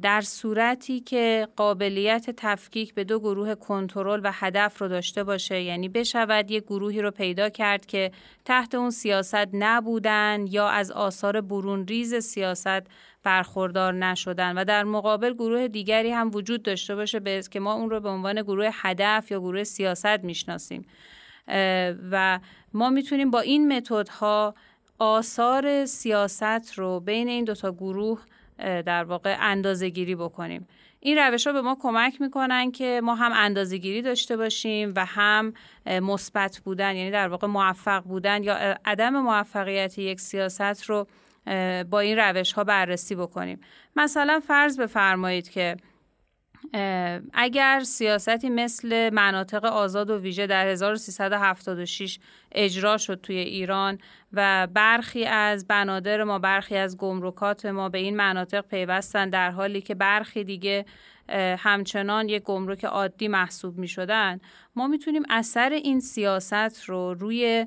در 0.02 0.20
صورتی 0.20 1.00
که 1.00 1.48
قابلیت 1.56 2.30
تفکیک 2.36 2.94
به 2.94 3.04
دو 3.04 3.20
گروه 3.20 3.54
کنترل 3.54 4.20
و 4.24 4.30
هدف 4.34 4.78
رو 4.78 4.88
داشته 4.88 5.24
باشه. 5.24 5.62
یعنی 5.62 5.88
بشود 5.88 6.50
یک 6.50 6.64
گروهی 6.64 7.02
رو 7.02 7.10
پیدا 7.10 7.48
کرد 7.48 7.86
که 7.86 8.10
تحت 8.44 8.74
اون 8.74 8.90
سیاست 8.90 9.48
نبودن 9.52 10.44
یا 10.50 10.68
از 10.68 10.90
آثار 10.90 11.40
برون 11.40 11.86
ریز 11.86 12.14
سیاست 12.14 12.82
برخوردار 13.22 13.92
نشدن. 13.94 14.58
و 14.58 14.64
در 14.64 14.84
مقابل 14.84 15.34
گروه 15.34 15.68
دیگری 15.68 16.10
هم 16.10 16.30
وجود 16.34 16.62
داشته 16.62 16.96
باشه 16.96 17.20
به 17.20 17.42
که 17.50 17.60
ما 17.60 17.74
اون 17.74 17.90
رو 17.90 18.00
به 18.00 18.08
عنوان 18.08 18.42
گروه 18.42 18.70
هدف 18.72 19.30
یا 19.30 19.40
گروه 19.40 19.64
سیاست 19.64 20.24
می‌شناسیم. 20.24 20.86
و 22.10 22.38
ما 22.74 22.90
می‌تونیم 22.90 23.30
با 23.30 23.40
این 23.40 23.76
متدها 23.76 24.54
آثار 24.98 25.84
سیاست 25.84 26.74
رو 26.74 27.00
بین 27.00 27.28
این 27.28 27.44
دوتا 27.44 27.72
گروه 27.72 28.20
در 28.58 29.04
واقع 29.04 29.36
اندازه 29.40 29.88
گیری 29.88 30.14
بکنیم. 30.14 30.68
این 31.00 31.18
روش 31.18 31.46
ها 31.46 31.52
به 31.52 31.60
ما 31.60 31.76
کمک 31.80 32.20
می‌کنن 32.20 32.70
که 32.70 33.00
ما 33.04 33.14
هم 33.14 33.32
اندازه 33.34 33.76
گیری 33.76 34.02
داشته 34.02 34.36
باشیم 34.36 34.92
و 34.96 35.04
هم 35.04 35.52
مثبت 35.86 36.60
بودن 36.64 36.96
یعنی 36.96 37.10
در 37.10 37.28
واقع 37.28 37.46
موفق 37.46 38.02
بودن 38.02 38.42
یا 38.42 38.54
عدم 38.84 39.10
موفقیت 39.10 39.98
یک 39.98 40.20
سیاست 40.20 40.84
رو 40.84 41.06
با 41.90 42.00
این 42.00 42.18
روش 42.18 42.52
ها 42.52 42.64
بررسی 42.64 43.14
بکنیم. 43.14 43.60
مثلا 43.96 44.40
فرض 44.40 44.80
بفرمایید 44.80 45.48
که 45.48 45.76
اگر 47.32 47.80
سیاستی 47.84 48.48
مثل 48.48 49.10
مناطق 49.10 49.64
آزاد 49.64 50.10
و 50.10 50.18
ویژه 50.18 50.46
در 50.46 50.66
1376 50.66 52.18
اجرا 52.52 52.96
شد 52.98 53.20
توی 53.22 53.36
ایران 53.36 53.98
و 54.32 54.68
برخی 54.74 55.24
از 55.24 55.66
بنادر 55.66 56.24
ما 56.24 56.38
برخی 56.38 56.76
از 56.76 56.96
گمرکات 56.96 57.66
ما 57.66 57.88
به 57.88 57.98
این 57.98 58.16
مناطق 58.16 58.60
پیوستن 58.60 59.30
در 59.30 59.50
حالی 59.50 59.80
که 59.80 59.94
برخی 59.94 60.44
دیگه 60.44 60.84
همچنان 61.58 62.28
یک 62.28 62.42
گمرک 62.42 62.84
عادی 62.84 63.28
محسوب 63.28 63.78
می 63.78 63.88
شدن 63.88 64.40
ما 64.76 64.86
می‌تونیم 64.86 65.22
اثر 65.30 65.70
این 65.70 66.00
سیاست 66.00 66.84
رو 66.84 67.14
روی 67.14 67.66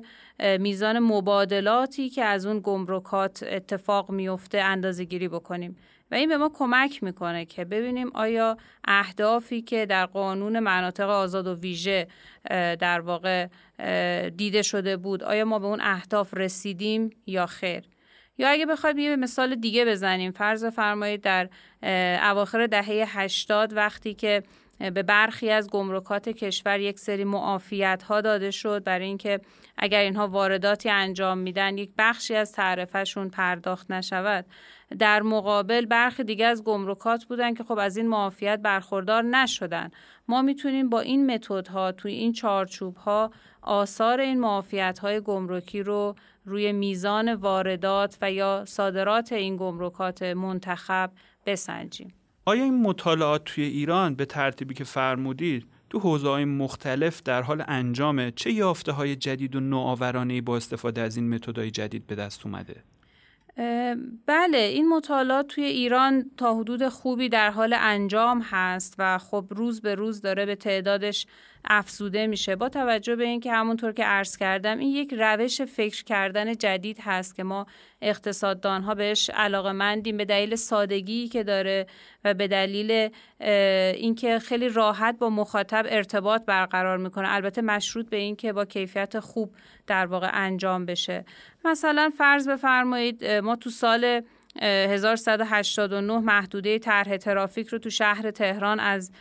میزان 0.58 0.98
مبادلاتی 0.98 2.08
که 2.08 2.24
از 2.24 2.46
اون 2.46 2.60
گمرکات 2.64 3.42
اتفاق 3.42 4.10
میفته 4.10 4.58
اندازه 4.58 5.04
گیری 5.04 5.28
بکنیم. 5.28 5.76
و 6.10 6.14
این 6.14 6.28
به 6.28 6.36
ما 6.36 6.50
کمک 6.54 7.02
می‌کنه 7.02 7.44
که 7.44 7.64
ببینیم 7.64 8.10
آیا 8.14 8.56
اهدافی 8.84 9.62
که 9.62 9.86
در 9.86 10.06
قانون 10.06 10.58
مناطق 10.58 11.08
آزاد 11.08 11.46
و 11.46 11.54
ویژه 11.54 12.06
در 12.80 13.00
واقع 13.00 13.46
دیده 14.36 14.62
شده 14.62 14.96
بود 14.96 15.22
آیا 15.22 15.44
ما 15.44 15.58
به 15.58 15.66
اون 15.66 15.80
اهداف 15.80 16.34
رسیدیم 16.34 17.10
یا 17.26 17.46
خیر؟ 17.46 17.84
یا 18.38 18.48
اگه 18.48 18.66
بخواید 18.66 18.98
یه 18.98 19.16
مثال 19.16 19.54
دیگه 19.54 19.84
بزنیم 19.84 20.30
فرض 20.30 20.64
فرمایید 20.64 21.20
در 21.20 21.48
اواخر 22.22 22.66
دهه 22.66 23.18
80 23.18 23.72
وقتی 23.72 24.14
که 24.14 24.42
به 24.78 25.02
برخی 25.02 25.50
از 25.50 25.70
گمرکات 25.70 26.28
کشور 26.28 26.80
یک 26.80 26.98
سری 26.98 27.24
معافیت 27.24 28.02
ها 28.02 28.20
داده 28.20 28.50
شد 28.50 28.84
برای 28.84 29.06
اینکه 29.06 29.40
اگر 29.76 30.00
اینها 30.00 30.28
وارداتی 30.28 30.90
انجام 30.90 31.38
میدن 31.38 31.78
یک 31.78 31.90
بخشی 31.98 32.34
از 32.34 32.52
تعرفهشون 32.52 33.28
پرداخت 33.28 33.90
نشود. 33.90 34.46
در 34.98 35.22
مقابل 35.22 35.86
برخی 35.86 36.24
دیگه 36.24 36.46
از 36.46 36.64
گمرکات 36.64 37.24
بودن 37.24 37.54
که 37.54 37.64
خب 37.64 37.78
از 37.78 37.96
این 37.96 38.08
معافیت 38.08 38.60
برخوردار 38.62 39.22
نشدن 39.22 39.90
ما 40.28 40.42
می‌تونیم 40.42 40.88
با 40.88 41.00
این 41.00 41.34
متدها 41.34 41.92
توی 41.92 42.12
این 42.12 42.32
چارچوب 42.32 42.96
ها 42.96 43.30
آثار 43.62 44.20
این 44.20 44.40
معافیت 44.40 44.98
های 44.98 45.20
گمرکی 45.20 45.82
رو 45.82 46.14
روی 46.44 46.72
میزان 46.72 47.34
واردات 47.34 48.18
و 48.22 48.32
یا 48.32 48.64
صادرات 48.66 49.32
این 49.32 49.56
گمرکات 49.56 50.22
منتخب 50.22 51.10
بسنجیم 51.46 52.14
آیا 52.44 52.64
این 52.64 52.82
مطالعات 52.82 53.44
توی 53.44 53.64
ایران 53.64 54.14
به 54.14 54.24
ترتیبی 54.24 54.74
که 54.74 54.84
فرمودید 54.84 55.66
تو 55.90 55.98
حوزه 55.98 56.44
مختلف 56.44 57.22
در 57.22 57.42
حال 57.42 57.64
انجامه 57.68 58.30
چه 58.30 58.52
یافته 58.52 58.92
های 58.92 59.16
جدید 59.16 59.56
و 59.56 59.60
نوآورانه 59.60 60.40
با 60.40 60.56
استفاده 60.56 61.00
از 61.00 61.16
این 61.16 61.34
متدای 61.34 61.70
جدید 61.70 62.06
به 62.06 62.14
دست 62.14 62.46
اومده؟ 62.46 62.84
بله 64.26 64.58
این 64.58 64.88
مطالعات 64.88 65.46
توی 65.46 65.64
ایران 65.64 66.30
تا 66.36 66.54
حدود 66.54 66.88
خوبی 66.88 67.28
در 67.28 67.50
حال 67.50 67.76
انجام 67.78 68.40
هست 68.50 68.94
و 68.98 69.18
خب 69.18 69.44
روز 69.50 69.80
به 69.80 69.94
روز 69.94 70.20
داره 70.20 70.46
به 70.46 70.54
تعدادش 70.54 71.26
افزوده 71.64 72.26
میشه. 72.26 72.56
با 72.56 72.68
توجه 72.68 73.16
به 73.16 73.24
اینکه 73.24 73.52
همونطور 73.52 73.92
که 73.92 74.04
عرض 74.04 74.36
کردم 74.36 74.78
این 74.78 74.88
یک 74.88 75.14
روش 75.18 75.62
فکر 75.62 76.04
کردن 76.04 76.54
جدید 76.54 76.98
هست 77.00 77.34
که 77.34 77.42
ما 77.42 77.66
اقتصاددان 78.02 78.82
ها 78.82 78.94
بهش 78.94 79.30
علاقه 79.30 79.72
مندیم 79.72 80.16
به 80.16 80.24
دلیل 80.24 80.56
سادگی 80.56 81.28
که 81.28 81.42
داره 81.42 81.86
و 82.24 82.34
به 82.34 82.48
دلیل 82.48 83.08
اینکه 83.40 84.38
خیلی 84.38 84.68
راحت 84.68 85.18
با 85.18 85.30
مخاطب 85.30 85.86
ارتباط 85.88 86.44
برقرار 86.44 86.98
می‌کنه. 86.98 87.34
البته 87.34 87.62
مشروط 87.62 88.08
به 88.08 88.16
اینکه 88.16 88.52
با 88.52 88.64
کیفیت 88.64 89.20
خوب 89.20 89.54
در 89.86 90.06
واقع 90.06 90.30
انجام 90.32 90.86
بشه. 90.86 91.24
مثلا 91.64 92.10
فرض 92.18 92.48
بفرمایید 92.48 93.24
ما 93.24 93.56
تو 93.56 93.70
سال 93.70 94.22
1189 94.56 96.18
محدوده 96.18 96.78
طرح 96.78 97.16
ترافیک 97.16 97.68
رو 97.68 97.78
تو 97.78 97.90
شهر 97.90 98.30
تهران 98.30 98.80
از 98.80 99.12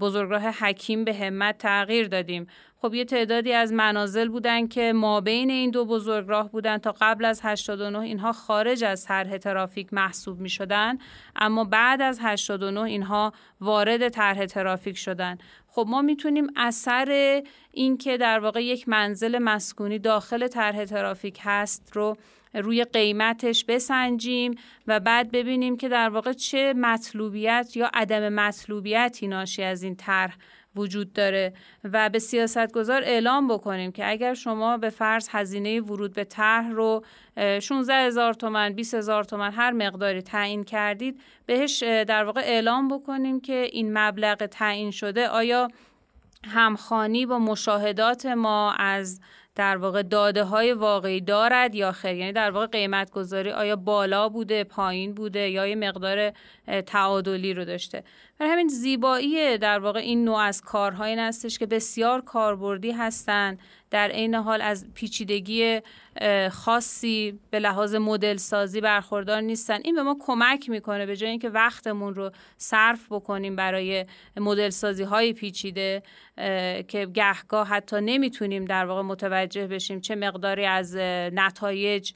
بزرگراه 0.00 0.42
حکیم 0.42 1.04
به 1.04 1.14
همت 1.14 1.58
تغییر 1.58 2.08
دادیم. 2.08 2.46
خب 2.76 2.94
یه 2.94 3.04
تعدادی 3.04 3.52
از 3.52 3.72
منازل 3.72 4.28
بودن 4.28 4.66
که 4.66 4.92
ما 4.92 5.20
بین 5.20 5.50
این 5.50 5.70
دو 5.70 5.84
بزرگراه 5.84 6.50
بودن 6.50 6.78
تا 6.78 6.94
قبل 7.00 7.24
از 7.24 7.40
89 7.44 7.98
اینها 7.98 8.32
خارج 8.32 8.84
از 8.84 9.04
طرح 9.04 9.36
ترافیک 9.36 9.94
محسوب 9.94 10.40
می 10.40 10.48
شدن 10.48 10.98
اما 11.36 11.64
بعد 11.64 12.02
از 12.02 12.18
89 12.22 12.80
اینها 12.80 13.32
وارد 13.60 14.08
طرح 14.08 14.46
ترافیک 14.46 14.98
شدن. 14.98 15.38
خب 15.68 15.86
ما 15.88 16.02
می‌تونیم 16.02 16.46
اثر 16.56 17.42
اینکه 17.72 18.16
در 18.16 18.38
واقع 18.38 18.64
یک 18.64 18.88
منزل 18.88 19.38
مسکونی 19.38 19.98
داخل 19.98 20.46
طرح 20.46 20.84
ترافیک 20.84 21.38
هست 21.42 21.90
رو 21.94 22.16
روی 22.54 22.84
قیمتش 22.84 23.64
بسنجیم 23.64 24.54
و 24.86 25.00
بعد 25.00 25.30
ببینیم 25.30 25.76
که 25.76 25.88
در 25.88 26.08
واقع 26.08 26.32
چه 26.32 26.74
مطلوبیت 26.76 27.72
یا 27.74 27.90
عدم 27.94 28.28
مطلوبیتی 28.28 29.28
ناشی 29.28 29.62
از 29.62 29.82
این 29.82 29.96
طرح 29.96 30.36
وجود 30.76 31.12
داره 31.12 31.52
و 31.84 32.08
به 32.08 32.18
سیاستگزار 32.18 33.02
اعلام 33.04 33.48
بکنیم 33.48 33.92
که 33.92 34.10
اگر 34.10 34.34
شما 34.34 34.76
به 34.76 34.90
فرض 34.90 35.28
هزینه 35.30 35.80
ورود 35.80 36.12
به 36.12 36.24
طرح 36.24 36.70
رو 36.70 37.04
16 37.36 37.94
هزار 37.94 38.34
تومن 38.34 38.72
20 38.72 38.94
هزار 38.94 39.24
تومن 39.24 39.52
هر 39.52 39.70
مقداری 39.70 40.22
تعیین 40.22 40.64
کردید 40.64 41.20
بهش 41.46 41.82
در 41.82 42.24
واقع 42.24 42.40
اعلام 42.40 42.88
بکنیم 42.88 43.40
که 43.40 43.68
این 43.72 43.98
مبلغ 43.98 44.46
تعیین 44.46 44.90
شده 44.90 45.28
آیا 45.28 45.68
همخانی 46.46 47.26
با 47.26 47.38
مشاهدات 47.38 48.26
ما 48.26 48.72
از 48.72 49.20
در 49.54 49.76
واقع 49.76 50.02
داده 50.02 50.44
های 50.44 50.72
واقعی 50.72 51.20
دارد 51.20 51.74
یا 51.74 51.92
خیر؟ 51.92 52.16
یعنی 52.16 52.32
در 52.32 52.50
واقع 52.50 52.66
قیمت 52.66 53.10
گذاری 53.10 53.50
آیا 53.50 53.76
بالا 53.76 54.28
بوده 54.28 54.64
پایین 54.64 55.14
بوده 55.14 55.50
یا 55.50 55.66
یه 55.66 55.74
مقدار 55.74 56.32
تعادلی 56.86 57.54
رو 57.54 57.64
داشته؟ 57.64 58.04
برای 58.38 58.52
همین 58.52 58.68
زیبایی 58.68 59.58
در 59.58 59.78
واقع 59.78 60.00
این 60.00 60.24
نوع 60.24 60.38
از 60.38 60.60
کارهایی 60.60 61.14
هستش 61.14 61.58
که 61.58 61.66
بسیار 61.66 62.20
کاربردی 62.20 62.90
هستند 62.90 63.58
در 63.90 64.08
عین 64.08 64.34
حال 64.34 64.62
از 64.62 64.86
پیچیدگی 64.94 65.80
خاصی 66.50 67.38
به 67.50 67.58
لحاظ 67.58 67.94
مدل 67.94 68.36
سازی 68.36 68.80
برخوردار 68.80 69.40
نیستن. 69.40 69.80
این 69.84 69.94
به 69.94 70.02
ما 70.02 70.16
کمک 70.20 70.70
می‌کنه 70.70 71.06
به 71.06 71.16
جای 71.16 71.30
اینکه 71.30 71.48
وقتمون 71.48 72.14
رو 72.14 72.30
صرف 72.56 73.12
بکنیم 73.12 73.56
برای 73.56 74.06
مدل 74.36 74.70
سازی 74.70 75.02
های 75.02 75.32
پیچیده 75.32 76.02
که 76.88 77.08
گهگاه 77.14 77.68
حتی 77.68 77.96
نمی‌تونیم 78.00 78.64
در 78.64 78.86
واقع 78.86 79.02
متوجه 79.02 79.66
بشیم 79.66 80.00
چه 80.00 80.14
مقداری 80.14 80.66
از 80.66 80.96
نتایج 81.32 82.12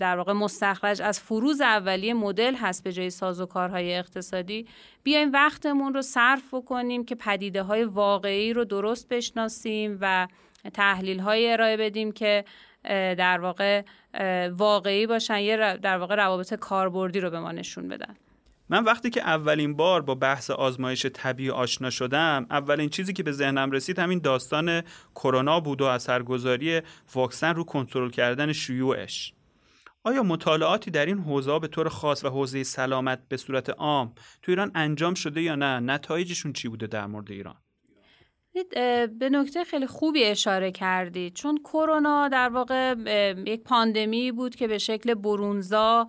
در 0.00 0.16
واقع 0.16 0.32
مستخرج 0.32 1.02
از 1.02 1.20
فروز 1.20 1.60
اولیه 1.60 2.14
مدل 2.14 2.54
هست 2.54 2.84
به 2.84 2.92
جای 2.92 3.10
سازوکارهای 3.10 3.94
اقتصادی. 3.94 4.66
بیایم 5.02 5.32
وقتمون 5.32 5.94
رو 5.94 6.02
صرف 6.02 6.54
بکنیم 6.54 7.04
که 7.04 7.14
پدیده 7.14 7.62
های 7.62 7.84
واقعی 7.84 8.52
رو 8.52 8.64
درست 8.64 9.08
بشناسیم 9.08 9.98
و 10.00 10.28
تحلیل 10.74 11.20
های 11.20 11.52
ارائه 11.52 11.76
بدیم 11.76 12.12
که 12.12 12.44
در 13.18 13.40
واقع 13.40 13.82
واقعی 14.50 15.06
باشن 15.06 15.38
یه 15.38 15.76
در 15.76 15.98
واقع 15.98 16.14
روابط 16.14 16.54
کاربردی 16.54 17.20
رو 17.20 17.30
به 17.30 17.40
ما 17.40 17.52
نشون 17.52 17.88
بدن. 17.88 18.16
من 18.68 18.84
وقتی 18.84 19.10
که 19.10 19.20
اولین 19.20 19.76
بار 19.76 20.02
با 20.02 20.14
بحث 20.14 20.50
آزمایش 20.50 21.06
طبیعی 21.06 21.50
آشنا 21.50 21.90
شدم 21.90 22.46
اولین 22.50 22.88
چیزی 22.88 23.12
که 23.12 23.22
به 23.22 23.32
ذهنم 23.32 23.70
رسید 23.70 23.98
همین 23.98 24.18
داستان 24.18 24.82
کرونا 25.14 25.60
بود 25.60 25.80
و 25.80 25.84
اثرگذاری 25.84 26.80
واکسن 27.14 27.54
رو 27.54 27.64
کنترل 27.64 28.10
کردن 28.10 28.52
شیوعش. 28.52 29.32
آیا 30.04 30.22
مطالعاتی 30.22 30.90
در 30.90 31.06
این 31.06 31.18
حوزه 31.18 31.58
به 31.58 31.68
طور 31.68 31.88
خاص 31.88 32.24
و 32.24 32.28
حوزه 32.28 32.62
سلامت 32.62 33.28
به 33.28 33.36
صورت 33.36 33.70
عام 33.70 34.14
تو 34.42 34.52
ایران 34.52 34.70
انجام 34.74 35.14
شده 35.14 35.42
یا 35.42 35.54
نه؟ 35.54 35.80
نتایجشون 35.80 36.52
چی 36.52 36.68
بوده 36.68 36.86
در 36.86 37.06
مورد 37.06 37.30
ایران؟ 37.30 37.56
به 39.18 39.28
نکته 39.32 39.64
خیلی 39.64 39.86
خوبی 39.86 40.24
اشاره 40.24 40.72
کردید 40.72 41.34
چون 41.34 41.58
کرونا 41.64 42.28
در 42.28 42.48
واقع 42.48 42.94
یک 43.46 43.62
پاندمی 43.62 44.32
بود 44.32 44.54
که 44.54 44.68
به 44.68 44.78
شکل 44.78 45.14
برونزا 45.14 46.06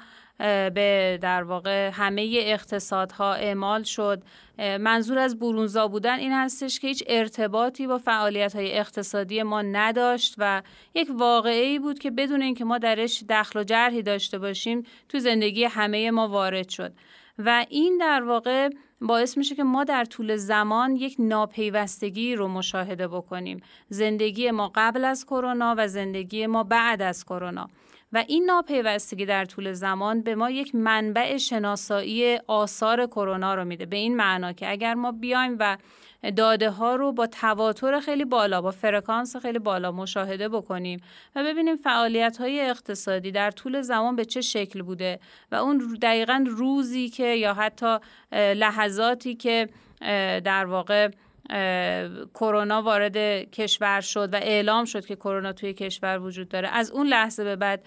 به 0.74 1.20
در 1.22 1.44
واقع 1.44 1.90
همه 1.94 2.30
اقتصادها 2.34 3.34
اعمال 3.34 3.84
شد. 3.84 4.24
منظور 4.58 5.18
از 5.18 5.40
برونزا 5.40 5.88
بودن 5.88 6.20
این 6.20 6.32
هستش 6.32 6.80
که 6.80 6.88
هیچ 6.88 7.04
ارتباطی 7.08 7.88
با 7.88 7.98
فعالیت 7.98 8.56
های 8.56 8.78
اقتصادی 8.78 9.44
ما 9.44 9.62
نداشت 9.62 10.36
و 10.38 10.62
یک 10.96 11.10
واقعی 11.18 11.80
بود 11.80 12.00
که 12.00 12.12
بدون 12.12 12.42
اینکه 12.42 12.66
ما 12.66 12.78
درش 12.78 13.24
دخل 13.30 13.60
و 13.60 13.64
جرحی 13.64 14.02
داشته 14.02 14.40
باشیم 14.40 14.84
تو 15.10 15.20
زندگی 15.20 15.64
همه 15.64 16.12
ما 16.12 16.28
وارد 16.28 16.70
شد. 16.70 16.94
و 17.38 17.66
این 17.70 17.98
در 17.98 18.24
واقع 18.24 18.70
باعث 19.02 19.38
میشه 19.38 19.56
که 19.56 19.64
ما 19.64 19.84
در 19.84 20.06
طول 20.06 20.36
زمان 20.36 20.96
یک 20.96 21.16
ناپیوستگی 21.20 22.36
رو 22.36 22.48
مشاهده 22.48 23.08
بکنیم. 23.08 23.62
زندگی 23.90 24.52
ما 24.52 24.72
قبل 24.76 25.06
از 25.06 25.26
کرونا 25.26 25.76
و 25.78 25.88
زندگی 25.88 26.48
ما 26.48 26.64
بعد 26.64 27.02
از 27.02 27.26
کرونا. 27.26 27.70
و 28.14 28.24
این 28.28 28.46
ناپیوستگی 28.46 29.26
در 29.26 29.46
طول 29.46 29.74
زمان 29.74 30.22
به 30.22 30.36
ما 30.36 30.50
یک 30.50 30.76
منبع 30.76 31.38
شناسایی 31.38 32.40
آثار 32.48 33.06
کرونا 33.06 33.56
رو 33.56 33.66
میده. 33.66 33.86
به 33.86 33.98
این 33.98 34.16
معنا 34.16 34.54
که 34.54 34.72
اگر 34.72 34.94
ما 34.94 35.12
بیایم 35.12 35.58
و 35.60 35.78
داده 36.38 36.70
ها 36.70 36.96
رو 36.96 37.12
با 37.12 37.28
تواتر 37.28 38.00
خیلی 38.00 38.26
بالا 38.26 38.62
با 38.62 38.72
فرکانس 38.72 39.36
خیلی 39.36 39.60
بالا 39.60 39.92
مشاهده 39.92 40.50
بکنیم 40.50 41.02
و 41.36 41.44
ببینیم 41.44 41.76
فعالیت 41.76 42.38
های 42.38 42.62
اقتصادی 42.62 43.32
در 43.32 43.52
طول 43.52 43.82
زمان 43.82 44.16
به 44.16 44.26
چه 44.26 44.42
شکل 44.42 44.82
بوده 44.82 45.20
و 45.52 45.56
اون 45.56 45.98
دقیقا 46.02 46.46
روزی 46.48 47.10
که 47.10 47.28
یا 47.28 47.54
حتی 47.54 47.98
لحظاتی 48.32 49.36
که 49.36 49.70
در 50.44 50.66
واقع 50.66 51.10
کرونا 52.34 52.82
وارد 52.82 53.18
کشور 53.52 54.02
شد 54.02 54.34
و 54.34 54.36
اعلام 54.36 54.86
شد 54.86 55.06
که 55.06 55.16
کرونا 55.16 55.54
توی 55.54 55.74
کشور 55.74 56.20
وجود 56.20 56.50
داره. 56.50 56.68
از 56.68 56.92
اون 56.92 57.08
لحظه 57.08 57.44
به 57.44 57.56
بعد 57.56 57.84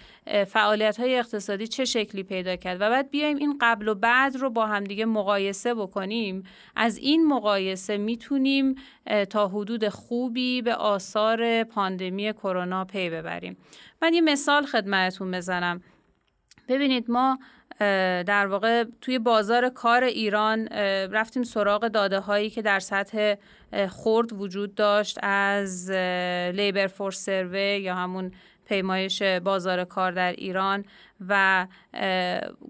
فعالیت 0.47 1.01
های 1.01 1.19
اقتصادی 1.19 1.67
چه 1.67 1.85
شکلی 1.85 2.23
پیدا 2.23 2.57
کرد؟ 2.57 2.81
و 2.81 2.91
بعد 2.91 3.11
بیایم 3.11 3.37
این 3.37 3.59
قبل 3.61 3.89
و 3.89 3.95
بعد 3.95 4.37
رو 4.37 4.51
با 4.51 4.67
همدیگه 4.67 5.05
مقایسه 5.05 5.75
بکنیم. 5.75 6.43
از 6.77 6.99
این 6.99 7.27
مقایسه 7.27 7.97
می‌تونیم 7.97 8.75
تا 9.31 9.49
حدود 9.49 9.89
خوبی 9.89 10.63
به 10.63 10.75
آثار 10.75 11.65
پاندمی 11.65 12.33
کرونا 12.33 12.85
پی 12.85 13.11
ببریم. 13.11 13.57
من 14.03 14.15
یه 14.15 14.21
مثال 14.21 14.67
خدمتتون 14.67 15.31
بزنم. 15.31 15.83
ببینید 16.69 17.11
ما 17.11 17.39
در 18.27 18.47
واقع 18.47 18.85
توی 19.01 19.19
بازار 19.19 19.69
کار 19.69 20.05
ایران 20.05 20.69
رفتیم 21.13 21.43
سراغ 21.43 21.89
داده 21.89 22.19
هایی 22.21 22.51
که 22.51 22.63
در 22.63 22.81
سطح 22.81 23.35
خرد 23.89 24.33
وجود 24.33 24.75
داشت 24.75 25.19
از 25.23 25.91
لیبر 26.55 26.87
فورس 26.87 27.25
سروی 27.25 27.81
یا 27.81 27.95
همون 27.95 28.33
پیمایش 28.65 29.23
بازار 29.23 29.85
کار 29.85 30.13
در 30.13 30.33
ایران 30.33 30.85
و 31.29 31.67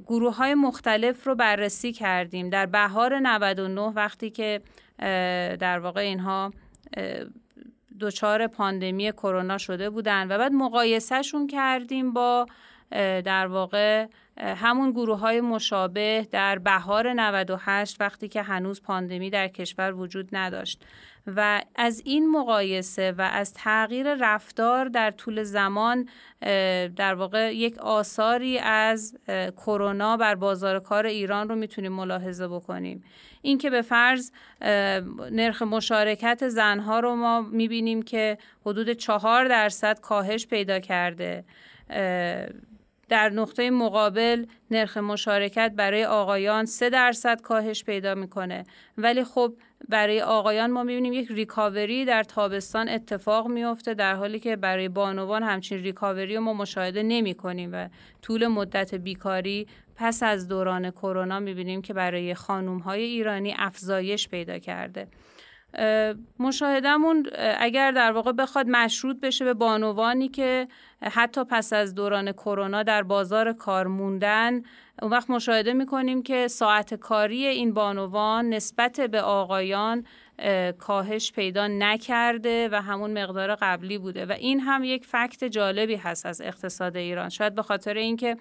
گروه 0.06 0.36
های 0.36 0.55
مختلف 0.55 1.26
رو 1.26 1.35
بررسی 1.35 1.93
کردیم. 1.93 2.51
در 2.51 2.66
بهار 2.66 3.18
99 3.18 3.81
وقتی 3.81 4.31
که 4.31 4.60
در 5.60 5.78
واقع 5.78 6.01
اینها 6.01 6.52
دچار 8.01 8.47
پاندمی 8.47 9.12
کرونا 9.12 9.59
شده 9.59 9.90
بودن 9.90 10.32
و 10.32 10.39
بعد 10.39 10.52
مقایسهشون 10.52 11.47
کردیم 11.47 12.12
با 12.12 12.47
در 13.24 13.47
واقع 13.47 14.06
همون 14.39 14.90
گروه 14.90 15.19
های 15.19 15.40
مشابه 15.40 16.27
در 16.31 16.59
بهار 16.59 17.12
98 17.12 18.01
وقتی 18.01 18.28
که 18.28 18.43
هنوز 18.43 18.82
پاندمی 18.82 19.31
در 19.31 19.48
کشور 19.48 19.93
وجود 19.93 20.28
نداشت. 20.32 20.85
و 21.27 21.62
از 21.74 22.02
این 22.05 22.31
مقایسه 22.31 23.12
و 23.12 23.31
از 23.32 23.55
تغییر 23.55 24.15
رفتار 24.15 24.85
در 24.89 25.11
طول 25.11 25.43
زمان 25.43 26.09
در 26.97 27.15
واقع 27.15 27.55
یک 27.55 27.78
آثاری 27.78 28.59
از 28.59 29.16
کرونا 29.56 30.16
بر 30.16 30.35
بازار 30.35 30.81
کار 30.81 31.06
ایران 31.06 31.48
رو 31.48 31.55
می‌تونیم 31.55 31.93
ملاحظه 31.93 32.48
بکنیم. 32.48 33.05
اینکه 33.43 33.70
به 33.70 33.82
فرض 33.82 34.31
نرخ 35.31 35.62
مشارکت 35.62 36.48
زنها 36.48 37.01
رو 37.01 37.16
ما 37.16 37.40
می‌بینیم 37.40 38.02
که 38.02 38.39
حدود 38.66 38.93
چهار 38.93 39.44
درصد 39.44 40.01
کاهش 40.01 40.47
پیدا 40.47 40.81
کرده. 40.81 41.44
در 43.09 43.28
نقطه 43.28 43.70
مقابل 43.70 44.47
نرخ 44.70 44.97
مشارکت 44.97 45.72
برای 45.76 46.05
آقایان 46.05 46.64
3 46.64 46.90
درصد 46.90 47.40
کاهش 47.40 47.85
پیدا 47.85 48.14
می‌کنه. 48.14 48.64
ولی 48.98 49.24
خب 49.24 49.55
برای 49.89 50.22
آقایان 50.22 50.70
ما 50.70 50.82
می‌بینیم 50.82 51.12
یک 51.12 51.28
ریکاوری 51.31 52.05
در 52.05 52.22
تابستان 52.22 52.89
اتفاق 52.89 53.48
میفته 53.48 53.94
در 53.94 54.14
حالی 54.14 54.40
که 54.40 54.56
برای 54.56 54.89
بانوان 54.89 55.43
همچین 55.43 55.78
ریکاوری 55.78 56.36
رو 56.36 56.40
ما 56.40 56.52
مشاهده 56.52 57.02
نمی 57.02 57.35
کنیم 57.35 57.70
و 57.72 57.89
طول 58.22 58.47
مدت 58.47 58.94
بیکاری 58.94 59.66
پس 59.97 60.22
از 60.22 60.48
دوران 60.48 60.90
کرونا 60.90 61.40
می‌بینیم 61.40 61.82
که 61.82 61.94
برای 61.94 62.35
خانوم 62.35 62.78
های 62.78 63.02
ایرانی 63.02 63.55
افزایش 63.59 64.28
پیدا 64.28 64.59
کرده. 64.59 65.06
مشاهدمون 66.38 67.26
اگر 67.59 67.92
در 67.92 68.12
واقع 68.12 68.32
بخواد 68.32 68.68
مشروط 68.68 69.20
بشه 69.20 69.44
به 69.44 69.55
بانوانی 69.55 70.28
که 70.28 70.68
حتی 71.02 71.44
پس 71.44 71.72
از 71.72 71.94
دوران 71.94 72.32
کرونا 72.32 72.82
در 72.82 73.02
بازار 73.02 73.52
کار 73.52 73.86
موندن 73.86 74.62
اون 75.02 75.10
وقت 75.10 75.30
مشاهده 75.30 75.72
می‌کنیم 75.72 76.22
که 76.22 76.48
ساعت 76.48 76.94
کاری 76.94 77.46
این 77.46 77.74
بانوان 77.74 78.48
نسبت 78.48 79.01
به 79.01 79.20
آقایان 79.20 80.05
کاهش 80.78 81.32
پیدا 81.32 81.66
نکرده 81.66 82.68
و 82.72 82.82
همون 82.82 83.22
مقدار 83.22 83.55
قبلی 83.55 83.98
بوده 83.98 84.26
و 84.26 84.32
این 84.32 84.60
هم 84.60 84.84
یک 84.84 85.06
فکت 85.06 85.44
جالبی 85.44 85.96
هست 85.96 86.26
از 86.26 86.40
اقتصاد 86.40 86.96
ایران. 86.96 87.28
شاید 87.28 87.55
به 87.55 87.62
خاطر 87.62 87.94
اینکه 87.94 88.36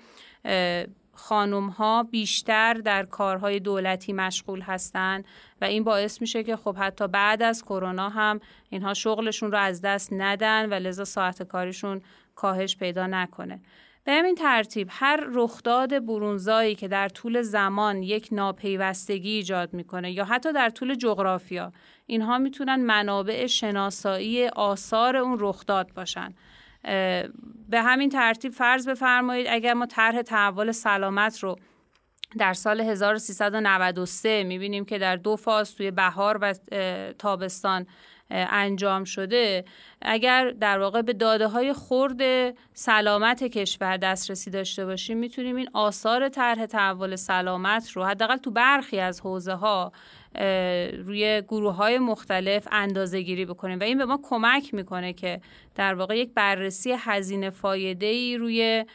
خانم 1.14 1.68
ها 1.68 2.03
بیشتر 2.03 2.73
در 2.73 3.06
کارهای 3.06 3.60
دولتی 3.60 4.14
مشغول 4.14 4.61
هستند 4.61 5.26
و 5.61 5.65
این 5.65 5.84
باعث 5.84 6.22
میشه 6.22 6.44
که 6.44 6.56
خب 6.56 6.76
حتی 6.76 7.07
بعد 7.07 7.41
از 7.41 7.64
کرونا 7.64 8.10
هم 8.10 8.40
اینها 8.69 8.94
شغلشون 8.94 9.52
رو 9.52 9.57
از 9.57 9.81
دست 9.81 10.14
ندن 10.14 10.69
و 10.69 10.73
لذا 10.73 11.03
ساعت 11.03 11.44
کاریشون 11.44 12.02
کاهش 12.35 12.77
پیدا 12.77 13.07
نکنه. 13.07 13.60
به 14.06 14.11
همین 14.11 14.35
ترتیب 14.35 14.88
هر 14.91 15.26
رخداد 15.34 16.06
برونزایی 16.06 16.76
که 16.76 16.88
در 16.88 17.10
طول 17.10 17.41
زمان 17.41 18.03
یک 18.03 18.30
ناپیوستگی 18.31 19.30
ایجاد 19.30 19.73
می‌کنه 19.73 20.11
یا 20.11 20.26
حتی 20.26 20.53
در 20.53 20.69
طول 20.69 20.95
جغرافیا 20.95 21.72
اینها 22.06 22.38
می‌تونن 22.38 22.76
منابع 22.76 23.48
شناسایی 23.48 24.48
آثار 24.48 25.18
اون 25.18 25.38
رخداد 25.40 25.94
باشن. 25.94 26.34
به 27.69 27.81
همین 27.81 28.10
ترتیب 28.10 28.51
فرض 28.51 28.88
بفرمایید 28.88 29.47
اگر 29.49 29.73
ما 29.73 29.85
طرح 29.85 30.22
تحول 30.22 30.72
سلامت 30.72 31.39
رو 31.39 31.55
در 32.38 32.53
سال 32.53 32.81
1393 32.81 34.43
می‌بینیم 34.43 34.85
که 34.85 34.97
در 34.97 35.15
دو 35.15 35.35
فاز 35.35 35.76
توی 35.76 35.91
بهار 35.91 36.38
و 36.41 36.53
تابستان 37.19 37.85
انجام 38.30 39.03
شده 39.03 39.65
اگر 40.01 40.49
در 40.49 40.80
واقع 40.80 41.01
به 41.01 41.14
داده 41.14 41.47
های 41.47 41.73
خورد 41.73 42.22
سلامت 42.73 43.43
کشور 43.43 43.97
دسترسی 43.97 44.51
داشته 44.51 44.85
باشیم 44.85 45.18
می‌تونیم 45.18 45.55
این 45.55 45.69
آثار 45.73 46.30
طرح 46.30 46.65
تحول 46.65 47.15
سلامت 47.15 47.91
رو 47.91 48.03
حداقل 48.05 48.38
تو 48.38 48.51
برخی 48.51 48.99
از 48.99 49.22
حوزه 49.22 49.53
ها 49.53 49.91
روی 51.05 51.41
گروه 51.47 51.76
های 51.76 51.99
مختلف 51.99 52.68
اندازه 52.72 53.22
گیری 53.22 53.45
بکنیم. 53.45 53.80
و 53.80 53.84
این 53.84 53.97
به 53.97 54.05
ما 54.05 54.19
کمک 54.23 54.73
می‌کنه 54.73 55.14
که 55.14 55.41
در 55.76 55.93
واقع 55.93 56.18
یک 56.18 56.34
بررسی 56.34 56.95
هزینه 56.97 57.49
فایده 57.49 58.05
ای 58.05 58.38
روی 58.38 58.85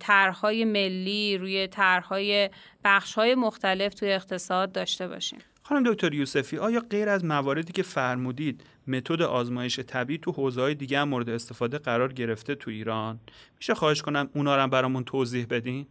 طرحهای 0.00 0.64
ملی 0.64 1.38
روی 1.38 1.66
طرحهای 1.66 2.50
بخش 2.84 3.14
های 3.14 3.34
مختلف 3.34 3.94
توی 3.94 4.12
اقتصاد 4.12 4.72
داشته 4.72 5.08
باشیم. 5.08 5.38
خانم 5.68 5.92
دکتر 5.92 6.14
یوسفی 6.14 6.58
آیا 6.58 6.80
غیر 6.90 7.08
از 7.08 7.24
مواردی 7.24 7.72
که 7.72 7.82
فرمودید 7.82 8.64
متد 8.86 9.22
آزمایش 9.22 9.80
طبیعی 9.80 10.18
تو 10.18 10.32
حوزه‌های 10.32 10.74
دیگه 10.74 10.98
هم 10.98 11.08
مورد 11.08 11.28
استفاده 11.28 11.78
قرار 11.78 12.12
گرفته 12.12 12.54
تو 12.54 12.70
ایران؟ 12.70 13.20
میشه 13.56 13.74
خواهش 13.74 14.02
کنم 14.02 14.30
اونا 14.34 14.56
رو 14.56 14.70
برامون 14.70 15.04
توضیح 15.04 15.46
بدین؟ 15.50 15.86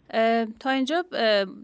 تا 0.59 0.69
اینجا 0.69 1.05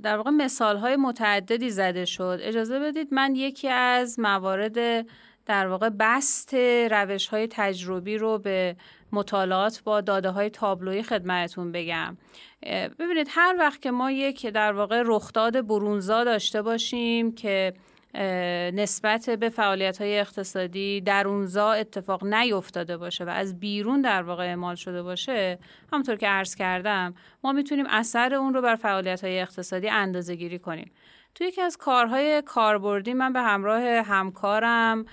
در 0.04 0.18
واقع 0.18 0.30
مثال‌های 0.30 0.96
متعددی 0.96 1.70
زده 1.70 2.06
شد. 2.06 2.40
اجازه 2.42 2.80
بدید 2.80 3.08
من 3.12 3.36
یکی 3.36 3.70
از 3.70 4.20
موارد 4.20 5.06
در 5.46 5.68
واقع 5.68 5.90
بست 5.90 6.54
روش 6.92 7.28
های 7.28 7.48
تجربی 7.52 8.18
رو 8.18 8.38
به 8.38 8.76
مطالعات 9.12 9.82
با 9.84 10.02
داده 10.02 10.30
های 10.30 10.50
تابلوی 10.50 11.04
خدمتون 11.04 11.72
بگم 11.72 12.18
ببینید 13.00 13.28
هر 13.30 13.56
وقت 13.60 13.82
که 13.82 13.92
ما 13.92 14.12
یک 14.12 14.48
در 14.48 14.74
واقع 14.74 15.04
رخداد 15.06 15.68
برونزا 15.68 16.24
داشته 16.24 16.62
باشیم 16.62 17.36
که 17.36 17.74
نسبت 18.74 19.30
به 19.30 19.50
فعالیت 19.50 20.02
های 20.02 20.20
اقتصادی 20.20 21.02
در 21.02 21.28
اونزا 21.28 21.72
اتفاق 21.72 22.26
نیفتاده 22.26 22.98
باشه 22.98 23.26
و 23.26 23.30
از 23.30 23.60
بیرون 23.60 24.02
در 24.02 24.24
واقع 24.24 24.44
اعمال 24.44 24.76
شده 24.76 25.04
باشه 25.04 25.60
همونطور 25.94 26.16
که 26.16 26.28
عرض 26.28 26.56
کردم 26.56 27.14
ما 27.44 27.52
می‌تونیم 27.52 27.86
اثر 27.90 28.34
اون 28.34 28.54
رو 28.54 28.62
بر 28.62 28.76
فعالیت 28.76 29.24
های 29.24 29.40
اقتصادی 29.40 29.90
اندازه 29.90 30.36
گیری 30.36 30.60
کنیم. 30.60 30.92
توی 31.36 31.48
یکی 31.48 31.62
از 31.62 31.78
کارهای 31.78 32.42
کاربردی 32.42 33.14
من 33.14 33.34
به 33.34 33.42
همراه 33.42 33.82
همکارم 33.82 35.06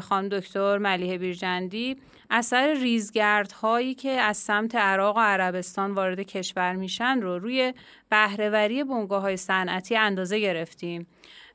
خانم 0.00 0.28
دکتر 0.28 0.78
ملیه 0.78 1.18
بیرجندی 1.18 1.96
اثر 2.30 2.74
ریزگردهایی 2.74 3.94
که 3.94 4.10
از 4.10 4.36
سمت 4.36 4.74
عراق 4.74 5.16
و 5.16 5.20
عربستان 5.20 5.94
وارد 5.94 6.20
کشور 6.20 6.72
میشن 6.72 7.20
رو 7.20 7.38
روی 7.38 7.74
بهرهوری 8.10 8.84
بنگاه 8.84 9.22
های 9.22 9.36
صنعتی 9.36 9.96
اندازه 9.96 10.38
گرفتیم. 10.38 11.06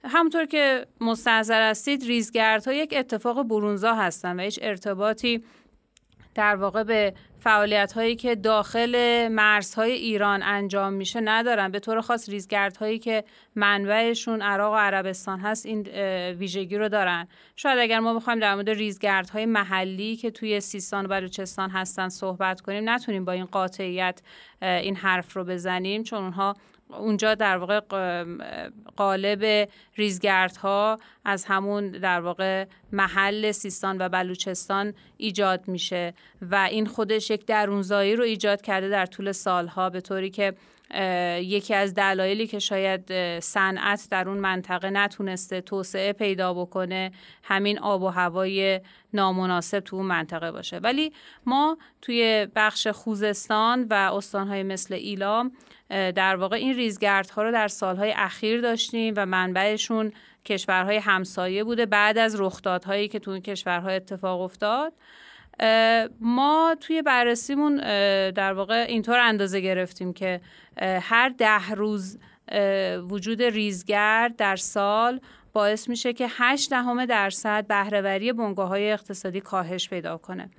همونطور 0.03 0.45
که 0.45 0.85
مستحضر 1.01 1.69
هستید 1.69 2.03
ریزگردها 2.03 2.73
یک 2.73 2.93
اتفاق 2.97 3.43
برونزا 3.43 3.93
هستن 3.93 4.39
و 4.39 4.43
هیچ 4.43 4.59
ارتباطی 4.61 5.43
در 6.35 6.55
واقع 6.55 6.83
به 6.83 7.13
فعالیت 7.39 7.91
هایی 7.91 8.15
که 8.15 8.35
داخل 8.35 9.27
مرزهای 9.31 9.91
ایران 9.91 10.43
انجام 10.43 10.93
میشه 10.93 11.21
ندارن. 11.21 11.71
به 11.71 11.79
طور 11.79 12.01
خاص 12.01 12.29
ریزگرد 12.29 12.77
هایی 12.77 12.99
که 12.99 13.23
منبعشون 13.55 14.41
عراق 14.41 14.73
و 14.73 14.75
عربستان 14.75 15.39
هست 15.39 15.65
این 15.65 15.87
ویژگی 16.31 16.77
رو 16.77 16.89
دارن. 16.89 17.27
شاید 17.55 17.79
اگر 17.79 17.99
ما 17.99 18.13
بخوایم 18.13 18.39
در 18.39 18.55
مورد 18.55 18.69
ریزگرد 18.69 19.29
های 19.29 19.45
محلی 19.45 20.15
که 20.15 20.31
توی 20.31 20.59
سیستان 20.59 21.05
و 21.05 21.07
بلوچستان 21.07 21.69
هستن 21.69 22.09
صحبت 22.09 22.61
کنیم 22.61 22.89
نتونیم 22.89 23.25
با 23.25 23.31
این 23.31 23.45
قاطعیت 23.45 24.21
این 24.61 24.95
حرف 24.95 25.35
رو 25.35 25.43
بزنیم 25.43 26.03
چون 26.03 26.23
اونها 26.23 26.55
اونجا 26.89 27.35
در 27.35 27.57
واقع 27.57 27.79
قالب 28.95 29.69
ریزگردها 29.95 30.97
از 31.25 31.45
همون 31.45 31.91
در 31.91 32.21
واقع 32.21 32.65
محل 32.91 33.51
سیستان 33.51 33.97
و 33.97 34.09
بلوچستان 34.09 34.93
ایجاد 35.17 35.67
میشه 35.67 36.13
و 36.41 36.55
این 36.55 36.85
خودش 36.85 37.29
یک 37.29 37.45
درونزایی 37.45 38.15
رو 38.15 38.23
ایجاد 38.23 38.61
کرده 38.61 38.89
در 38.89 39.05
طول 39.05 39.31
سالها 39.31 39.89
به 39.89 40.01
طوری 40.01 40.29
که 40.29 40.53
یکی 41.41 41.73
از 41.73 41.93
دلایلی 41.93 42.47
که 42.47 42.59
شاید 42.59 43.39
صنعت 43.39 44.07
در 44.11 44.29
اون 44.29 44.37
منطقه 44.37 44.89
نتونسته 44.89 45.61
توسعه 45.61 46.13
پیدا 46.13 46.53
بکنه 46.53 47.11
همین 47.43 47.79
آب 47.79 48.01
و 48.01 48.07
هوای 48.07 48.81
نامناسب 49.13 49.79
تو 49.79 49.95
اون 49.95 50.05
منطقه 50.05 50.51
باشه. 50.51 50.77
ولی 50.77 51.13
ما 51.45 51.77
توی 52.01 52.47
بخش 52.55 52.87
خوزستان 52.87 53.87
و 53.89 53.93
استانهای 53.93 54.63
مثل 54.63 54.93
ایلام 54.93 55.51
در 55.89 56.35
واقع 56.35 56.55
این 56.55 56.75
ریزگردها 56.75 57.43
رو 57.43 57.51
در 57.51 57.67
سالهای 57.67 58.13
اخیر 58.17 58.61
داشتیم 58.61 59.13
و 59.17 59.25
منبعشون 59.25 60.11
کشورهای 60.45 60.97
همسایه 60.97 61.63
بوده 61.63 61.85
بعد 61.85 62.17
از 62.17 62.41
رخدادهایی 62.41 63.07
که 63.07 63.19
تو 63.19 63.31
این 63.31 63.41
کشورها 63.41 63.89
اتفاق 63.89 64.41
افتاد. 64.41 64.93
ما 66.21 66.75
توی 66.81 67.01
بررسیمون 67.01 67.75
در 68.31 68.53
واقع 68.53 68.85
اینطور 68.89 69.19
اندازه 69.19 69.59
گرفتیم 69.59 70.13
که 70.13 70.41
هر 70.81 71.29
ده 71.29 71.69
روز 71.69 72.17
وجود 73.09 73.41
ریزگرد 73.41 74.35
در 74.35 74.55
سال 74.55 75.19
باعث 75.53 75.89
میشه 75.89 76.13
که 76.13 76.27
8 76.29 76.69
دهم 76.69 77.05
درصد 77.05 77.67
بهرهوری 77.67 78.33
بنگاه 78.33 78.67
های 78.67 78.91
اقتصادی 78.91 79.41
کاهش 79.41 79.89
پیدا 79.89 80.17
کنه. 80.17 80.49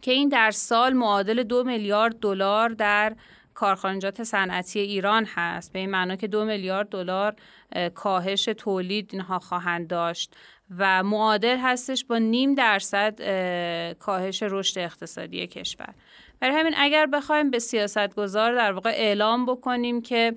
که 0.00 0.12
این 0.12 0.28
در 0.28 0.50
سال 0.50 0.92
معادل 0.92 1.42
دو 1.42 1.64
میلیارد 1.64 2.18
دلار 2.18 2.68
در 2.68 3.16
کارخانجات 3.56 4.22
صنعتی 4.22 4.80
ایران 4.80 5.24
هست. 5.34 5.72
به 5.72 5.78
این 5.78 5.90
معنا 5.90 6.16
که 6.16 6.26
دو 6.26 6.44
میلیارد 6.44 6.88
دلار 6.88 7.34
کاهش 7.94 8.44
تولید 8.44 9.10
اینها 9.12 9.38
خواهند 9.38 9.88
داشت 9.88 10.36
و 10.78 11.02
معادل 11.02 11.58
هستش 11.58 12.04
با 12.04 12.18
نیم 12.18 12.54
درصد 12.54 13.14
کاهش 13.98 14.42
رشد 14.42 14.78
اقتصادی 14.78 15.46
کشور. 15.46 15.94
برای 16.40 16.54
همین 16.56 16.74
اگر 16.76 17.06
بخوایم 17.06 17.50
به 17.50 17.58
سیاست 17.58 18.14
گذار 18.14 18.54
در 18.54 18.72
واقع 18.72 18.90
اعلام 18.90 19.46
بکنیم 19.46 20.02
که 20.02 20.34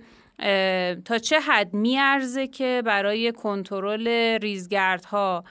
تا 1.05 1.17
چه 1.17 1.39
حد 1.39 1.73
میارزه 1.73 2.47
که 2.47 2.81
برای 2.85 3.31
کنترل 3.31 4.07
ریزگردها 4.41 5.43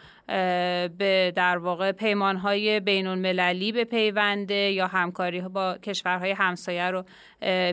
به 0.99 1.33
در 1.37 1.59
واقع 1.59 1.93
پیمانهای 1.93 2.81
بین 2.81 3.07
المللی 3.07 3.73
به 3.73 3.85
پیونده 3.85 4.55
یا 4.55 4.87
همکاری 4.87 5.41
با 5.41 5.79
کشورهای 5.79 6.31
همسایه 6.31 6.91
رو 6.91 7.05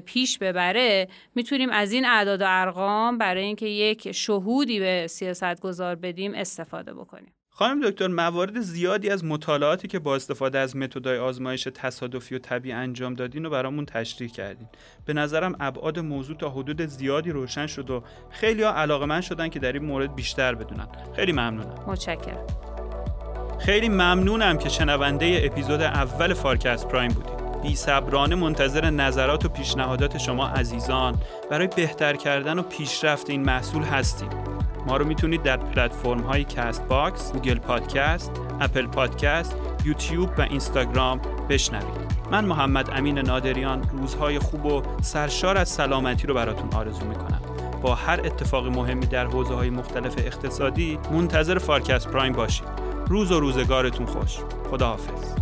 پیش 0.06 0.38
ببره. 0.38 1.08
می‌تونیم 1.36 1.70
از 1.70 1.92
این 1.92 2.06
اعداد 2.06 2.42
و 2.42 2.46
ارقام 2.48 3.18
برای 3.18 3.44
اینکه 3.44 3.66
یک 3.68 4.12
شهودی 4.12 4.80
به 4.80 5.08
سیاست 5.08 5.62
گذار 5.62 5.96
بدیم 5.96 6.34
استفاده 6.34 6.94
بکنیم. 6.94 7.34
خانم 7.58 7.90
دکتر 7.90 8.08
موارد 8.08 8.60
زیادی 8.60 9.10
از 9.10 9.26
مطالعاتی 9.26 9.88
که 9.88 10.00
با 10.00 10.16
استفاده 10.16 10.60
از 10.60 10.76
متدای 10.76 11.18
آزمایش 11.18 11.68
تصادفی 11.74 12.36
و 12.36 12.40
طبیعی 12.40 12.76
انجام 12.76 13.14
دادین 13.14 13.44
رو 13.44 13.50
برامون 13.50 13.86
تشریح 13.86 14.30
کردین. 14.30 14.68
به 15.06 15.14
نظرم 15.14 15.56
ابعاد 15.60 16.00
موضوع 16.00 16.38
تا 16.38 16.50
حدود 16.50 16.86
زیادی 16.86 17.32
روشن 17.32 17.68
شد 17.68 17.90
و 17.90 18.04
خیلی 18.30 18.64
ها 18.64 18.74
علاقه 18.74 19.06
من 19.06 19.22
شدن 19.22 19.50
که 19.50 19.60
در 19.60 19.74
این 19.74 19.86
مورد 19.86 20.16
بیشتر 20.16 20.56
بدونن. 20.56 20.88
خیلی 21.16 21.32
ممنونم. 21.32 21.84
متشکرم. 21.88 22.48
خیلی 23.60 23.90
ممنونم 23.90 24.58
که 24.58 24.70
شنونده 24.70 25.42
اپیزود 25.44 25.82
اول 25.82 26.34
فارکست 26.34 26.88
پرایم 26.88 27.12
بودید 27.12 27.45
بی 27.66 27.76
صبرانه 27.76 28.36
منتظر 28.36 28.90
نظرات 28.90 29.46
و 29.46 29.50
پیشنهادات 29.50 30.18
شما 30.18 30.48
عزیزان 30.48 31.16
برای 31.50 31.68
بهتر 31.68 32.16
کردن 32.16 32.60
و 32.60 32.62
پیشرفت 32.62 33.30
این 33.30 33.42
محصول 33.42 33.84
هستیم 33.84 34.30
ما 34.88 34.98
رو 34.98 35.06
می‌تونید 35.06 35.44
در 35.44 35.58
پلتفرم 35.58 36.20
های 36.20 36.44
Castbox، 36.44 37.32
Google 37.32 37.60
Podcast، 37.60 38.32
Apple 38.62 38.88
Podcast، 38.88 39.56
یوتیوب 39.86 40.30
و 40.38 40.42
اینستاگرام 40.42 41.22
بشنوید. 41.50 42.16
من 42.32 42.46
محمد 42.46 42.90
امین 42.94 43.20
نادریان 43.20 43.90
روزهای 43.92 44.40
خوب 44.40 44.66
و 44.66 44.82
سرشار 45.02 45.58
از 45.58 45.70
سلامتی 45.70 46.28
رو 46.28 46.34
براتون 46.34 46.70
آرزو 46.74 47.06
می‌کنم. 47.06 47.42
با 47.82 47.96
هر 47.96 48.20
اتفاق 48.26 48.68
مهمی 48.68 49.06
در 49.06 49.26
حوزه 49.26 49.54
های 49.54 49.70
مختلف 49.70 50.14
اقتصادی 50.18 51.00
منتظر 51.12 51.58
فارکست 51.58 52.08
Prime 52.08 52.34
باشید. 52.34 52.68
روز 53.08 53.32
و 53.32 53.40
روزگارتون 53.40 54.06
خوش. 54.06 54.38
خداحافظ. 54.72 55.36